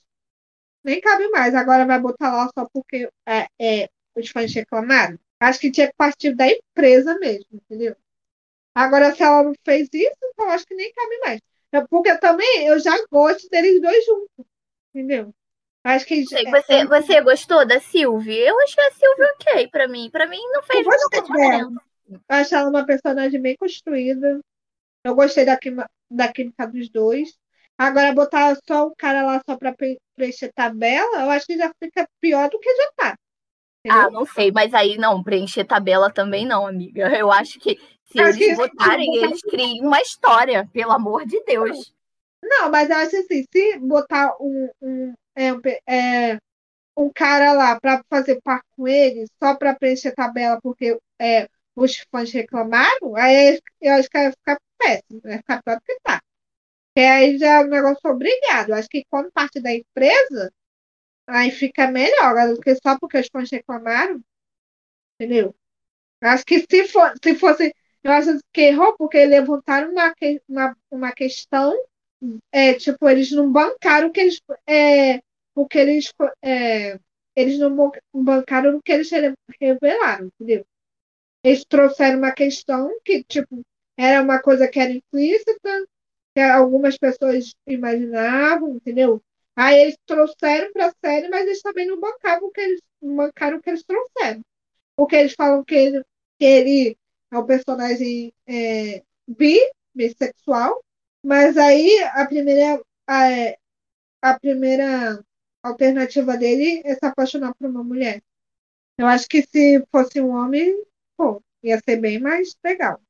Nem 0.85 1.01
cabe 1.01 1.27
mais. 1.31 1.55
Agora 1.55 1.87
vai 1.87 1.99
botar 1.99 2.31
lá 2.37 2.51
só 2.55 2.69
porque 2.71 3.09
é, 3.27 3.47
é, 3.59 3.89
os 4.15 4.29
fãs 4.29 4.53
reclamaram. 4.53 5.19
Acho 5.41 5.59
que 5.61 5.71
tinha 5.71 5.89
que 5.89 5.97
partir 5.97 6.35
da 6.35 6.47
empresa 6.47 7.19
mesmo, 7.19 7.47
entendeu? 7.51 7.97
Agora, 8.75 9.15
se 9.15 9.23
ela 9.23 9.43
não 9.43 9.55
fez 9.65 9.89
isso, 9.91 10.19
então 10.35 10.51
acho 10.51 10.67
que 10.67 10.75
nem 10.75 10.93
cabe 10.93 11.19
mais. 11.21 11.41
Porque 11.89 12.15
também 12.19 12.67
eu 12.67 12.79
já 12.79 12.93
gosto 13.11 13.49
deles 13.49 13.81
dois 13.81 14.05
juntos, 14.05 14.47
entendeu? 14.95 15.35
Acho 15.85 16.07
que 16.07 16.25
Sei, 16.27 16.45
você, 16.45 16.73
é... 16.75 16.87
você 16.87 17.21
gostou 17.21 17.67
da 17.67 17.81
Sylvie? 17.81 18.39
Eu 18.39 18.59
achei 18.61 18.85
a 18.85 18.91
Sylvie 18.93 19.25
ok 19.35 19.69
pra 19.69 19.89
mim. 19.89 20.09
Pra 20.11 20.27
mim 20.27 20.41
não 20.53 20.63
fez 20.63 20.85
muita 20.87 21.23
diferença. 21.23 21.83
Eu 22.09 22.21
achei 22.29 22.59
ela 22.59 22.71
uma 22.71 22.87
personagem 22.87 23.41
bem 23.41 23.57
construída. 23.57 24.41
Eu 25.05 25.15
gostei 25.15 25.45
da, 25.45 25.57
química, 25.57 25.91
da 26.11 26.33
química 26.33 26.67
dos 26.67 26.89
dois. 26.89 27.37
Agora, 27.77 28.13
botar 28.13 28.57
só 28.65 28.87
o 28.87 28.95
cara 28.97 29.23
lá 29.23 29.43
só 29.45 29.57
pra 29.57 29.75
preencher 30.15 30.53
tabela, 30.53 31.23
eu 31.23 31.31
acho 31.31 31.47
que 31.47 31.57
já 31.57 31.73
fica 31.83 32.07
pior 32.21 32.49
do 32.49 32.61
que 32.61 32.71
já 32.77 32.93
tá. 32.97 33.17
Entendeu? 33.85 34.07
Ah, 34.07 34.11
não 34.11 34.25
sei, 34.25 34.53
mas 34.53 34.73
aí 34.73 34.97
não, 34.97 35.23
preencher 35.23 35.65
tabela 35.65 36.09
também 36.13 36.47
não, 36.47 36.67
amiga. 36.67 37.09
Eu 37.19 37.33
acho 37.33 37.59
que 37.59 37.77
se 38.05 38.21
acho 38.21 38.41
eles 38.41 38.51
que 38.51 38.55
botarem, 38.55 39.17
eles 39.17 39.41
criam 39.41 39.87
uma 39.87 40.01
história, 40.01 40.69
pelo 40.73 40.93
amor 40.93 41.27
de 41.27 41.43
Deus. 41.45 41.93
Não, 42.41 42.71
mas 42.71 42.91
eu 42.91 42.97
acho 42.97 43.17
assim, 43.17 43.45
se 43.51 43.79
botar 43.79 44.37
um, 44.41 44.69
um, 44.81 45.15
é, 45.37 46.33
é, 46.33 46.39
um 46.97 47.11
cara 47.13 47.53
lá 47.53 47.81
para 47.81 48.03
fazer 48.11 48.41
par 48.43 48.63
com 48.77 48.87
ele, 48.89 49.27
só 49.43 49.55
para 49.57 49.75
preencher 49.75 50.13
tabela, 50.15 50.61
porque 50.63 50.99
é, 51.21 51.49
os 51.75 51.99
fãs 52.11 52.33
reclamaram, 52.33 53.17
aí 53.17 53.61
eu 53.81 53.95
acho 53.95 54.09
que 54.11 54.19
vai 54.19 54.31
ficar 54.33 54.59
péssimo, 54.79 55.21
vai 55.23 55.39
ficar 55.39 55.63
pior 55.63 55.77
do 55.77 55.83
que 55.83 56.01
tá. 56.03 56.23
Porque 56.95 57.07
aí 57.07 57.39
já 57.39 57.61
é 57.61 57.65
um 57.65 57.69
negócio 57.69 58.11
obrigado. 58.11 58.73
Acho 58.75 58.89
que 58.89 59.05
quando 59.11 59.33
parte 59.33 59.61
da 59.61 59.73
empresa, 59.73 60.53
aí 61.27 61.51
fica 61.51 61.89
melhor, 61.91 62.55
do 62.55 62.61
que 62.61 62.75
só 62.77 62.99
porque 62.99 63.19
os 63.19 63.29
fãs 63.33 63.51
reclamaram. 63.51 64.23
Entendeu? 65.19 65.55
Eu 66.21 66.29
acho 66.31 66.45
que 66.45 66.61
se, 66.61 66.89
for, 66.89 67.13
se 67.23 67.35
fosse. 67.37 67.75
Eu 68.05 68.13
acho 68.13 68.39
que 68.53 68.63
errou 68.63 68.97
porque 68.97 69.25
levantaram 69.27 69.93
uma, 69.93 70.15
uma, 70.49 70.77
uma 70.91 71.13
questão 71.13 71.73
é, 72.51 72.75
tipo, 72.75 73.09
eles 73.09 73.31
não 73.33 73.51
bancaram 73.51 74.09
o 74.09 74.13
que 74.13 74.21
eles. 74.21 74.41
É, 74.67 75.21
o 75.55 75.67
que 75.67 75.79
eles. 75.79 76.13
É, 76.43 76.99
eles 77.35 77.59
não 77.59 77.93
bancaram 78.15 78.77
o 78.77 78.83
que 78.83 78.93
eles 78.93 79.11
revelaram, 79.61 80.27
entendeu? 80.27 80.67
Eles 81.45 81.65
trouxeram 81.65 82.19
uma 82.19 82.33
questão 82.33 82.91
que, 83.05 83.25
tipo, 83.25 83.63
era 83.97 84.23
uma 84.23 84.41
coisa 84.41 84.69
que 84.69 84.79
era 84.79 84.93
implícita, 84.93 85.87
que 86.35 86.41
algumas 86.41 86.97
pessoas 86.99 87.55
imaginavam, 87.67 88.77
entendeu? 88.77 89.23
Aí 89.57 89.81
eles 89.83 89.97
trouxeram 90.07 90.73
para 90.73 90.87
a 90.87 90.95
série, 91.05 91.29
mas 91.29 91.47
eles 91.47 91.63
também 91.63 91.87
não 91.87 92.01
bancavam 92.01 92.49
o 92.49 92.53
que 92.53 92.61
eles 92.61 92.81
bancaram 93.03 93.59
o 93.59 93.63
que 93.63 93.71
eles 93.71 93.83
trouxeram. 93.83 94.41
Porque 94.97 95.17
eles 95.17 95.35
falam 95.35 95.65
que 95.65 95.75
ele, 95.75 96.05
que 96.39 96.45
ele 96.45 96.99
é 97.31 97.39
um 97.39 97.47
personagem 97.47 98.33
é, 98.47 99.03
bi, 99.27 99.59
bissexual, 99.95 100.83
mas 101.25 101.57
aí 101.57 102.03
a 102.15 102.27
primeira, 102.27 102.83
a, 103.07 103.27
a 104.23 104.41
primeira 104.41 105.25
alternativa 105.63 106.37
dele 106.37 106.83
é 106.85 106.95
se 106.95 107.05
apaixonar 107.05 107.55
por 107.55 107.69
uma 107.69 107.85
mulher. 107.85 108.23
Eu 108.99 109.07
acho 109.07 109.29
que 109.29 109.43
se 109.43 109.85
fosse 109.91 110.21
um 110.21 110.31
homem, 110.31 110.85
pô, 111.17 111.43
ia 111.63 111.79
ser 111.81 111.97
bem 111.97 112.19
mais 112.19 112.57
legal. 112.65 113.01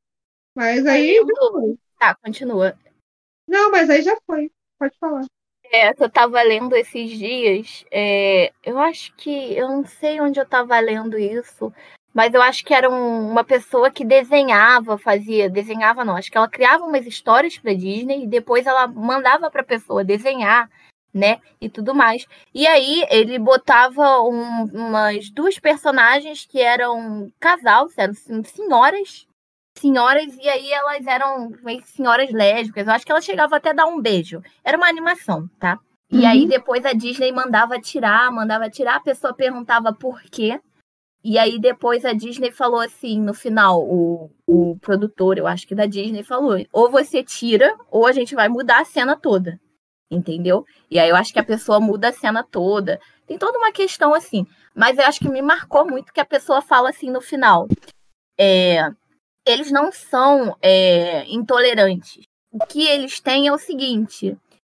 Mas 0.54 0.86
aí. 0.86 1.18
tá, 1.98 2.14
continua. 2.16 2.78
Não, 3.48 3.70
mas 3.70 3.88
aí 3.88 4.02
já 4.02 4.16
foi. 4.26 4.50
Pode 4.78 4.96
falar. 4.98 5.24
É, 5.66 5.90
eu 5.90 6.10
tava 6.10 6.42
lendo 6.42 6.76
esses 6.76 7.10
dias. 7.10 7.84
É, 7.90 8.52
eu 8.62 8.78
acho 8.78 9.14
que. 9.16 9.54
Eu 9.54 9.68
não 9.68 9.84
sei 9.84 10.20
onde 10.20 10.38
eu 10.38 10.46
tava 10.46 10.78
lendo 10.80 11.18
isso, 11.18 11.72
mas 12.12 12.34
eu 12.34 12.42
acho 12.42 12.64
que 12.64 12.74
era 12.74 12.90
um, 12.90 13.30
uma 13.30 13.44
pessoa 13.44 13.90
que 13.90 14.04
desenhava, 14.04 14.98
fazia, 14.98 15.48
desenhava 15.48 16.04
não, 16.04 16.16
acho 16.16 16.30
que 16.30 16.36
ela 16.36 16.48
criava 16.48 16.84
umas 16.84 17.06
histórias 17.06 17.58
para 17.58 17.74
Disney 17.74 18.24
e 18.24 18.26
depois 18.26 18.66
ela 18.66 18.86
mandava 18.86 19.50
para 19.50 19.62
a 19.62 19.64
pessoa 19.64 20.04
desenhar, 20.04 20.68
né, 21.12 21.40
e 21.60 21.68
tudo 21.68 21.94
mais. 21.94 22.26
E 22.54 22.66
aí 22.66 23.04
ele 23.10 23.38
botava 23.38 24.22
um, 24.22 24.64
umas 24.64 25.30
duas 25.30 25.58
personagens 25.58 26.46
que 26.46 26.60
eram 26.60 27.30
casal, 27.38 27.88
eram 27.96 28.14
senhoras, 28.44 29.26
senhoras, 29.78 30.36
e 30.36 30.48
aí 30.48 30.72
elas 30.72 31.06
eram 31.06 31.50
meio 31.62 31.82
senhoras 31.84 32.30
lésbicas. 32.30 32.86
Eu 32.86 32.92
acho 32.92 33.04
que 33.04 33.12
elas 33.12 33.24
chegavam 33.24 33.56
até 33.56 33.70
a 33.70 33.74
dar 33.74 33.86
um 33.86 34.00
beijo. 34.00 34.42
Era 34.64 34.76
uma 34.76 34.88
animação, 34.88 35.48
tá? 35.58 35.78
E 36.10 36.20
uhum. 36.20 36.26
aí 36.26 36.46
depois 36.46 36.84
a 36.84 36.92
Disney 36.92 37.32
mandava 37.32 37.80
tirar, 37.80 38.30
mandava 38.30 38.68
tirar, 38.68 38.96
a 38.96 39.00
pessoa 39.00 39.34
perguntava 39.34 39.92
por 39.92 40.22
quê. 40.22 40.60
E 41.24 41.38
aí 41.38 41.58
depois 41.60 42.04
a 42.04 42.12
Disney 42.12 42.50
falou 42.50 42.80
assim, 42.80 43.20
no 43.20 43.32
final, 43.32 43.80
o, 43.80 44.30
o 44.46 44.76
produtor, 44.80 45.38
eu 45.38 45.46
acho 45.46 45.66
que 45.66 45.74
da 45.74 45.86
Disney, 45.86 46.24
falou: 46.24 46.56
ou 46.72 46.90
você 46.90 47.22
tira, 47.22 47.76
ou 47.90 48.06
a 48.06 48.12
gente 48.12 48.34
vai 48.34 48.48
mudar 48.48 48.80
a 48.80 48.84
cena 48.84 49.16
toda. 49.16 49.60
Entendeu? 50.10 50.64
E 50.90 50.98
aí 50.98 51.08
eu 51.08 51.16
acho 51.16 51.32
que 51.32 51.38
a 51.38 51.44
pessoa 51.44 51.80
muda 51.80 52.08
a 52.08 52.12
cena 52.12 52.42
toda. 52.42 53.00
Tem 53.26 53.38
toda 53.38 53.56
uma 53.56 53.72
questão 53.72 54.12
assim. 54.12 54.46
Mas 54.74 54.98
eu 54.98 55.04
acho 55.04 55.20
que 55.20 55.28
me 55.28 55.40
marcou 55.40 55.86
muito 55.86 56.12
que 56.12 56.20
a 56.20 56.24
pessoa 56.24 56.60
fala 56.60 56.90
assim 56.90 57.10
no 57.10 57.20
final. 57.20 57.66
É, 58.38 58.90
eles 59.46 59.70
não 59.70 59.90
são 59.90 60.56
é, 60.60 61.24
intolerantes. 61.32 62.26
O 62.50 62.66
que 62.66 62.86
eles 62.86 63.20
têm 63.20 63.46
é 63.46 63.52
o 63.52 63.58
seguinte: 63.58 64.36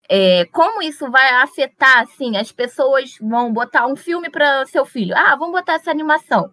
é, 0.10 0.46
como 0.46 0.82
isso 0.82 1.10
vai 1.10 1.30
afetar, 1.36 2.02
assim, 2.02 2.38
as 2.38 2.52
pessoas 2.52 3.16
vão 3.20 3.52
botar 3.52 3.88
um 3.88 3.96
filme 3.96 4.30
para 4.30 4.66
seu 4.66 4.86
filho. 4.86 5.16
Ah, 5.18 5.36
vamos 5.36 5.54
botar 5.54 5.74
essa 5.74 5.92
animação. 5.92 6.52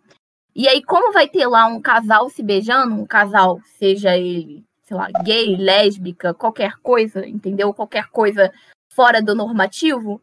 E 0.54 0.68
aí, 0.68 0.82
como 0.82 1.12
vai 1.12 1.28
ter 1.28 1.46
lá 1.46 1.66
um 1.66 1.80
casal 1.80 2.28
se 2.28 2.42
beijando, 2.42 2.94
um 2.94 3.06
casal, 3.06 3.60
seja 3.78 4.16
ele, 4.16 4.64
sei 4.84 4.96
lá, 4.96 5.08
gay, 5.24 5.56
lésbica, 5.56 6.34
qualquer 6.34 6.74
coisa, 6.82 7.26
entendeu? 7.26 7.72
Qualquer 7.72 8.08
coisa 8.08 8.52
fora 8.92 9.22
do 9.22 9.34
normativo, 9.34 10.20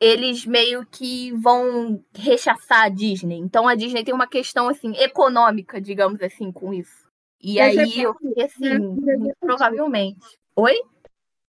eles 0.00 0.44
meio 0.44 0.84
que 0.86 1.32
vão 1.32 2.02
rechaçar 2.14 2.84
a 2.84 2.88
Disney. 2.88 3.38
Então 3.38 3.68
a 3.68 3.74
Disney 3.74 4.04
tem 4.04 4.14
uma 4.14 4.26
questão 4.26 4.68
assim 4.68 4.96
econômica, 4.96 5.80
digamos 5.80 6.20
assim, 6.22 6.50
com 6.52 6.72
isso. 6.72 7.06
E 7.40 7.60
aí 7.60 8.02
eu 8.02 8.14
fiquei 8.14 8.44
assim, 8.44 8.78
né? 9.00 9.32
provavelmente. 9.40 10.18
Oi? 10.56 10.80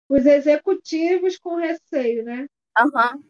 Os 0.10 0.26
executivos 0.26 1.38
com 1.38 1.56
receio, 1.56 2.24
né? 2.24 2.48
Aham. 2.78 3.16
Uhum. 3.16 3.24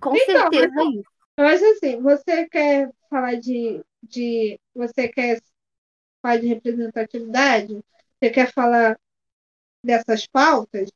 Com 0.00 0.16
então, 0.16 0.50
certeza 0.50 0.74
mas, 0.74 0.94
isso. 0.94 1.10
Eu 1.36 1.46
acho 1.46 1.64
assim, 1.64 2.00
você 2.00 2.48
quer 2.48 2.90
falar 3.10 3.36
de, 3.36 3.82
de. 4.02 4.60
Você 4.74 5.08
quer 5.08 5.40
falar 6.22 6.38
de 6.38 6.46
representatividade? 6.46 7.80
Você 8.20 8.30
quer 8.30 8.52
falar 8.52 8.98
dessas 9.84 10.26
pautas? 10.26 10.90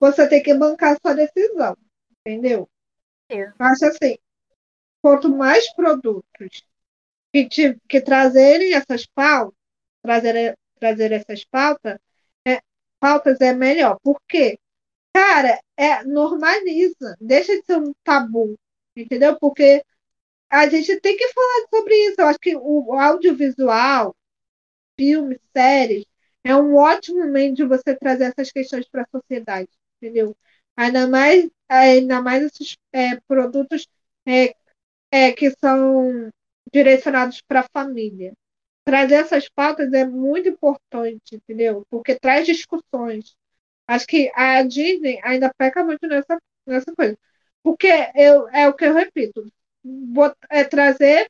Você 0.00 0.28
tem 0.28 0.42
que 0.42 0.54
bancar 0.54 0.98
sua 1.00 1.14
decisão, 1.14 1.76
entendeu? 2.20 2.68
É. 3.28 3.44
Eu 3.44 3.54
acho 3.58 3.86
assim, 3.86 4.16
quanto 5.02 5.28
mais 5.28 5.72
produtos 5.74 6.66
que, 7.32 7.48
te, 7.48 7.78
que 7.88 8.00
trazerem 8.00 8.74
essas 8.74 9.06
pautas, 9.06 9.54
trazer, 10.02 10.58
trazer 10.78 11.12
essas 11.12 11.44
pautas, 11.44 11.98
pautas 13.04 13.38
é 13.42 13.52
melhor. 13.52 13.98
Por 14.02 14.18
quê? 14.26 14.58
Cara, 15.14 15.60
é, 15.76 16.02
normaliza, 16.04 17.14
deixa 17.20 17.54
de 17.60 17.66
ser 17.66 17.76
um 17.76 17.92
tabu, 18.02 18.58
entendeu? 18.96 19.38
Porque 19.38 19.84
a 20.50 20.66
gente 20.70 20.98
tem 21.00 21.14
que 21.14 21.28
falar 21.34 21.66
sobre 21.68 21.94
isso. 22.08 22.16
Eu 22.18 22.26
acho 22.28 22.38
que 22.38 22.56
o 22.56 22.94
audiovisual, 22.94 24.16
filmes, 24.98 25.38
séries, 25.54 26.06
é 26.42 26.56
um 26.56 26.76
ótimo 26.76 27.26
meio 27.26 27.52
de 27.54 27.64
você 27.66 27.94
trazer 27.94 28.24
essas 28.24 28.50
questões 28.50 28.88
para 28.88 29.02
a 29.02 29.08
sociedade, 29.20 29.68
entendeu? 29.98 30.34
Ainda 30.74 31.06
mais, 31.06 31.50
ainda 31.68 32.22
mais 32.22 32.42
esses 32.44 32.78
é, 32.90 33.20
produtos 33.28 33.86
é, 34.26 34.54
é, 35.12 35.32
que 35.32 35.50
são 35.50 36.30
direcionados 36.72 37.42
para 37.42 37.60
a 37.60 37.68
família 37.70 38.32
trazer 38.84 39.16
essas 39.16 39.48
pautas 39.48 39.92
é 39.92 40.04
muito 40.06 40.48
importante, 40.48 41.36
entendeu? 41.36 41.86
Porque 41.90 42.16
traz 42.18 42.46
discussões. 42.46 43.36
Acho 43.86 44.06
que 44.06 44.30
a 44.34 44.62
Disney 44.62 45.20
ainda 45.24 45.52
peca 45.58 45.84
muito 45.84 46.06
nessa, 46.08 46.38
nessa 46.66 46.94
coisa. 46.94 47.18
Porque 47.62 47.88
eu, 48.16 48.48
é 48.50 48.68
o 48.68 48.74
que 48.74 48.84
eu 48.86 48.94
repito, 48.94 49.44
é 50.50 50.64
trazer 50.64 51.28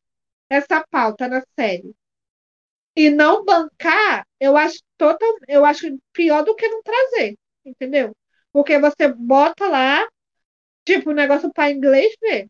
essa 0.50 0.84
pauta 0.90 1.28
na 1.28 1.42
série. 1.59 1.94
E 2.96 3.11
não 3.11 3.44
bancar, 3.44 4.26
eu 4.40 4.57
acho 4.57 4.78
total, 4.96 5.28
eu 5.48 5.64
acho 5.64 5.86
pior 6.12 6.44
do 6.44 6.55
que 6.55 6.68
não 6.68 6.82
trazer, 6.82 7.36
entendeu? 7.64 8.12
Porque 8.52 8.78
você 8.78 9.09
bota 9.12 9.68
lá, 9.68 10.07
tipo, 10.86 11.11
o 11.11 11.14
negócio 11.14 11.52
para 11.52 11.70
inglês 11.72 12.14
ver. 12.22 12.48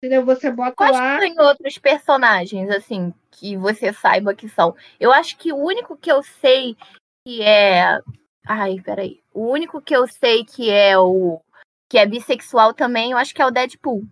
Entendeu? 0.00 0.24
Você 0.24 0.50
bota 0.50 0.74
Quais 0.74 0.96
lá. 0.96 1.18
Tem 1.18 1.38
outros 1.38 1.76
personagens, 1.76 2.70
assim, 2.70 3.12
que 3.30 3.54
você 3.54 3.92
saiba 3.92 4.34
que 4.34 4.48
são. 4.48 4.74
Eu 4.98 5.12
acho 5.12 5.36
que 5.36 5.52
o 5.52 5.58
único 5.58 5.94
que 5.94 6.10
eu 6.10 6.22
sei 6.22 6.74
que 7.22 7.42
é. 7.42 8.00
Ai, 8.46 8.80
peraí. 8.82 9.22
O 9.34 9.46
único 9.46 9.80
que 9.82 9.94
eu 9.94 10.08
sei 10.08 10.42
que 10.42 10.70
é 10.70 10.98
o. 10.98 11.38
que 11.86 11.98
é 11.98 12.06
bissexual 12.06 12.72
também, 12.72 13.10
eu 13.10 13.18
acho 13.18 13.34
que 13.34 13.42
é 13.42 13.46
o 13.46 13.50
Deadpool. 13.50 14.02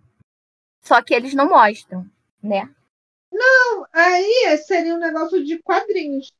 Só 0.83 1.01
que 1.01 1.15
eles 1.15 1.33
não 1.33 1.49
mostram, 1.49 2.05
né? 2.41 2.71
Não, 3.31 3.87
aí 3.91 4.57
seria 4.59 4.93
um 4.93 4.99
negócio 4.99 5.43
de 5.43 5.57
quadrinhos. 5.57 6.31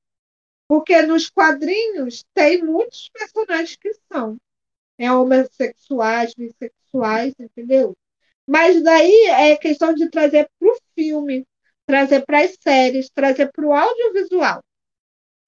Porque 0.67 1.01
nos 1.01 1.27
quadrinhos 1.27 2.23
tem 2.35 2.63
muitos 2.63 3.09
personagens 3.09 3.75
que 3.75 3.91
são 4.13 4.37
é, 4.99 5.11
homossexuais, 5.11 6.35
bissexuais, 6.35 7.33
entendeu? 7.39 7.97
Mas 8.49 8.81
daí 8.81 9.27
é 9.27 9.55
questão 9.57 9.93
de 9.93 10.09
trazer 10.09 10.49
para 10.57 10.67
o 10.71 10.77
filme, 10.95 11.45
trazer 11.85 12.25
para 12.25 12.39
as 12.39 12.57
séries, 12.59 13.07
trazer 13.11 13.51
para 13.51 13.63
o 13.63 13.71
audiovisual. 13.71 14.63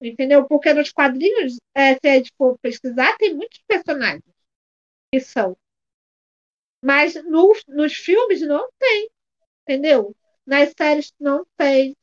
Entendeu? 0.00 0.46
Porque 0.46 0.72
nos 0.72 0.92
quadrinhos, 0.92 1.58
é, 1.74 1.94
se 1.94 2.08
a 2.08 2.14
gente 2.14 2.32
for 2.38 2.56
pesquisar, 2.60 3.16
tem 3.16 3.34
muitos 3.34 3.60
personagens 3.66 4.22
que 5.12 5.18
são. 5.18 5.56
Mas 6.80 7.14
no, 7.24 7.52
nos 7.66 7.92
filmes 7.92 8.40
não 8.42 8.68
tem. 8.78 9.10
Entendeu? 9.62 10.14
Nas 10.46 10.72
séries 10.78 11.12
não 11.18 11.44
tem 11.56 11.96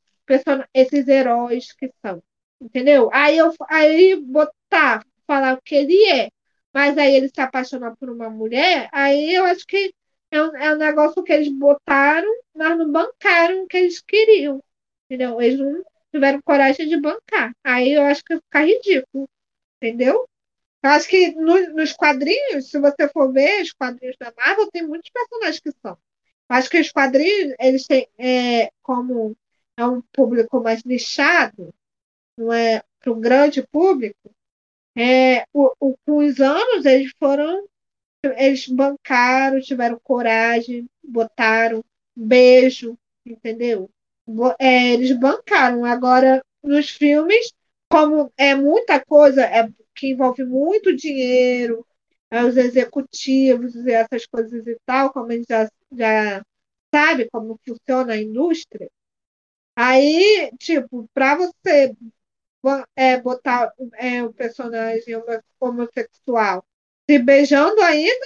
esses 0.73 1.07
heróis 1.07 1.71
que 1.71 1.89
são. 2.05 2.21
Entendeu? 2.59 3.09
Aí 3.13 3.37
eu 3.37 3.53
aí 3.69 4.17
botar, 4.17 5.05
falar 5.25 5.53
o 5.53 5.61
que 5.61 5.75
ele 5.75 6.09
é, 6.09 6.29
mas 6.73 6.97
aí 6.97 7.15
ele 7.15 7.29
se 7.29 7.39
apaixonar 7.39 7.95
por 7.97 8.09
uma 8.09 8.29
mulher, 8.29 8.89
aí 8.91 9.33
eu 9.33 9.45
acho 9.45 9.65
que 9.65 9.93
é 10.31 10.41
um, 10.41 10.55
é 10.57 10.73
um 10.73 10.77
negócio 10.77 11.23
que 11.23 11.33
eles 11.33 11.49
botaram, 11.49 12.29
mas 12.55 12.77
não 12.77 12.91
bancaram 12.91 13.63
o 13.63 13.67
que 13.67 13.77
eles 13.77 14.01
queriam. 14.01 14.63
Entendeu? 15.05 15.41
Eles 15.41 15.59
não 15.59 15.83
tiveram 16.11 16.41
coragem 16.41 16.87
de 16.87 16.99
bancar. 16.99 17.53
Aí 17.63 17.93
eu 17.93 18.03
acho 18.03 18.23
que 18.23 18.35
fica 18.35 18.65
ridículo. 18.65 19.29
Entendeu? 19.77 20.27
Eu 20.83 20.89
acho 20.91 21.07
que 21.09 21.31
no, 21.31 21.73
nos 21.73 21.93
quadrinhos, 21.93 22.69
se 22.69 22.79
você 22.79 23.09
for 23.09 23.31
ver, 23.31 23.61
os 23.61 23.73
quadrinhos 23.73 24.15
da 24.19 24.33
Marvel 24.37 24.69
tem 24.71 24.87
muitos 24.87 25.09
personagens 25.11 25.59
que 25.59 25.71
são. 25.81 25.97
Eu 26.49 26.55
acho 26.55 26.69
que 26.69 26.79
os 26.79 26.91
quadrinhos, 26.91 27.53
eles 27.59 27.85
têm, 27.85 28.07
é, 28.17 28.71
como 28.81 29.35
é 29.77 29.85
um 29.85 30.01
público 30.13 30.61
mais 30.61 30.83
nichado, 30.83 31.73
não 32.37 32.51
é 32.53 32.83
para 32.99 33.11
o 33.11 33.15
grande 33.15 33.65
público, 33.67 34.31
é, 34.95 35.45
o, 35.53 35.71
o, 35.79 35.97
com 36.05 36.17
os 36.17 36.39
anos 36.39 36.85
eles 36.85 37.11
foram 37.19 37.68
eles 38.23 38.67
bancaram, 38.67 39.61
tiveram 39.61 39.99
coragem, 40.03 40.87
botaram 41.03 41.83
beijo, 42.15 42.97
entendeu? 43.25 43.89
É, 44.59 44.93
eles 44.93 45.11
bancaram. 45.17 45.85
Agora, 45.85 46.43
nos 46.63 46.89
filmes, 46.89 47.51
como 47.89 48.31
é 48.37 48.55
muita 48.55 49.03
coisa, 49.03 49.43
é 49.43 49.69
que 49.95 50.07
envolve 50.11 50.43
muito 50.43 50.95
dinheiro, 50.95 51.85
é, 52.29 52.43
os 52.43 52.57
executivos 52.57 53.75
e 53.75 53.91
essas 53.91 54.25
coisas 54.25 54.65
e 54.67 54.77
tal, 54.85 55.11
como 55.11 55.31
a 55.31 55.35
gente 55.35 55.47
já, 55.49 55.69
já 55.91 56.41
sabe 56.93 57.29
como 57.31 57.59
funciona 57.65 58.13
a 58.13 58.17
indústria. 58.21 58.89
Aí, 59.75 60.51
tipo, 60.59 61.09
para 61.13 61.35
você 61.35 61.95
é, 62.95 63.19
botar 63.21 63.73
é, 63.95 64.23
o 64.23 64.33
personagem 64.33 65.15
homossexual 65.59 66.63
se 67.09 67.17
beijando 67.17 67.81
ainda, 67.81 68.25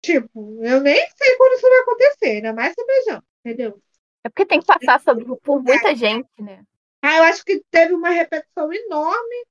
tipo, 0.00 0.64
eu 0.64 0.80
nem 0.80 0.94
sei 0.94 1.36
quando 1.36 1.52
isso 1.52 1.68
vai 1.68 1.78
acontecer, 1.80 2.30
ainda 2.36 2.54
mais 2.54 2.72
se 2.72 2.86
beijando, 2.86 3.24
entendeu? 3.44 3.82
É 4.24 4.30
porque 4.30 4.46
tem 4.46 4.60
que 4.60 4.66
passar 4.66 4.98
sobre, 5.02 5.26
por 5.42 5.62
muita 5.62 5.90
é. 5.90 5.94
gente, 5.94 6.30
né? 6.40 6.64
Ah, 7.02 7.18
eu 7.18 7.24
acho 7.24 7.44
que 7.44 7.62
teve 7.70 7.92
uma 7.92 8.08
repetição 8.08 8.72
enorme. 8.72 9.46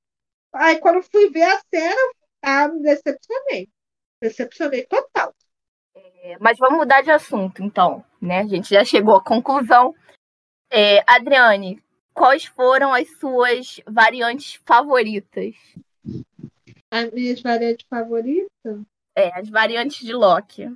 Aí 0.52 0.80
quando 0.80 1.04
fui 1.04 1.30
ver 1.30 1.44
a 1.44 1.60
cena, 1.72 2.12
ah, 2.42 2.66
me 2.66 2.82
decepcionei. 2.82 3.68
Decepcionei 4.20 4.84
total. 4.86 5.32
É, 5.94 6.36
mas 6.40 6.58
vamos 6.58 6.78
mudar 6.78 7.02
de 7.02 7.12
assunto, 7.12 7.62
então, 7.62 8.04
né? 8.20 8.40
A 8.40 8.46
gente 8.48 8.70
já 8.70 8.84
chegou 8.84 9.14
à 9.14 9.22
conclusão. 9.22 9.94
É, 10.68 11.04
Adriane, 11.06 11.80
quais 12.12 12.44
foram 12.44 12.92
as 12.92 13.08
suas 13.20 13.80
variantes 13.86 14.60
favoritas? 14.66 15.54
As 16.94 17.10
minhas 17.10 17.40
variantes 17.42 17.84
favoritas? 17.90 18.80
É, 19.16 19.36
as 19.40 19.48
variantes 19.48 19.98
de 20.06 20.12
Loki. 20.12 20.68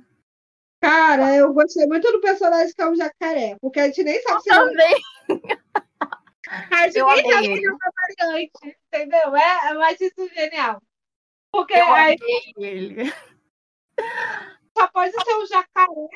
Cara, 0.81 1.33
eu 1.35 1.53
gostei 1.53 1.85
muito 1.87 2.11
do 2.11 2.19
personagem 2.19 2.73
que 2.73 2.81
é 2.81 2.87
o 2.89 2.95
jacaré, 2.95 3.55
porque 3.61 3.79
a 3.79 3.87
gente 3.87 4.03
nem 4.03 4.21
sabe 4.21 4.35
eu 4.35 4.41
se 4.41 4.49
também. 4.49 5.01
Mas 6.71 6.95
Eu 6.95 7.05
ninguém 7.07 7.31
amei 7.31 7.33
sabe 7.33 7.47
ele. 7.47 7.61
que 7.61 7.67
é 7.67 7.71
uma 7.71 7.91
variante, 8.27 8.77
entendeu? 8.87 9.35
É, 9.35 9.73
mas 9.75 10.01
isso 10.01 10.21
é 10.21 10.27
genial. 10.29 10.81
Porque 11.51 11.73
Eu 11.73 11.85
aí 11.93 12.17
amei 12.19 12.53
ele. 12.57 13.13
só 14.77 14.87
pode 14.87 15.11
ser 15.11 15.35
um 15.35 15.45
jacaré 15.45 16.07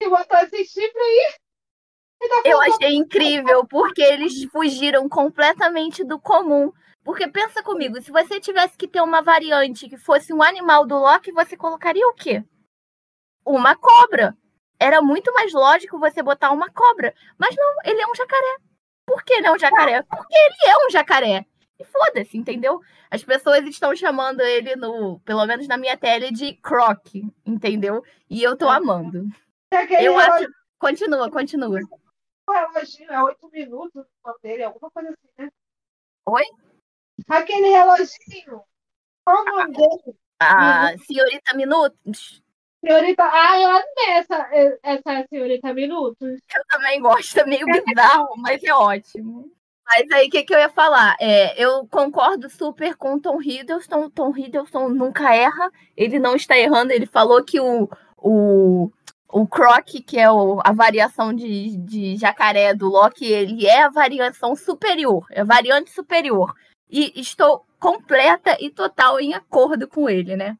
que 0.00 0.08
botou 0.08 0.38
esse 0.40 0.64
chifre 0.64 0.98
aí. 1.00 1.34
Tá 2.28 2.42
Eu 2.46 2.60
achei 2.62 2.94
incrível, 2.94 3.66
porque 3.66 4.00
eles 4.02 4.44
fugiram 4.44 5.06
completamente 5.08 6.02
do 6.02 6.18
comum. 6.18 6.72
Porque 7.06 7.28
pensa 7.28 7.62
comigo, 7.62 8.02
se 8.02 8.10
você 8.10 8.40
tivesse 8.40 8.76
que 8.76 8.88
ter 8.88 9.00
uma 9.00 9.22
variante 9.22 9.88
que 9.88 9.96
fosse 9.96 10.32
um 10.32 10.42
animal 10.42 10.84
do 10.84 10.98
Loki, 10.98 11.30
você 11.30 11.56
colocaria 11.56 12.04
o 12.04 12.12
quê? 12.12 12.44
Uma 13.46 13.76
cobra. 13.76 14.36
Era 14.76 15.00
muito 15.00 15.32
mais 15.32 15.52
lógico 15.52 16.00
você 16.00 16.20
botar 16.20 16.50
uma 16.50 16.68
cobra. 16.68 17.14
Mas 17.38 17.54
não, 17.54 17.74
ele 17.84 18.02
é 18.02 18.06
um 18.08 18.14
jacaré. 18.16 18.56
Por 19.06 19.22
que 19.22 19.34
ele 19.34 19.46
é 19.46 19.52
um 19.52 19.58
jacaré? 19.58 20.02
Porque 20.02 20.34
ele 20.34 20.72
é 20.72 20.84
um 20.84 20.90
jacaré. 20.90 21.46
E 21.78 21.84
foda-se, 21.84 22.36
entendeu? 22.36 22.80
As 23.08 23.22
pessoas 23.22 23.64
estão 23.64 23.94
chamando 23.94 24.40
ele, 24.40 24.74
no, 24.74 25.20
pelo 25.20 25.46
menos 25.46 25.68
na 25.68 25.76
minha 25.76 25.96
tele, 25.96 26.32
de 26.32 26.54
Croc, 26.54 27.06
entendeu? 27.46 28.02
E 28.28 28.42
eu 28.42 28.56
tô 28.56 28.68
amando. 28.68 29.28
que 29.70 29.76
aquele 29.76 30.08
Eu 30.08 30.16
relógio, 30.16 30.46
acho. 30.46 30.48
Continua, 30.76 31.30
continua. 31.30 31.78
reloginho 32.50 33.12
é 33.12 33.22
oito 33.22 33.48
minutos 33.52 34.04
o 34.24 34.32
dele, 34.42 34.64
alguma 34.64 34.90
coisa 34.90 35.10
assim, 35.10 35.28
né? 35.38 35.48
Oi? 36.26 36.42
Aquele 37.28 37.68
reloginho. 37.68 38.62
Qual 39.24 39.42
o 39.42 39.44
nome 39.44 39.72
dele? 39.72 40.16
A 40.40 40.96
senhorita 40.98 41.56
Minutos. 41.56 42.42
Senhorita. 42.84 43.24
Ah, 43.24 43.60
eu 43.60 43.68
amei 43.70 44.18
essa, 44.18 44.48
essa 44.82 45.26
senhorita 45.28 45.72
Minutos. 45.72 46.40
Eu 46.54 46.62
também 46.68 47.00
gosto, 47.00 47.38
é 47.40 47.46
meio 47.46 47.66
bizarro, 47.66 48.34
mas 48.36 48.62
é 48.62 48.72
ótimo. 48.72 49.50
Mas 49.88 50.10
aí, 50.10 50.26
o 50.26 50.30
que, 50.30 50.42
que 50.42 50.52
eu 50.54 50.58
ia 50.58 50.68
falar? 50.68 51.16
É, 51.20 51.60
eu 51.62 51.86
concordo 51.86 52.50
super 52.50 52.96
com 52.96 53.14
o 53.14 53.20
Tom 53.20 53.40
Hiddleston. 53.40 54.10
Tom 54.10 54.36
Hiddleston 54.36 54.88
nunca 54.88 55.34
erra, 55.34 55.70
ele 55.96 56.18
não 56.18 56.34
está 56.34 56.58
errando. 56.58 56.92
Ele 56.92 57.06
falou 57.06 57.42
que 57.44 57.60
o, 57.60 57.88
o, 58.16 58.90
o 59.28 59.46
Croc, 59.46 59.86
que 60.04 60.18
é 60.18 60.30
o- 60.30 60.60
a 60.64 60.72
variação 60.72 61.32
de, 61.32 61.76
de 61.78 62.16
jacaré 62.16 62.74
do 62.74 62.88
Loki, 62.88 63.26
ele 63.32 63.64
é 63.64 63.82
a 63.84 63.88
variação 63.88 64.56
superior, 64.56 65.24
é 65.30 65.40
a 65.42 65.44
variante 65.44 65.90
superior. 65.90 66.52
E 66.88 67.20
estou 67.20 67.64
completa 67.78 68.56
e 68.60 68.70
total 68.70 69.20
em 69.20 69.34
acordo 69.34 69.88
com 69.88 70.08
ele, 70.08 70.36
né? 70.36 70.56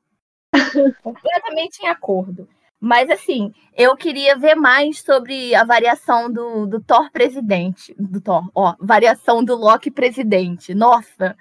Completamente 1.02 1.82
em 1.82 1.88
acordo. 1.88 2.48
Mas 2.78 3.08
assim, 3.10 3.52
eu 3.74 3.96
queria 3.96 4.36
ver 4.36 4.54
mais 4.54 5.00
sobre 5.00 5.54
a 5.54 5.64
variação 5.64 6.30
do, 6.30 6.66
do 6.66 6.80
Thor 6.80 7.10
presidente. 7.10 7.94
Do 7.98 8.20
Thor, 8.20 8.48
ó, 8.54 8.74
variação 8.78 9.42
do 9.42 9.56
Loki 9.56 9.90
presidente. 9.90 10.74
Nossa, 10.74 11.36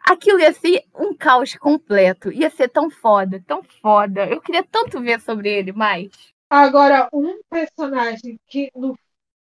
aquilo 0.00 0.40
ia 0.40 0.52
ser 0.52 0.84
um 0.94 1.14
caos 1.14 1.54
completo. 1.56 2.32
Ia 2.32 2.50
ser 2.50 2.68
tão 2.68 2.88
foda, 2.88 3.42
tão 3.46 3.62
foda. 3.82 4.26
Eu 4.26 4.40
queria 4.40 4.64
tanto 4.64 5.00
ver 5.00 5.20
sobre 5.20 5.50
ele 5.50 5.72
mais. 5.72 6.10
Agora, 6.48 7.08
um 7.12 7.40
personagem 7.50 8.38
que 8.46 8.70
no, 8.74 8.96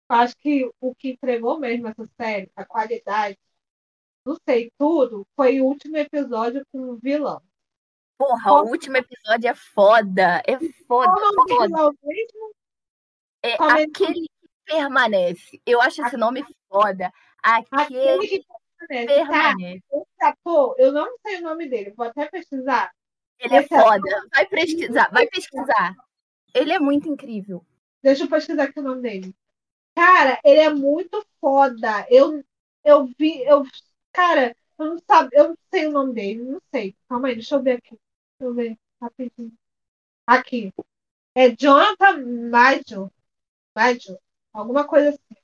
acho 0.08 0.36
que 0.38 0.70
o 0.80 0.96
que 0.96 1.12
entregou 1.12 1.60
mesmo 1.60 1.88
essa 1.88 2.08
série, 2.18 2.50
a 2.56 2.64
qualidade, 2.64 3.38
não 4.26 4.38
sei 4.48 4.72
tudo, 4.78 5.26
foi 5.36 5.60
o 5.62 5.66
último 5.66 5.98
episódio 5.98 6.66
com 6.72 6.80
o 6.92 6.96
vilão. 6.98 7.42
Porra, 8.18 8.44
Qual- 8.44 8.66
o 8.66 8.70
último 8.70 8.98
episódio 8.98 9.50
é 9.50 9.54
foda. 9.56 10.42
É 10.48 10.58
foda, 10.88 11.12
o 11.12 11.32
do 11.32 11.50
foda. 11.50 11.68
vilão 11.68 11.94
mesmo? 12.04 12.54
É 13.42 13.58
Como 13.58 13.72
é- 13.78 13.84
aquele 13.84 14.14
que 14.22 14.50
permanece. 14.66 15.62
Eu 15.66 15.82
acho 15.82 16.06
esse 16.06 16.16
nome 16.16 16.46
foda. 16.70 17.12
Aquele 17.42 17.82
Aquele 17.82 18.28
que 18.28 18.46
permanece. 18.88 19.16
Tá, 19.26 19.26
permanece. 19.26 19.84
esse 19.92 20.24
ator, 20.26 20.76
eu 20.78 20.92
não 20.92 21.18
sei 21.26 21.38
o 21.40 21.42
nome 21.42 21.68
dele, 21.68 21.92
vou 21.92 22.06
até 22.06 22.26
pesquisar. 22.28 22.92
Ele 23.40 23.56
é 23.56 23.60
Esse 23.60 23.74
ator- 23.74 23.88
foda. 23.94 24.28
Vai 24.34 24.46
pesquisar, 24.48 25.10
vai 25.12 25.28
pesquisar. 25.28 25.96
Ele 26.54 26.72
é 26.72 26.80
muito 26.80 27.10
incrível. 27.10 27.66
Deixa 28.02 28.24
eu 28.24 28.30
pesquisar 28.30 28.64
aqui 28.66 28.80
o 28.80 28.84
nome 28.84 29.02
dele. 29.02 29.36
Cara, 29.96 30.40
ele 30.46 30.60
é 30.60 30.70
muito 30.70 31.26
foda. 31.42 32.06
Eu, 32.10 32.44
eu 32.86 33.06
vi, 33.18 33.42
eu, 33.44 33.64
cara, 34.14 34.56
eu 34.80 34.86
não 34.86 34.98
sabe, 35.00 35.30
eu 35.34 35.50
não 35.50 35.58
sei 35.74 35.88
o 35.88 35.92
nome 35.92 36.14
dele, 36.14 36.44
não 36.44 36.62
sei. 36.74 36.96
Calma 37.10 37.28
aí, 37.28 37.36
deixa 37.36 37.56
eu 37.56 37.62
ver 37.64 37.78
aqui. 37.78 37.90
Deixa 38.40 38.50
eu 38.50 38.54
ver 38.54 38.78
rapidinho. 39.02 39.52
Aqui. 40.26 40.72
É 41.36 41.50
Jonathan 41.50 42.18
Major. 42.50 43.10
Major. 43.76 44.18
Alguma 44.54 44.86
coisa 44.86 45.10
assim. 45.10 45.42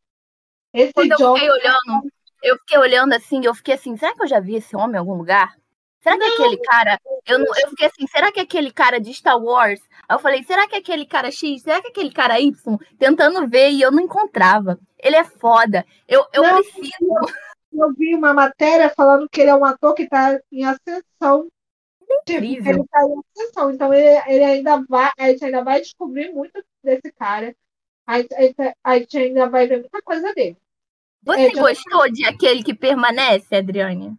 Esse 0.72 0.94
Quando 0.94 1.12
eu 1.12 1.18
Jonathan. 1.18 1.40
fiquei 1.40 1.52
olhando, 1.52 2.12
eu 2.44 2.58
fiquei 2.60 2.78
olhando 2.78 3.14
assim, 3.14 3.42
eu 3.44 3.56
fiquei 3.56 3.74
assim, 3.74 3.98
será 3.98 4.14
que 4.14 4.22
eu 4.24 4.28
já 4.28 4.40
vi 4.40 4.56
esse 4.56 4.76
homem 4.76 4.96
em 4.96 5.00
algum 5.00 5.16
lugar? 5.16 5.58
Será 6.02 6.18
que 6.18 6.24
é 6.24 6.28
aquele 6.28 6.58
cara. 6.62 7.00
Eu, 7.26 7.40
não, 7.40 7.48
eu 7.48 7.70
fiquei 7.72 7.88
assim, 7.88 8.08
será 8.08 8.32
que 8.32 8.40
é 8.40 8.44
aquele 8.44 8.72
cara 8.72 9.00
de 9.02 9.14
Star 9.14 9.38
Wars? 9.38 9.82
Aí 10.08 10.16
eu 10.16 10.20
falei, 10.20 10.44
será 10.44 10.66
que 10.68 10.76
é 10.76 10.80
aquele 10.80 11.06
cara 11.06 11.30
X? 11.30 11.62
Será 11.62 11.82
que 11.82 11.88
é 11.88 11.90
aquele 11.90 12.12
cara 12.12 12.40
Y? 12.40 12.78
Tentando 12.98 13.46
ver 13.48 13.72
e 13.72 13.82
eu 13.82 13.92
não 13.92 14.02
encontrava. 14.02 14.80
Ele 14.98 15.18
é 15.18 15.26
foda. 15.26 15.86
Eu, 16.08 16.26
eu 16.32 16.44
Não. 16.44 16.56
preciso. 16.56 16.94
Eu 17.72 17.94
vi 17.94 18.16
uma 18.16 18.34
matéria 18.34 18.90
falando 18.90 19.30
que 19.30 19.42
ele 19.42 19.50
é 19.52 19.56
um 19.56 19.66
ator 19.66 19.94
que 19.94 20.04
está 20.04 20.40
em 20.52 20.66
ascensão. 20.66 21.48
Tipo, 22.00 22.14
Incrível. 22.22 22.72
ele 22.74 22.82
está 22.82 23.02
em 23.04 23.20
ascensão. 23.36 23.72
Então 23.72 23.94
ele, 23.94 24.22
ele 24.28 24.44
ainda 24.44 24.84
vai, 24.90 25.12
a 25.18 25.28
gente 25.30 25.46
ainda 25.46 25.64
vai 25.64 25.80
descobrir 25.82 26.32
muito 26.34 26.64
desse 26.84 27.12
cara. 27.12 27.56
A 28.08 28.18
gente, 28.20 28.34
a 28.34 28.42
gente- 28.42 28.74
a 28.84 28.98
gente 29.00 29.18
ainda 29.18 29.48
vai 29.50 29.68
ver 29.68 29.80
muita 29.82 30.02
coisa 30.02 30.34
dele. 30.34 30.58
Você 31.24 31.42
É, 31.48 31.52
gostou 31.52 32.12
de 32.12 32.26
aquele 32.26 32.64
que 32.64 32.74
permanece, 32.74 33.56
Adriane? 33.56 34.18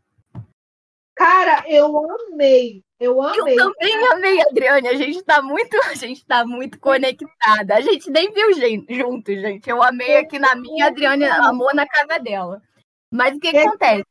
Cara, 1.16 1.64
eu 1.68 1.86
amei. 1.98 2.82
Eu 2.98 3.14
Eu 3.14 3.22
amei. 3.22 3.56
também 3.56 4.06
amei, 4.12 4.40
Adriane. 4.42 4.88
A 4.88 4.94
gente 4.94 5.22
tá 5.22 5.40
muito, 5.42 5.74
a 5.84 5.94
gente 5.94 6.24
tá 6.24 6.46
muito 6.46 6.78
conectada. 6.78 7.74
A 7.74 7.80
gente 7.80 8.10
nem 8.10 8.30
viu 8.30 8.52
gen- 8.52 8.86
junto, 8.88 9.32
gente. 9.32 9.68
Eu 9.68 9.82
amei 9.82 10.18
aqui 10.18 10.38
na 10.38 10.54
minha, 10.54 10.84
a 10.84 10.88
Adriane 10.88 11.24
amou 11.24 11.74
na 11.74 11.86
casa 11.86 12.18
dela. 12.18 12.62
Mas 13.10 13.36
o 13.36 13.40
que, 13.40 13.50
que 13.50 13.56
É. 13.56 13.66
acontece? 13.66 14.04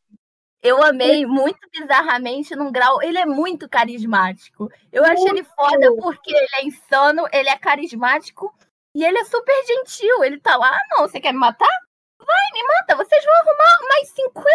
Eu 0.61 0.83
amei 0.83 1.25
muito 1.25 1.59
bizarramente 1.71 2.53
num 2.55 2.69
grau. 2.71 3.01
Ele 3.01 3.17
é 3.17 3.25
muito 3.25 3.69
carismático. 3.69 4.69
Eu 4.91 5.05
acho 5.05 5.25
ele 5.29 5.43
foda 5.43 5.95
porque 5.95 6.31
ele 6.35 6.47
é 6.55 6.65
insano, 6.65 7.25
ele 7.31 7.47
é 7.47 7.57
carismático 7.57 8.53
e 8.93 9.05
ele 9.05 9.19
é 9.19 9.23
super 9.23 9.55
gentil. 9.65 10.21
Ele 10.23 10.37
tá 10.39 10.57
lá, 10.57 10.69
ah, 10.69 10.81
não, 10.91 11.07
você 11.07 11.19
quer 11.21 11.31
me 11.31 11.39
matar? 11.39 11.69
Vai, 12.17 12.51
me 12.53 12.67
mata. 12.67 12.95
Vocês 12.97 13.23
vão 13.23 13.33
arrumar 13.35 13.87
mais 13.87 14.09
50, 14.09 14.45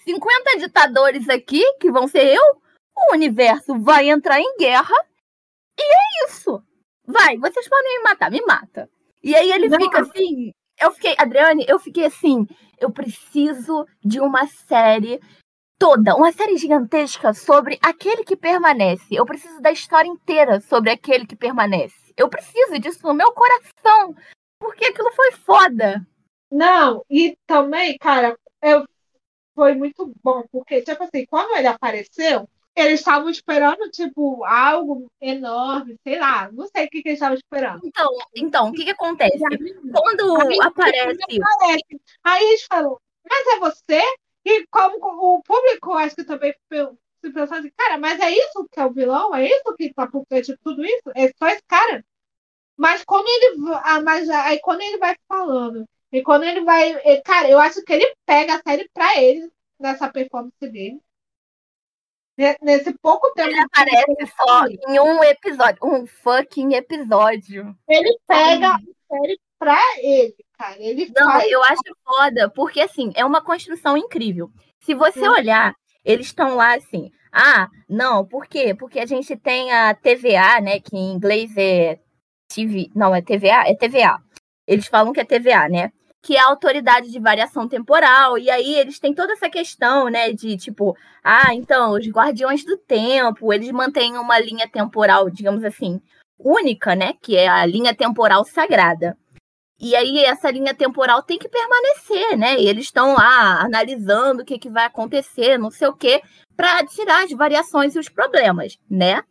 50 0.00 0.58
ditadores 0.58 1.28
aqui, 1.28 1.62
que 1.78 1.92
vão 1.92 2.08
ser 2.08 2.26
eu. 2.34 2.60
O 2.96 3.12
universo 3.12 3.78
vai 3.78 4.10
entrar 4.10 4.40
em 4.40 4.56
guerra 4.56 4.94
e 5.78 5.82
é 5.82 6.26
isso. 6.26 6.60
Vai, 7.06 7.36
vocês 7.38 7.68
podem 7.68 7.98
me 7.98 8.02
matar, 8.02 8.30
me 8.32 8.40
mata. 8.44 8.90
E 9.22 9.34
aí 9.36 9.50
ele 9.52 9.68
Não. 9.68 9.78
fica 9.78 10.00
assim. 10.00 10.52
Eu 10.80 10.92
fiquei, 10.92 11.14
Adriane, 11.18 11.64
eu 11.68 11.78
fiquei 11.78 12.06
assim. 12.06 12.46
Eu 12.78 12.90
preciso 12.90 13.86
de 14.02 14.20
uma 14.20 14.46
série 14.46 15.20
toda, 15.78 16.14
uma 16.14 16.32
série 16.32 16.56
gigantesca 16.56 17.32
sobre 17.32 17.78
aquele 17.82 18.24
que 18.24 18.36
permanece. 18.36 19.14
Eu 19.14 19.26
preciso 19.26 19.60
da 19.60 19.70
história 19.70 20.08
inteira 20.08 20.60
sobre 20.60 20.90
aquele 20.90 21.26
que 21.26 21.36
permanece. 21.36 22.14
Eu 22.16 22.28
preciso 22.28 22.78
disso 22.78 23.06
no 23.06 23.14
meu 23.14 23.32
coração. 23.32 24.14
Porque 24.58 24.84
aquilo 24.84 25.10
foi 25.12 25.32
foda. 25.32 26.06
Não, 26.50 27.04
e 27.08 27.36
também, 27.46 27.96
cara, 27.96 28.36
eu, 28.62 28.84
foi 29.54 29.74
muito 29.74 30.12
bom, 30.22 30.44
porque, 30.50 30.82
tipo 30.82 31.02
assim, 31.02 31.24
quando 31.26 31.56
ele 31.56 31.66
apareceu, 31.66 32.48
eles 32.76 33.00
estavam 33.00 33.28
esperando, 33.28 33.90
tipo, 33.90 34.44
algo 34.44 35.10
enorme, 35.20 35.96
sei 36.02 36.18
lá, 36.18 36.50
não 36.52 36.66
sei 36.68 36.86
o 36.86 36.88
que, 36.88 37.02
que 37.02 37.08
eles 37.08 37.18
estavam 37.18 37.36
esperando. 37.36 37.80
Então, 37.84 38.10
então, 38.34 38.68
o 38.68 38.72
que, 38.72 38.84
que 38.84 38.90
acontece? 38.90 39.38
Quando 39.38 40.40
Aí, 40.40 40.58
aparece. 40.62 41.18
Aparece. 41.42 42.00
Aí 42.24 42.44
eles 42.44 42.64
falam, 42.64 42.96
mas 43.28 43.46
é 43.48 43.58
você? 43.58 44.02
E 44.44 44.66
como 44.68 44.96
o 44.98 45.42
público, 45.42 45.92
acho 45.94 46.16
que 46.16 46.24
também 46.24 46.54
se 46.70 47.32
pensou 47.32 47.58
assim, 47.58 47.70
cara, 47.76 47.98
mas 47.98 48.18
é 48.20 48.30
isso 48.30 48.66
que 48.70 48.80
é 48.80 48.86
o 48.86 48.92
vilão? 48.92 49.34
É 49.34 49.46
isso 49.46 49.74
que 49.76 49.92
tá 49.92 50.06
por 50.06 50.24
trás 50.26 50.46
de 50.46 50.56
tudo 50.58 50.84
isso? 50.84 51.10
É 51.14 51.28
só 51.38 51.48
esse 51.48 51.62
cara? 51.68 52.04
Mas 52.76 53.04
quando 53.04 53.26
ele 53.28 53.74
ah, 53.84 54.00
mas 54.00 54.28
aí 54.30 54.58
quando 54.60 54.80
ele 54.80 54.96
vai 54.96 55.14
falando, 55.28 55.86
e 56.12 56.22
quando 56.22 56.44
ele 56.44 56.62
vai. 56.62 56.94
Cara, 57.22 57.48
eu 57.48 57.58
acho 57.58 57.82
que 57.84 57.92
ele 57.92 58.14
pega 58.26 58.54
a 58.54 58.62
série 58.66 58.88
pra 58.92 59.20
ele 59.22 59.50
nessa 59.78 60.10
performance 60.10 60.56
dele. 60.60 61.00
Ne- 62.40 62.56
Nesse 62.62 62.92
pouco 63.02 63.30
tempo. 63.34 63.50
Ele 63.50 63.60
aparece 63.60 64.32
só 64.36 64.66
em 64.66 64.98
um 64.98 65.22
episódio. 65.22 65.78
Um 65.82 66.06
fucking 66.06 66.74
episódio. 66.74 67.76
Ele 67.88 68.18
pega 68.26 68.74
a 68.74 68.78
série 68.78 69.38
pra 69.58 69.78
ele, 69.98 70.34
cara. 70.58 70.76
Ele 70.78 71.12
Não, 71.14 71.30
faz. 71.32 71.50
eu 71.50 71.62
acho 71.64 71.82
foda, 72.04 72.50
porque 72.50 72.80
assim, 72.80 73.12
é 73.14 73.24
uma 73.24 73.42
construção 73.42 73.96
incrível. 73.96 74.50
Se 74.80 74.94
você 74.94 75.28
Hum. 75.28 75.32
olhar, 75.32 75.74
eles 76.04 76.26
estão 76.26 76.54
lá 76.56 76.74
assim. 76.76 77.10
Ah, 77.32 77.68
não, 77.88 78.24
por 78.26 78.46
quê? 78.46 78.74
Porque 78.74 78.98
a 78.98 79.06
gente 79.06 79.36
tem 79.36 79.70
a 79.72 79.94
TVA, 79.94 80.60
né? 80.60 80.80
Que 80.80 80.96
em 80.96 81.12
inglês 81.12 81.54
é 81.56 82.00
TV. 82.48 82.90
Não, 82.94 83.14
é 83.14 83.20
TVA? 83.22 83.68
É 83.68 83.74
TVA. 83.74 84.18
Eles 84.66 84.86
falam 84.86 85.12
que 85.12 85.20
é 85.20 85.24
TVA, 85.24 85.68
né? 85.68 85.92
Que 86.22 86.36
é 86.36 86.40
a 86.40 86.46
autoridade 86.46 87.10
de 87.10 87.18
variação 87.18 87.68
temporal. 87.68 88.38
E 88.38 88.50
aí 88.50 88.74
eles 88.74 88.98
têm 88.98 89.14
toda 89.14 89.32
essa 89.32 89.48
questão, 89.48 90.08
né, 90.08 90.32
de 90.32 90.56
tipo, 90.56 90.96
ah, 91.24 91.54
então, 91.54 91.92
os 91.92 92.06
guardiões 92.08 92.64
do 92.64 92.76
tempo, 92.76 93.52
eles 93.52 93.70
mantêm 93.70 94.16
uma 94.16 94.38
linha 94.38 94.68
temporal, 94.68 95.30
digamos 95.30 95.64
assim, 95.64 96.00
única, 96.38 96.94
né, 96.94 97.14
que 97.22 97.36
é 97.36 97.48
a 97.48 97.64
linha 97.66 97.94
temporal 97.94 98.44
sagrada. 98.44 99.16
E 99.80 99.96
aí 99.96 100.22
essa 100.24 100.50
linha 100.50 100.74
temporal 100.74 101.22
tem 101.22 101.38
que 101.38 101.48
permanecer, 101.48 102.36
né? 102.36 102.60
E 102.60 102.68
eles 102.68 102.84
estão 102.84 103.14
lá 103.14 103.62
analisando 103.62 104.42
o 104.42 104.44
que, 104.44 104.58
que 104.58 104.68
vai 104.68 104.84
acontecer, 104.84 105.56
não 105.56 105.70
sei 105.70 105.88
o 105.88 105.96
quê, 105.96 106.22
para 106.54 106.84
tirar 106.84 107.24
as 107.24 107.30
variações 107.32 107.96
e 107.96 107.98
os 107.98 108.10
problemas, 108.10 108.78
né? 108.90 109.22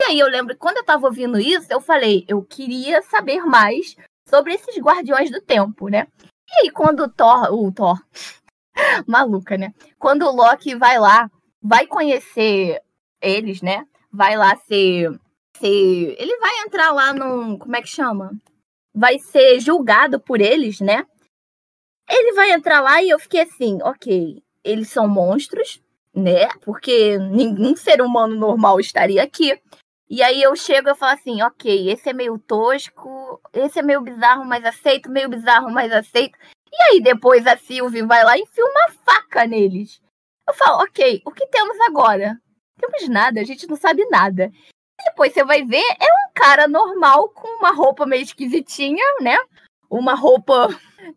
E 0.00 0.04
aí 0.04 0.18
eu 0.20 0.28
lembro 0.28 0.54
que 0.54 0.60
quando 0.60 0.76
eu 0.76 0.82
estava 0.82 1.06
ouvindo 1.06 1.40
isso, 1.40 1.66
eu 1.70 1.80
falei, 1.80 2.24
eu 2.28 2.40
queria 2.44 3.02
saber 3.02 3.44
mais 3.44 3.96
sobre 4.28 4.54
esses 4.54 4.76
guardiões 4.78 5.28
do 5.28 5.40
tempo, 5.40 5.88
né? 5.88 6.06
E 6.48 6.60
aí 6.60 6.70
quando 6.70 7.04
o 7.04 7.08
Thor, 7.08 7.52
o 7.52 7.72
Thor, 7.72 7.98
maluca, 9.06 9.56
né? 9.56 9.74
Quando 9.98 10.26
o 10.26 10.34
Loki 10.34 10.74
vai 10.74 10.98
lá, 10.98 11.30
vai 11.62 11.86
conhecer 11.86 12.80
eles, 13.20 13.62
né? 13.62 13.86
Vai 14.12 14.36
lá 14.36 14.56
ser, 14.56 15.10
ser, 15.58 16.16
ele 16.18 16.38
vai 16.38 16.60
entrar 16.60 16.92
lá 16.92 17.12
num, 17.12 17.58
como 17.58 17.76
é 17.76 17.82
que 17.82 17.88
chama? 17.88 18.32
Vai 18.94 19.18
ser 19.18 19.60
julgado 19.60 20.20
por 20.20 20.40
eles, 20.40 20.80
né? 20.80 21.04
Ele 22.08 22.32
vai 22.34 22.52
entrar 22.52 22.80
lá 22.80 23.02
e 23.02 23.10
eu 23.10 23.18
fiquei 23.18 23.42
assim, 23.42 23.78
ok, 23.82 24.42
eles 24.62 24.88
são 24.88 25.08
monstros, 25.08 25.82
né? 26.14 26.48
Porque 26.62 27.18
nenhum 27.18 27.76
ser 27.76 28.00
humano 28.00 28.36
normal 28.36 28.78
estaria 28.80 29.22
aqui. 29.22 29.60
E 30.08 30.22
aí 30.22 30.40
eu 30.40 30.54
chego 30.54 30.88
e 30.88 30.94
falo 30.94 31.14
assim, 31.14 31.42
ok, 31.42 31.90
esse 31.90 32.08
é 32.08 32.12
meio 32.12 32.38
tosco, 32.38 33.40
esse 33.52 33.80
é 33.80 33.82
meio 33.82 34.00
bizarro, 34.00 34.44
mas 34.44 34.64
aceito, 34.64 35.10
meio 35.10 35.28
bizarro, 35.28 35.68
mas 35.70 35.92
aceito. 35.92 36.38
E 36.72 36.82
aí 36.84 37.00
depois 37.00 37.46
a 37.46 37.56
Sylvie 37.56 38.06
vai 38.06 38.22
lá 38.22 38.36
e 38.36 38.42
enfia 38.42 38.64
uma 38.64 38.90
faca 39.04 39.46
neles. 39.46 40.00
Eu 40.46 40.54
falo, 40.54 40.82
ok, 40.84 41.22
o 41.24 41.32
que 41.32 41.46
temos 41.48 41.78
agora? 41.80 42.40
Temos 42.78 43.08
nada, 43.08 43.40
a 43.40 43.44
gente 43.44 43.66
não 43.66 43.76
sabe 43.76 44.06
nada. 44.08 44.52
E 45.00 45.04
depois 45.06 45.32
você 45.32 45.44
vai 45.44 45.64
ver, 45.64 45.82
é 46.00 46.04
um 46.04 46.32
cara 46.34 46.68
normal 46.68 47.28
com 47.30 47.48
uma 47.58 47.72
roupa 47.72 48.06
meio 48.06 48.22
esquisitinha, 48.22 49.04
né? 49.20 49.36
Uma 49.90 50.14
roupa 50.14 50.68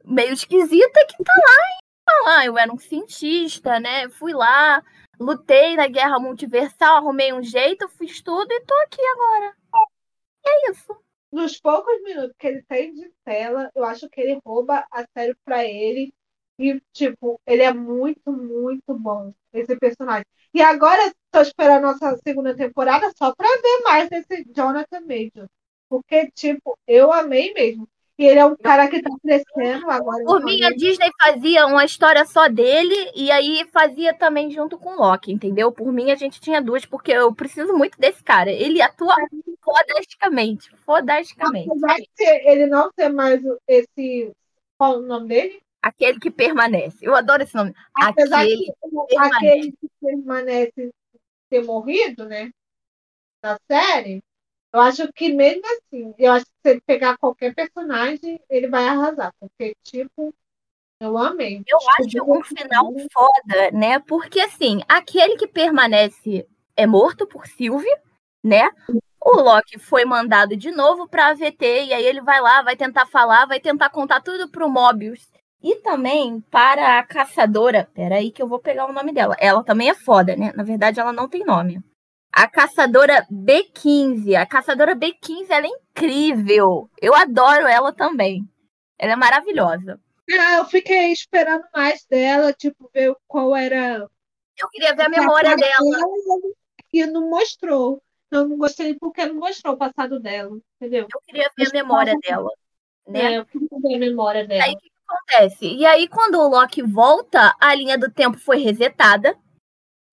meio 0.04 0.34
esquisita 0.34 1.06
que 1.06 1.24
tá 1.24 1.34
lá 1.34 1.54
e 1.54 2.12
fala, 2.12 2.38
ah, 2.40 2.46
eu 2.46 2.58
era 2.58 2.74
um 2.74 2.80
cientista, 2.80 3.80
né? 3.80 4.10
Fui 4.10 4.34
lá, 4.34 4.84
lutei 5.20 5.76
na 5.76 5.88
guerra 5.88 6.20
multiversal, 6.20 6.98
arrumei 6.98 7.34
um 7.34 7.44
jeito, 7.44 7.88
fiz 7.90 8.22
tudo 8.22 8.52
e 8.52 8.62
tô 8.62 8.74
aqui 8.86 9.02
agora. 9.02 9.56
E 10.46 10.50
é 10.50 10.72
isso. 10.72 10.96
Nos 11.32 11.60
poucos 11.60 12.02
minutos 12.04 12.36
que 12.40 12.48
ele 12.48 12.64
tem 12.64 12.94
de 12.94 13.12
tela, 13.24 13.70
eu 13.76 13.84
acho 13.84 14.10
que 14.10 14.20
ele 14.22 14.40
rouba 14.44 14.86
a 14.92 15.06
série 15.16 15.36
pra 15.46 15.64
ele. 15.66 16.14
E, 16.58 16.82
tipo, 16.92 17.40
ele 17.46 17.64
é 17.64 17.72
muito, 17.72 18.32
muito 18.32 18.94
bom, 18.94 19.34
esse 19.54 19.78
personagem. 19.78 20.26
E 20.54 20.62
agora 20.62 21.14
tô 21.32 21.42
esperando 21.42 21.86
a 21.86 21.92
nossa 21.92 22.18
segunda 22.18 22.56
temporada 22.56 23.12
só 23.16 23.34
pra 23.34 23.48
ver 23.48 23.84
mais 23.84 24.10
desse 24.10 24.44
Jonathan 24.54 25.02
Major. 25.02 25.48
Porque, 25.88 26.30
tipo, 26.32 26.78
eu 26.88 27.14
amei 27.14 27.54
mesmo. 27.54 27.88
E 28.20 28.26
ele 28.26 28.40
é 28.42 28.46
um 28.46 28.54
cara 28.54 28.90
que 28.90 29.02
tá 29.02 29.10
crescendo 29.22 29.90
agora. 29.90 30.26
Por 30.26 30.44
mim, 30.44 30.62
a 30.66 30.72
Disney 30.72 31.10
fazia 31.18 31.66
uma 31.66 31.86
história 31.86 32.26
só 32.26 32.50
dele 32.50 32.94
e 33.16 33.32
aí 33.32 33.66
fazia 33.72 34.14
também 34.14 34.52
junto 34.52 34.78
com 34.78 34.90
o 34.90 34.98
Loki, 34.98 35.32
entendeu? 35.32 35.72
Por 35.72 35.90
mim, 35.90 36.12
a 36.12 36.16
gente 36.16 36.42
tinha 36.42 36.62
duas, 36.62 36.86
porque 36.86 37.14
eu 37.14 37.34
preciso 37.34 37.72
muito 37.72 37.98
desse 37.98 38.22
cara. 38.22 38.52
Ele 38.52 38.82
atua 38.82 39.16
fodasticamente. 39.62 40.70
Fodasticamente. 40.80 41.70
Apesar 41.72 41.96
de 41.96 42.50
ele 42.50 42.68
não 42.68 42.92
ser 42.94 43.08
mais 43.08 43.42
esse. 43.66 44.34
Qual 44.78 44.98
o 44.98 45.02
nome 45.02 45.30
dele? 45.30 45.62
Aquele 45.82 46.20
que 46.20 46.30
permanece. 46.30 46.98
Eu 47.02 47.16
adoro 47.16 47.44
esse 47.44 47.56
nome. 47.56 47.74
Apesar 47.96 48.42
aquele, 48.42 48.66
que, 48.66 48.74
permanece. 49.08 49.38
aquele 49.38 49.72
que 49.72 49.90
permanece 50.02 50.90
ter 51.50 51.64
morrido, 51.64 52.26
né? 52.26 52.52
Na 53.42 53.58
série 53.66 54.22
eu 54.74 54.80
acho 54.82 55.12
que 55.14 55.34
mesmo 55.34 55.64
assim, 55.66 56.14
eu 56.18 56.32
acho 56.32 56.46
que 56.46 56.52
se 56.64 56.70
ele 56.70 56.82
pegar 56.82 57.18
qualquer 57.18 57.54
personagem, 57.56 58.40
ele 58.50 58.68
vai 58.68 58.88
arrasar, 58.88 59.34
porque, 59.40 59.76
tipo, 59.84 60.34
eu 61.02 61.18
amei. 61.18 61.64
Eu 61.68 61.78
acho 61.98 62.32
um 62.32 62.44
final 62.44 62.94
foda, 63.12 63.72
né? 63.72 64.00
Porque, 64.00 64.40
assim, 64.42 64.82
aquele 64.88 65.38
que 65.38 65.48
permanece 65.48 66.48
é 66.76 66.86
morto 66.86 67.26
por 67.26 67.48
Sylvie, 67.48 67.88
né? 68.44 68.70
O 69.22 69.42
Loki 69.42 69.80
foi 69.80 70.06
mandado 70.06 70.56
de 70.56 70.72
novo 70.72 71.08
pra 71.08 71.30
AVT, 71.30 71.86
e 71.86 71.94
aí 71.94 72.06
ele 72.06 72.22
vai 72.22 72.40
lá, 72.40 72.62
vai 72.62 72.76
tentar 72.76 73.06
falar, 73.06 73.46
vai 73.46 73.60
tentar 73.60 73.90
contar 73.90 74.22
tudo 74.22 74.50
pro 74.50 74.70
Mobius. 74.70 75.28
E 75.62 75.76
também 75.78 76.40
para 76.50 77.00
a 77.00 77.04
caçadora. 77.04 77.90
Peraí, 77.94 78.32
que 78.32 78.42
eu 78.42 78.48
vou 78.48 78.60
pegar 78.60 78.86
o 78.86 78.94
nome 78.94 79.12
dela. 79.12 79.36
Ela 79.40 79.64
também 79.64 79.90
é 79.90 79.94
foda, 79.94 80.36
né? 80.36 80.54
Na 80.56 80.64
verdade, 80.64 81.00
ela 81.00 81.12
não 81.12 81.28
tem 81.28 81.44
nome. 81.44 81.84
A 82.32 82.48
caçadora 82.48 83.26
B15. 83.32 84.36
A 84.36 84.46
caçadora 84.46 84.96
B15 84.96 85.48
ela 85.50 85.66
é 85.66 85.70
incrível. 85.70 86.90
Eu 87.02 87.16
adoro 87.16 87.68
ela 87.68 87.92
também. 87.92 88.48
Ela 88.98 89.14
é 89.14 89.16
maravilhosa. 89.16 90.00
Ah, 90.32 90.58
eu 90.58 90.66
fiquei 90.66 91.12
esperando 91.12 91.64
mais 91.74 92.06
dela, 92.06 92.54
tipo, 92.54 92.90
ver 92.94 93.16
qual 93.28 93.56
era. 93.56 94.08
Eu 94.58 94.70
queria 94.70 94.96
ver 94.96 95.04
a 95.04 95.10
memória 95.10 95.56
dela. 95.56 96.00
E 96.94 97.06
não 97.06 97.30
mostrou. 97.30 98.02
Eu 98.32 98.48
não 98.48 98.58
gostei 98.58 98.94
porque 98.94 99.26
não 99.26 99.36
mostrou 99.36 99.74
o 99.74 99.78
passado 99.78 100.20
dela, 100.20 100.56
entendeu? 100.76 101.08
Eu 101.12 101.22
queria 101.22 101.50
ver 101.58 101.68
a 101.68 101.74
memória 101.74 102.16
dela. 102.22 102.52
Né? 103.08 103.34
É, 103.34 103.38
eu 103.40 103.46
queria 103.46 103.68
ver 103.72 103.96
a 103.96 104.00
memória 104.00 104.48
dela. 104.48 104.64
Aí 104.66 104.74
o 104.74 104.78
que 104.78 104.92
acontece? 105.08 105.66
E 105.66 105.86
aí, 105.86 106.08
quando 106.08 106.36
o 106.36 106.48
Loki 106.48 106.84
volta, 106.84 107.56
a 107.60 107.74
linha 107.74 107.98
do 107.98 108.12
tempo 108.12 108.38
foi 108.38 108.58
resetada. 108.58 109.36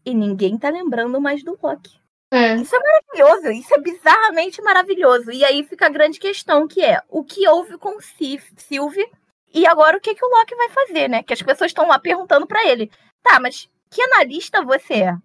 E 0.05 0.15
ninguém 0.15 0.57
tá 0.57 0.71
lembrando 0.71 1.21
mais 1.21 1.43
do 1.43 1.59
Loki. 1.63 2.01
É. 2.31 2.57
Isso 2.57 2.75
é 2.75 2.79
maravilhoso, 2.79 3.51
isso 3.53 3.75
é 3.75 3.79
bizarramente 3.79 4.61
maravilhoso. 4.61 5.31
E 5.31 5.45
aí 5.45 5.63
fica 5.65 5.87
a 5.87 5.91
grande 5.91 6.19
questão, 6.19 6.67
que 6.67 6.83
é 6.85 7.01
o 7.09 7.25
que 7.25 7.49
houve 7.49 7.79
com 7.79 7.99
Sylvie 8.01 9.09
e 9.55 9.67
agora 9.67 9.97
o 9.97 10.01
que, 10.01 10.15
que 10.15 10.25
o 10.25 10.29
Loki 10.29 10.55
vai 10.55 10.69
fazer, 10.71 11.09
né? 11.09 11.23
Que 11.23 11.33
as 11.33 11.43
pessoas 11.43 11.71
estão 11.71 11.87
lá 11.87 11.99
perguntando 11.99 12.47
para 12.47 12.67
ele. 12.67 12.91
Tá, 13.23 13.39
mas 13.41 13.69
que 13.91 14.03
analista 14.03 14.63
você 14.63 14.95
é? 14.95 15.17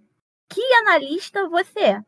Que 0.49 0.61
analista 0.75 1.49
você 1.49 1.79
é? 1.79 2.01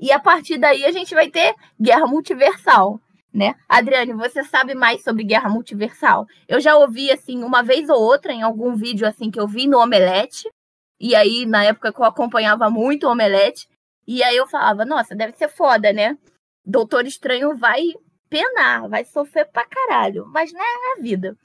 E 0.00 0.10
a 0.10 0.18
partir 0.18 0.58
daí 0.58 0.84
a 0.84 0.90
gente 0.90 1.14
vai 1.14 1.30
ter 1.30 1.54
guerra 1.80 2.06
multiversal, 2.06 3.00
né? 3.32 3.54
Adriane, 3.68 4.12
você 4.14 4.42
sabe 4.42 4.74
mais 4.74 5.04
sobre 5.04 5.24
guerra 5.24 5.48
multiversal? 5.48 6.26
Eu 6.48 6.60
já 6.60 6.74
ouvi 6.76 7.10
assim 7.10 7.44
uma 7.44 7.62
vez 7.62 7.88
ou 7.88 8.00
outra 8.00 8.32
em 8.32 8.42
algum 8.42 8.74
vídeo 8.74 9.06
assim 9.06 9.30
que 9.30 9.38
eu 9.38 9.46
vi 9.46 9.66
no 9.66 9.78
Omelete. 9.78 10.50
E 10.98 11.14
aí 11.14 11.46
na 11.46 11.64
época 11.64 11.92
que 11.92 12.00
eu 12.00 12.04
acompanhava 12.04 12.68
muito 12.70 13.06
o 13.06 13.10
Omelete, 13.10 13.68
e 14.06 14.22
aí 14.22 14.36
eu 14.36 14.46
falava, 14.46 14.84
nossa, 14.84 15.14
deve 15.14 15.32
ser 15.36 15.48
foda, 15.48 15.92
né? 15.92 16.18
Doutor 16.64 17.06
Estranho 17.06 17.56
vai 17.56 17.82
penar, 18.28 18.88
vai 18.88 19.04
sofrer 19.04 19.46
pra 19.50 19.66
caralho. 19.66 20.26
Mas, 20.26 20.52
né, 20.52 20.60
é 20.60 20.98
a 20.98 21.02
vida. 21.02 21.36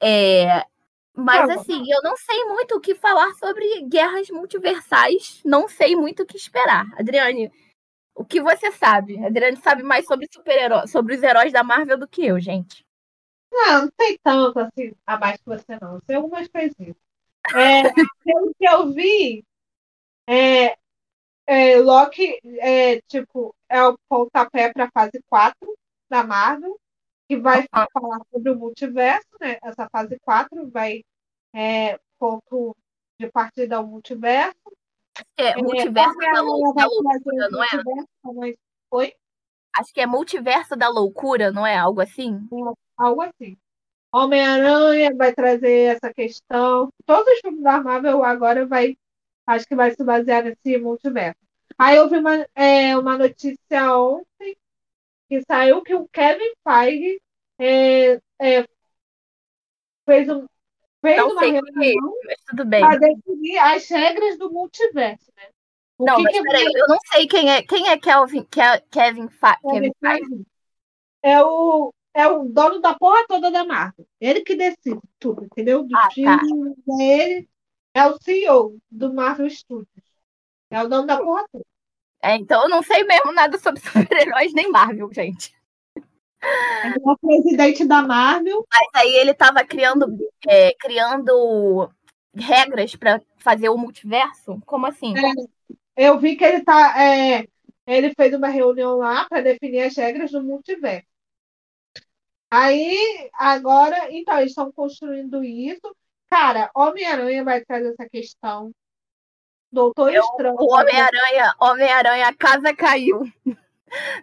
É, 0.00 0.64
mas, 1.14 1.50
assim, 1.50 1.84
eu 1.90 2.02
não 2.02 2.16
sei 2.16 2.44
muito 2.44 2.74
o 2.74 2.80
que 2.80 2.94
falar 2.94 3.32
sobre 3.34 3.82
guerras 3.82 4.30
multiversais. 4.30 5.40
Não 5.44 5.68
sei 5.68 5.94
muito 5.94 6.22
o 6.22 6.26
que 6.26 6.36
esperar. 6.36 6.86
Adriane, 6.98 7.52
o 8.14 8.24
que 8.24 8.40
você 8.40 8.72
sabe? 8.72 9.22
Adriane 9.24 9.56
sabe 9.58 9.82
mais 9.82 10.06
sobre 10.06 10.26
super-heróis, 10.32 10.90
sobre 10.90 11.14
os 11.14 11.22
heróis 11.22 11.52
da 11.52 11.62
Marvel 11.62 11.98
do 11.98 12.08
que 12.08 12.24
eu, 12.26 12.40
gente. 12.40 12.84
Não, 13.52 13.82
não 13.82 13.92
sei 14.00 14.18
tanto 14.22 14.58
assim 14.58 14.94
abaixo 15.06 15.38
que 15.40 15.50
você, 15.50 15.78
não. 15.80 16.00
Sei 16.06 16.16
algumas 16.16 16.48
coisinhas. 16.48 16.96
É, 17.54 17.82
pelo 18.24 18.54
que 18.58 18.64
eu 18.64 18.92
vi, 18.92 19.44
é, 20.26 20.78
é, 21.46 21.78
Loki 21.78 22.38
é 22.58 23.00
tipo 23.02 23.54
é 23.68 23.82
o 23.86 23.98
pontapé 24.08 24.72
para 24.72 24.84
a 24.84 24.90
fase 24.90 25.22
4 25.28 25.56
da 26.08 26.24
Marvel, 26.24 26.78
que 27.28 27.36
vai 27.36 27.66
falar 27.92 28.20
sobre 28.30 28.50
o 28.50 28.56
multiverso, 28.56 29.28
né? 29.40 29.58
Essa 29.62 29.88
fase 29.90 30.18
4 30.20 30.70
vai 30.70 31.02
é, 31.54 31.98
ponto 32.18 32.76
de 33.18 33.30
partida 33.30 33.76
ao 33.76 33.86
multiverso. 33.86 34.56
É, 35.36 35.50
é 35.50 35.56
multiverso 35.56 36.16
da, 36.18 36.40
lou 36.40 36.74
da 36.74 36.86
loucura, 36.86 37.48
não 37.50 38.44
é? 38.44 38.54
Oi? 38.90 39.14
Acho 39.74 39.92
que 39.92 40.00
é 40.00 40.06
multiverso 40.06 40.76
da 40.76 40.88
loucura, 40.88 41.50
não 41.50 41.66
é? 41.66 41.76
Algo 41.76 42.00
assim? 42.00 42.46
É, 42.52 42.72
algo 42.96 43.22
assim. 43.22 43.56
Homem-Aranha 44.14 45.14
vai 45.16 45.32
trazer 45.32 45.96
essa 45.96 46.12
questão. 46.12 46.90
Todos 47.06 47.32
os 47.32 47.40
filmes 47.40 47.62
da 47.62 47.80
Marvel 47.82 48.22
agora 48.22 48.66
vai 48.66 48.96
Acho 49.46 49.66
que 49.66 49.74
vai 49.74 49.90
se 49.90 50.02
basear 50.04 50.44
nesse 50.44 50.78
multiverso. 50.78 51.40
Aí 51.78 51.96
eu 51.96 52.08
vi 52.08 52.18
uma, 52.18 52.46
é, 52.54 52.96
uma 52.96 53.18
notícia 53.18 53.96
ontem 53.96 54.56
que 55.28 55.42
saiu 55.42 55.82
que 55.82 55.94
o 55.94 56.08
Kevin 56.08 56.52
Feige 56.62 57.20
é, 57.58 58.12
é, 58.40 58.66
fez, 60.06 60.28
um, 60.28 60.46
fez 61.00 61.16
não 61.16 61.32
uma 61.32 61.40
reunião 61.42 62.14
para 62.78 62.98
definir 62.98 63.58
as 63.58 63.88
regras 63.88 64.38
do 64.38 64.50
multiverso, 64.50 65.32
né? 65.36 65.48
O 65.98 66.04
não, 66.04 66.16
que 66.16 66.22
mas 66.22 66.32
que 66.32 66.42
peraí, 66.42 66.64
eu 66.74 66.88
não 66.88 66.98
sei 67.12 67.26
quem 67.26 67.50
é, 67.50 67.62
quem 67.62 67.88
é 67.88 67.98
Kelvin, 67.98 68.46
Kevin, 68.90 69.28
Fe 69.28 69.56
Kevin 69.70 69.92
Feige. 70.00 70.46
É 71.22 71.42
o 71.42 71.92
é 72.14 72.26
o 72.26 72.44
dono 72.44 72.80
da 72.80 72.94
porra 72.94 73.24
toda 73.26 73.50
da 73.50 73.64
Marvel. 73.64 74.06
Ele 74.20 74.42
que 74.42 74.54
decide 74.54 75.00
tudo, 75.18 75.44
entendeu? 75.44 75.82
Do 75.82 75.96
Ah, 75.96 76.10
filme, 76.10 76.74
tá. 76.86 77.02
é 77.02 77.30
ele 77.30 77.48
é 77.94 78.06
o 78.06 78.18
CEO 78.20 78.78
do 78.90 79.12
Marvel 79.12 79.48
Studios. 79.50 79.88
É 80.70 80.82
o 80.82 80.88
dono 80.88 81.06
da 81.06 81.18
porra 81.18 81.46
toda. 81.52 81.64
É, 82.22 82.36
então 82.36 82.62
eu 82.62 82.68
não 82.68 82.82
sei 82.82 83.02
mesmo 83.04 83.32
nada 83.32 83.58
sobre 83.58 83.80
super-heróis 83.82 84.52
nem 84.54 84.70
Marvel, 84.70 85.12
gente. 85.12 85.54
É 86.40 86.94
o 87.04 87.16
presidente 87.18 87.84
da 87.84 88.02
Marvel. 88.02 88.66
Mas 88.70 89.02
aí 89.02 89.14
ele 89.14 89.34
tava 89.34 89.64
criando, 89.64 90.06
é, 90.46 90.74
criando 90.74 91.90
regras 92.34 92.96
pra 92.96 93.20
fazer 93.36 93.68
o 93.68 93.76
multiverso? 93.76 94.60
Como 94.66 94.86
assim? 94.86 95.14
É, 95.96 96.08
eu 96.08 96.18
vi 96.18 96.36
que 96.36 96.44
ele 96.44 96.64
tá. 96.64 96.94
é, 97.00 97.46
ele 97.86 98.12
fez 98.14 98.34
uma 98.34 98.48
reunião 98.48 98.96
lá 98.96 99.28
para 99.28 99.42
definir 99.42 99.82
as 99.82 99.96
regras 99.96 100.30
do 100.30 100.42
multiverso. 100.42 101.06
Aí, 102.50 103.30
agora, 103.34 104.12
então, 104.12 104.38
eles 104.38 104.50
estão 104.50 104.70
construindo 104.72 105.42
isso. 105.42 105.96
Cara, 106.32 106.70
Homem-Aranha 106.74 107.44
vai 107.44 107.62
trazer 107.62 107.90
essa 107.90 108.08
questão. 108.08 108.72
Doutor 109.70 110.14
Eu- 110.14 110.22
Estranho. 110.22 110.56
O 110.58 110.74
Homem-Aranha, 110.74 111.54
Homem-Aranha, 111.60 112.28
a 112.28 112.34
casa 112.34 112.74
caiu. 112.74 113.30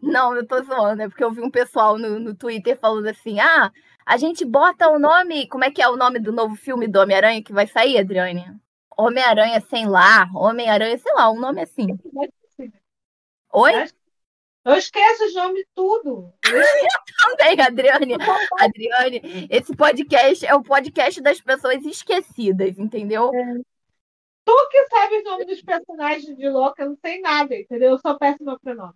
Não, 0.01 0.35
eu 0.35 0.43
tô 0.43 0.59
zoando, 0.63 1.03
é 1.03 1.07
porque 1.07 1.23
eu 1.23 1.29
vi 1.29 1.41
um 1.41 1.51
pessoal 1.51 1.99
no, 1.99 2.17
no 2.19 2.33
Twitter 2.33 2.75
falando 2.79 3.05
assim: 3.05 3.39
ah, 3.39 3.71
a 4.03 4.17
gente 4.17 4.43
bota 4.43 4.89
o 4.89 4.97
nome. 4.97 5.47
Como 5.49 5.63
é 5.63 5.69
que 5.69 5.83
é 5.83 5.87
o 5.87 5.95
nome 5.95 6.17
do 6.17 6.31
novo 6.31 6.55
filme 6.55 6.87
do 6.87 6.99
Homem-Aranha 6.99 7.43
que 7.43 7.53
vai 7.53 7.67
sair, 7.67 7.99
Adriane? 7.99 8.59
Homem-Aranha 8.97 9.61
sem 9.61 9.87
lar, 9.87 10.35
Homem-Aranha, 10.35 10.97
sei 10.97 11.13
lá, 11.13 11.29
um 11.29 11.39
nome 11.39 11.61
assim. 11.61 11.95
Oi? 13.53 13.71
Eu 14.65 14.73
esqueço 14.73 15.25
os 15.25 15.33
nomes 15.33 15.65
tudo. 15.73 16.33
Eu 16.45 16.51
Também, 17.37 17.59
Adriane. 17.61 18.15
Adriane, 18.59 19.47
esse 19.49 19.75
podcast 19.75 20.45
é 20.45 20.53
o 20.53 20.63
podcast 20.63 21.21
das 21.21 21.39
pessoas 21.41 21.83
esquecidas, 21.85 22.77
entendeu? 22.77 23.31
Tu 24.45 24.67
que 24.71 24.87
sabe 24.87 25.17
os 25.17 25.23
nomes 25.23 25.47
dos 25.47 25.61
personagens 25.61 26.35
de 26.37 26.49
Loki, 26.49 26.81
eu 26.81 26.89
não 26.89 26.97
sei 27.03 27.21
nada, 27.21 27.55
entendeu? 27.55 27.91
Eu 27.91 27.99
sou 27.99 28.17
péssima 28.17 28.57
pra 28.59 28.75
nome. 28.75 28.93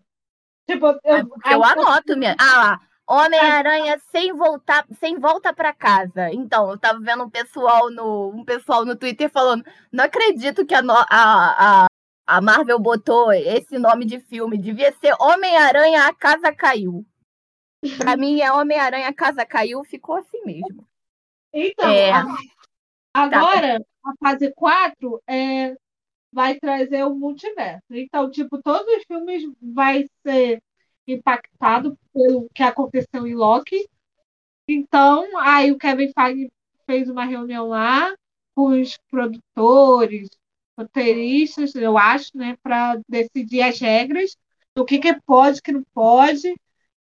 Tipo, 0.67 0.87
eu, 1.03 1.15
É 1.45 1.53
eu 1.53 1.63
anoto 1.63 2.17
minha. 2.17 2.35
Ah 2.39 2.57
lá. 2.57 2.79
Homem-Aranha 3.05 3.99
sem 4.11 4.31
voltar, 4.33 4.85
sem 4.99 5.19
volta 5.19 5.53
para 5.53 5.73
casa. 5.73 6.31
Então, 6.31 6.71
eu 6.71 6.77
tava 6.77 6.99
vendo 7.01 7.23
um 7.25 7.29
pessoal 7.29 7.91
no, 7.91 8.29
um 8.29 8.45
pessoal 8.45 8.85
no 8.85 8.95
Twitter 8.95 9.29
falando: 9.29 9.65
não 9.91 10.05
acredito 10.05 10.65
que 10.65 10.73
a, 10.73 10.81
no- 10.81 10.93
a, 10.93 11.05
a, 11.09 11.85
a 12.25 12.41
Marvel 12.41 12.79
botou 12.79 13.31
esse 13.33 13.77
nome 13.77 14.05
de 14.05 14.19
filme. 14.21 14.57
Devia 14.57 14.91
ser 14.93 15.13
Homem-Aranha, 15.19 16.07
a 16.07 16.13
casa 16.13 16.53
caiu. 16.53 17.05
Pra 17.97 18.15
mim 18.17 18.39
é 18.41 18.51
Homem-Aranha, 18.51 19.07
a 19.09 19.13
casa 19.13 19.45
caiu, 19.45 19.83
ficou 19.83 20.15
assim 20.15 20.41
mesmo. 20.45 20.87
Então, 21.53 21.89
É. 21.89 22.11
a- 22.11 22.25
agora, 23.13 23.85
a 24.05 24.13
fase 24.19 24.51
4 24.53 25.21
é, 25.27 25.75
vai 26.31 26.55
trazer 26.59 27.03
o 27.05 27.13
multiverso. 27.15 27.83
Então, 27.91 28.29
tipo, 28.31 28.61
todos 28.61 28.87
os 28.97 29.03
filmes 29.05 29.43
vai 29.61 30.05
ser 30.25 30.61
impactado 31.07 31.97
pelo 32.13 32.49
que 32.53 32.63
aconteceu 32.63 33.27
em 33.27 33.35
Loki. 33.35 33.87
Então, 34.67 35.37
aí 35.39 35.71
o 35.71 35.77
Kevin 35.77 36.11
Feige 36.17 36.51
fez 36.85 37.09
uma 37.09 37.25
reunião 37.25 37.67
lá 37.67 38.13
com 38.55 38.67
os 38.81 38.97
produtores, 39.09 40.29
roteiristas, 40.77 41.75
eu 41.75 41.97
acho, 41.97 42.31
né, 42.35 42.57
para 42.63 42.99
decidir 43.07 43.61
as 43.61 43.79
regras 43.79 44.35
do 44.75 44.85
que, 44.85 44.99
que 44.99 45.13
pode, 45.25 45.61
que 45.61 45.71
não 45.71 45.83
pode. 45.93 46.55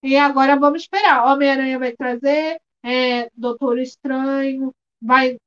E 0.04 0.18
agora 0.18 0.56
vamos 0.58 0.84
esperar. 0.84 1.26
Homem-Aranha 1.26 1.80
vai 1.80 1.94
trazer, 1.94 2.60
é, 2.84 3.30
Doutor 3.36 3.80
Estranho, 3.80 4.74
vai, 5.02 5.38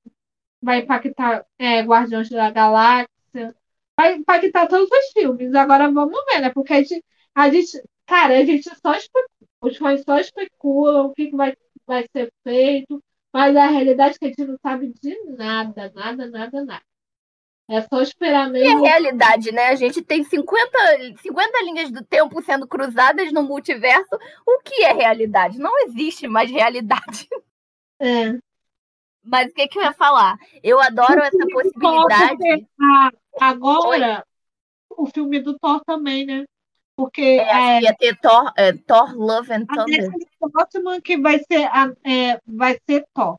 vai 0.62 0.80
impactar 0.80 1.44
é, 1.58 1.80
Guardiões 1.82 2.28
da 2.30 2.50
Galáxia, 2.50 3.54
vai 3.96 4.14
impactar 4.14 4.66
todos 4.68 4.88
os 4.90 5.12
filmes. 5.12 5.54
Agora 5.54 5.90
vamos 5.90 6.18
ver, 6.26 6.40
né? 6.40 6.50
Porque 6.50 6.72
a 6.74 6.82
gente, 6.82 7.04
a 7.34 7.50
gente 7.50 7.82
cara, 8.06 8.38
a 8.38 8.44
gente 8.44 8.68
só 8.80 8.94
especula, 8.94 9.26
os 9.62 9.76
fãs 9.76 10.02
só 10.04 10.18
especulam 10.18 11.06
o 11.06 11.14
que, 11.14 11.28
que 11.28 11.36
vai, 11.36 11.56
vai 11.86 12.06
ser 12.12 12.32
feito, 12.42 13.02
mas 13.32 13.56
a 13.56 13.66
realidade 13.66 14.16
é 14.16 14.18
que 14.18 14.24
a 14.26 14.28
gente 14.28 14.44
não 14.44 14.58
sabe 14.62 14.92
de 15.00 15.18
nada, 15.36 15.92
nada, 15.94 16.26
nada, 16.30 16.64
nada. 16.64 16.82
É 17.68 17.80
só 17.80 18.02
esperar 18.02 18.46
E 18.46 18.48
a 18.48 18.50
mesmo. 18.50 18.84
realidade, 18.84 19.50
né? 19.50 19.68
A 19.68 19.74
gente 19.74 20.02
tem 20.02 20.22
50, 20.22 20.78
50 21.22 21.62
linhas 21.62 21.90
do 21.90 22.04
tempo 22.04 22.42
sendo 22.42 22.68
cruzadas 22.68 23.32
no 23.32 23.42
multiverso. 23.42 24.14
O 24.46 24.60
que 24.62 24.84
é 24.84 24.92
realidade? 24.92 25.58
Não 25.58 25.78
existe 25.86 26.26
mais 26.28 26.50
realidade. 26.50 27.28
É. 28.00 28.36
Mas 29.22 29.48
o 29.50 29.54
que, 29.54 29.68
que 29.68 29.78
eu 29.78 29.82
ia 29.82 29.92
falar? 29.94 30.36
Eu 30.62 30.80
adoro 30.80 31.20
essa 31.22 31.38
possibilidade. 31.46 32.66
Ah, 32.78 33.10
agora, 33.40 34.26
o 34.90 35.06
filme 35.06 35.40
do 35.40 35.56
Thor 35.58 35.80
também, 35.86 36.26
né? 36.26 36.44
Porque 36.96 37.22
É, 37.22 37.78
é, 37.78 37.82
ia 37.82 37.94
ter 37.94 38.18
Thor, 38.20 38.52
é, 38.56 38.72
Thor 38.72 39.16
Love 39.16 39.52
and 39.52 39.64
a 39.68 39.74
Thunder. 39.76 40.10
décima 40.10 40.50
próxima 40.52 41.00
que 41.00 41.16
vai 41.16 41.38
ser, 41.38 41.64
a, 41.66 41.92
é, 42.04 42.38
vai 42.44 42.76
ser 42.84 43.06
Thor. 43.14 43.36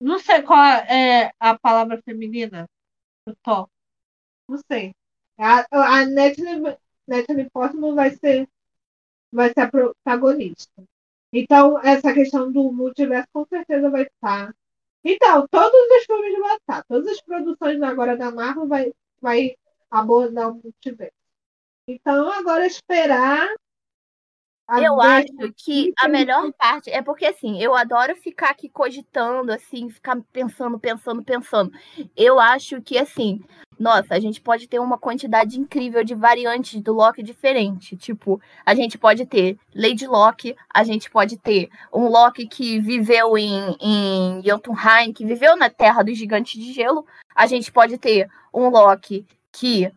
Não 0.00 0.18
sei 0.18 0.42
qual 0.42 0.58
é 0.64 1.30
a 1.38 1.56
palavra 1.58 2.00
feminina 2.02 2.66
Thor. 3.42 3.68
Não 4.48 4.58
sei. 4.70 4.94
A, 5.38 5.64
a 5.70 6.06
Natalie, 6.06 6.76
Natalie 7.06 7.50
Portman 7.50 7.94
vai 7.94 8.10
ser, 8.10 8.48
vai 9.32 9.48
ser 9.52 9.60
a 9.60 9.70
protagonista. 9.70 10.82
Então, 11.32 11.78
essa 11.80 12.12
questão 12.12 12.50
do 12.50 12.72
multiverso 12.72 13.28
com 13.32 13.46
certeza 13.46 13.88
vai 13.88 14.02
estar. 14.02 14.54
Então, 15.04 15.46
todos 15.48 15.80
os 15.98 16.04
filmes 16.04 16.38
vão 16.38 16.56
estar. 16.56 16.84
Todas 16.84 17.06
as 17.08 17.20
produções 17.22 17.80
agora 17.82 18.16
da 18.16 18.30
Marvel 18.30 18.66
vai, 18.66 18.92
vai 19.20 19.56
abordar 19.90 20.50
o 20.50 20.60
multiverso. 20.62 21.14
Então, 21.86 22.30
agora 22.32 22.66
esperar. 22.66 23.48
A 24.70 24.80
Eu 24.80 25.00
acho 25.00 25.52
que 25.56 25.92
a 25.98 26.06
melhor 26.06 26.52
parte 26.52 26.90
é 26.90 27.02
porque 27.02 27.26
assim, 27.26 27.60
eu 27.60 27.74
adoro 27.74 28.14
ficar 28.14 28.50
aqui 28.50 28.68
cogitando, 28.68 29.52
assim, 29.52 29.90
ficar 29.90 30.16
pensando, 30.32 30.78
pensando, 30.78 31.24
pensando. 31.24 31.72
Eu 32.16 32.38
acho 32.38 32.80
que 32.80 32.96
assim, 32.96 33.40
nossa, 33.76 34.14
a 34.14 34.20
gente 34.20 34.40
pode 34.40 34.68
ter 34.68 34.78
uma 34.78 34.96
quantidade 34.96 35.58
incrível 35.58 36.04
de 36.04 36.14
variantes 36.14 36.80
do 36.80 36.92
Loki 36.92 37.20
diferente. 37.20 37.96
Tipo, 37.96 38.40
a 38.64 38.72
gente 38.72 38.96
pode 38.96 39.26
ter 39.26 39.58
Lady 39.74 40.06
Loki, 40.06 40.54
a 40.72 40.84
gente 40.84 41.10
pode 41.10 41.36
ter 41.36 41.68
um 41.92 42.06
Loki 42.06 42.46
que 42.46 42.78
viveu 42.78 43.36
em, 43.36 43.76
em 43.80 44.42
Jotunheim, 44.44 45.12
que 45.12 45.24
viveu 45.24 45.56
na 45.56 45.68
Terra 45.68 46.04
dos 46.04 46.16
Gigantes 46.16 46.62
de 46.62 46.72
Gelo. 46.72 47.04
A 47.34 47.46
gente 47.46 47.72
pode 47.72 47.98
ter 47.98 48.28
um 48.54 48.68
Loki 48.68 49.26
que 49.50 49.90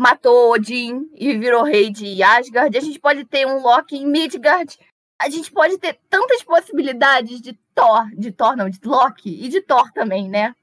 matou 0.00 0.52
Odin 0.52 1.10
e 1.14 1.36
virou 1.36 1.62
rei 1.62 1.90
de 1.90 2.22
Asgard. 2.22 2.74
A 2.74 2.80
gente 2.80 2.98
pode 2.98 3.22
ter 3.26 3.46
um 3.46 3.60
Loki 3.60 3.96
em 3.96 4.06
Midgard. 4.06 4.78
A 5.20 5.28
gente 5.28 5.52
pode 5.52 5.76
ter 5.76 6.00
tantas 6.08 6.42
possibilidades 6.42 7.38
de 7.42 7.52
Thor, 7.74 8.08
de 8.16 8.32
Thor 8.32 8.56
não, 8.56 8.70
de 8.70 8.80
Loki 8.82 9.44
e 9.44 9.48
de 9.50 9.60
Thor 9.60 9.92
também, 9.92 10.26
né? 10.26 10.54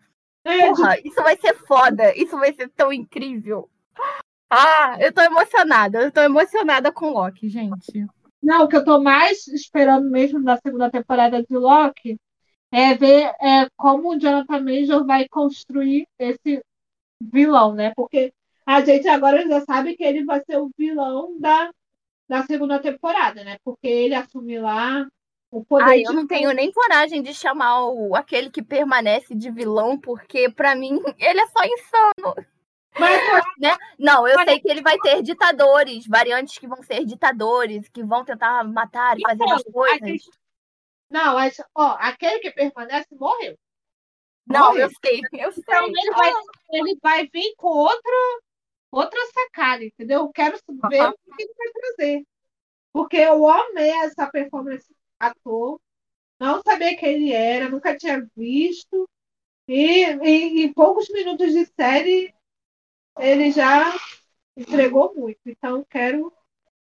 É, 0.44 0.66
Porra, 0.68 0.98
isso 1.06 1.22
vai 1.22 1.38
ser 1.38 1.54
foda, 1.54 2.16
isso 2.16 2.36
vai 2.40 2.52
ser 2.52 2.68
tão 2.70 2.92
incrível. 2.92 3.70
Ah, 4.50 4.98
eu 5.00 5.14
tô 5.14 5.22
emocionada, 5.22 6.02
eu 6.02 6.12
tô 6.12 6.22
emocionada 6.22 6.92
com 6.92 7.12
Loki, 7.12 7.48
gente. 7.48 8.08
Não, 8.42 8.64
o 8.64 8.68
que 8.68 8.78
eu 8.78 8.84
tô 8.84 9.00
mais 9.00 9.48
esperando 9.48 10.10
mesmo 10.10 10.44
da 10.44 10.58
segunda 10.58 10.90
temporada 10.90 11.44
de 11.44 11.56
Loki 11.56 12.18
é 12.72 12.96
ver 12.96 13.32
é, 13.40 13.68
como 13.78 14.16
o 14.16 14.20
Jonathan 14.20 14.62
Major 14.62 15.06
vai 15.06 15.28
construir 15.28 16.08
esse 16.18 16.64
vilão, 17.22 17.76
né? 17.76 17.94
Porque 17.96 18.34
a 18.68 18.82
gente 18.86 19.08
agora 19.08 19.48
já 19.48 19.62
sabe 19.62 19.96
que 19.96 20.04
ele 20.04 20.26
vai 20.26 20.42
ser 20.46 20.58
o 20.58 20.70
vilão 20.78 21.40
da, 21.40 21.72
da 22.30 22.44
segunda 22.44 22.80
temporada, 22.80 23.44
né? 23.44 23.58
Porque 23.64 23.88
ele 23.88 24.14
assume 24.14 24.60
lá 24.60 25.08
o 25.50 25.64
poder 25.64 25.98
de 26.00 26.04
eu 26.04 26.14
não 26.14 26.28
tenho 26.28 26.52
nem 26.52 26.70
coragem 26.72 27.22
de 27.22 27.34
chamar 27.34 27.86
o, 27.88 28.14
aquele 28.16 28.50
que 28.52 28.62
permanece 28.62 29.34
de 29.34 29.50
vilão, 29.50 29.98
porque 29.98 30.50
pra 30.52 30.76
mim 30.76 31.00
ele 31.18 31.40
é 31.40 31.48
só 31.48 31.64
insano. 31.64 32.36
Mas 33.00 33.22
Não, 33.98 34.28
eu 34.28 34.36
Mas- 34.36 34.50
sei 34.50 34.60
que 34.60 34.70
ele 34.70 34.82
vai 34.82 34.98
ter 34.98 35.22
ditadores, 35.22 36.06
variantes 36.06 36.58
que 36.58 36.68
vão 36.68 36.84
ser 36.84 37.06
ditadores, 37.06 37.88
que 37.90 38.04
vão 38.04 38.26
tentar 38.26 38.64
matar 38.66 39.18
e 39.18 39.22
fazer 39.22 39.44
Então, 39.44 39.56
as 39.56 39.64
coisas. 39.64 40.00
gente- 40.08 40.30
não, 41.10 41.36
mas, 41.36 41.56
ó, 41.74 41.96
aquele 42.00 42.40
que 42.40 42.52
permanece 42.52 43.08
morreu. 43.16 43.56
Não, 44.46 44.68
morreu. 44.72 44.88
eu 44.88 44.90
sei, 45.04 45.22
eu 45.34 45.52
sei. 45.54 45.64
Então 45.64 45.88
ele 45.88 46.12
vai, 46.12 46.34
ele 46.74 46.98
vai 47.02 47.28
vir 47.28 47.54
com 47.56 47.68
outra, 47.68 48.12
outra 48.92 49.20
sacada, 49.34 49.84
entendeu? 49.84 50.22
Eu 50.22 50.30
quero 50.30 50.58
ver 50.90 51.04
o 51.04 51.14
que 51.14 51.44
ele 51.44 51.54
vai 51.58 51.68
trazer. 51.74 52.28
Porque 52.94 53.18
eu 53.18 53.48
amei 53.48 53.92
essa 53.92 54.28
performance 54.28 54.88
ator. 55.20 55.80
Não 56.40 56.62
sabia 56.62 56.96
quem 56.98 57.16
ele 57.16 57.34
era, 57.34 57.70
nunca 57.70 57.98
tinha 57.98 58.28
visto. 58.36 59.10
E, 59.68 60.06
e 60.06 60.64
em 60.64 60.74
poucos 60.74 61.10
minutos 61.10 61.52
de 61.52 61.66
série, 61.66 62.34
ele 63.20 63.52
já 63.52 63.94
entregou 64.56 65.14
muito. 65.14 65.40
Então, 65.46 65.86
quero. 65.90 66.34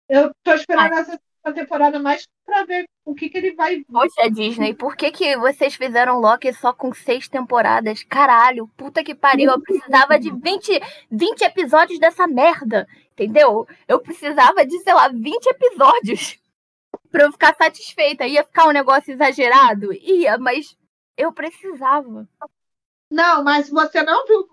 Eu 0.08 0.34
tô 0.42 0.52
esperando 0.52 0.94
essa 0.94 1.20
a 1.42 1.52
temporada 1.52 1.98
mais 1.98 2.26
pra 2.44 2.64
ver 2.64 2.84
o 3.04 3.14
que, 3.14 3.28
que 3.28 3.38
ele 3.38 3.52
vai. 3.54 3.82
Poxa, 3.84 4.30
Disney, 4.30 4.74
por 4.74 4.96
que, 4.96 5.10
que 5.10 5.36
vocês 5.36 5.74
fizeram 5.74 6.20
Loki 6.20 6.52
só 6.52 6.72
com 6.72 6.92
seis 6.92 7.28
temporadas? 7.28 8.02
Caralho, 8.02 8.68
puta 8.76 9.02
que 9.02 9.14
pariu. 9.14 9.50
Eu 9.50 9.60
precisava 9.60 10.18
de 10.18 10.30
20, 10.30 10.80
20 11.10 11.42
episódios 11.42 11.98
dessa 11.98 12.26
merda. 12.26 12.86
Entendeu? 13.12 13.66
Eu 13.86 14.00
precisava 14.00 14.64
de, 14.64 14.78
sei 14.80 14.94
lá, 14.94 15.08
20 15.08 15.46
episódios 15.46 16.38
pra 17.10 17.24
eu 17.24 17.32
ficar 17.32 17.54
satisfeita. 17.54 18.26
Ia 18.26 18.44
ficar 18.44 18.66
um 18.68 18.72
negócio 18.72 19.12
exagerado? 19.12 19.92
Ia, 19.92 20.38
mas 20.38 20.76
eu 21.16 21.32
precisava. 21.32 22.28
Não, 23.10 23.42
mas 23.42 23.68
você 23.68 24.02
não 24.02 24.26
viu 24.26 24.48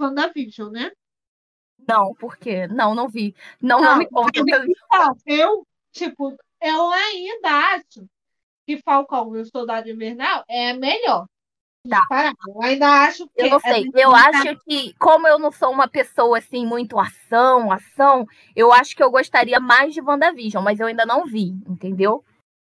WandaVision, 0.00 0.70
né? 0.70 0.90
Não, 1.86 2.14
por 2.14 2.36
quê? 2.36 2.66
Não, 2.68 2.94
não 2.94 3.08
vi. 3.08 3.34
Não, 3.60 3.80
não, 3.80 3.90
não 3.90 3.98
me 3.98 4.08
conta. 4.08 4.40
Eu, 4.40 4.46
eu, 5.26 5.66
tipo, 5.92 6.36
eu 6.60 6.90
ainda 6.90 7.74
acho 7.74 8.06
que 8.66 8.78
Falcão 8.82 9.36
e 9.36 9.40
o 9.40 9.46
Soldado 9.46 9.90
Invernal 9.90 10.44
é 10.48 10.72
melhor. 10.72 11.26
Tá. 11.88 12.32
Eu 12.46 12.62
ainda 12.62 12.86
acho 13.04 13.26
que. 13.26 13.42
Eu 13.42 13.50
não 13.50 13.60
sei. 13.60 13.90
É 13.94 14.04
eu 14.04 14.14
acho 14.14 14.56
que, 14.64 14.94
como 14.94 15.26
eu 15.26 15.38
não 15.38 15.50
sou 15.50 15.72
uma 15.72 15.88
pessoa 15.88 16.38
assim, 16.38 16.64
muito 16.64 16.98
ação, 16.98 17.72
ação, 17.72 18.26
eu 18.54 18.72
acho 18.72 18.94
que 18.94 19.02
eu 19.02 19.10
gostaria 19.10 19.58
mais 19.58 19.92
de 19.92 20.00
WandaVision, 20.00 20.62
mas 20.62 20.78
eu 20.78 20.86
ainda 20.86 21.04
não 21.04 21.24
vi, 21.24 21.48
entendeu? 21.68 22.24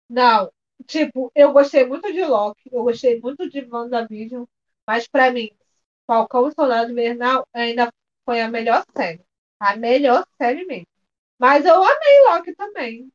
Não. 0.10 0.50
Tipo, 0.86 1.32
eu 1.36 1.52
gostei 1.52 1.86
muito 1.86 2.12
de 2.12 2.24
Loki, 2.24 2.70
eu 2.72 2.84
gostei 2.84 3.20
muito 3.20 3.50
de 3.50 3.62
WandaVision, 3.70 4.46
mas 4.88 5.08
para 5.08 5.32
mim, 5.32 5.50
Falcão 6.08 6.48
e 6.48 6.54
Soldado 6.54 6.92
Invernal 6.92 7.46
ainda 7.54 7.90
foi 8.26 8.42
a 8.42 8.50
melhor 8.50 8.84
série. 8.96 9.22
A 9.60 9.76
melhor 9.76 10.26
série 10.38 10.66
mesmo. 10.66 10.88
Mas 11.40 11.66
eu 11.66 11.76
amei 11.76 12.22
Loki 12.30 12.56
também. 12.56 13.12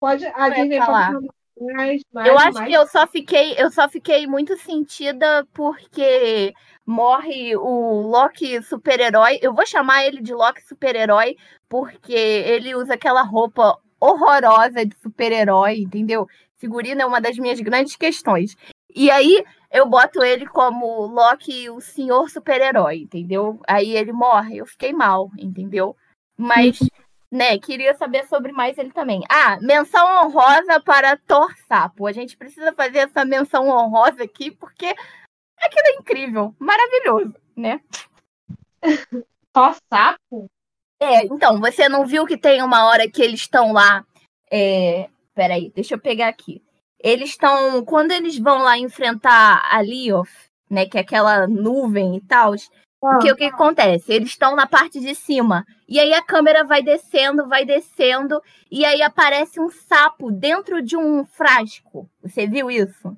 Pode, 0.00 0.26
a 0.26 0.48
Disney 0.50 0.78
falar. 0.78 1.12
pode 1.12 1.28
mais, 1.72 2.02
mais, 2.12 2.28
eu 2.28 2.38
acho 2.38 2.54
mais. 2.54 2.68
que 2.68 2.74
eu 2.74 2.86
só 2.86 3.06
fiquei, 3.06 3.54
eu 3.56 3.70
só 3.70 3.88
fiquei 3.88 4.26
muito 4.26 4.56
sentida 4.56 5.46
porque 5.54 6.52
morre 6.84 7.56
o 7.56 8.00
Loki 8.02 8.60
super-herói. 8.62 9.38
Eu 9.40 9.54
vou 9.54 9.66
chamar 9.66 10.04
ele 10.04 10.20
de 10.20 10.34
Loki 10.34 10.62
super-herói 10.66 11.36
porque 11.68 12.12
ele 12.12 12.74
usa 12.74 12.94
aquela 12.94 13.22
roupa 13.22 13.78
horrorosa 14.00 14.84
de 14.84 14.96
super-herói, 15.00 15.78
entendeu? 15.78 16.26
Figurino 16.56 17.02
é 17.02 17.06
uma 17.06 17.20
das 17.20 17.38
minhas 17.38 17.60
grandes 17.60 17.96
questões. 17.96 18.56
E 18.94 19.10
aí 19.10 19.44
eu 19.70 19.88
boto 19.88 20.22
ele 20.22 20.46
como 20.46 21.06
Loki, 21.06 21.70
o 21.70 21.80
senhor 21.80 22.28
super-herói, 22.28 22.98
entendeu? 22.98 23.60
Aí 23.66 23.96
ele 23.96 24.12
morre, 24.12 24.58
eu 24.58 24.66
fiquei 24.66 24.92
mal, 24.92 25.30
entendeu? 25.38 25.96
Mas. 26.36 26.78
Né, 27.34 27.58
queria 27.58 27.94
saber 27.94 28.26
sobre 28.26 28.52
mais 28.52 28.78
ele 28.78 28.92
também. 28.92 29.22
Ah, 29.28 29.58
menção 29.60 30.24
honrosa 30.24 30.80
para 30.80 31.16
Thor 31.16 31.52
Sapo. 31.66 32.06
A 32.06 32.12
gente 32.12 32.36
precisa 32.36 32.72
fazer 32.72 32.98
essa 32.98 33.24
menção 33.24 33.68
honrosa 33.68 34.22
aqui, 34.22 34.50
porque 34.50 34.86
aquilo 35.58 35.86
é 35.86 35.94
incrível, 35.96 36.54
maravilhoso, 36.58 37.34
né? 37.56 37.80
Thor 39.52 39.76
Sapo? 39.92 40.46
É, 41.00 41.24
então, 41.24 41.60
você 41.60 41.88
não 41.88 42.06
viu 42.06 42.24
que 42.24 42.36
tem 42.36 42.62
uma 42.62 42.86
hora 42.86 43.10
que 43.10 43.22
eles 43.22 43.40
estão 43.40 43.72
lá. 43.72 44.04
É... 44.50 45.08
Peraí, 45.34 45.72
deixa 45.74 45.94
eu 45.94 45.98
pegar 45.98 46.28
aqui 46.28 46.62
eles 47.04 47.30
estão. 47.30 47.84
Quando 47.84 48.12
eles 48.12 48.38
vão 48.38 48.62
lá 48.62 48.78
enfrentar 48.78 49.62
a 49.70 49.82
Lioth, 49.82 50.30
né? 50.70 50.86
Que 50.86 50.96
é 50.96 51.02
aquela 51.02 51.46
nuvem 51.46 52.16
e 52.16 52.20
tal. 52.22 52.54
Ah. 53.04 53.16
O 53.16 53.18
que, 53.18 53.32
o 53.32 53.36
que 53.36 53.44
acontece? 53.44 54.12
Eles 54.12 54.30
estão 54.30 54.56
na 54.56 54.66
parte 54.66 54.98
de 55.00 55.14
cima. 55.14 55.66
E 55.88 56.00
aí 56.00 56.14
a 56.14 56.22
câmera 56.22 56.64
vai 56.64 56.82
descendo, 56.82 57.46
vai 57.48 57.64
descendo. 57.64 58.40
E 58.70 58.84
aí 58.84 59.02
aparece 59.02 59.60
um 59.60 59.68
sapo 59.68 60.30
dentro 60.30 60.80
de 60.80 60.96
um 60.96 61.24
frasco. 61.24 62.08
Você 62.22 62.46
viu 62.46 62.70
isso? 62.70 63.16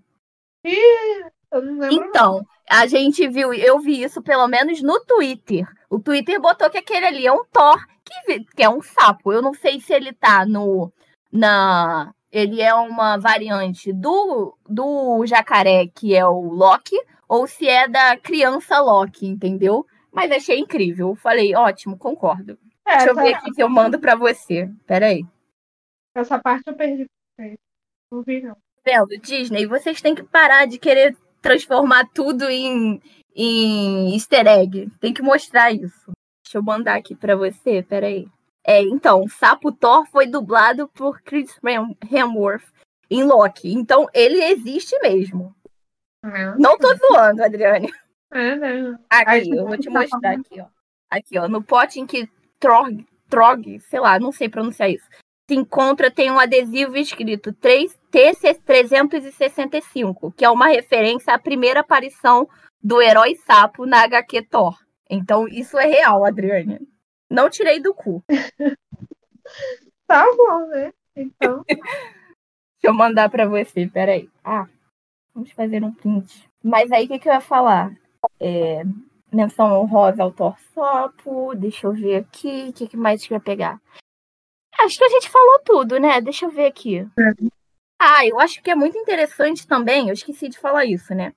Ih, 0.65 1.25
eu 1.53 1.63
não 1.63 1.79
lembro. 1.79 2.07
Então, 2.09 2.47
a 2.69 2.87
gente 2.87 3.29
viu, 3.29 3.55
eu 3.55 3.79
vi 3.79 4.03
isso 4.03 4.21
pelo 4.21 4.49
menos 4.49 4.83
no 4.83 4.99
Twitter. 5.01 5.67
O 5.89 6.01
Twitter 6.01 6.41
botou 6.41 6.69
que 6.69 6.79
aquele 6.79 7.07
ali 7.07 7.27
é 7.27 7.33
um 7.33 7.45
Thor, 7.45 7.79
que, 8.05 8.45
que 8.57 8.63
é 8.63 8.69
um 8.69 8.83
sapo. 8.83 9.33
Eu 9.33 9.41
não 9.41 9.55
sei 9.55 9.81
se 9.81 9.93
ele 9.93 10.13
tá 10.13 10.45
no, 10.45 10.93
na, 11.33 12.13
ele 12.31 12.61
é 12.61 12.75
uma 12.75 13.17
variante 13.17 13.93
do, 13.93 14.57
do 14.69 15.25
jacaré, 15.27 15.87
que 15.87 16.15
é 16.15 16.27
o 16.27 16.41
Loki, 16.41 16.97
ou 17.29 17.47
se 17.47 17.69
é 17.69 17.89
da 17.89 18.17
criança 18.17 18.81
Loki, 18.81 19.27
entendeu? 19.27 19.87
Mas 20.13 20.31
achei 20.31 20.59
incrível. 20.59 21.15
Falei, 21.15 21.55
ótimo, 21.55 21.99
concordo. 21.99 22.59
É, 22.87 22.99
Deixa 22.99 23.11
eu 23.11 23.15
ver 23.17 23.35
aqui 23.35 23.53
se 23.55 23.61
eu 23.61 23.69
mando 23.69 23.99
para 23.99 24.15
você. 24.15 24.71
Peraí. 24.87 25.25
Essa 26.15 26.39
parte 26.39 26.65
eu 26.69 26.75
perdi. 26.75 27.07
Não 28.11 28.23
vi, 28.23 28.41
não. 28.41 28.57
Vendo, 28.85 29.19
Disney, 29.21 29.67
vocês 29.67 30.01
têm 30.01 30.15
que 30.15 30.23
parar 30.23 30.67
de 30.67 30.79
querer 30.79 31.17
transformar 31.43 32.09
tudo 32.15 32.49
em, 32.49 33.01
em 33.35 34.15
easter 34.15 34.47
egg. 34.47 34.89
Tem 35.01 35.13
que 35.13 35.23
mostrar 35.23 35.73
isso. 35.73 36.13
Deixa 36.45 36.59
eu 36.59 36.63
mandar 36.63 36.97
aqui 36.97 37.15
para 37.17 37.35
você, 37.35 37.83
peraí. 37.83 38.29
É, 38.65 38.81
então, 38.83 39.27
Sapo 39.29 39.73
Thor 39.73 40.07
foi 40.07 40.27
dublado 40.27 40.89
por 40.89 41.21
Chris 41.23 41.59
Hemsworth 42.11 42.65
em 43.11 43.25
Loki. 43.25 43.73
Então, 43.73 44.07
ele 44.15 44.43
existe 44.43 44.97
mesmo. 45.01 45.55
É. 46.35 46.55
Não 46.59 46.77
tô 46.77 46.95
zoando, 46.95 47.43
Adriane. 47.43 47.91
É, 48.33 48.57
né? 48.57 48.99
Aqui, 49.09 49.51
eu 49.51 49.67
vou 49.67 49.79
te 49.79 49.89
mostrar 49.91 50.33
aqui, 50.33 50.61
ó. 50.61 50.67
Aqui, 51.09 51.39
ó, 51.39 51.49
no 51.49 51.63
pote 51.63 52.01
em 52.01 52.07
que 52.07 52.29
Trog, 52.59 53.07
Trog, 53.29 53.81
sei 53.81 54.01
lá, 54.01 54.19
não 54.19 54.33
sei 54.33 54.49
pronunciar 54.49 54.91
isso, 54.91 55.07
se 55.49 55.55
encontra, 55.55 56.11
tem 56.11 56.29
um 56.31 56.41
adesivo 56.41 56.97
escrito 56.97 57.53
3T365, 57.53 60.35
que 60.35 60.45
é 60.45 60.51
uma 60.51 60.67
referência 60.67 61.33
à 61.33 61.39
primeira 61.39 61.79
aparição 61.81 62.49
do 62.83 63.01
herói 63.01 63.37
sapo 63.47 63.87
na 63.87 64.03
HQ 64.03 64.43
Thor. 64.51 64.77
Então, 65.09 65.47
isso 65.47 65.79
é 65.79 65.87
real, 65.87 66.25
Adriane. 66.25 66.81
Não 67.31 67.49
tirei 67.49 67.79
do 67.81 67.95
cu. 67.95 68.25
tá 70.07 70.27
bom, 70.37 70.67
né? 70.67 70.93
Então. 71.15 71.63
Deixa 71.67 71.81
eu 72.83 72.95
mandar 72.95 73.31
para 73.31 73.47
você, 73.47 73.87
peraí. 73.87 74.29
Ah, 74.45 74.67
vamos 75.37 75.53
fazer 75.53 75.85
um 75.85 75.93
print. 75.93 76.49
Mas 76.65 76.91
aí 76.91 77.05
o 77.05 77.09
que, 77.09 77.19
que 77.19 77.29
eu 77.29 77.35
ia 77.35 77.41
falar? 77.41 77.95
É, 78.41 78.83
menção 79.31 79.81
honrosa 79.81 80.23
ao 80.23 80.33
Torsopo. 80.33 81.55
Deixa 81.55 81.87
eu 81.87 81.93
ver 81.93 82.17
aqui. 82.17 82.69
O 82.71 82.73
que, 82.73 82.89
que 82.89 82.97
mais 82.97 83.25
que 83.25 83.35
eu 83.35 83.37
ia 83.37 83.41
pegar? 83.41 83.81
Acho 84.79 84.97
que 84.97 85.05
a 85.05 85.09
gente 85.11 85.29
falou 85.29 85.61
tudo, 85.65 86.01
né? 86.01 86.21
Deixa 86.21 86.47
eu 86.47 86.51
ver 86.51 86.67
aqui. 86.67 87.07
Ah, 88.01 88.27
eu 88.27 88.41
acho 88.41 88.63
que 88.63 88.71
é 88.71 88.75
muito 88.75 88.97
interessante 88.97 89.67
também. 89.67 90.09
Eu 90.09 90.15
esqueci 90.15 90.49
de 90.49 90.59
falar 90.59 90.87
isso, 90.87 91.15
né? 91.15 91.33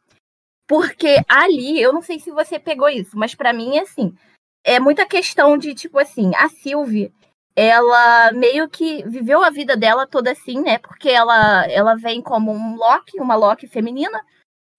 Porque 0.67 1.17
ali, 1.27 1.81
eu 1.81 1.91
não 1.91 2.01
sei 2.01 2.19
se 2.19 2.31
você 2.31 2.59
pegou 2.59 2.89
isso, 2.89 3.17
mas 3.17 3.35
para 3.35 3.51
mim 3.51 3.77
é 3.77 3.81
assim 3.81 4.15
é 4.63 4.79
muita 4.79 5.05
questão 5.05 5.57
de, 5.57 5.73
tipo 5.73 5.97
assim, 5.97 6.31
a 6.35 6.49
Sylvie, 6.49 7.11
ela 7.59 8.31
meio 8.31 8.69
que 8.69 9.03
viveu 9.07 9.43
a 9.43 9.49
vida 9.49 9.75
dela 9.75 10.07
toda 10.07 10.31
assim, 10.31 10.61
né? 10.61 10.77
Porque 10.77 11.09
ela, 11.09 11.65
ela 11.67 11.95
vem 11.95 12.21
como 12.21 12.53
um 12.53 12.77
Loki, 12.77 13.19
uma 13.19 13.35
Loki 13.35 13.67
feminina. 13.67 14.23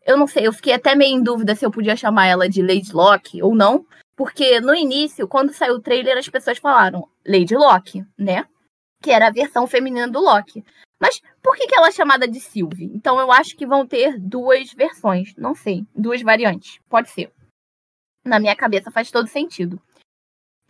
Eu 0.07 0.17
não 0.17 0.27
sei, 0.27 0.47
eu 0.47 0.53
fiquei 0.53 0.73
até 0.73 0.95
meio 0.95 1.15
em 1.15 1.23
dúvida 1.23 1.55
se 1.55 1.65
eu 1.65 1.71
podia 1.71 1.95
chamar 1.95 2.27
ela 2.27 2.49
de 2.49 2.63
Lady 2.63 2.91
Loki 2.91 3.43
ou 3.43 3.55
não. 3.55 3.85
Porque 4.17 4.61
no 4.61 4.75
início, 4.75 5.29
quando 5.29 5.53
saiu 5.53 5.75
o 5.75 5.81
trailer, 5.81 6.17
as 6.17 6.29
pessoas 6.29 6.57
falaram 6.57 7.07
Lady 7.27 7.55
Loki, 7.55 8.03
né? 8.17 8.47
Que 9.03 9.11
era 9.11 9.27
a 9.29 9.33
versão 9.33 9.67
feminina 9.67 10.09
do 10.09 10.21
Loki. 10.21 10.65
Mas 10.99 11.21
por 11.43 11.57
que, 11.57 11.67
que 11.67 11.77
ela 11.77 11.89
é 11.89 11.93
chamada 11.93 12.27
de 12.27 12.41
Sylvie? 12.41 12.91
Então 12.95 13.21
eu 13.21 13.31
acho 13.31 13.55
que 13.57 13.67
vão 13.67 13.87
ter 13.87 14.19
duas 14.19 14.73
versões. 14.73 15.35
Não 15.37 15.55
sei, 15.55 15.85
duas 15.95 16.23
variantes. 16.23 16.79
Pode 16.89 17.11
ser 17.11 17.31
na 18.25 18.39
minha 18.39 18.55
cabeça 18.57 18.91
faz 18.91 19.11
todo 19.11 19.27
sentido. 19.27 19.81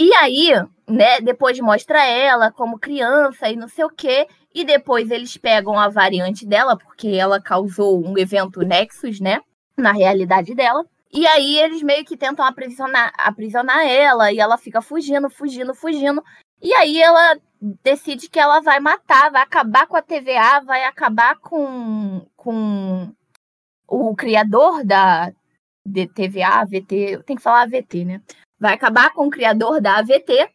E 0.03 0.14
aí, 0.14 0.48
né, 0.88 1.20
depois 1.20 1.61
mostra 1.61 2.03
ela 2.03 2.51
como 2.51 2.78
criança 2.78 3.51
e 3.51 3.55
não 3.55 3.68
sei 3.68 3.84
o 3.84 3.90
quê, 3.90 4.26
e 4.55 4.64
depois 4.64 5.11
eles 5.11 5.36
pegam 5.36 5.78
a 5.78 5.90
variante 5.90 6.46
dela, 6.46 6.74
porque 6.74 7.09
ela 7.09 7.38
causou 7.38 8.03
um 8.03 8.16
evento 8.16 8.62
Nexus, 8.62 9.20
né, 9.20 9.42
na 9.76 9.92
realidade 9.92 10.55
dela. 10.55 10.86
E 11.12 11.26
aí 11.26 11.59
eles 11.59 11.82
meio 11.82 12.03
que 12.03 12.16
tentam 12.16 12.42
aprisionar, 12.46 13.12
aprisionar 13.18 13.86
ela, 13.86 14.32
e 14.32 14.38
ela 14.40 14.57
fica 14.57 14.80
fugindo, 14.80 15.28
fugindo, 15.28 15.74
fugindo. 15.74 16.24
E 16.62 16.72
aí 16.72 16.98
ela 16.98 17.36
decide 17.61 18.30
que 18.30 18.40
ela 18.40 18.61
vai 18.61 18.80
matar, 18.80 19.30
vai 19.30 19.42
acabar 19.42 19.86
com 19.86 19.98
a 19.98 20.03
TVA, 20.03 20.62
vai 20.64 20.82
acabar 20.84 21.36
com, 21.36 22.26
com 22.34 23.12
o 23.86 24.16
criador 24.16 24.82
da, 24.82 25.30
TVA, 26.14 26.61
AVT, 26.61 27.22
tem 27.26 27.36
que 27.36 27.42
falar 27.42 27.64
AVT, 27.64 28.05
né? 28.07 28.22
Vai 28.61 28.74
acabar 28.74 29.12
com 29.14 29.26
o 29.26 29.30
criador 29.30 29.80
da 29.80 29.96
AVT. 29.98 30.52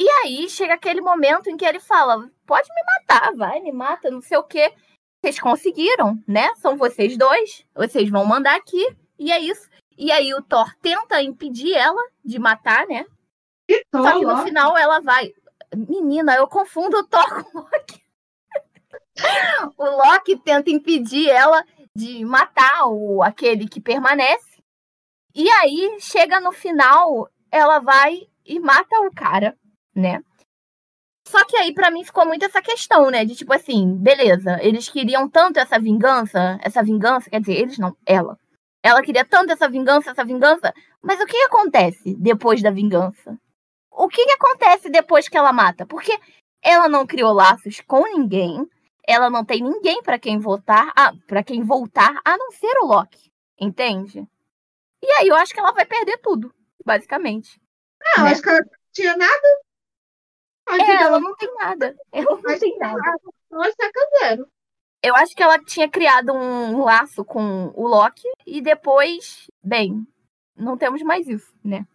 E 0.00 0.08
aí 0.08 0.48
chega 0.48 0.74
aquele 0.74 1.00
momento 1.00 1.50
em 1.50 1.56
que 1.56 1.64
ele 1.64 1.78
fala: 1.78 2.30
pode 2.46 2.68
me 2.74 2.82
matar, 2.86 3.34
vai, 3.34 3.60
me 3.60 3.70
mata, 3.70 4.10
não 4.10 4.22
sei 4.22 4.38
o 4.38 4.44
quê. 4.44 4.72
Vocês 5.20 5.38
conseguiram, 5.38 6.22
né? 6.26 6.54
São 6.56 6.76
vocês 6.76 7.16
dois, 7.16 7.66
vocês 7.74 8.08
vão 8.08 8.24
mandar 8.24 8.56
aqui, 8.56 8.96
e 9.18 9.32
é 9.32 9.38
isso. 9.38 9.68
E 9.96 10.12
aí 10.12 10.32
o 10.32 10.40
Thor 10.40 10.72
tenta 10.80 11.20
impedir 11.20 11.74
ela 11.74 12.00
de 12.24 12.38
matar, 12.38 12.86
né? 12.86 13.04
Só 13.94 14.18
que 14.18 14.24
no 14.24 14.38
final 14.44 14.78
ela 14.78 15.00
vai. 15.00 15.34
Menina, 15.76 16.36
eu 16.36 16.46
confundo 16.46 16.98
o 16.98 17.04
Thor 17.04 17.44
com 17.44 17.58
o 17.58 17.62
Loki. 17.62 18.02
o 19.76 19.84
Loki 19.84 20.36
tenta 20.38 20.70
impedir 20.70 21.28
ela 21.28 21.64
de 21.94 22.24
matar 22.24 22.86
o 22.86 23.22
aquele 23.22 23.68
que 23.68 23.80
permanece. 23.80 24.47
E 25.38 25.48
aí 25.48 25.98
chega 26.00 26.40
no 26.40 26.50
final, 26.50 27.30
ela 27.48 27.78
vai 27.78 28.26
e 28.44 28.58
mata 28.58 28.98
o 29.02 29.14
cara, 29.14 29.56
né? 29.94 30.20
Só 31.28 31.44
que 31.44 31.56
aí 31.56 31.72
para 31.72 31.92
mim 31.92 32.02
ficou 32.02 32.26
muito 32.26 32.44
essa 32.44 32.60
questão, 32.60 33.08
né, 33.08 33.24
de 33.24 33.36
tipo 33.36 33.52
assim, 33.52 33.96
beleza, 33.98 34.58
eles 34.60 34.88
queriam 34.88 35.28
tanto 35.28 35.60
essa 35.60 35.78
vingança, 35.78 36.58
essa 36.60 36.82
vingança, 36.82 37.30
quer 37.30 37.38
dizer, 37.38 37.52
eles 37.52 37.78
não, 37.78 37.96
ela. 38.04 38.36
Ela 38.82 39.00
queria 39.00 39.24
tanto 39.24 39.52
essa 39.52 39.68
vingança, 39.68 40.10
essa 40.10 40.24
vingança, 40.24 40.74
mas 41.00 41.20
o 41.20 41.26
que 41.26 41.36
acontece 41.44 42.16
depois 42.16 42.60
da 42.60 42.72
vingança? 42.72 43.38
O 43.92 44.08
que 44.08 44.22
acontece 44.32 44.90
depois 44.90 45.28
que 45.28 45.36
ela 45.36 45.52
mata? 45.52 45.86
Porque 45.86 46.18
ela 46.60 46.88
não 46.88 47.06
criou 47.06 47.32
laços 47.32 47.80
com 47.86 48.02
ninguém, 48.02 48.68
ela 49.06 49.30
não 49.30 49.44
tem 49.44 49.62
ninguém 49.62 50.02
para 50.02 50.18
quem 50.18 50.40
votar, 50.40 50.92
ah, 50.96 51.12
para 51.28 51.44
quem 51.44 51.62
voltar, 51.62 52.20
a 52.24 52.36
não 52.36 52.50
ser 52.50 52.76
o 52.82 52.86
Loki, 52.86 53.30
entende? 53.60 54.26
E 55.02 55.10
aí 55.12 55.28
eu 55.28 55.36
acho 55.36 55.52
que 55.52 55.60
ela 55.60 55.72
vai 55.72 55.84
perder 55.84 56.18
tudo, 56.18 56.52
basicamente. 56.84 57.60
Não, 58.16 58.24
né? 58.24 58.30
acho 58.30 58.42
que 58.42 58.48
ela 58.48 58.60
não 58.60 58.78
tinha 58.92 59.16
nada. 59.16 59.48
É, 60.70 61.02
ela 61.02 61.20
não 61.20 61.36
tem 61.36 61.54
nada. 61.54 61.96
Ela 62.12 62.40
não 62.42 62.58
tem 62.58 62.78
nada. 62.78 63.00
Ela 63.50 63.64
saca 63.72 64.08
zero. 64.20 64.48
Eu 65.02 65.14
acho 65.14 65.34
que 65.34 65.42
ela 65.42 65.58
tinha 65.58 65.88
criado 65.88 66.32
um 66.32 66.82
laço 66.82 67.24
com 67.24 67.72
o 67.74 67.86
Loki 67.86 68.28
e 68.46 68.60
depois, 68.60 69.48
bem, 69.62 70.06
não 70.56 70.76
temos 70.76 71.02
mais 71.02 71.28
isso, 71.28 71.54
né? 71.64 71.86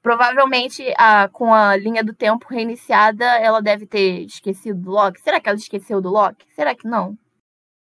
Provavelmente, 0.00 0.94
a, 0.96 1.28
com 1.28 1.52
a 1.52 1.76
linha 1.76 2.04
do 2.04 2.14
tempo 2.14 2.46
reiniciada, 2.48 3.24
ela 3.24 3.60
deve 3.60 3.86
ter 3.86 4.24
esquecido 4.24 4.80
do 4.80 4.90
Loki. 4.90 5.20
Será 5.20 5.40
que 5.40 5.48
ela 5.48 5.58
esqueceu 5.58 6.00
do 6.00 6.08
Loki? 6.08 6.46
Será 6.54 6.74
que 6.76 6.86
não? 6.86 7.18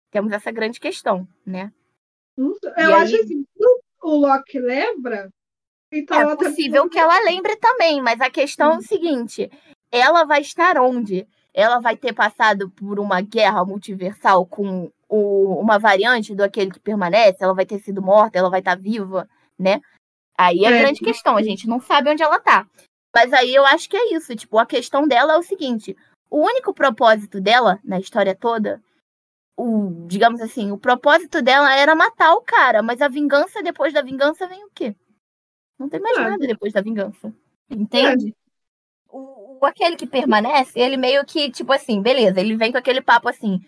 Temos 0.10 0.32
essa 0.32 0.52
grande 0.52 0.80
questão, 0.80 1.28
né? 1.46 1.72
Eu 2.36 2.90
e 2.90 2.94
acho 2.94 3.16
aí... 3.16 3.22
assim, 3.22 3.46
o 4.06 4.16
Loki 4.16 4.60
lembra. 4.60 5.30
Então 5.92 6.32
é 6.32 6.36
possível 6.36 6.90
que 6.90 7.00
ela 7.00 7.20
lembre 7.24 7.56
também, 7.58 8.02
mas 8.02 8.20
a 8.22 8.30
questão 8.30 8.74
é 8.74 8.78
o 8.78 8.82
seguinte: 8.82 9.50
ela 9.92 10.24
vai 10.24 10.42
estar 10.42 10.78
onde? 10.78 11.28
Ela 11.54 11.80
vai 11.80 11.96
ter 11.96 12.14
passado 12.14 12.70
por 12.70 13.00
uma 13.00 13.22
guerra 13.22 13.64
multiversal 13.64 14.46
com 14.46 14.92
o, 15.08 15.60
uma 15.60 15.80
variante 15.80 16.36
do 16.36 16.44
aquele 16.44 16.72
que 16.72 16.80
permanece? 16.80 17.44
Ela 17.44 17.54
vai 17.54 17.66
ter 17.66 17.80
sido 17.80 18.02
morta? 18.02 18.38
Ela 18.38 18.50
vai 18.50 18.60
estar 18.60 18.76
viva, 18.76 19.28
né? 19.58 19.80
Aí 20.38 20.66
é 20.66 20.68
a 20.68 20.72
é. 20.72 20.80
grande 20.80 21.00
questão, 21.00 21.38
a 21.38 21.42
gente 21.42 21.68
não 21.68 21.80
sabe 21.80 22.10
onde 22.10 22.22
ela 22.22 22.40
tá. 22.40 22.68
Mas 23.16 23.32
aí 23.32 23.56
eu 23.56 23.66
acho 23.66 23.90
que 23.90 23.96
é 23.96 24.14
isso. 24.14 24.36
Tipo, 24.36 24.58
a 24.58 24.66
questão 24.66 25.08
dela 25.08 25.34
é 25.34 25.38
o 25.38 25.44
seguinte: 25.44 25.96
o 26.30 26.42
único 26.42 26.74
propósito 26.74 27.40
dela 27.40 27.80
na 27.84 28.00
história 28.00 28.36
toda, 28.36 28.82
o, 29.58 30.06
digamos 30.08 30.42
assim, 30.42 30.72
o 30.72 30.78
propósito 30.78 31.42
dela 31.42 31.74
era 31.76 31.96
matar 31.96 32.34
o 32.34 32.42
cara, 32.42 32.82
mas 32.82 33.02
a 33.02 33.08
vingança 33.08 33.64
depois 33.64 33.94
da 33.94 34.02
vingança 34.02 34.48
vem 34.48 34.64
o 34.64 34.70
quê? 34.74 34.96
Não 35.78 35.90
tem 35.90 36.00
mais 36.00 36.18
é. 36.18 36.22
nada 36.22 36.48
depois 36.48 36.74
da 36.74 36.82
vingança. 36.82 37.34
Entende? 37.70 38.30
É. 38.30 38.34
O, 39.10 39.60
o, 39.62 39.66
aquele 39.66 39.96
que 39.96 40.08
permanece, 40.08 40.80
ele 40.80 40.98
meio 40.98 41.26
que, 41.26 41.50
tipo 41.50 41.72
assim, 41.72 42.02
beleza, 42.02 42.40
ele 42.40 42.56
vem 42.56 42.72
com 42.72 42.78
aquele 42.78 43.02
papo 43.02 43.30
assim. 43.30 43.60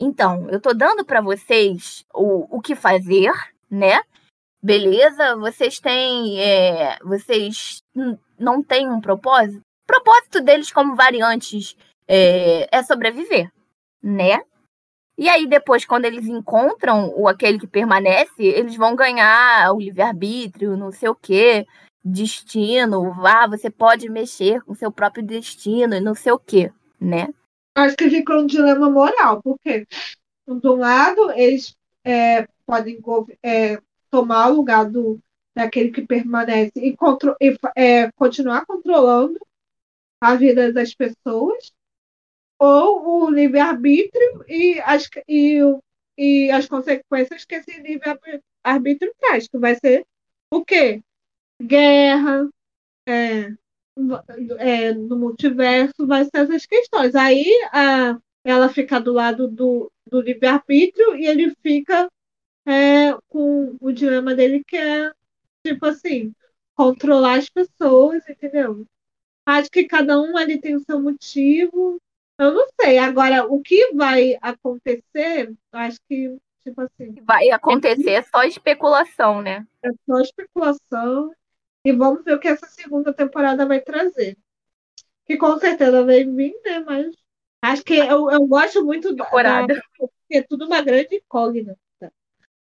Então, 0.00 0.48
eu 0.50 0.60
tô 0.60 0.72
dando 0.72 1.04
para 1.04 1.20
vocês 1.20 2.04
o, 2.12 2.56
o 2.56 2.60
que 2.60 2.74
fazer, 2.74 3.32
né? 3.70 4.00
beleza, 4.62 5.36
vocês 5.36 5.80
têm. 5.80 6.40
É, 6.40 6.98
vocês 7.02 7.82
não 8.38 8.62
têm 8.62 8.88
um 8.88 9.00
propósito. 9.00 9.60
O 9.60 9.86
propósito 9.86 10.40
deles 10.40 10.70
como 10.70 10.94
variantes 10.94 11.76
é, 12.06 12.68
é, 12.70 12.82
sobreviver, 12.82 13.50
né? 14.02 14.42
E 15.16 15.28
aí, 15.28 15.46
depois, 15.46 15.84
quando 15.84 16.06
eles 16.06 16.26
encontram 16.26 17.12
o 17.16 17.28
aquele 17.28 17.58
que 17.58 17.66
permanece, 17.66 18.42
eles 18.42 18.76
vão 18.76 18.96
ganhar 18.96 19.72
o 19.72 19.80
livre-arbítrio, 19.80 20.76
não 20.76 20.90
sei 20.90 21.08
o 21.08 21.14
quê, 21.14 21.66
destino. 22.04 23.14
Ah, 23.24 23.46
você 23.46 23.70
pode 23.70 24.08
mexer 24.08 24.62
com 24.62 24.74
seu 24.74 24.90
próprio 24.90 25.24
destino 25.24 25.94
e 25.94 26.00
não 26.00 26.14
sei 26.14 26.32
o 26.32 26.38
quê, 26.38 26.72
né? 27.00 27.28
Acho 27.74 27.96
que 27.96 28.10
fica 28.10 28.34
um 28.34 28.46
dilema 28.46 28.90
moral, 28.90 29.42
porque, 29.42 29.86
de 30.46 30.68
um 30.68 30.76
lado, 30.76 31.30
eles 31.32 31.76
é, 32.04 32.46
podem 32.66 32.98
é, 33.42 33.78
tomar 34.10 34.50
o 34.50 34.56
lugar 34.56 34.90
do, 34.90 35.18
daquele 35.54 35.90
que 35.90 36.02
permanece 36.02 36.72
e, 36.76 36.96
contro 36.96 37.36
e 37.40 37.56
é, 37.76 38.10
continuar 38.12 38.66
controlando 38.66 39.38
a 40.20 40.34
vida 40.34 40.72
das 40.72 40.94
pessoas, 40.94 41.72
ou 42.62 43.24
o 43.24 43.30
livre-arbítrio 43.30 44.44
e 44.46 44.80
as, 44.82 45.10
e, 45.28 45.58
e 46.16 46.48
as 46.52 46.66
consequências 46.66 47.44
que 47.44 47.56
esse 47.56 47.80
livre-arbítrio 47.80 49.12
traz, 49.18 49.48
que 49.48 49.58
vai 49.58 49.74
ser 49.74 50.06
o 50.48 50.64
quê? 50.64 51.02
Guerra, 51.60 52.48
é, 53.08 53.52
é, 54.58 54.94
no 54.94 55.16
multiverso, 55.16 56.06
vai 56.06 56.24
ser 56.24 56.30
essas 56.36 56.64
questões. 56.64 57.16
Aí 57.16 57.46
a, 57.72 58.16
ela 58.44 58.68
fica 58.68 59.00
do 59.00 59.12
lado 59.12 59.48
do, 59.48 59.90
do 60.08 60.20
livre-arbítrio 60.20 61.16
e 61.16 61.26
ele 61.26 61.52
fica 61.62 62.08
é, 62.64 63.12
com 63.28 63.76
o 63.80 63.90
dilema 63.90 64.36
dele 64.36 64.62
que 64.64 64.76
é, 64.76 65.12
tipo 65.66 65.84
assim, 65.86 66.32
controlar 66.76 67.38
as 67.38 67.48
pessoas, 67.48 68.22
entendeu? 68.28 68.86
Acho 69.44 69.68
que 69.68 69.82
cada 69.84 70.20
um 70.20 70.36
ali 70.36 70.60
tem 70.60 70.76
o 70.76 70.80
seu 70.80 71.00
motivo. 71.02 72.00
Eu 72.42 72.52
não 72.52 72.66
sei. 72.80 72.98
Agora, 72.98 73.46
o 73.46 73.60
que 73.60 73.94
vai 73.94 74.36
acontecer, 74.42 75.54
acho 75.70 75.98
que, 76.08 76.36
tipo 76.62 76.80
assim. 76.80 77.14
Vai 77.22 77.50
acontecer 77.50 78.10
é 78.10 78.22
só 78.22 78.42
especulação, 78.42 79.40
né? 79.40 79.64
É 79.80 79.90
só 80.04 80.20
especulação. 80.20 81.32
E 81.84 81.92
vamos 81.92 82.24
ver 82.24 82.34
o 82.34 82.40
que 82.40 82.48
essa 82.48 82.66
segunda 82.66 83.12
temporada 83.12 83.64
vai 83.64 83.80
trazer. 83.80 84.36
Que 85.24 85.36
com 85.36 85.56
certeza 85.58 86.04
vai 86.04 86.24
vir, 86.24 86.54
né? 86.64 86.80
Mas 86.80 87.14
acho 87.62 87.84
que 87.84 87.94
eu, 87.94 88.28
eu 88.28 88.44
gosto 88.46 88.84
muito 88.84 89.14
temporada. 89.14 89.74
da. 89.74 89.82
Porque 89.96 90.38
é 90.38 90.42
tudo 90.42 90.66
uma 90.66 90.82
grande 90.82 91.16
incógnita. 91.16 91.78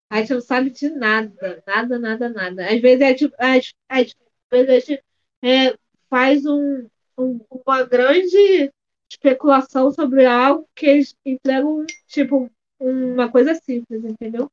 A 0.10 0.18
gente 0.18 0.34
não 0.34 0.42
sabe 0.42 0.72
de 0.72 0.90
nada, 0.90 1.64
nada, 1.66 2.00
nada, 2.00 2.30
nada. 2.30 2.66
Às 2.66 2.82
vezes 2.82 3.02
a 3.02 3.08
gente, 3.08 3.34
às, 3.38 3.74
às 3.88 4.16
vezes 4.52 4.70
a 4.70 4.80
gente 4.80 5.04
é, 5.42 5.78
faz 6.10 6.46
um, 6.46 6.88
um, 7.18 7.40
uma 7.50 7.84
grande 7.84 8.74
especulação 9.10 9.92
sobre 9.92 10.26
algo 10.26 10.68
que 10.76 10.86
eles 10.86 11.16
entregam, 11.26 11.86
tipo, 12.08 12.50
uma 12.80 13.30
coisa 13.30 13.56
simples, 13.56 14.04
entendeu? 14.04 14.50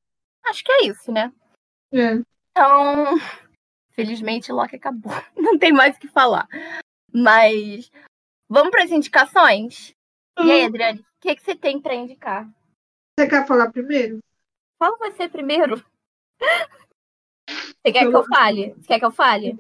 Acho 0.47 0.65
que 0.65 0.73
é 0.73 0.87
isso, 0.87 1.13
né? 1.13 1.33
É. 1.93 2.15
Então, 2.51 3.17
felizmente, 3.91 4.51
Loki 4.53 4.77
acabou. 4.77 5.13
Não 5.37 5.59
tem 5.59 5.73
mais 5.73 5.97
o 5.97 6.01
que 6.01 6.09
falar. 6.09 6.49
Mas 7.13 7.91
vamos 8.49 8.71
para 8.71 8.85
as 8.85 8.91
indicações? 8.91 9.95
Uhum. 10.39 10.47
E 10.47 10.53
aí, 10.53 10.65
Adriane, 10.65 11.01
o 11.01 11.05
que, 11.21 11.37
que 11.37 11.43
você 11.43 11.55
tem 11.55 11.81
para 11.81 11.95
indicar? 11.95 12.49
Você 13.19 13.29
quer 13.29 13.47
falar 13.47 13.71
primeiro? 13.71 14.19
Qual 14.79 14.99
vai 14.99 15.13
ser 15.13 15.31
primeiro? 15.31 15.83
Você 17.49 17.93
quer 17.93 18.09
que 18.09 18.17
eu 18.17 18.25
fale? 18.25 18.75
Você 18.75 18.89
quer 18.89 18.99
que 18.99 19.05
eu 19.05 19.13
fale? 19.13 19.57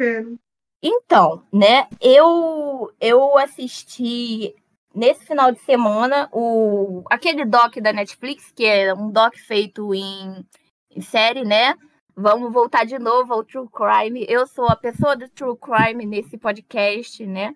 Quero. 0.00 0.38
Então, 0.82 1.46
né, 1.52 1.86
eu 2.00 2.92
eu 3.00 3.38
assisti 3.38 4.54
nesse 4.94 5.24
final 5.26 5.52
de 5.52 5.60
semana 5.60 6.28
o 6.32 7.04
aquele 7.10 7.44
doc 7.44 7.76
da 7.76 7.92
Netflix, 7.92 8.50
que 8.52 8.64
é 8.64 8.92
um 8.92 9.10
doc 9.10 9.34
feito 9.36 9.94
em, 9.94 10.44
em 10.90 11.00
série, 11.00 11.44
né? 11.44 11.74
Vamos 12.14 12.52
voltar 12.52 12.84
de 12.84 12.98
novo 12.98 13.32
ao 13.32 13.44
True 13.44 13.68
Crime. 13.70 14.26
Eu 14.28 14.46
sou 14.46 14.66
a 14.66 14.76
pessoa 14.76 15.16
do 15.16 15.28
True 15.28 15.56
Crime 15.56 16.04
nesse 16.04 16.36
podcast, 16.36 17.24
né? 17.26 17.54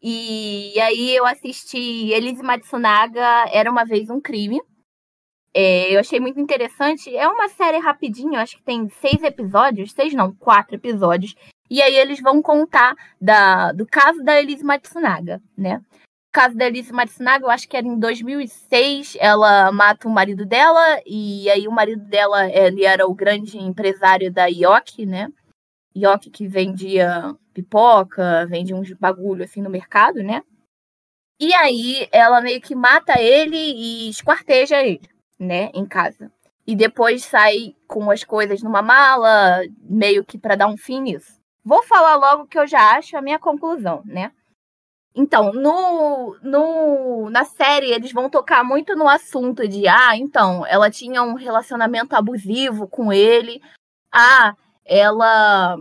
E 0.00 0.78
aí 0.80 1.16
eu 1.16 1.26
assisti 1.26 2.12
Elise 2.12 2.42
Matsunaga, 2.42 3.46
Era 3.50 3.70
Uma 3.70 3.84
Vez 3.84 4.08
um 4.10 4.20
Crime. 4.20 4.60
É, 5.52 5.92
eu 5.92 5.98
achei 5.98 6.20
muito 6.20 6.38
interessante. 6.38 7.14
É 7.16 7.26
uma 7.26 7.48
série 7.48 7.78
rapidinha, 7.78 8.42
acho 8.42 8.58
que 8.58 8.62
tem 8.62 8.88
seis 8.88 9.22
episódios, 9.22 9.92
seis 9.92 10.12
não, 10.12 10.32
quatro 10.34 10.76
episódios. 10.76 11.34
E 11.68 11.82
aí 11.82 11.96
eles 11.96 12.20
vão 12.20 12.40
contar 12.40 12.94
da, 13.20 13.72
do 13.72 13.86
caso 13.86 14.22
da 14.22 14.40
Elise 14.40 14.64
Matsunaga, 14.64 15.42
né? 15.56 15.78
O 15.78 16.32
caso 16.32 16.56
da 16.56 16.66
Elise 16.66 16.92
Matsunaga, 16.92 17.44
eu 17.44 17.50
acho 17.50 17.68
que 17.68 17.76
era 17.76 17.86
em 17.86 17.98
2006, 17.98 19.16
ela 19.18 19.72
mata 19.72 20.06
o 20.06 20.10
marido 20.10 20.44
dela, 20.44 21.00
e 21.06 21.48
aí 21.50 21.66
o 21.66 21.72
marido 21.72 22.04
dela, 22.04 22.48
ele 22.48 22.84
era 22.84 23.06
o 23.06 23.14
grande 23.14 23.58
empresário 23.58 24.32
da 24.32 24.46
Yoki, 24.46 25.06
né? 25.06 25.28
Yoki 25.96 26.30
que 26.30 26.46
vendia 26.46 27.34
pipoca, 27.54 28.46
vendia 28.46 28.76
uns 28.76 28.92
bagulho 28.92 29.44
assim 29.44 29.62
no 29.62 29.70
mercado, 29.70 30.22
né? 30.22 30.42
E 31.40 31.52
aí 31.54 32.08
ela 32.12 32.40
meio 32.40 32.60
que 32.60 32.74
mata 32.74 33.20
ele 33.20 33.56
e 33.56 34.08
esquarteja 34.10 34.82
ele 34.82 35.08
né, 35.38 35.70
em 35.74 35.86
casa. 35.86 36.30
E 36.66 36.74
depois 36.74 37.24
sai 37.24 37.76
com 37.86 38.10
as 38.10 38.24
coisas 38.24 38.62
numa 38.62 38.82
mala, 38.82 39.60
meio 39.82 40.24
que 40.24 40.38
para 40.38 40.56
dar 40.56 40.66
um 40.66 40.76
fim 40.76 41.00
nisso. 41.00 41.35
Vou 41.66 41.82
falar 41.82 42.14
logo 42.14 42.46
que 42.46 42.56
eu 42.56 42.64
já 42.64 42.96
acho 42.96 43.16
a 43.16 43.20
minha 43.20 43.40
conclusão, 43.40 44.00
né? 44.04 44.30
Então, 45.16 45.52
no, 45.52 46.36
no, 46.40 47.28
na 47.28 47.44
série, 47.44 47.90
eles 47.90 48.12
vão 48.12 48.30
tocar 48.30 48.62
muito 48.62 48.94
no 48.94 49.08
assunto 49.08 49.66
de, 49.66 49.88
ah, 49.88 50.16
então, 50.16 50.64
ela 50.64 50.88
tinha 50.92 51.24
um 51.24 51.34
relacionamento 51.34 52.14
abusivo 52.14 52.86
com 52.86 53.12
ele, 53.12 53.60
ah, 54.12 54.54
ela 54.84 55.76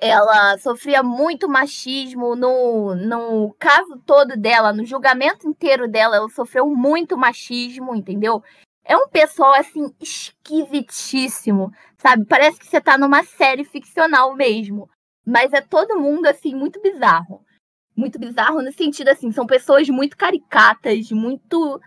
ela 0.00 0.58
sofria 0.58 1.02
muito 1.02 1.48
machismo 1.48 2.34
no, 2.34 2.94
no 2.96 3.54
caso 3.58 3.96
todo 4.04 4.36
dela, 4.36 4.72
no 4.72 4.84
julgamento 4.84 5.48
inteiro 5.48 5.88
dela, 5.88 6.16
ela 6.16 6.28
sofreu 6.28 6.66
muito 6.66 7.16
machismo, 7.16 7.94
entendeu? 7.94 8.42
É 8.84 8.96
um 8.96 9.08
pessoal 9.08 9.54
assim 9.54 9.94
esquisitíssimo, 10.00 11.72
sabe? 11.96 12.26
Parece 12.26 12.58
que 12.58 12.66
você 12.66 12.80
tá 12.80 12.98
numa 12.98 13.24
série 13.24 13.64
ficcional 13.64 14.34
mesmo, 14.36 14.90
mas 15.26 15.52
é 15.52 15.60
todo 15.60 15.98
mundo 15.98 16.26
assim 16.26 16.54
muito 16.54 16.80
bizarro. 16.82 17.42
Muito 17.96 18.18
bizarro 18.18 18.60
no 18.60 18.72
sentido 18.72 19.08
assim, 19.08 19.32
são 19.32 19.46
pessoas 19.46 19.88
muito 19.88 20.16
caricatas, 20.16 21.10
muito 21.10 21.80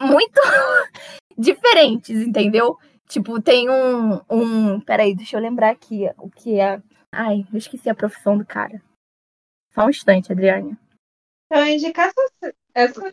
muito 0.00 0.40
diferentes, 1.36 2.20
entendeu? 2.20 2.78
Tipo, 3.08 3.40
tem 3.40 3.68
um, 3.68 4.20
um. 4.30 4.80
Peraí, 4.80 5.14
deixa 5.14 5.36
eu 5.36 5.40
lembrar 5.40 5.70
aqui 5.70 6.08
o 6.18 6.30
que 6.30 6.58
é. 6.60 6.80
Ai, 7.12 7.46
eu 7.52 7.58
esqueci 7.58 7.88
a 7.88 7.94
profissão 7.94 8.36
do 8.36 8.46
cara. 8.46 8.82
Só 9.72 9.86
um 9.86 9.90
instante, 9.90 10.32
Adriane. 10.32 10.76
Eu 11.50 11.66
indicar 11.66 12.08
essa, 12.08 12.54
essa 12.74 13.12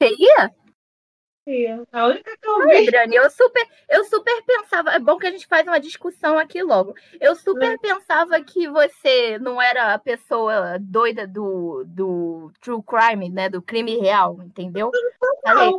sabe? 0.00 0.16
Seria? 0.16 1.84
A 1.90 2.06
única 2.06 2.36
que 2.36 2.48
eu 2.48 2.66
vi. 2.66 2.76
Adriane, 2.76 3.16
eu 3.16 3.28
super, 3.30 3.66
eu 3.88 4.04
super 4.04 4.42
pensava. 4.44 4.90
É 4.90 4.98
bom 4.98 5.18
que 5.18 5.26
a 5.26 5.30
gente 5.30 5.46
faz 5.46 5.66
uma 5.66 5.80
discussão 5.80 6.38
aqui 6.38 6.62
logo. 6.62 6.94
Eu 7.20 7.34
super 7.34 7.74
hum. 7.74 7.78
pensava 7.78 8.40
que 8.40 8.68
você 8.68 9.38
não 9.38 9.60
era 9.60 9.94
a 9.94 9.98
pessoa 9.98 10.78
doida 10.78 11.26
do, 11.26 11.82
do 11.86 12.52
true 12.60 12.82
crime, 12.82 13.28
né? 13.30 13.48
Do 13.48 13.60
crime 13.60 13.98
real, 13.98 14.38
entendeu? 14.42 14.92
Falei, 15.42 15.72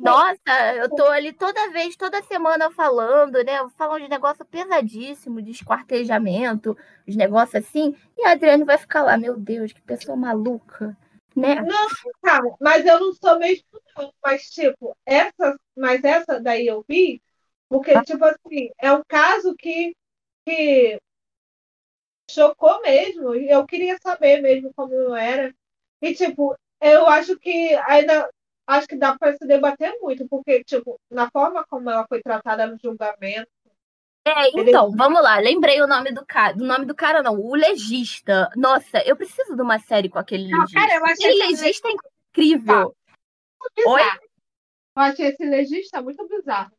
Nossa, 0.00 0.74
eu 0.76 0.88
tô 0.88 1.04
ali 1.06 1.32
toda 1.32 1.70
vez, 1.70 1.94
toda 1.96 2.22
semana 2.22 2.70
falando, 2.70 3.44
né? 3.44 3.64
Falando 3.76 4.02
de 4.02 4.08
negócio 4.08 4.44
pesadíssimo, 4.44 5.42
de 5.42 5.52
esquartejamento, 5.52 6.76
os 7.06 7.14
negócios 7.14 7.62
assim. 7.62 7.94
E 8.18 8.26
a 8.26 8.32
Adriane 8.32 8.64
vai 8.64 8.78
ficar 8.78 9.02
lá, 9.02 9.16
meu 9.16 9.36
Deus, 9.36 9.72
que 9.72 9.80
pessoa 9.82 10.16
maluca. 10.16 10.96
Né? 11.36 11.60
Não, 11.62 11.88
calma, 12.22 12.56
mas 12.60 12.86
eu 12.86 13.00
não 13.00 13.12
sou 13.12 13.38
mesmo, 13.38 13.64
não. 13.96 14.12
Mas, 14.24 14.48
tipo, 14.50 14.96
essa, 15.04 15.58
mas 15.76 16.02
essa 16.04 16.40
daí 16.40 16.66
eu 16.66 16.84
vi, 16.88 17.22
porque, 17.68 17.92
ah. 17.92 18.04
tipo 18.04 18.24
assim, 18.24 18.70
é 18.78 18.92
um 18.92 19.02
caso 19.08 19.54
que, 19.56 19.96
que 20.46 20.98
chocou 22.30 22.80
mesmo. 22.82 23.34
E 23.34 23.50
eu 23.50 23.66
queria 23.66 23.98
saber 24.02 24.40
mesmo 24.40 24.72
como 24.74 25.14
era. 25.14 25.54
E, 26.00 26.14
tipo, 26.14 26.56
eu 26.80 27.06
acho 27.06 27.38
que 27.38 27.74
ainda 27.86 28.28
acho 28.66 28.86
que 28.88 28.96
dá 28.96 29.16
para 29.18 29.36
se 29.36 29.46
debater 29.46 29.98
muito, 30.00 30.26
porque, 30.28 30.64
tipo, 30.64 30.98
na 31.10 31.30
forma 31.30 31.64
como 31.68 31.90
ela 31.90 32.06
foi 32.08 32.22
tratada 32.22 32.66
no 32.66 32.78
julgamento, 32.78 33.50
é, 34.26 34.48
então, 34.58 34.90
vamos 34.92 35.22
lá. 35.22 35.38
Lembrei 35.38 35.82
o 35.82 35.86
nome 35.86 36.10
do 36.10 36.24
cara. 36.24 36.54
Do 36.54 36.64
nome 36.64 36.86
do 36.86 36.94
cara, 36.94 37.22
não. 37.22 37.38
O 37.38 37.54
legista. 37.54 38.50
Nossa, 38.56 38.98
eu 39.04 39.14
preciso 39.16 39.54
de 39.54 39.60
uma 39.60 39.78
série 39.78 40.08
com 40.08 40.18
aquele 40.18 40.48
não, 40.48 40.60
legista. 40.60 40.80
Cara, 40.80 40.94
eu 40.94 41.04
achei 41.04 41.30
aquele 41.30 41.46
legista 41.50 41.88
é 41.88 41.92
incrível. 41.92 42.96
Tá. 43.74 43.90
Oi? 43.90 44.02
Eu 44.02 45.02
achei 45.02 45.26
esse 45.26 45.44
legista 45.44 46.00
muito 46.00 46.26
bizarro. 46.26 46.70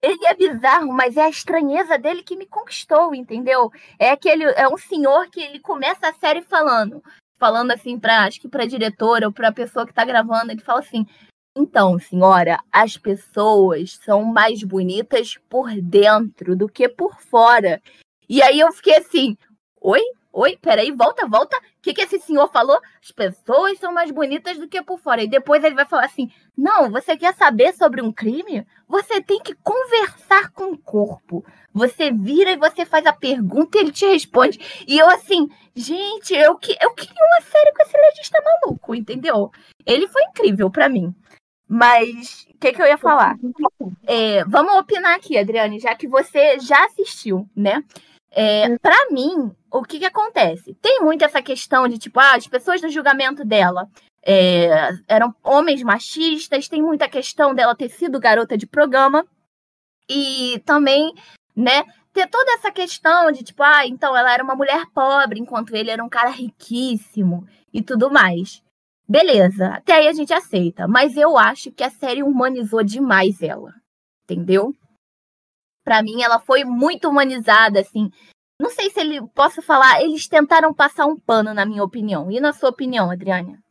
Ele 0.00 0.26
é 0.26 0.34
bizarro, 0.34 0.92
mas 0.92 1.16
é 1.16 1.22
a 1.22 1.30
estranheza 1.30 1.96
dele 1.96 2.22
que 2.22 2.36
me 2.36 2.46
conquistou, 2.46 3.14
entendeu? 3.14 3.70
É 3.98 4.10
aquele, 4.10 4.44
é 4.44 4.68
um 4.68 4.76
senhor 4.76 5.28
que 5.30 5.40
ele 5.40 5.60
começa 5.60 6.08
a 6.08 6.12
série 6.14 6.42
falando, 6.42 7.02
falando 7.38 7.70
assim 7.70 7.98
para, 7.98 8.24
acho 8.24 8.40
que 8.40 8.48
para 8.48 8.66
diretora 8.66 9.26
ou 9.26 9.32
para 9.32 9.52
pessoa 9.52 9.86
que 9.86 9.94
tá 9.94 10.04
gravando, 10.04 10.50
ele 10.50 10.60
fala 10.60 10.80
assim: 10.80 11.06
então, 11.54 11.98
senhora, 11.98 12.58
as 12.72 12.96
pessoas 12.96 13.98
são 14.04 14.24
mais 14.24 14.62
bonitas 14.62 15.36
por 15.50 15.70
dentro 15.82 16.56
do 16.56 16.66
que 16.66 16.88
por 16.88 17.20
fora. 17.20 17.80
E 18.28 18.42
aí 18.42 18.58
eu 18.60 18.72
fiquei 18.72 18.96
assim: 18.96 19.36
oi? 19.80 20.00
Oi, 20.34 20.56
peraí, 20.56 20.90
volta, 20.90 21.26
volta. 21.26 21.58
O 21.58 21.82
que, 21.82 21.92
que 21.92 22.00
esse 22.00 22.18
senhor 22.18 22.50
falou? 22.50 22.80
As 23.02 23.10
pessoas 23.10 23.78
são 23.78 23.92
mais 23.92 24.10
bonitas 24.10 24.56
do 24.56 24.66
que 24.66 24.82
por 24.82 24.98
fora. 24.98 25.22
E 25.22 25.28
depois 25.28 25.62
ele 25.62 25.74
vai 25.74 25.84
falar 25.84 26.06
assim: 26.06 26.30
não, 26.56 26.90
você 26.90 27.18
quer 27.18 27.34
saber 27.34 27.74
sobre 27.74 28.00
um 28.00 28.10
crime? 28.10 28.66
Você 28.88 29.20
tem 29.20 29.38
que 29.40 29.54
conversar 29.56 30.50
com 30.52 30.72
o 30.72 30.78
corpo. 30.78 31.44
Você 31.74 32.10
vira 32.10 32.52
e 32.52 32.56
você 32.56 32.86
faz 32.86 33.04
a 33.04 33.12
pergunta 33.12 33.76
e 33.76 33.82
ele 33.82 33.92
te 33.92 34.06
responde. 34.06 34.58
E 34.88 34.98
eu, 34.98 35.08
assim, 35.10 35.50
gente, 35.74 36.32
eu, 36.34 36.56
que, 36.56 36.76
eu 36.80 36.94
queria 36.94 37.14
uma 37.14 37.42
série 37.42 37.72
com 37.72 37.82
esse 37.82 37.96
legista 37.98 38.42
maluco, 38.42 38.94
entendeu? 38.94 39.50
Ele 39.84 40.08
foi 40.08 40.22
incrível 40.24 40.70
para 40.70 40.88
mim. 40.88 41.14
Mas 41.74 42.46
o 42.50 42.58
que, 42.58 42.70
que 42.70 42.82
eu 42.82 42.86
ia 42.86 42.98
falar? 42.98 43.34
É, 44.06 44.44
vamos 44.44 44.74
opinar 44.74 45.16
aqui, 45.16 45.38
Adriane, 45.38 45.80
já 45.80 45.94
que 45.94 46.06
você 46.06 46.58
já 46.58 46.84
assistiu, 46.84 47.48
né? 47.56 47.82
É, 48.30 48.76
para 48.76 49.08
mim, 49.10 49.50
o 49.70 49.82
que, 49.82 49.98
que 49.98 50.04
acontece? 50.04 50.74
Tem 50.82 51.00
muito 51.00 51.24
essa 51.24 51.40
questão 51.40 51.88
de, 51.88 51.96
tipo, 51.96 52.20
ah, 52.20 52.34
as 52.34 52.46
pessoas 52.46 52.82
no 52.82 52.90
julgamento 52.90 53.42
dela 53.42 53.88
é, 54.22 54.90
eram 55.08 55.34
homens 55.42 55.82
machistas, 55.82 56.68
tem 56.68 56.82
muita 56.82 57.08
questão 57.08 57.54
dela 57.54 57.74
ter 57.74 57.88
sido 57.88 58.20
garota 58.20 58.54
de 58.54 58.66
programa, 58.66 59.26
e 60.06 60.60
também, 60.66 61.14
né, 61.56 61.84
ter 62.12 62.28
toda 62.28 62.52
essa 62.52 62.70
questão 62.70 63.32
de, 63.32 63.42
tipo, 63.42 63.62
ah, 63.62 63.86
então 63.86 64.14
ela 64.14 64.30
era 64.30 64.44
uma 64.44 64.54
mulher 64.54 64.84
pobre, 64.92 65.40
enquanto 65.40 65.74
ele 65.74 65.90
era 65.90 66.04
um 66.04 66.08
cara 66.10 66.28
riquíssimo 66.28 67.48
e 67.72 67.80
tudo 67.80 68.10
mais. 68.10 68.62
Beleza, 69.12 69.74
até 69.74 69.92
aí 69.92 70.08
a 70.08 70.12
gente 70.14 70.32
aceita. 70.32 70.88
Mas 70.88 71.18
eu 71.18 71.36
acho 71.36 71.70
que 71.70 71.84
a 71.84 71.90
série 71.90 72.22
humanizou 72.22 72.82
demais 72.82 73.42
ela. 73.42 73.74
Entendeu? 74.24 74.72
Para 75.84 76.02
mim, 76.02 76.22
ela 76.22 76.40
foi 76.40 76.64
muito 76.64 77.10
humanizada, 77.10 77.80
assim. 77.80 78.10
Não 78.58 78.70
sei 78.70 78.88
se 78.88 79.00
ele 79.00 79.20
posso 79.34 79.60
falar, 79.60 80.02
eles 80.02 80.26
tentaram 80.26 80.72
passar 80.72 81.04
um 81.04 81.20
pano, 81.20 81.52
na 81.52 81.66
minha 81.66 81.84
opinião. 81.84 82.30
E 82.30 82.40
na 82.40 82.54
sua 82.54 82.70
opinião, 82.70 83.10
Adriana? 83.10 83.62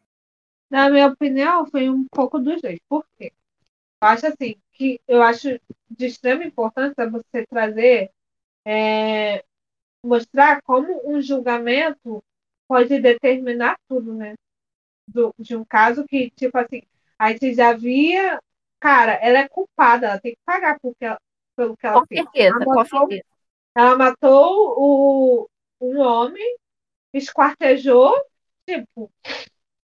Na 0.70 0.92
minha 0.92 1.08
opinião, 1.08 1.66
foi 1.66 1.90
um 1.90 2.06
pouco 2.12 2.38
dos 2.38 2.62
dois. 2.62 2.78
Por 2.88 3.04
quê? 3.18 3.34
Eu 4.00 4.08
acho 4.10 4.28
assim 4.28 4.56
que 4.74 5.02
eu 5.08 5.24
acho 5.24 5.60
de 5.90 6.06
extrema 6.06 6.44
importância 6.44 7.10
você 7.10 7.48
trazer, 7.48 8.12
é, 8.64 9.44
mostrar 10.06 10.62
como 10.62 11.02
um 11.04 11.20
julgamento 11.20 12.24
pode 12.68 13.00
determinar 13.00 13.76
tudo, 13.90 14.14
né? 14.14 14.36
Do, 15.12 15.34
de 15.38 15.56
um 15.56 15.64
caso 15.64 16.06
que, 16.06 16.32
tipo 16.32 16.58
assim, 16.58 16.82
a 17.18 17.32
gente 17.32 17.54
já 17.54 17.74
via, 17.74 18.40
cara, 18.80 19.14
ela 19.14 19.40
é 19.40 19.50
culpada, 19.50 20.08
ela 20.08 20.20
tem 20.20 20.34
que 20.34 20.40
pagar 20.46 20.80
porque 20.80 21.06
ela, 21.06 21.20
pelo 21.56 21.78
que 21.78 21.86
ela 21.86 22.00
com 22.00 22.08
fez. 22.08 22.22
Certeza, 22.22 22.48
ela 22.48 22.60
matou, 22.60 22.76
com 22.76 22.86
certeza. 22.86 23.24
Ela 23.76 23.98
matou 23.98 24.76
o, 24.78 25.50
um 25.80 26.00
homem, 26.00 26.58
esquartejou, 27.14 28.14
tipo, 28.68 29.12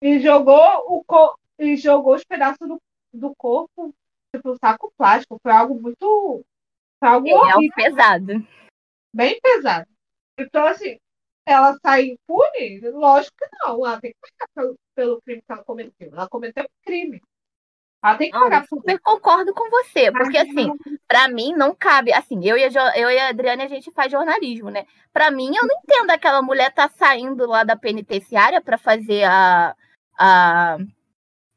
e 0.01 0.19
jogou 0.19 0.61
o 0.87 1.03
e 1.59 1.75
jogou 1.75 2.15
os 2.15 2.23
pedaços 2.23 2.67
do, 2.67 2.81
do 3.13 3.35
corpo, 3.35 3.93
tipo, 4.33 4.51
um 4.51 4.57
saco 4.57 4.93
plástico. 4.97 5.39
Foi 5.41 5.51
algo 5.51 5.79
muito. 5.81 6.45
Foi 6.99 7.09
algo 7.09 7.27
é, 7.27 7.55
horrível. 7.55 7.75
pesado. 7.75 8.47
Bem 9.13 9.39
pesado. 9.41 9.87
Então, 10.39 10.65
assim, 10.65 10.99
ela 11.47 11.77
sai 11.81 12.09
impune? 12.09 12.81
Lógico 12.91 13.35
que 13.37 13.47
não. 13.65 13.85
Ela 13.85 14.01
tem 14.01 14.11
que 14.11 14.17
pagar 14.19 14.49
pelo, 14.53 14.75
pelo 14.93 15.21
crime 15.21 15.41
que 15.41 15.51
ela 15.51 15.63
cometeu. 15.63 16.09
Ela 16.11 16.27
cometeu 16.27 16.63
um 16.65 16.85
crime. 16.85 17.21
Ela 18.03 18.17
tem 18.17 18.29
que 18.29 18.37
pagar. 18.37 18.61
Eu 18.63 18.67
super 18.67 18.99
concordo 18.99 19.53
com 19.53 19.69
você, 19.69 20.11
porque 20.11 20.37
assim, 20.37 20.69
para 21.07 21.29
mim 21.29 21.53
não 21.53 21.73
cabe. 21.73 22.11
Assim, 22.11 22.45
eu 22.45 22.57
e, 22.57 22.65
a, 22.65 22.97
eu 22.97 23.09
e 23.09 23.17
a 23.17 23.29
Adriane, 23.29 23.63
a 23.63 23.67
gente 23.67 23.89
faz 23.91 24.11
jornalismo, 24.11 24.69
né? 24.69 24.85
Para 25.13 25.31
mim, 25.31 25.55
eu 25.55 25.65
não 25.65 25.79
entendo 25.83 26.11
aquela 26.11 26.41
mulher 26.41 26.73
tá 26.73 26.89
saindo 26.89 27.47
lá 27.47 27.63
da 27.63 27.77
penitenciária 27.77 28.61
para 28.61 28.77
fazer 28.77 29.23
a. 29.23 29.73
a 30.19 30.77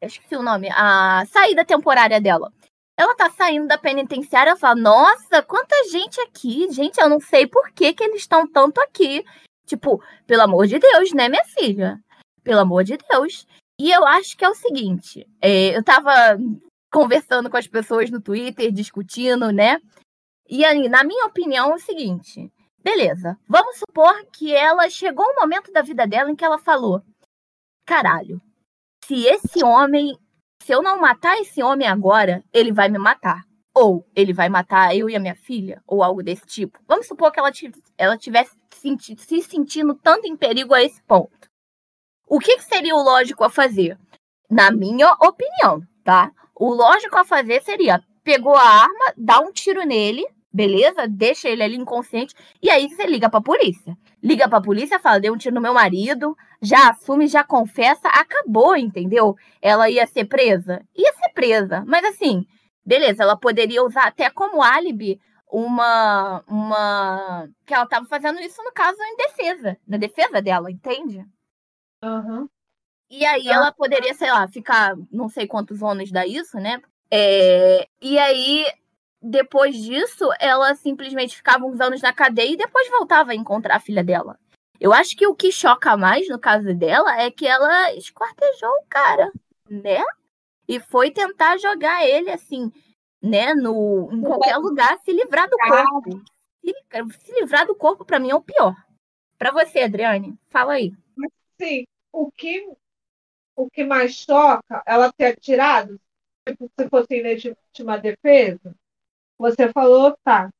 eu 0.00 0.06
esqueci 0.06 0.34
o 0.34 0.42
nome, 0.42 0.68
a 0.70 1.24
saída 1.26 1.64
temporária 1.64 2.20
dela. 2.20 2.50
Ela 2.96 3.14
tá 3.16 3.28
saindo 3.30 3.66
da 3.66 3.76
penitenciária 3.76 4.52
e 4.52 4.58
fala: 4.58 4.76
Nossa, 4.76 5.42
quanta 5.42 5.74
gente 5.90 6.20
aqui! 6.20 6.70
Gente, 6.70 7.00
eu 7.00 7.08
não 7.08 7.18
sei 7.18 7.46
por 7.46 7.70
que, 7.72 7.92
que 7.92 8.04
eles 8.04 8.20
estão 8.20 8.46
tanto 8.46 8.80
aqui. 8.80 9.24
Tipo, 9.70 10.02
pelo 10.26 10.42
amor 10.42 10.66
de 10.66 10.80
Deus, 10.80 11.12
né, 11.12 11.28
minha 11.28 11.44
filha? 11.44 12.02
Pelo 12.42 12.58
amor 12.58 12.82
de 12.82 12.96
Deus. 12.96 13.46
E 13.78 13.92
eu 13.92 14.04
acho 14.04 14.36
que 14.36 14.44
é 14.44 14.48
o 14.48 14.54
seguinte: 14.54 15.24
é, 15.40 15.76
eu 15.76 15.84
tava 15.84 16.10
conversando 16.92 17.48
com 17.48 17.56
as 17.56 17.68
pessoas 17.68 18.10
no 18.10 18.20
Twitter, 18.20 18.72
discutindo, 18.72 19.52
né? 19.52 19.78
E 20.48 20.64
aí, 20.64 20.88
na 20.88 21.04
minha 21.04 21.24
opinião, 21.26 21.70
é 21.70 21.74
o 21.76 21.78
seguinte: 21.78 22.52
beleza, 22.82 23.38
vamos 23.48 23.78
supor 23.78 24.12
que 24.32 24.52
ela 24.52 24.90
chegou 24.90 25.24
um 25.24 25.40
momento 25.40 25.70
da 25.70 25.82
vida 25.82 26.04
dela 26.04 26.28
em 26.32 26.34
que 26.34 26.44
ela 26.44 26.58
falou: 26.58 27.00
caralho, 27.86 28.42
se 29.04 29.24
esse 29.24 29.62
homem, 29.62 30.18
se 30.64 30.72
eu 30.72 30.82
não 30.82 31.00
matar 31.00 31.40
esse 31.40 31.62
homem 31.62 31.86
agora, 31.86 32.42
ele 32.52 32.72
vai 32.72 32.88
me 32.88 32.98
matar. 32.98 33.44
Ou 33.72 34.04
ele 34.16 34.32
vai 34.32 34.48
matar 34.48 34.96
eu 34.96 35.08
e 35.08 35.14
a 35.14 35.20
minha 35.20 35.36
filha, 35.36 35.80
ou 35.86 36.02
algo 36.02 36.24
desse 36.24 36.44
tipo. 36.44 36.76
Vamos 36.88 37.06
supor 37.06 37.30
que 37.30 37.38
ela, 37.38 37.52
ela 37.96 38.18
tivesse 38.18 38.59
senti 38.76 39.16
se 39.18 39.42
sentindo 39.42 39.94
tanto 39.94 40.26
em 40.26 40.36
perigo 40.36 40.74
a 40.74 40.82
esse 40.82 41.02
ponto. 41.02 41.48
O 42.28 42.38
que, 42.38 42.56
que 42.56 42.64
seria 42.64 42.94
o 42.94 43.02
lógico 43.02 43.42
a 43.44 43.50
fazer? 43.50 43.98
Na 44.48 44.70
minha 44.70 45.12
opinião, 45.20 45.82
tá? 46.04 46.30
O 46.54 46.72
lógico 46.72 47.16
a 47.16 47.24
fazer 47.24 47.62
seria 47.62 48.02
pegou 48.22 48.54
a 48.54 48.62
arma, 48.62 49.14
dá 49.16 49.40
um 49.40 49.50
tiro 49.50 49.82
nele, 49.84 50.24
beleza? 50.52 51.08
Deixa 51.08 51.48
ele 51.48 51.62
ali 51.62 51.76
inconsciente 51.76 52.34
e 52.62 52.70
aí 52.70 52.88
você 52.88 53.06
liga 53.06 53.28
pra 53.30 53.40
polícia. 53.40 53.96
Liga 54.22 54.48
pra 54.48 54.60
polícia, 54.60 55.00
fala, 55.00 55.20
deu 55.20 55.32
um 55.32 55.36
tiro 55.36 55.54
no 55.54 55.60
meu 55.60 55.72
marido, 55.72 56.36
já 56.62 56.90
assume, 56.90 57.26
já 57.26 57.42
confessa, 57.42 58.08
acabou, 58.08 58.76
entendeu? 58.76 59.36
Ela 59.62 59.88
ia 59.88 60.06
ser 60.06 60.26
presa? 60.26 60.82
Ia 60.96 61.12
ser 61.14 61.32
presa, 61.32 61.82
mas 61.86 62.04
assim, 62.04 62.44
beleza, 62.84 63.22
ela 63.22 63.36
poderia 63.36 63.82
usar 63.82 64.06
até 64.06 64.28
como 64.30 64.62
álibi 64.62 65.18
uma 65.50 66.42
uma 66.46 67.48
que 67.66 67.74
ela 67.74 67.84
estava 67.84 68.06
fazendo 68.06 68.40
isso 68.40 68.62
no 68.62 68.72
caso 68.72 68.98
em 69.02 69.16
defesa, 69.16 69.76
na 69.86 69.96
defesa 69.96 70.40
dela, 70.40 70.70
entende? 70.70 71.24
Uhum. 72.02 72.48
E 73.10 73.24
aí 73.26 73.48
ah. 73.48 73.54
ela 73.54 73.72
poderia, 73.72 74.14
sei 74.14 74.30
lá, 74.30 74.46
ficar 74.48 74.96
não 75.10 75.28
sei 75.28 75.46
quantos 75.46 75.82
anos 75.82 76.10
dá 76.12 76.26
isso, 76.26 76.58
né? 76.58 76.80
É, 77.10 77.88
e 78.00 78.18
aí 78.18 78.64
depois 79.22 79.76
disso, 79.76 80.30
ela 80.38 80.74
simplesmente 80.74 81.36
ficava 81.36 81.66
uns 81.66 81.80
anos 81.80 82.00
na 82.00 82.12
cadeia 82.12 82.52
e 82.52 82.56
depois 82.56 82.88
voltava 82.88 83.32
a 83.32 83.34
encontrar 83.34 83.76
a 83.76 83.80
filha 83.80 84.02
dela. 84.02 84.38
Eu 84.80 84.94
acho 84.94 85.14
que 85.14 85.26
o 85.26 85.34
que 85.34 85.52
choca 85.52 85.94
mais 85.96 86.26
no 86.28 86.38
caso 86.38 86.74
dela 86.74 87.20
é 87.20 87.30
que 87.30 87.46
ela 87.46 87.92
esquartejou 87.94 88.70
o 88.70 88.86
cara, 88.88 89.30
né? 89.68 90.02
E 90.66 90.80
foi 90.80 91.10
tentar 91.10 91.58
jogar 91.58 92.06
ele 92.06 92.30
assim, 92.30 92.72
né, 93.22 93.54
no 93.54 94.08
em 94.12 94.20
qualquer 94.22 94.56
lugar, 94.56 94.98
se 94.98 95.12
livrar 95.12 95.48
do 95.48 95.56
corpo. 95.56 96.22
Se, 96.64 96.74
se 97.20 97.40
livrar 97.40 97.66
do 97.66 97.74
corpo 97.74 98.04
para 98.04 98.18
mim 98.18 98.30
é 98.30 98.34
o 98.34 98.42
pior. 98.42 98.74
Para 99.38 99.52
você, 99.52 99.80
Adriane, 99.80 100.38
fala 100.48 100.74
aí. 100.74 100.92
Sim, 101.60 101.84
o 102.12 102.30
que 102.32 102.66
o 103.56 103.68
que 103.70 103.84
mais 103.84 104.14
choca 104.14 104.82
ela 104.86 105.12
ter 105.12 105.26
atirado, 105.26 106.00
tipo, 106.48 106.70
se 106.78 106.88
fosse 106.88 107.14
em 107.14 107.22
legítima 107.22 107.98
defesa, 107.98 108.74
você 109.36 109.70
falou, 109.72 110.16
tá. 110.24 110.50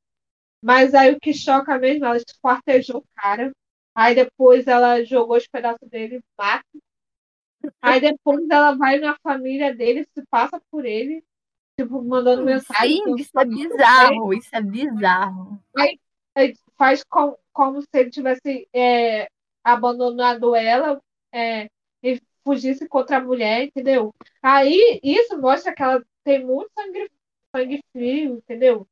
Mas 0.62 0.94
aí 0.94 1.14
o 1.14 1.20
que 1.20 1.32
choca 1.32 1.78
mesmo, 1.78 2.04
ela 2.04 2.16
esquartejou 2.16 2.98
o 2.98 3.04
cara. 3.14 3.52
Aí 3.94 4.14
depois 4.14 4.66
ela 4.66 5.02
jogou 5.04 5.36
os 5.36 5.46
pedaços 5.46 5.88
dele 5.88 6.20
mata. 6.38 6.64
Aí 7.80 8.00
depois 8.00 8.48
ela 8.50 8.72
vai 8.74 8.98
na 8.98 9.16
família 9.22 9.74
dele, 9.74 10.04
se 10.04 10.24
passa 10.30 10.60
por 10.70 10.84
ele, 10.84 11.22
tipo, 11.82 12.02
mandando 12.02 12.44
mensagem. 12.44 13.02
Sim, 13.02 13.14
isso 13.16 13.38
é 13.38 13.44
bizarro, 13.44 14.34
isso 14.34 14.50
é 14.52 14.60
bizarro. 14.60 15.60
Aí, 15.76 15.98
aí 16.34 16.54
faz 16.76 17.02
com, 17.04 17.36
como 17.52 17.80
se 17.80 17.88
ele 17.94 18.10
tivesse 18.10 18.68
é, 18.72 19.28
abandonado 19.64 20.54
ela 20.54 21.00
é, 21.32 21.68
e 22.02 22.20
fugisse 22.44 22.88
contra 22.88 23.18
a 23.18 23.22
mulher, 23.22 23.64
entendeu? 23.64 24.14
Aí 24.42 25.00
isso 25.02 25.38
mostra 25.38 25.74
que 25.74 25.82
ela 25.82 26.02
tem 26.24 26.44
muito 26.44 26.70
sangue 26.78 27.10
sangue 27.54 27.80
frio, 27.92 28.36
entendeu? 28.36 28.86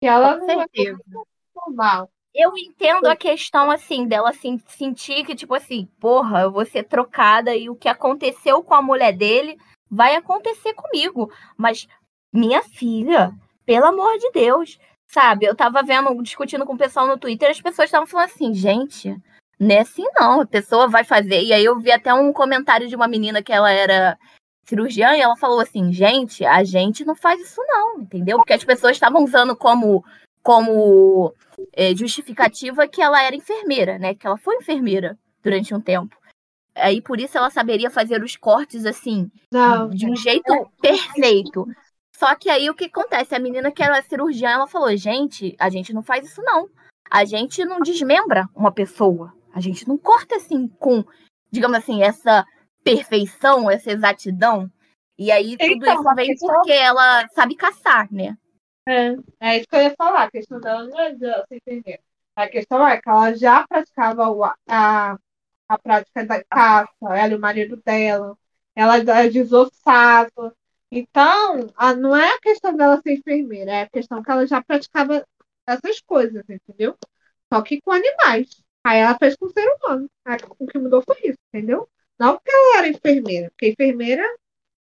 Que 0.00 0.06
ela 0.06 0.38
Com 0.38 0.46
não 0.46 0.62
é 0.62 0.66
certeza. 0.68 1.00
é 1.10 1.58
normal. 1.66 2.10
Eu 2.34 2.56
entendo 2.56 3.06
a 3.06 3.16
questão, 3.16 3.70
assim, 3.70 4.06
dela 4.06 4.32
sentir 4.32 5.24
que, 5.24 5.34
tipo 5.34 5.54
assim, 5.54 5.86
porra, 6.00 6.42
eu 6.42 6.50
vou 6.50 6.64
ser 6.64 6.84
trocada 6.84 7.54
e 7.54 7.68
o 7.68 7.76
que 7.76 7.88
aconteceu 7.88 8.62
com 8.62 8.74
a 8.74 8.80
mulher 8.80 9.12
dele 9.14 9.58
vai 9.90 10.16
acontecer 10.16 10.72
comigo. 10.72 11.30
Mas, 11.58 11.86
minha 12.32 12.62
filha, 12.62 13.32
pelo 13.66 13.86
amor 13.86 14.16
de 14.18 14.30
Deus, 14.30 14.78
sabe? 15.06 15.46
Eu 15.46 15.54
tava 15.54 15.82
vendo, 15.82 16.22
discutindo 16.22 16.64
com 16.64 16.74
o 16.74 16.78
pessoal 16.78 17.06
no 17.06 17.18
Twitter, 17.18 17.50
as 17.50 17.60
pessoas 17.60 17.86
estavam 17.86 18.06
falando 18.06 18.30
assim, 18.30 18.54
gente, 18.54 19.14
não 19.58 19.76
é 19.76 19.80
assim 19.80 20.04
não, 20.14 20.40
a 20.40 20.46
pessoa 20.46 20.88
vai 20.88 21.04
fazer. 21.04 21.42
E 21.42 21.52
aí 21.52 21.64
eu 21.64 21.78
vi 21.78 21.92
até 21.92 22.12
um 22.12 22.32
comentário 22.32 22.88
de 22.88 22.96
uma 22.96 23.06
menina 23.06 23.42
que 23.42 23.52
ela 23.52 23.70
era 23.70 24.18
cirurgiã 24.64 25.14
e 25.14 25.20
ela 25.20 25.36
falou 25.36 25.60
assim, 25.60 25.92
gente, 25.92 26.44
a 26.44 26.64
gente 26.64 27.04
não 27.04 27.14
faz 27.14 27.40
isso 27.40 27.60
não, 27.68 28.00
entendeu? 28.00 28.38
Porque 28.38 28.52
as 28.52 28.64
pessoas 28.64 28.92
estavam 28.92 29.22
usando 29.22 29.54
como 29.54 30.04
como 30.42 31.32
é, 31.72 31.94
justificativa 31.94 32.88
que 32.88 33.00
ela 33.00 33.22
era 33.22 33.36
enfermeira, 33.36 33.98
né? 33.98 34.14
Que 34.14 34.26
ela 34.26 34.36
foi 34.36 34.56
enfermeira 34.56 35.16
durante 35.42 35.72
um 35.72 35.80
tempo. 35.80 36.16
Aí 36.74 37.00
por 37.00 37.20
isso 37.20 37.36
ela 37.36 37.50
saberia 37.50 37.90
fazer 37.90 38.22
os 38.22 38.36
cortes 38.36 38.86
assim, 38.86 39.30
não, 39.52 39.90
de 39.90 40.10
um 40.10 40.16
jeito 40.16 40.66
perfeito. 40.80 41.66
Só 42.22 42.36
que 42.36 42.48
aí 42.48 42.70
o 42.70 42.74
que 42.74 42.84
acontece? 42.84 43.34
A 43.34 43.40
menina 43.40 43.72
que 43.72 43.82
era 43.82 44.00
cirurgiã, 44.00 44.50
ela 44.50 44.68
falou: 44.68 44.96
gente, 44.96 45.56
a 45.58 45.68
gente 45.68 45.92
não 45.92 46.04
faz 46.04 46.24
isso 46.24 46.40
não. 46.40 46.70
A 47.10 47.24
gente 47.24 47.64
não 47.64 47.80
desmembra 47.80 48.48
uma 48.54 48.70
pessoa. 48.70 49.34
A 49.52 49.58
gente 49.58 49.88
não 49.88 49.98
corta 49.98 50.36
assim 50.36 50.68
com, 50.78 51.04
digamos 51.50 51.76
assim, 51.76 52.04
essa 52.04 52.46
perfeição, 52.84 53.68
essa 53.68 53.90
exatidão. 53.90 54.70
E 55.18 55.32
aí 55.32 55.56
tudo 55.56 55.72
então, 55.72 55.94
isso 55.94 56.14
vem 56.14 56.28
questão... 56.28 56.48
porque 56.54 56.70
ela 56.70 57.26
sabe 57.34 57.56
caçar, 57.56 58.06
né? 58.12 58.36
É, 58.88 59.16
é 59.40 59.56
isso 59.56 59.66
que 59.68 59.74
eu 59.74 59.82
ia 59.82 59.94
falar. 59.98 60.22
A 60.22 60.30
questão 60.30 60.60
dela 60.60 60.84
não 60.84 61.00
é 61.00 61.12
de 61.14 61.26
você 61.26 61.56
entender. 61.56 61.98
A 62.36 62.46
questão 62.46 62.86
é 62.86 63.00
que 63.00 63.08
ela 63.08 63.34
já 63.34 63.66
praticava 63.66 64.22
a, 64.68 65.18
a 65.68 65.78
prática 65.78 66.24
da 66.24 66.44
caça, 66.44 66.92
ela 67.02 67.32
e 67.32 67.34
o 67.34 67.40
marido 67.40 67.82
dela. 67.84 68.38
Ela 68.76 68.98
é 68.98 69.28
desossava. 69.28 70.54
Então, 70.94 71.68
a, 71.74 71.94
não 71.94 72.14
é 72.14 72.34
a 72.34 72.38
questão 72.38 72.76
dela 72.76 73.00
ser 73.00 73.14
enfermeira, 73.14 73.70
é 73.72 73.82
a 73.82 73.88
questão 73.88 74.22
que 74.22 74.30
ela 74.30 74.46
já 74.46 74.62
praticava 74.62 75.26
essas 75.66 76.00
coisas, 76.02 76.44
entendeu? 76.46 76.98
Só 77.50 77.62
que 77.62 77.80
com 77.80 77.92
animais. 77.92 78.62
Aí 78.84 78.98
ela 78.98 79.16
fez 79.16 79.34
com 79.36 79.46
o 79.46 79.50
ser 79.50 79.66
humano. 79.66 80.10
Aí, 80.22 80.36
o 80.58 80.66
que 80.66 80.78
mudou 80.78 81.02
foi 81.02 81.16
isso, 81.24 81.38
entendeu? 81.48 81.88
Não 82.18 82.34
porque 82.34 82.50
ela 82.50 82.78
era 82.78 82.88
enfermeira, 82.88 83.50
porque 83.50 83.70
enfermeira 83.70 84.22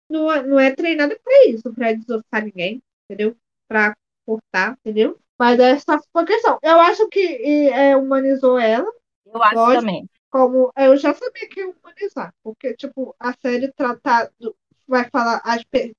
não, 0.08 0.30
é, 0.30 0.42
não 0.44 0.60
é 0.60 0.70
treinada 0.70 1.18
para 1.22 1.48
isso, 1.48 1.74
para 1.74 1.92
desossar 1.92 2.44
ninguém, 2.44 2.80
entendeu? 3.04 3.36
Para 3.66 3.96
cortar, 4.24 4.78
entendeu? 4.84 5.18
Mas 5.36 5.58
é 5.58 5.76
só 5.80 5.98
uma 6.14 6.24
questão. 6.24 6.56
Eu 6.62 6.78
acho 6.82 7.08
que 7.08 7.18
é, 7.68 7.96
humanizou 7.96 8.60
ela. 8.60 8.88
Eu 9.26 9.42
acho 9.42 9.54
lógico, 9.56 9.80
também. 9.80 10.10
Como, 10.30 10.72
eu 10.76 10.96
já 10.96 11.12
sabia 11.12 11.48
que 11.48 11.60
ia 11.60 11.68
humanizar, 11.68 12.32
porque, 12.44 12.74
tipo, 12.74 13.12
a 13.18 13.32
série 13.32 13.72
trata 13.72 14.30
vai 14.88 15.08
falar 15.10 15.42
a, 15.44 15.56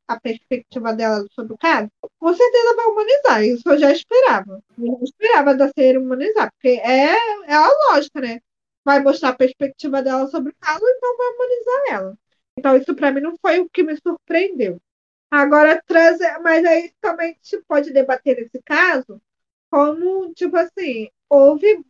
a 0.07 0.19
perspectiva 0.19 0.93
dela 0.93 1.26
sobre 1.31 1.53
o 1.53 1.57
caso, 1.57 1.89
com 2.19 2.34
certeza 2.34 2.76
vai 2.76 2.85
humanizar. 2.85 3.43
Isso 3.43 3.69
eu 3.69 3.77
já 3.80 3.91
esperava. 3.91 4.64
Eu 4.77 4.99
esperava 5.03 5.55
da 5.55 5.69
série 5.77 5.97
humanizar, 5.97 6.51
porque 6.53 6.80
é, 6.80 7.14
é 7.47 7.53
a 7.53 7.69
lógica, 7.91 8.22
né? 8.22 8.39
vai 8.88 9.01
mostrar 9.03 9.30
a 9.30 9.35
perspectiva 9.35 10.01
dela 10.01 10.27
sobre 10.27 10.53
o 10.53 10.55
caso, 10.61 10.81
então 10.81 11.18
vai 11.18 11.27
humanizar 11.34 11.84
ela. 11.89 12.18
Então, 12.57 12.77
isso 12.77 12.95
para 12.95 13.11
mim 13.11 13.19
não 13.19 13.35
foi 13.38 13.59
o 13.59 13.69
que 13.69 13.84
me 13.84 13.97
surpreendeu. 13.97 14.81
Agora, 15.30 15.84
trazer, 15.85 16.39
mas 16.39 16.64
aí 16.65 16.93
também 17.01 17.38
se 17.41 17.61
pode 17.64 17.91
debater 17.91 18.38
nesse 18.38 18.61
caso 18.64 19.22
como, 19.69 20.34
tipo 20.34 20.55
assim, 20.55 21.09
houve, 21.30 21.84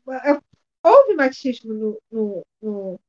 houve 0.83 1.13
machismo 1.13 1.71
no, 1.71 2.01
no, 2.11 2.45
no, 2.59 2.99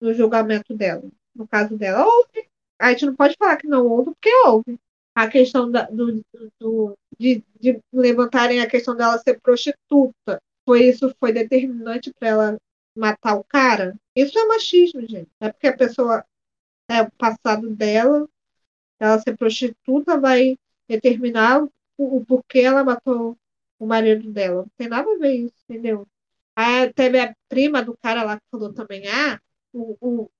no 0.00 0.14
julgamento 0.14 0.74
dela. 0.74 1.04
No 1.32 1.46
caso 1.46 1.78
dela, 1.78 2.04
houve. 2.04 2.47
A 2.78 2.90
gente 2.90 3.06
não 3.06 3.14
pode 3.16 3.34
falar 3.38 3.56
que 3.56 3.66
não 3.66 3.86
houve, 3.86 4.12
porque 4.12 4.30
houve. 4.46 4.78
A 5.14 5.28
questão 5.28 5.70
da, 5.70 5.82
do, 5.84 6.22
do, 6.60 6.96
de, 7.18 7.42
de 7.60 7.80
levantarem 7.92 8.60
a 8.60 8.68
questão 8.68 8.94
dela 8.96 9.18
ser 9.18 9.40
prostituta. 9.40 10.40
Foi 10.64 10.84
isso 10.84 11.14
foi 11.18 11.32
determinante 11.32 12.12
para 12.12 12.28
ela 12.28 12.58
matar 12.98 13.36
o 13.36 13.44
cara, 13.44 13.96
isso 14.14 14.38
é 14.38 14.46
machismo, 14.46 15.00
gente. 15.06 15.30
É 15.40 15.50
porque 15.50 15.68
a 15.68 15.76
pessoa 15.76 16.24
é 16.88 17.02
o 17.02 17.10
passado 17.12 17.70
dela, 17.70 18.28
ela 18.98 19.18
ser 19.20 19.36
prostituta 19.36 20.18
vai 20.18 20.58
determinar 20.88 21.62
o, 21.62 21.70
o 22.18 22.24
porquê 22.24 22.60
ela 22.60 22.84
matou 22.84 23.36
o 23.78 23.86
marido 23.86 24.30
dela. 24.32 24.62
Não 24.62 24.70
tem 24.76 24.88
nada 24.88 25.10
a 25.10 25.18
ver 25.18 25.34
isso, 25.34 25.54
entendeu? 25.68 26.06
Aí 26.56 26.92
teve 26.92 27.20
a 27.20 27.34
prima 27.48 27.82
do 27.82 27.96
cara 27.96 28.24
lá 28.24 28.36
que 28.36 28.46
falou 28.50 28.72
também, 28.72 29.06
ah, 29.06 29.40
o, 29.72 29.96
o, 30.00 30.30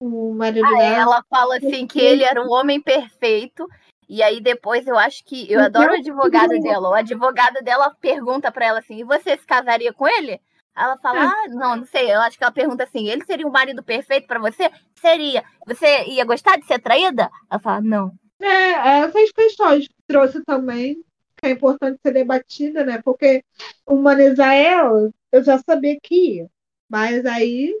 o 0.00 0.32
marido 0.34 0.66
ah, 0.66 0.70
dela. 0.70 0.96
Ela 0.96 1.24
fala 1.28 1.56
assim 1.56 1.86
que 1.86 2.00
ele 2.00 2.24
era 2.24 2.42
um 2.42 2.50
homem 2.50 2.80
perfeito. 2.80 3.66
E 4.08 4.22
aí 4.22 4.40
depois 4.40 4.86
eu 4.86 4.96
acho 4.96 5.24
que 5.24 5.50
eu 5.50 5.60
adoro 5.60 5.92
o 5.92 5.96
advogado 5.96 6.58
dela. 6.60 6.90
O 6.90 6.94
advogado 6.94 7.62
dela 7.62 7.94
pergunta 8.00 8.52
para 8.52 8.66
ela 8.66 8.78
assim: 8.78 8.98
"E 8.98 9.04
você 9.04 9.36
se 9.36 9.46
casaria 9.46 9.92
com 9.92 10.06
ele?" 10.06 10.40
Ela 10.76 10.98
fala, 10.98 11.24
ah. 11.24 11.32
ah, 11.32 11.48
não, 11.48 11.76
não 11.76 11.86
sei. 11.86 12.12
Eu 12.12 12.20
acho 12.20 12.36
que 12.36 12.44
ela 12.44 12.52
pergunta 12.52 12.84
assim: 12.84 13.08
ele 13.08 13.24
seria 13.24 13.46
um 13.46 13.50
marido 13.50 13.82
perfeito 13.82 14.26
para 14.26 14.38
você? 14.38 14.70
Seria. 15.00 15.42
Você 15.66 16.04
ia 16.04 16.24
gostar 16.24 16.58
de 16.58 16.66
ser 16.66 16.78
traída? 16.78 17.30
Ela 17.50 17.60
fala, 17.60 17.80
não. 17.80 18.12
É, 18.38 18.98
essas 19.00 19.32
questões 19.32 19.88
que 19.88 19.94
trouxe 20.06 20.44
também, 20.44 21.02
que 21.36 21.46
é 21.46 21.50
importante 21.50 21.98
ser 22.02 22.12
debatida, 22.12 22.84
né? 22.84 23.00
Porque 23.02 23.42
humanizar 23.86 24.54
ela, 24.54 25.10
eu 25.32 25.42
já 25.42 25.58
sabia 25.58 25.98
que 26.02 26.36
ia. 26.36 26.50
Mas 26.88 27.24
aí, 27.24 27.74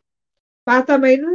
mas 0.66 0.84
também 0.86 1.18
não, 1.18 1.30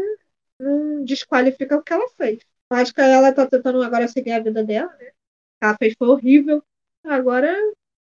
não 0.62 1.04
desqualifica 1.04 1.78
o 1.78 1.84
que 1.84 1.94
ela 1.94 2.08
fez. 2.16 2.40
Acho 2.70 2.94
que 2.94 3.02
ela 3.02 3.34
tá 3.34 3.46
tentando 3.46 3.84
agora 3.84 4.08
seguir 4.08 4.32
a 4.32 4.40
vida 4.40 4.64
dela, 4.64 4.92
né? 4.98 5.08
O 5.08 5.10
que 5.10 5.66
ela 5.66 5.76
fez 5.78 5.94
foi 5.98 6.08
horrível. 6.08 6.64
Agora, 7.04 7.54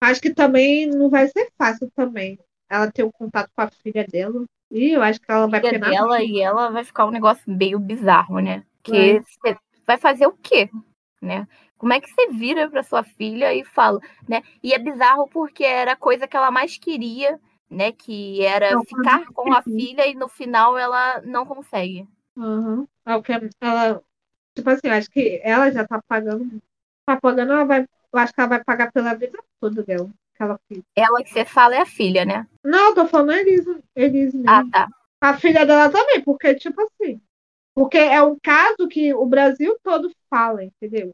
acho 0.01 0.21
que 0.21 0.33
também 0.33 0.87
não 0.87 1.09
vai 1.09 1.27
ser 1.27 1.49
fácil 1.57 1.89
também. 1.95 2.37
Ela 2.69 2.91
ter 2.91 3.03
o 3.03 3.07
um 3.07 3.11
contato 3.11 3.49
com 3.55 3.61
a 3.61 3.69
filha 3.69 4.05
dela. 4.05 4.43
E 4.71 4.91
eu 4.91 5.01
acho 5.01 5.19
que 5.19 5.31
ela 5.31 5.47
vai 5.47 5.61
filha 5.61 5.79
dela 5.79 6.21
e 6.21 6.39
ela 6.39 6.69
vai 6.69 6.83
ficar 6.83 7.05
um 7.05 7.11
negócio 7.11 7.43
meio 7.47 7.79
bizarro, 7.79 8.39
né? 8.39 8.63
Porque 8.83 9.21
você 9.21 9.57
vai 9.85 9.97
fazer 9.97 10.27
o 10.27 10.33
quê? 10.33 10.69
Né? 11.21 11.47
Como 11.77 11.93
é 11.93 11.99
que 11.99 12.09
você 12.09 12.27
vira 12.29 12.69
para 12.69 12.83
sua 12.83 13.03
filha 13.03 13.53
e 13.53 13.63
fala, 13.63 13.99
né? 14.27 14.43
E 14.61 14.73
é 14.73 14.77
bizarro 14.77 15.27
porque 15.27 15.63
era 15.63 15.93
a 15.93 15.97
coisa 15.97 16.27
que 16.27 16.35
ela 16.35 16.51
mais 16.51 16.77
queria, 16.77 17.39
né? 17.69 17.91
Que 17.91 18.43
era 18.43 18.73
não, 18.73 18.83
ficar 18.83 19.25
com 19.27 19.53
a 19.53 19.61
filha 19.61 20.05
e 20.05 20.13
no 20.13 20.27
final 20.27 20.77
ela 20.77 21.21
não 21.21 21.45
consegue. 21.45 22.07
Uhum. 22.39 22.87
Ela, 23.59 24.01
tipo 24.55 24.69
assim, 24.69 24.87
acho 24.87 25.09
que 25.11 25.41
ela 25.43 25.69
já 25.71 25.85
tá 25.85 26.01
pagando. 26.07 26.61
Tá 27.05 27.19
pagando, 27.19 27.51
ela 27.51 27.65
vai. 27.65 27.81
Eu 27.81 28.19
acho 28.19 28.33
que 28.33 28.39
ela 28.39 28.49
vai 28.49 28.63
pagar 28.63 28.91
pela 28.93 29.13
vida 29.13 29.37
toda 29.59 29.83
dela. 29.83 30.09
Ela, 30.39 30.57
ela 30.95 31.21
que 31.21 31.31
você 31.31 31.43
fala 31.43 31.75
é 31.75 31.81
a 31.81 31.85
filha, 31.85 32.23
né? 32.23 32.47
Não, 32.63 32.89
eu 32.89 32.95
tô 32.95 33.07
falando 33.07 33.33
Elise, 33.33 33.83
Elise 33.93 34.37
mesmo. 34.37 34.49
Ah, 34.49 34.63
tá. 34.71 34.87
A 35.19 35.37
filha 35.37 35.65
dela 35.65 35.89
também, 35.89 36.21
porque, 36.21 36.55
tipo 36.55 36.81
assim. 36.81 37.19
Porque 37.75 37.97
é 37.97 38.21
um 38.23 38.37
caso 38.41 38.87
que 38.87 39.13
o 39.13 39.25
Brasil 39.25 39.77
todo 39.83 40.09
fala, 40.29 40.63
entendeu? 40.63 41.13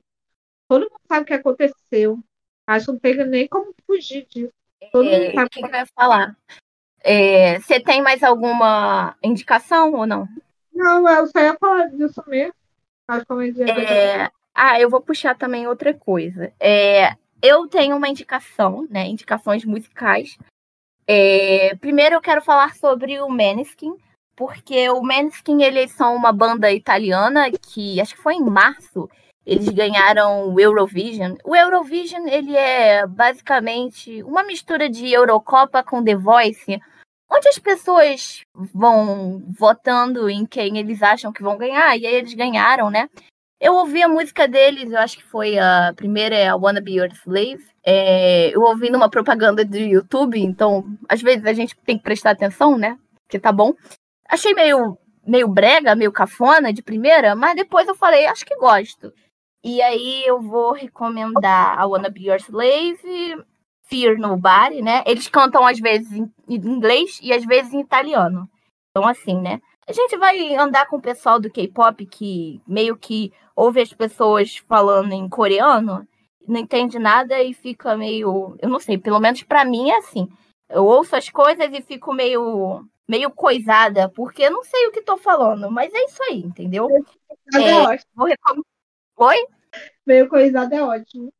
Todo 0.69 0.81
mundo 0.81 1.01
sabe 1.07 1.23
o 1.23 1.25
que 1.25 1.33
aconteceu. 1.33 2.19
Acho 2.67 2.85
que 2.85 2.91
não 2.91 2.99
tem 2.99 3.27
nem 3.27 3.47
como 3.47 3.73
fugir 3.87 4.27
disso. 4.27 4.53
Todo 4.91 5.09
é, 5.09 5.19
mundo 5.19 5.33
sabe 5.33 5.47
o 5.47 5.49
que, 5.49 5.61
que 5.63 5.71
vai 5.71 5.85
falar. 5.95 6.37
É, 7.03 7.59
você 7.59 7.79
tem 7.79 8.01
mais 8.01 8.21
alguma 8.21 9.15
indicação 9.23 9.93
ou 9.93 10.05
não? 10.05 10.27
Não, 10.75 11.07
eu 11.09 11.27
só 11.27 11.39
ia 11.39 11.57
falar 11.57 11.85
disso 11.87 12.21
mesmo. 12.27 12.53
Que 13.65 13.71
é... 13.71 14.29
Ah, 14.53 14.79
eu 14.79 14.89
vou 14.89 15.01
puxar 15.01 15.35
também 15.35 15.67
outra 15.67 15.93
coisa. 15.93 16.51
É, 16.59 17.15
eu 17.41 17.67
tenho 17.67 17.95
uma 17.95 18.09
indicação, 18.09 18.87
né? 18.89 19.07
Indicações 19.07 19.65
musicais. 19.65 20.37
É, 21.07 21.75
primeiro 21.75 22.15
eu 22.15 22.21
quero 22.21 22.41
falar 22.41 22.75
sobre 22.75 23.19
o 23.21 23.29
Maneskin, 23.29 23.95
porque 24.35 24.89
o 24.89 25.01
Maneskin 25.01 25.61
eles 25.61 25.91
são 25.91 26.15
uma 26.15 26.31
banda 26.31 26.71
italiana 26.71 27.51
que 27.51 28.01
acho 28.01 28.15
que 28.15 28.21
foi 28.21 28.35
em 28.35 28.43
março 28.43 29.09
eles 29.45 29.69
ganharam 29.69 30.53
o 30.53 30.59
Eurovision. 30.59 31.35
O 31.43 31.55
Eurovision 31.55 32.27
ele 32.27 32.55
é 32.55 33.05
basicamente 33.05 34.23
uma 34.23 34.43
mistura 34.43 34.89
de 34.89 35.11
Eurocopa 35.11 35.83
com 35.83 36.03
The 36.03 36.15
Voice, 36.15 36.81
onde 37.29 37.47
as 37.47 37.59
pessoas 37.59 38.41
vão 38.53 39.43
votando 39.57 40.29
em 40.29 40.45
quem 40.45 40.77
eles 40.77 41.01
acham 41.01 41.31
que 41.31 41.43
vão 41.43 41.57
ganhar, 41.57 41.97
e 41.97 42.05
aí 42.05 42.15
eles 42.15 42.33
ganharam, 42.33 42.89
né? 42.89 43.09
Eu 43.59 43.73
ouvi 43.73 44.03
a 44.03 44.07
música 44.07 44.47
deles, 44.47 44.91
eu 44.91 44.99
acho 44.99 45.17
que 45.17 45.23
foi 45.23 45.57
a 45.57 45.93
primeira, 45.95 46.35
é 46.35 46.47
a 46.49 46.55
Wanna 46.55 46.81
Be 46.81 46.97
Your 46.97 47.09
Slave. 47.13 47.65
É, 47.83 48.49
eu 48.55 48.61
ouvi 48.61 48.89
numa 48.89 49.09
propaganda 49.09 49.63
do 49.63 49.77
YouTube, 49.77 50.39
então 50.39 50.85
às 51.07 51.21
vezes 51.21 51.45
a 51.45 51.53
gente 51.53 51.75
tem 51.85 51.97
que 51.97 52.03
prestar 52.03 52.31
atenção, 52.31 52.77
né? 52.77 52.97
Porque 53.23 53.39
tá 53.39 53.51
bom. 53.51 53.73
Achei 54.29 54.53
meio, 54.53 54.97
meio 55.25 55.47
brega, 55.47 55.95
meio 55.95 56.11
cafona 56.11 56.73
de 56.73 56.81
primeira, 56.81 57.35
mas 57.35 57.55
depois 57.55 57.87
eu 57.87 57.95
falei, 57.95 58.25
acho 58.25 58.45
que 58.45 58.55
gosto. 58.57 59.13
E 59.63 59.81
aí 59.81 60.23
eu 60.25 60.41
vou 60.41 60.73
recomendar 60.73 61.79
a 61.79 61.87
Wanna 61.87 62.09
Be 62.09 62.27
Your 62.27 62.37
Slave, 62.37 63.43
Fear 63.85 64.17
Nobody, 64.17 64.81
né? 64.81 65.03
Eles 65.05 65.27
cantam 65.27 65.65
às 65.65 65.79
vezes 65.79 66.11
em 66.11 66.31
inglês 66.47 67.19
e 67.21 67.31
às 67.33 67.45
vezes 67.45 67.73
em 67.73 67.81
italiano. 67.81 68.49
Então, 68.91 69.07
assim, 69.07 69.39
né? 69.39 69.61
A 69.87 69.93
gente 69.93 70.17
vai 70.17 70.55
andar 70.55 70.87
com 70.87 70.97
o 70.97 71.01
pessoal 71.01 71.39
do 71.39 71.51
K-pop 71.51 72.05
que 72.05 72.61
meio 72.67 72.97
que 72.97 73.31
ouve 73.55 73.81
as 73.81 73.93
pessoas 73.93 74.57
falando 74.57 75.11
em 75.11 75.29
coreano, 75.29 76.07
não 76.47 76.59
entende 76.59 76.97
nada 76.97 77.41
e 77.41 77.53
fica 77.53 77.95
meio. 77.95 78.55
Eu 78.61 78.69
não 78.69 78.79
sei, 78.79 78.97
pelo 78.97 79.19
menos 79.19 79.43
para 79.43 79.65
mim 79.65 79.89
é 79.89 79.97
assim. 79.97 80.27
Eu 80.69 80.85
ouço 80.85 81.15
as 81.15 81.29
coisas 81.29 81.69
e 81.71 81.81
fico 81.81 82.13
meio 82.13 82.83
meio 83.07 83.29
coisada, 83.29 84.09
porque 84.09 84.43
eu 84.43 84.51
não 84.51 84.63
sei 84.63 84.87
o 84.87 84.91
que 84.91 85.01
tô 85.01 85.15
falando, 85.15 85.69
mas 85.69 85.93
é 85.93 86.05
isso 86.05 86.23
aí, 86.23 86.39
entendeu? 86.39 86.89
É, 87.53 87.99
vou 88.15 88.25
recomendar. 88.25 88.65
Oi? 89.17 89.47
Meio 90.05 90.29
coisada 90.29 90.75
é 90.75 90.83
ótimo. 90.83 91.33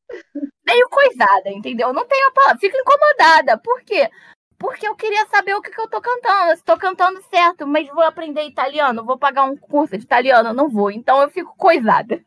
Meio 0.66 0.90
coisada, 0.90 1.50
entendeu? 1.50 1.94
Não 1.94 2.06
tenho 2.06 2.28
a 2.28 2.32
palavra. 2.32 2.58
Fico 2.60 2.78
incomodada. 2.78 3.58
Por 3.58 3.82
quê? 3.84 4.10
Porque 4.58 4.88
eu 4.88 4.96
queria 4.96 5.26
saber 5.28 5.54
o 5.54 5.62
que, 5.62 5.70
que 5.70 5.80
eu 5.80 5.90
tô 5.90 6.02
cantando. 6.02 6.58
Se 6.58 6.64
tô 6.64 6.78
cantando 6.78 7.22
certo, 7.24 7.68
mas 7.68 7.88
vou 7.90 8.04
aprender 8.04 8.44
italiano, 8.44 9.06
vou 9.06 9.18
pagar 9.18 9.44
um 9.44 9.56
curso 9.56 9.98
de 9.98 10.04
italiano, 10.04 10.54
não 10.54 10.70
vou. 10.70 10.90
Então 10.90 11.22
eu 11.22 11.30
fico 11.30 11.56
coisada. 11.58 12.24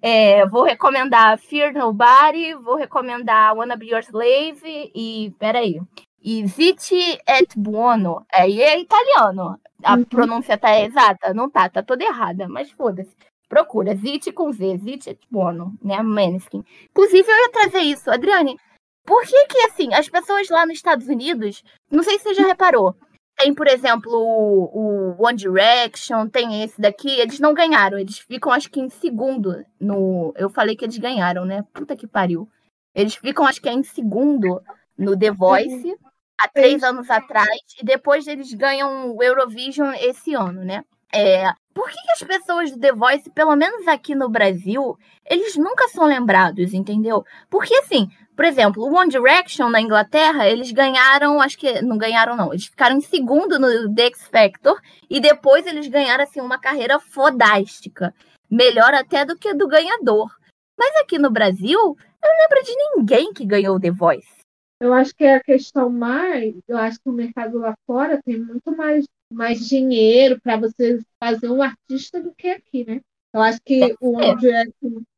É, 0.00 0.46
vou 0.46 0.64
recomendar 0.64 1.38
Fear 1.38 1.72
Nobody, 1.74 2.54
vou 2.54 2.76
recomendar 2.76 3.56
Wanna 3.56 3.76
Be 3.76 3.90
Your 3.90 4.02
Slave 4.02 4.90
e. 4.94 5.32
Peraí. 5.38 5.80
E 6.24 6.46
Ziti 6.46 7.18
et 7.26 7.56
Buono. 7.56 8.24
Aí 8.32 8.62
é, 8.62 8.74
é 8.74 8.80
italiano. 8.80 9.60
A 9.82 9.94
uhum. 9.94 10.04
pronúncia 10.04 10.56
tá 10.56 10.78
exata? 10.80 11.34
Não 11.34 11.50
tá, 11.50 11.68
tá 11.68 11.82
toda 11.82 12.04
errada, 12.04 12.48
mas 12.48 12.70
foda-se. 12.70 13.14
Procura, 13.52 13.94
Zit 13.94 14.32
com 14.32 14.50
Z, 14.50 14.78
Zit 14.78 15.18
Bono, 15.30 15.74
né? 15.82 16.00
Maneskin. 16.00 16.64
Inclusive, 16.90 17.30
eu 17.30 17.36
ia 17.36 17.52
trazer 17.52 17.80
isso, 17.80 18.10
Adriane. 18.10 18.56
Por 19.04 19.20
que 19.26 19.46
que, 19.46 19.58
assim, 19.66 19.92
as 19.92 20.08
pessoas 20.08 20.48
lá 20.48 20.64
nos 20.64 20.76
Estados 20.76 21.06
Unidos, 21.06 21.62
não 21.90 22.02
sei 22.02 22.16
se 22.18 22.24
você 22.24 22.32
já 22.32 22.46
reparou, 22.46 22.96
tem, 23.36 23.52
por 23.52 23.66
exemplo, 23.66 24.10
o, 24.10 25.18
o 25.18 25.22
One 25.22 25.36
Direction, 25.36 26.30
tem 26.30 26.62
esse 26.62 26.80
daqui, 26.80 27.10
eles 27.20 27.38
não 27.40 27.52
ganharam, 27.52 27.98
eles 27.98 28.18
ficam, 28.20 28.50
acho 28.50 28.70
que, 28.70 28.80
em 28.80 28.88
segundo 28.88 29.62
no... 29.78 30.32
Eu 30.34 30.48
falei 30.48 30.74
que 30.74 30.86
eles 30.86 30.96
ganharam, 30.96 31.44
né? 31.44 31.62
Puta 31.74 31.94
que 31.94 32.06
pariu. 32.06 32.48
Eles 32.94 33.16
ficam, 33.16 33.44
acho 33.44 33.60
que 33.60 33.68
é 33.68 33.72
em 33.74 33.82
segundo 33.82 34.62
no 34.96 35.14
The 35.14 35.30
Voice, 35.30 35.94
há 36.40 36.48
três 36.48 36.82
anos 36.82 37.10
atrás, 37.10 37.60
e 37.78 37.84
depois 37.84 38.26
eles 38.26 38.50
ganham 38.54 39.14
o 39.14 39.22
Eurovision 39.22 39.92
esse 40.00 40.32
ano, 40.32 40.64
né? 40.64 40.82
É, 41.14 41.52
por 41.74 41.90
que, 41.90 41.96
que, 41.96 42.12
as 42.12 42.22
pessoas 42.22 42.70
do 42.70 42.80
The 42.80 42.92
Voice, 42.92 43.30
pelo 43.30 43.54
menos 43.54 43.86
aqui 43.86 44.14
no 44.14 44.28
Brasil, 44.28 44.96
eles 45.28 45.56
nunca 45.56 45.88
são 45.88 46.06
lembrados, 46.06 46.72
entendeu? 46.72 47.24
Porque, 47.50 47.74
assim, 47.76 48.08
por 48.34 48.46
exemplo, 48.46 48.82
o 48.82 48.94
One 48.94 49.10
Direction 49.10 49.68
na 49.68 49.80
Inglaterra, 49.80 50.48
eles 50.48 50.72
ganharam, 50.72 51.40
acho 51.40 51.58
que 51.58 51.82
não 51.82 51.98
ganharam, 51.98 52.34
não, 52.34 52.52
eles 52.52 52.66
ficaram 52.66 52.96
em 52.96 53.00
segundo 53.02 53.58
no 53.58 53.94
The 53.94 54.06
X 54.06 54.26
Factor 54.28 54.80
e 55.08 55.20
depois 55.20 55.66
eles 55.66 55.86
ganharam, 55.86 56.24
assim, 56.24 56.40
uma 56.40 56.58
carreira 56.58 56.98
fodástica. 56.98 58.14
Melhor 58.50 58.94
até 58.94 59.24
do 59.24 59.36
que 59.36 59.52
do 59.54 59.68
ganhador. 59.68 60.30
Mas 60.78 60.96
aqui 60.96 61.18
no 61.18 61.30
Brasil, 61.30 61.78
eu 61.78 62.28
não 62.28 62.36
lembro 62.42 62.64
de 62.64 62.76
ninguém 62.96 63.32
que 63.32 63.44
ganhou 63.44 63.80
The 63.80 63.90
Voice. 63.90 64.42
Eu 64.80 64.92
acho 64.92 65.14
que 65.14 65.24
é 65.24 65.36
a 65.36 65.42
questão 65.42 65.88
mais, 65.88 66.54
eu 66.66 66.76
acho 66.76 66.98
que 66.98 67.08
o 67.08 67.12
mercado 67.12 67.58
lá 67.58 67.72
fora 67.86 68.20
tem 68.24 68.40
muito 68.40 68.76
mais 68.76 69.06
mais 69.32 69.66
dinheiro 69.66 70.40
para 70.40 70.56
você 70.56 71.00
fazer 71.18 71.48
um 71.48 71.62
artista 71.62 72.20
do 72.20 72.34
que 72.34 72.48
aqui, 72.48 72.84
né? 72.84 73.00
Eu 73.32 73.40
acho 73.40 73.60
que 73.62 73.96
o 74.00 74.16
onde 74.16 74.48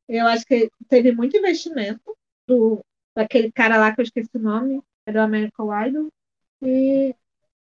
eu 0.09 0.27
acho 0.27 0.45
que 0.45 0.71
teve 0.89 1.13
muito 1.13 1.37
investimento 1.37 2.17
do 2.47 2.81
daquele 3.15 3.51
cara 3.51 3.79
lá 3.79 3.95
que 3.95 4.01
eu 4.01 4.05
esqueci 4.05 4.37
o 4.37 4.41
nome, 4.41 4.83
é 5.07 5.13
do 5.13 5.21
American 5.21 5.69
Idol. 5.87 6.09
E, 6.63 7.15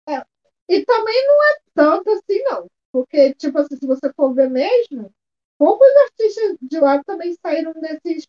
é, 0.08 0.24
e 0.68 0.84
também 0.84 1.26
não 1.26 1.44
é 1.44 1.60
tanto 1.74 2.10
assim, 2.10 2.42
não. 2.44 2.66
Porque, 2.90 3.34
tipo 3.34 3.58
assim, 3.58 3.76
se 3.76 3.86
você 3.86 4.12
for 4.14 4.34
ver 4.34 4.50
mesmo, 4.50 5.10
poucos 5.58 5.88
artistas 6.04 6.56
de 6.60 6.80
lá 6.80 7.02
também 7.04 7.34
saíram 7.40 7.72
desses 7.74 8.26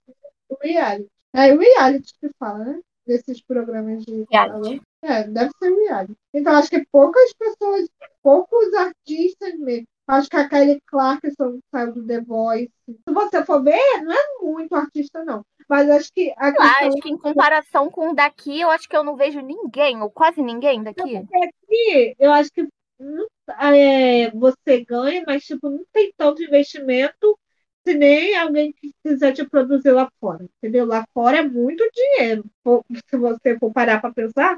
reality. 0.61 1.09
É 1.33 1.53
reality 1.53 2.13
que 2.19 2.29
fala, 2.37 2.63
né? 2.63 2.81
Desses 3.05 3.41
programas 3.41 4.05
de. 4.05 4.25
Reality. 4.29 4.81
É, 5.03 5.23
deve 5.27 5.51
ser 5.61 5.69
reality. 5.69 6.13
Então, 6.33 6.53
acho 6.53 6.69
que 6.69 6.85
poucas 6.91 7.33
pessoas, 7.33 7.89
poucos 8.21 8.73
artistas 8.73 9.53
mesmo. 9.59 9.85
Acho 10.07 10.29
que 10.29 10.35
a 10.35 10.49
Kelly 10.49 10.81
Clarkson 10.85 11.59
saiu 11.71 11.93
do 11.93 12.05
The 12.05 12.21
Voice. 12.21 12.71
Se 12.85 13.13
você 13.13 13.43
for 13.45 13.63
ver, 13.63 13.79
não 14.01 14.13
é 14.13 14.23
muito 14.41 14.75
artista, 14.75 15.23
não. 15.23 15.45
Mas 15.69 15.89
acho 15.89 16.11
que. 16.13 16.33
A 16.37 16.51
questão... 16.51 16.87
acho 16.87 16.97
que 16.97 17.09
em 17.09 17.17
comparação 17.17 17.89
com 17.89 18.09
o 18.09 18.15
daqui, 18.15 18.59
eu 18.59 18.69
acho 18.69 18.87
que 18.87 18.95
eu 18.95 19.03
não 19.03 19.15
vejo 19.15 19.39
ninguém, 19.39 20.01
ou 20.01 20.09
quase 20.09 20.41
ninguém 20.41 20.83
daqui. 20.83 21.15
aqui, 21.17 22.15
eu 22.19 22.31
acho 22.33 22.51
que 22.51 22.67
não, 22.99 23.27
é, 23.59 24.29
você 24.31 24.83
ganha, 24.83 25.23
mas 25.25 25.43
tipo, 25.43 25.69
não 25.69 25.85
tem 25.91 26.13
tanto 26.17 26.43
investimento 26.43 27.37
se 27.85 27.93
nem 27.93 28.35
alguém 28.37 28.71
que 28.73 28.91
quiser 29.03 29.33
te 29.33 29.45
produzir 29.47 29.91
lá 29.91 30.09
fora. 30.19 30.45
Entendeu? 30.57 30.85
Lá 30.85 31.05
fora 31.13 31.37
é 31.37 31.43
muito 31.47 31.83
dinheiro. 31.93 32.45
Se 33.09 33.17
você 33.17 33.57
for 33.59 33.71
parar 33.73 33.99
para 33.99 34.13
pensar, 34.13 34.57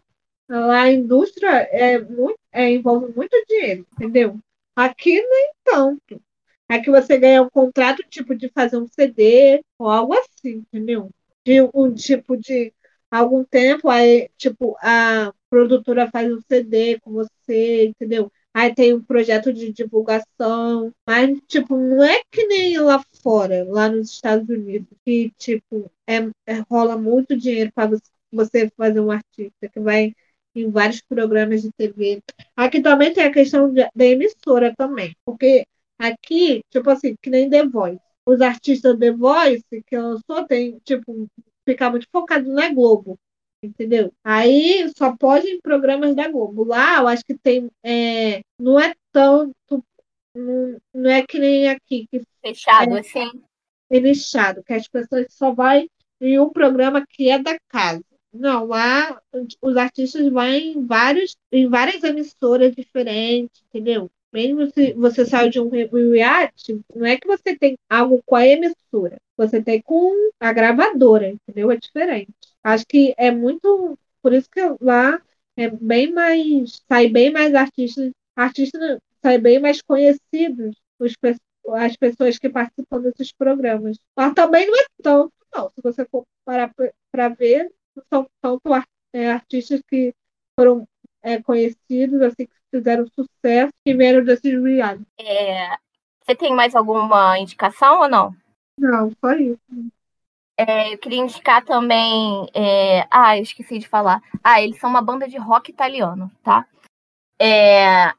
a 0.49 0.91
indústria 0.91 1.49
é 1.71 1.97
muito, 1.99 2.39
é, 2.51 2.71
envolve 2.71 3.13
muito 3.15 3.35
dinheiro, 3.47 3.85
entendeu? 3.93 4.39
Aqui 4.75 5.13
nem 5.21 5.51
tanto. 5.63 6.21
Aqui 6.69 6.89
você 6.89 7.17
ganha 7.17 7.43
um 7.43 7.49
contrato 7.49 8.03
tipo 8.09 8.35
de 8.35 8.49
fazer 8.49 8.77
um 8.77 8.87
CD 8.87 9.63
ou 9.79 9.89
algo 9.89 10.13
assim, 10.13 10.63
entendeu? 10.73 11.09
De 11.45 11.61
um 11.73 11.93
tipo 11.93 12.37
de 12.37 12.73
algum 13.09 13.43
tempo, 13.43 13.89
aí, 13.89 14.29
tipo, 14.37 14.75
a 14.81 15.33
produtora 15.49 16.09
faz 16.11 16.31
um 16.31 16.41
CD 16.41 16.99
com 16.99 17.11
você, 17.11 17.87
entendeu? 17.87 18.31
Aí 18.53 18.73
tem 18.73 18.93
um 18.93 19.03
projeto 19.03 19.53
de 19.53 19.71
divulgação, 19.71 20.91
mas, 21.07 21.39
tipo, 21.47 21.75
não 21.77 22.03
é 22.03 22.21
que 22.31 22.45
nem 22.47 22.77
lá 22.79 23.03
fora, 23.21 23.65
lá 23.67 23.89
nos 23.89 24.11
Estados 24.11 24.47
Unidos, 24.49 24.87
que, 25.05 25.31
tipo, 25.37 25.91
é, 26.07 26.17
é 26.45 26.59
rola 26.69 26.97
muito 26.97 27.35
dinheiro 27.37 27.71
para 27.73 27.91
você 28.31 28.69
fazer 28.77 28.99
um 29.01 29.11
artista 29.11 29.67
que 29.71 29.79
vai 29.79 30.13
em 30.55 30.69
vários 30.69 31.01
programas 31.01 31.61
de 31.61 31.71
TV. 31.71 32.21
Aqui 32.55 32.81
também 32.81 33.13
tem 33.13 33.23
a 33.23 33.31
questão 33.31 33.73
da 33.73 34.05
emissora 34.05 34.73
também, 34.77 35.15
porque 35.25 35.65
aqui, 35.99 36.61
tipo 36.69 36.89
assim, 36.89 37.15
que 37.21 37.29
nem 37.29 37.49
The 37.49 37.67
Voice. 37.67 37.99
Os 38.25 38.41
artistas 38.41 38.97
The 38.97 39.11
Voice 39.11 39.83
que 39.85 39.95
eu 39.95 40.19
sou, 40.25 40.45
tem, 40.45 40.79
tipo, 40.83 41.27
ficar 41.65 41.91
muito 41.91 42.07
focado 42.11 42.51
na 42.51 42.73
Globo 42.73 43.17
entendeu? 43.65 44.13
Aí 44.23 44.89
só 44.97 45.15
pode 45.15 45.47
em 45.47 45.59
programas 45.59 46.15
da 46.15 46.29
Globo. 46.29 46.63
Lá 46.63 46.97
eu 46.97 47.07
acho 47.07 47.23
que 47.25 47.37
tem. 47.37 47.69
É, 47.83 48.41
não 48.59 48.79
é 48.79 48.93
tanto. 49.11 49.53
Não, 50.35 50.77
não 50.93 51.09
é 51.09 51.25
que 51.25 51.39
nem 51.39 51.69
aqui. 51.69 52.07
Que 52.11 52.21
Fechado, 52.41 52.95
é, 52.95 52.99
assim? 52.99 53.43
É 53.89 53.99
nichado, 53.99 54.63
que 54.63 54.73
as 54.73 54.87
pessoas 54.87 55.27
só 55.29 55.53
vai 55.53 55.87
em 56.21 56.39
um 56.39 56.49
programa 56.49 57.05
que 57.07 57.29
é 57.29 57.39
da 57.39 57.57
casa. 57.67 58.03
Não, 58.37 58.65
lá 58.65 59.21
os 59.61 59.77
artistas 59.77 60.27
vão 60.29 60.45
em, 60.45 60.85
vários, 60.85 61.37
em 61.51 61.67
várias 61.69 62.03
emissoras 62.03 62.75
diferentes, 62.75 63.63
entendeu? 63.69 64.09
Mesmo 64.33 64.69
se 64.71 64.93
você 64.93 65.25
saiu 65.25 65.49
de 65.49 65.59
um 65.61 65.69
reality, 65.69 66.81
não 66.93 67.05
é 67.05 67.17
que 67.17 67.25
você 67.27 67.57
tem 67.57 67.77
algo 67.89 68.21
com 68.25 68.35
a 68.35 68.45
emissora, 68.45 69.17
você 69.37 69.61
tem 69.63 69.81
com 69.81 70.11
a 70.39 70.51
gravadora, 70.51 71.29
entendeu? 71.29 71.71
É 71.71 71.77
diferente. 71.77 72.33
Acho 72.63 72.85
que 72.85 73.13
é 73.17 73.31
muito. 73.31 73.97
Por 74.21 74.33
isso 74.33 74.49
que 74.49 74.59
lá 74.81 75.21
é 75.55 75.69
bem 75.69 76.11
mais. 76.11 76.81
sai 76.87 77.07
bem 77.07 77.31
mais 77.31 77.53
artistas. 77.55 78.11
Artistas 78.35 78.99
sai 79.21 79.37
bem 79.37 79.59
mais 79.59 79.81
conhecidos 79.81 80.75
os, 80.99 81.13
as 81.73 81.95
pessoas 81.95 82.37
que 82.37 82.49
participam 82.49 83.01
desses 83.01 83.31
programas. 83.31 83.97
Lá 84.17 84.33
também 84.33 84.67
não 84.67 84.75
é 84.77 84.85
tanto, 85.01 85.33
não. 85.53 85.69
Se 85.69 85.81
você 85.81 86.05
for 86.05 86.25
parar 86.43 86.73
para 87.11 87.29
ver, 87.29 87.71
são 88.11 88.27
tanto 88.41 88.61
é, 89.13 89.31
artistas 89.31 89.81
que 89.87 90.13
foram 90.59 90.87
é, 91.21 91.41
conhecidos, 91.41 92.21
assim, 92.21 92.45
que 92.45 92.55
fizeram 92.73 93.05
sucesso 93.07 93.73
e 93.85 93.93
vieram 93.93 94.23
desses 94.23 94.61
reality. 94.61 95.05
É, 95.19 95.77
você 96.25 96.35
tem 96.35 96.53
mais 96.55 96.75
alguma 96.75 97.37
indicação 97.37 98.01
ou 98.01 98.09
não? 98.09 98.35
Não, 98.79 99.11
só 99.21 99.33
isso. 99.33 99.59
É, 100.57 100.93
eu 100.93 100.97
queria 100.97 101.19
indicar 101.19 101.63
também. 101.63 102.49
É... 102.53 103.05
Ah, 103.11 103.37
eu 103.37 103.43
esqueci 103.43 103.77
de 103.77 103.87
falar. 103.87 104.21
Ah, 104.43 104.61
eles 104.61 104.79
são 104.79 104.89
uma 104.89 105.01
banda 105.01 105.27
de 105.27 105.37
rock 105.37 105.69
italiano, 105.69 106.31
tá? 106.43 106.65
É... 107.39 108.13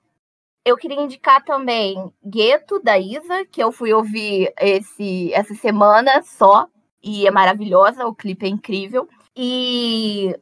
Eu 0.65 0.77
queria 0.77 1.01
indicar 1.01 1.45
também 1.45 2.13
Gueto, 2.25 2.81
da 2.81 2.99
Isa, 2.99 3.45
que 3.47 3.63
eu 3.63 3.71
fui 3.71 3.93
ouvir 3.93 4.53
esse, 4.61 5.33
essa 5.33 5.55
semana 5.55 6.23
só, 6.23 6.67
e 7.03 7.27
é 7.27 7.31
maravilhosa, 7.31 8.05
o 8.05 8.15
clipe 8.15 8.47
é 8.47 8.49
incrível. 8.49 9.09
E 9.37 10.35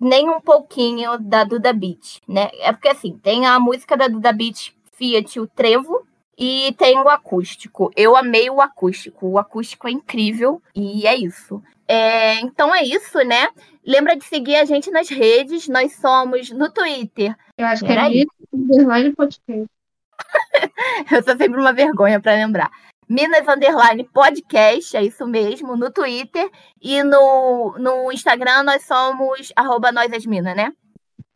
nem 0.00 0.28
um 0.28 0.40
pouquinho 0.40 1.16
da 1.18 1.44
Duda 1.44 1.72
Beat, 1.72 2.18
né? 2.26 2.50
É 2.60 2.72
porque 2.72 2.88
assim, 2.88 3.18
tem 3.22 3.46
a 3.46 3.60
música 3.60 3.96
da 3.96 4.08
Duda 4.08 4.32
Beat 4.32 4.72
Fiat, 4.92 5.38
o 5.38 5.46
Trevo, 5.46 6.04
e 6.36 6.74
tem 6.76 6.98
o 6.98 7.08
acústico. 7.08 7.90
Eu 7.96 8.16
amei 8.16 8.50
o 8.50 8.60
acústico. 8.60 9.28
O 9.28 9.38
acústico 9.38 9.86
é 9.86 9.92
incrível 9.92 10.60
e 10.74 11.06
é 11.06 11.14
isso. 11.14 11.62
É, 11.86 12.40
então 12.40 12.74
é 12.74 12.82
isso, 12.82 13.18
né? 13.18 13.48
Lembra 13.86 14.16
de 14.16 14.24
seguir 14.24 14.56
a 14.56 14.64
gente 14.64 14.90
nas 14.90 15.08
redes. 15.08 15.68
Nós 15.68 15.94
somos 15.96 16.50
no 16.50 16.70
Twitter. 16.70 17.36
Eu 17.56 17.66
acho 17.66 17.84
que 17.84 17.92
é 17.92 18.24
Underline 18.52 19.14
Podcast. 19.14 19.70
Eu 21.10 21.22
sou 21.22 21.36
sempre 21.36 21.60
uma 21.60 21.72
vergonha 21.72 22.20
para 22.20 22.34
lembrar. 22.34 22.70
Minas 23.12 23.46
Underline 23.46 24.04
Podcast, 24.04 24.96
é 24.96 25.04
isso 25.04 25.26
mesmo, 25.26 25.76
no 25.76 25.90
Twitter. 25.90 26.50
E 26.80 27.02
no, 27.02 27.76
no 27.78 28.10
Instagram 28.10 28.62
nós 28.62 28.86
somos 28.86 29.52
arroba 29.54 29.92
Nós 29.92 30.10
as 30.14 30.24
Minas, 30.24 30.56
né? 30.56 30.72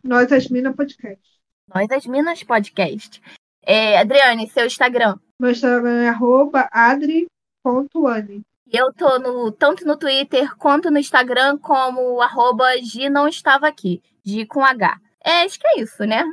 Nós 0.02 0.32
as 0.32 0.48
Minas 0.48 0.74
Podcast. 0.74 1.22
Nós 1.68 1.90
as 1.90 2.06
Minas 2.06 2.42
Podcast. 2.42 3.20
É, 3.62 3.98
Adriane, 3.98 4.48
seu 4.48 4.64
Instagram. 4.64 5.18
Meu 5.38 5.50
Instagram 5.50 6.04
é 6.04 6.08
arroba 6.08 6.66
adri.ane. 6.72 8.40
Eu 8.72 8.90
tô 8.94 9.18
no, 9.18 9.52
tanto 9.52 9.84
no 9.84 9.98
Twitter 9.98 10.56
quanto 10.56 10.90
no 10.90 10.98
Instagram 10.98 11.58
como 11.58 12.22
arroba 12.22 12.78
G 12.78 13.10
não 13.10 13.28
estava 13.28 13.68
aqui. 13.68 14.02
G 14.24 14.46
com 14.46 14.64
H. 14.64 14.98
É, 15.22 15.42
acho 15.42 15.60
que 15.60 15.66
é 15.66 15.80
isso, 15.80 16.04
né? 16.04 16.24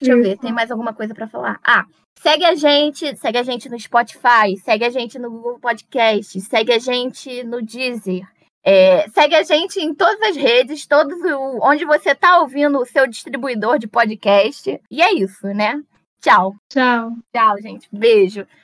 isso. 0.00 0.10
eu 0.10 0.20
ver, 0.20 0.36
tem 0.36 0.52
mais 0.52 0.68
alguma 0.68 0.92
coisa 0.92 1.14
para 1.14 1.28
falar? 1.28 1.60
Ah, 1.64 1.84
segue 2.20 2.44
a 2.44 2.54
gente, 2.54 3.16
segue 3.16 3.38
a 3.38 3.42
gente 3.42 3.68
no 3.68 3.78
Spotify, 3.78 4.56
segue 4.62 4.84
a 4.84 4.90
gente 4.90 5.18
no 5.18 5.30
Google 5.30 5.58
Podcast, 5.58 6.38
segue 6.40 6.72
a 6.72 6.78
gente 6.78 7.42
no 7.44 7.62
Deezer. 7.62 8.26
É, 8.62 9.08
segue 9.08 9.34
a 9.34 9.42
gente 9.42 9.80
em 9.80 9.94
todas 9.94 10.20
as 10.28 10.36
redes, 10.36 10.86
todos 10.86 11.18
onde 11.62 11.86
você 11.86 12.10
está 12.10 12.40
ouvindo 12.40 12.78
o 12.78 12.84
seu 12.84 13.06
distribuidor 13.06 13.78
de 13.78 13.88
podcast. 13.88 14.78
E 14.90 15.00
é 15.00 15.14
isso, 15.14 15.46
né? 15.48 15.82
Tchau. 16.20 16.54
Tchau. 16.68 17.12
Tchau, 17.32 17.62
gente. 17.62 17.88
Beijo. 17.90 18.46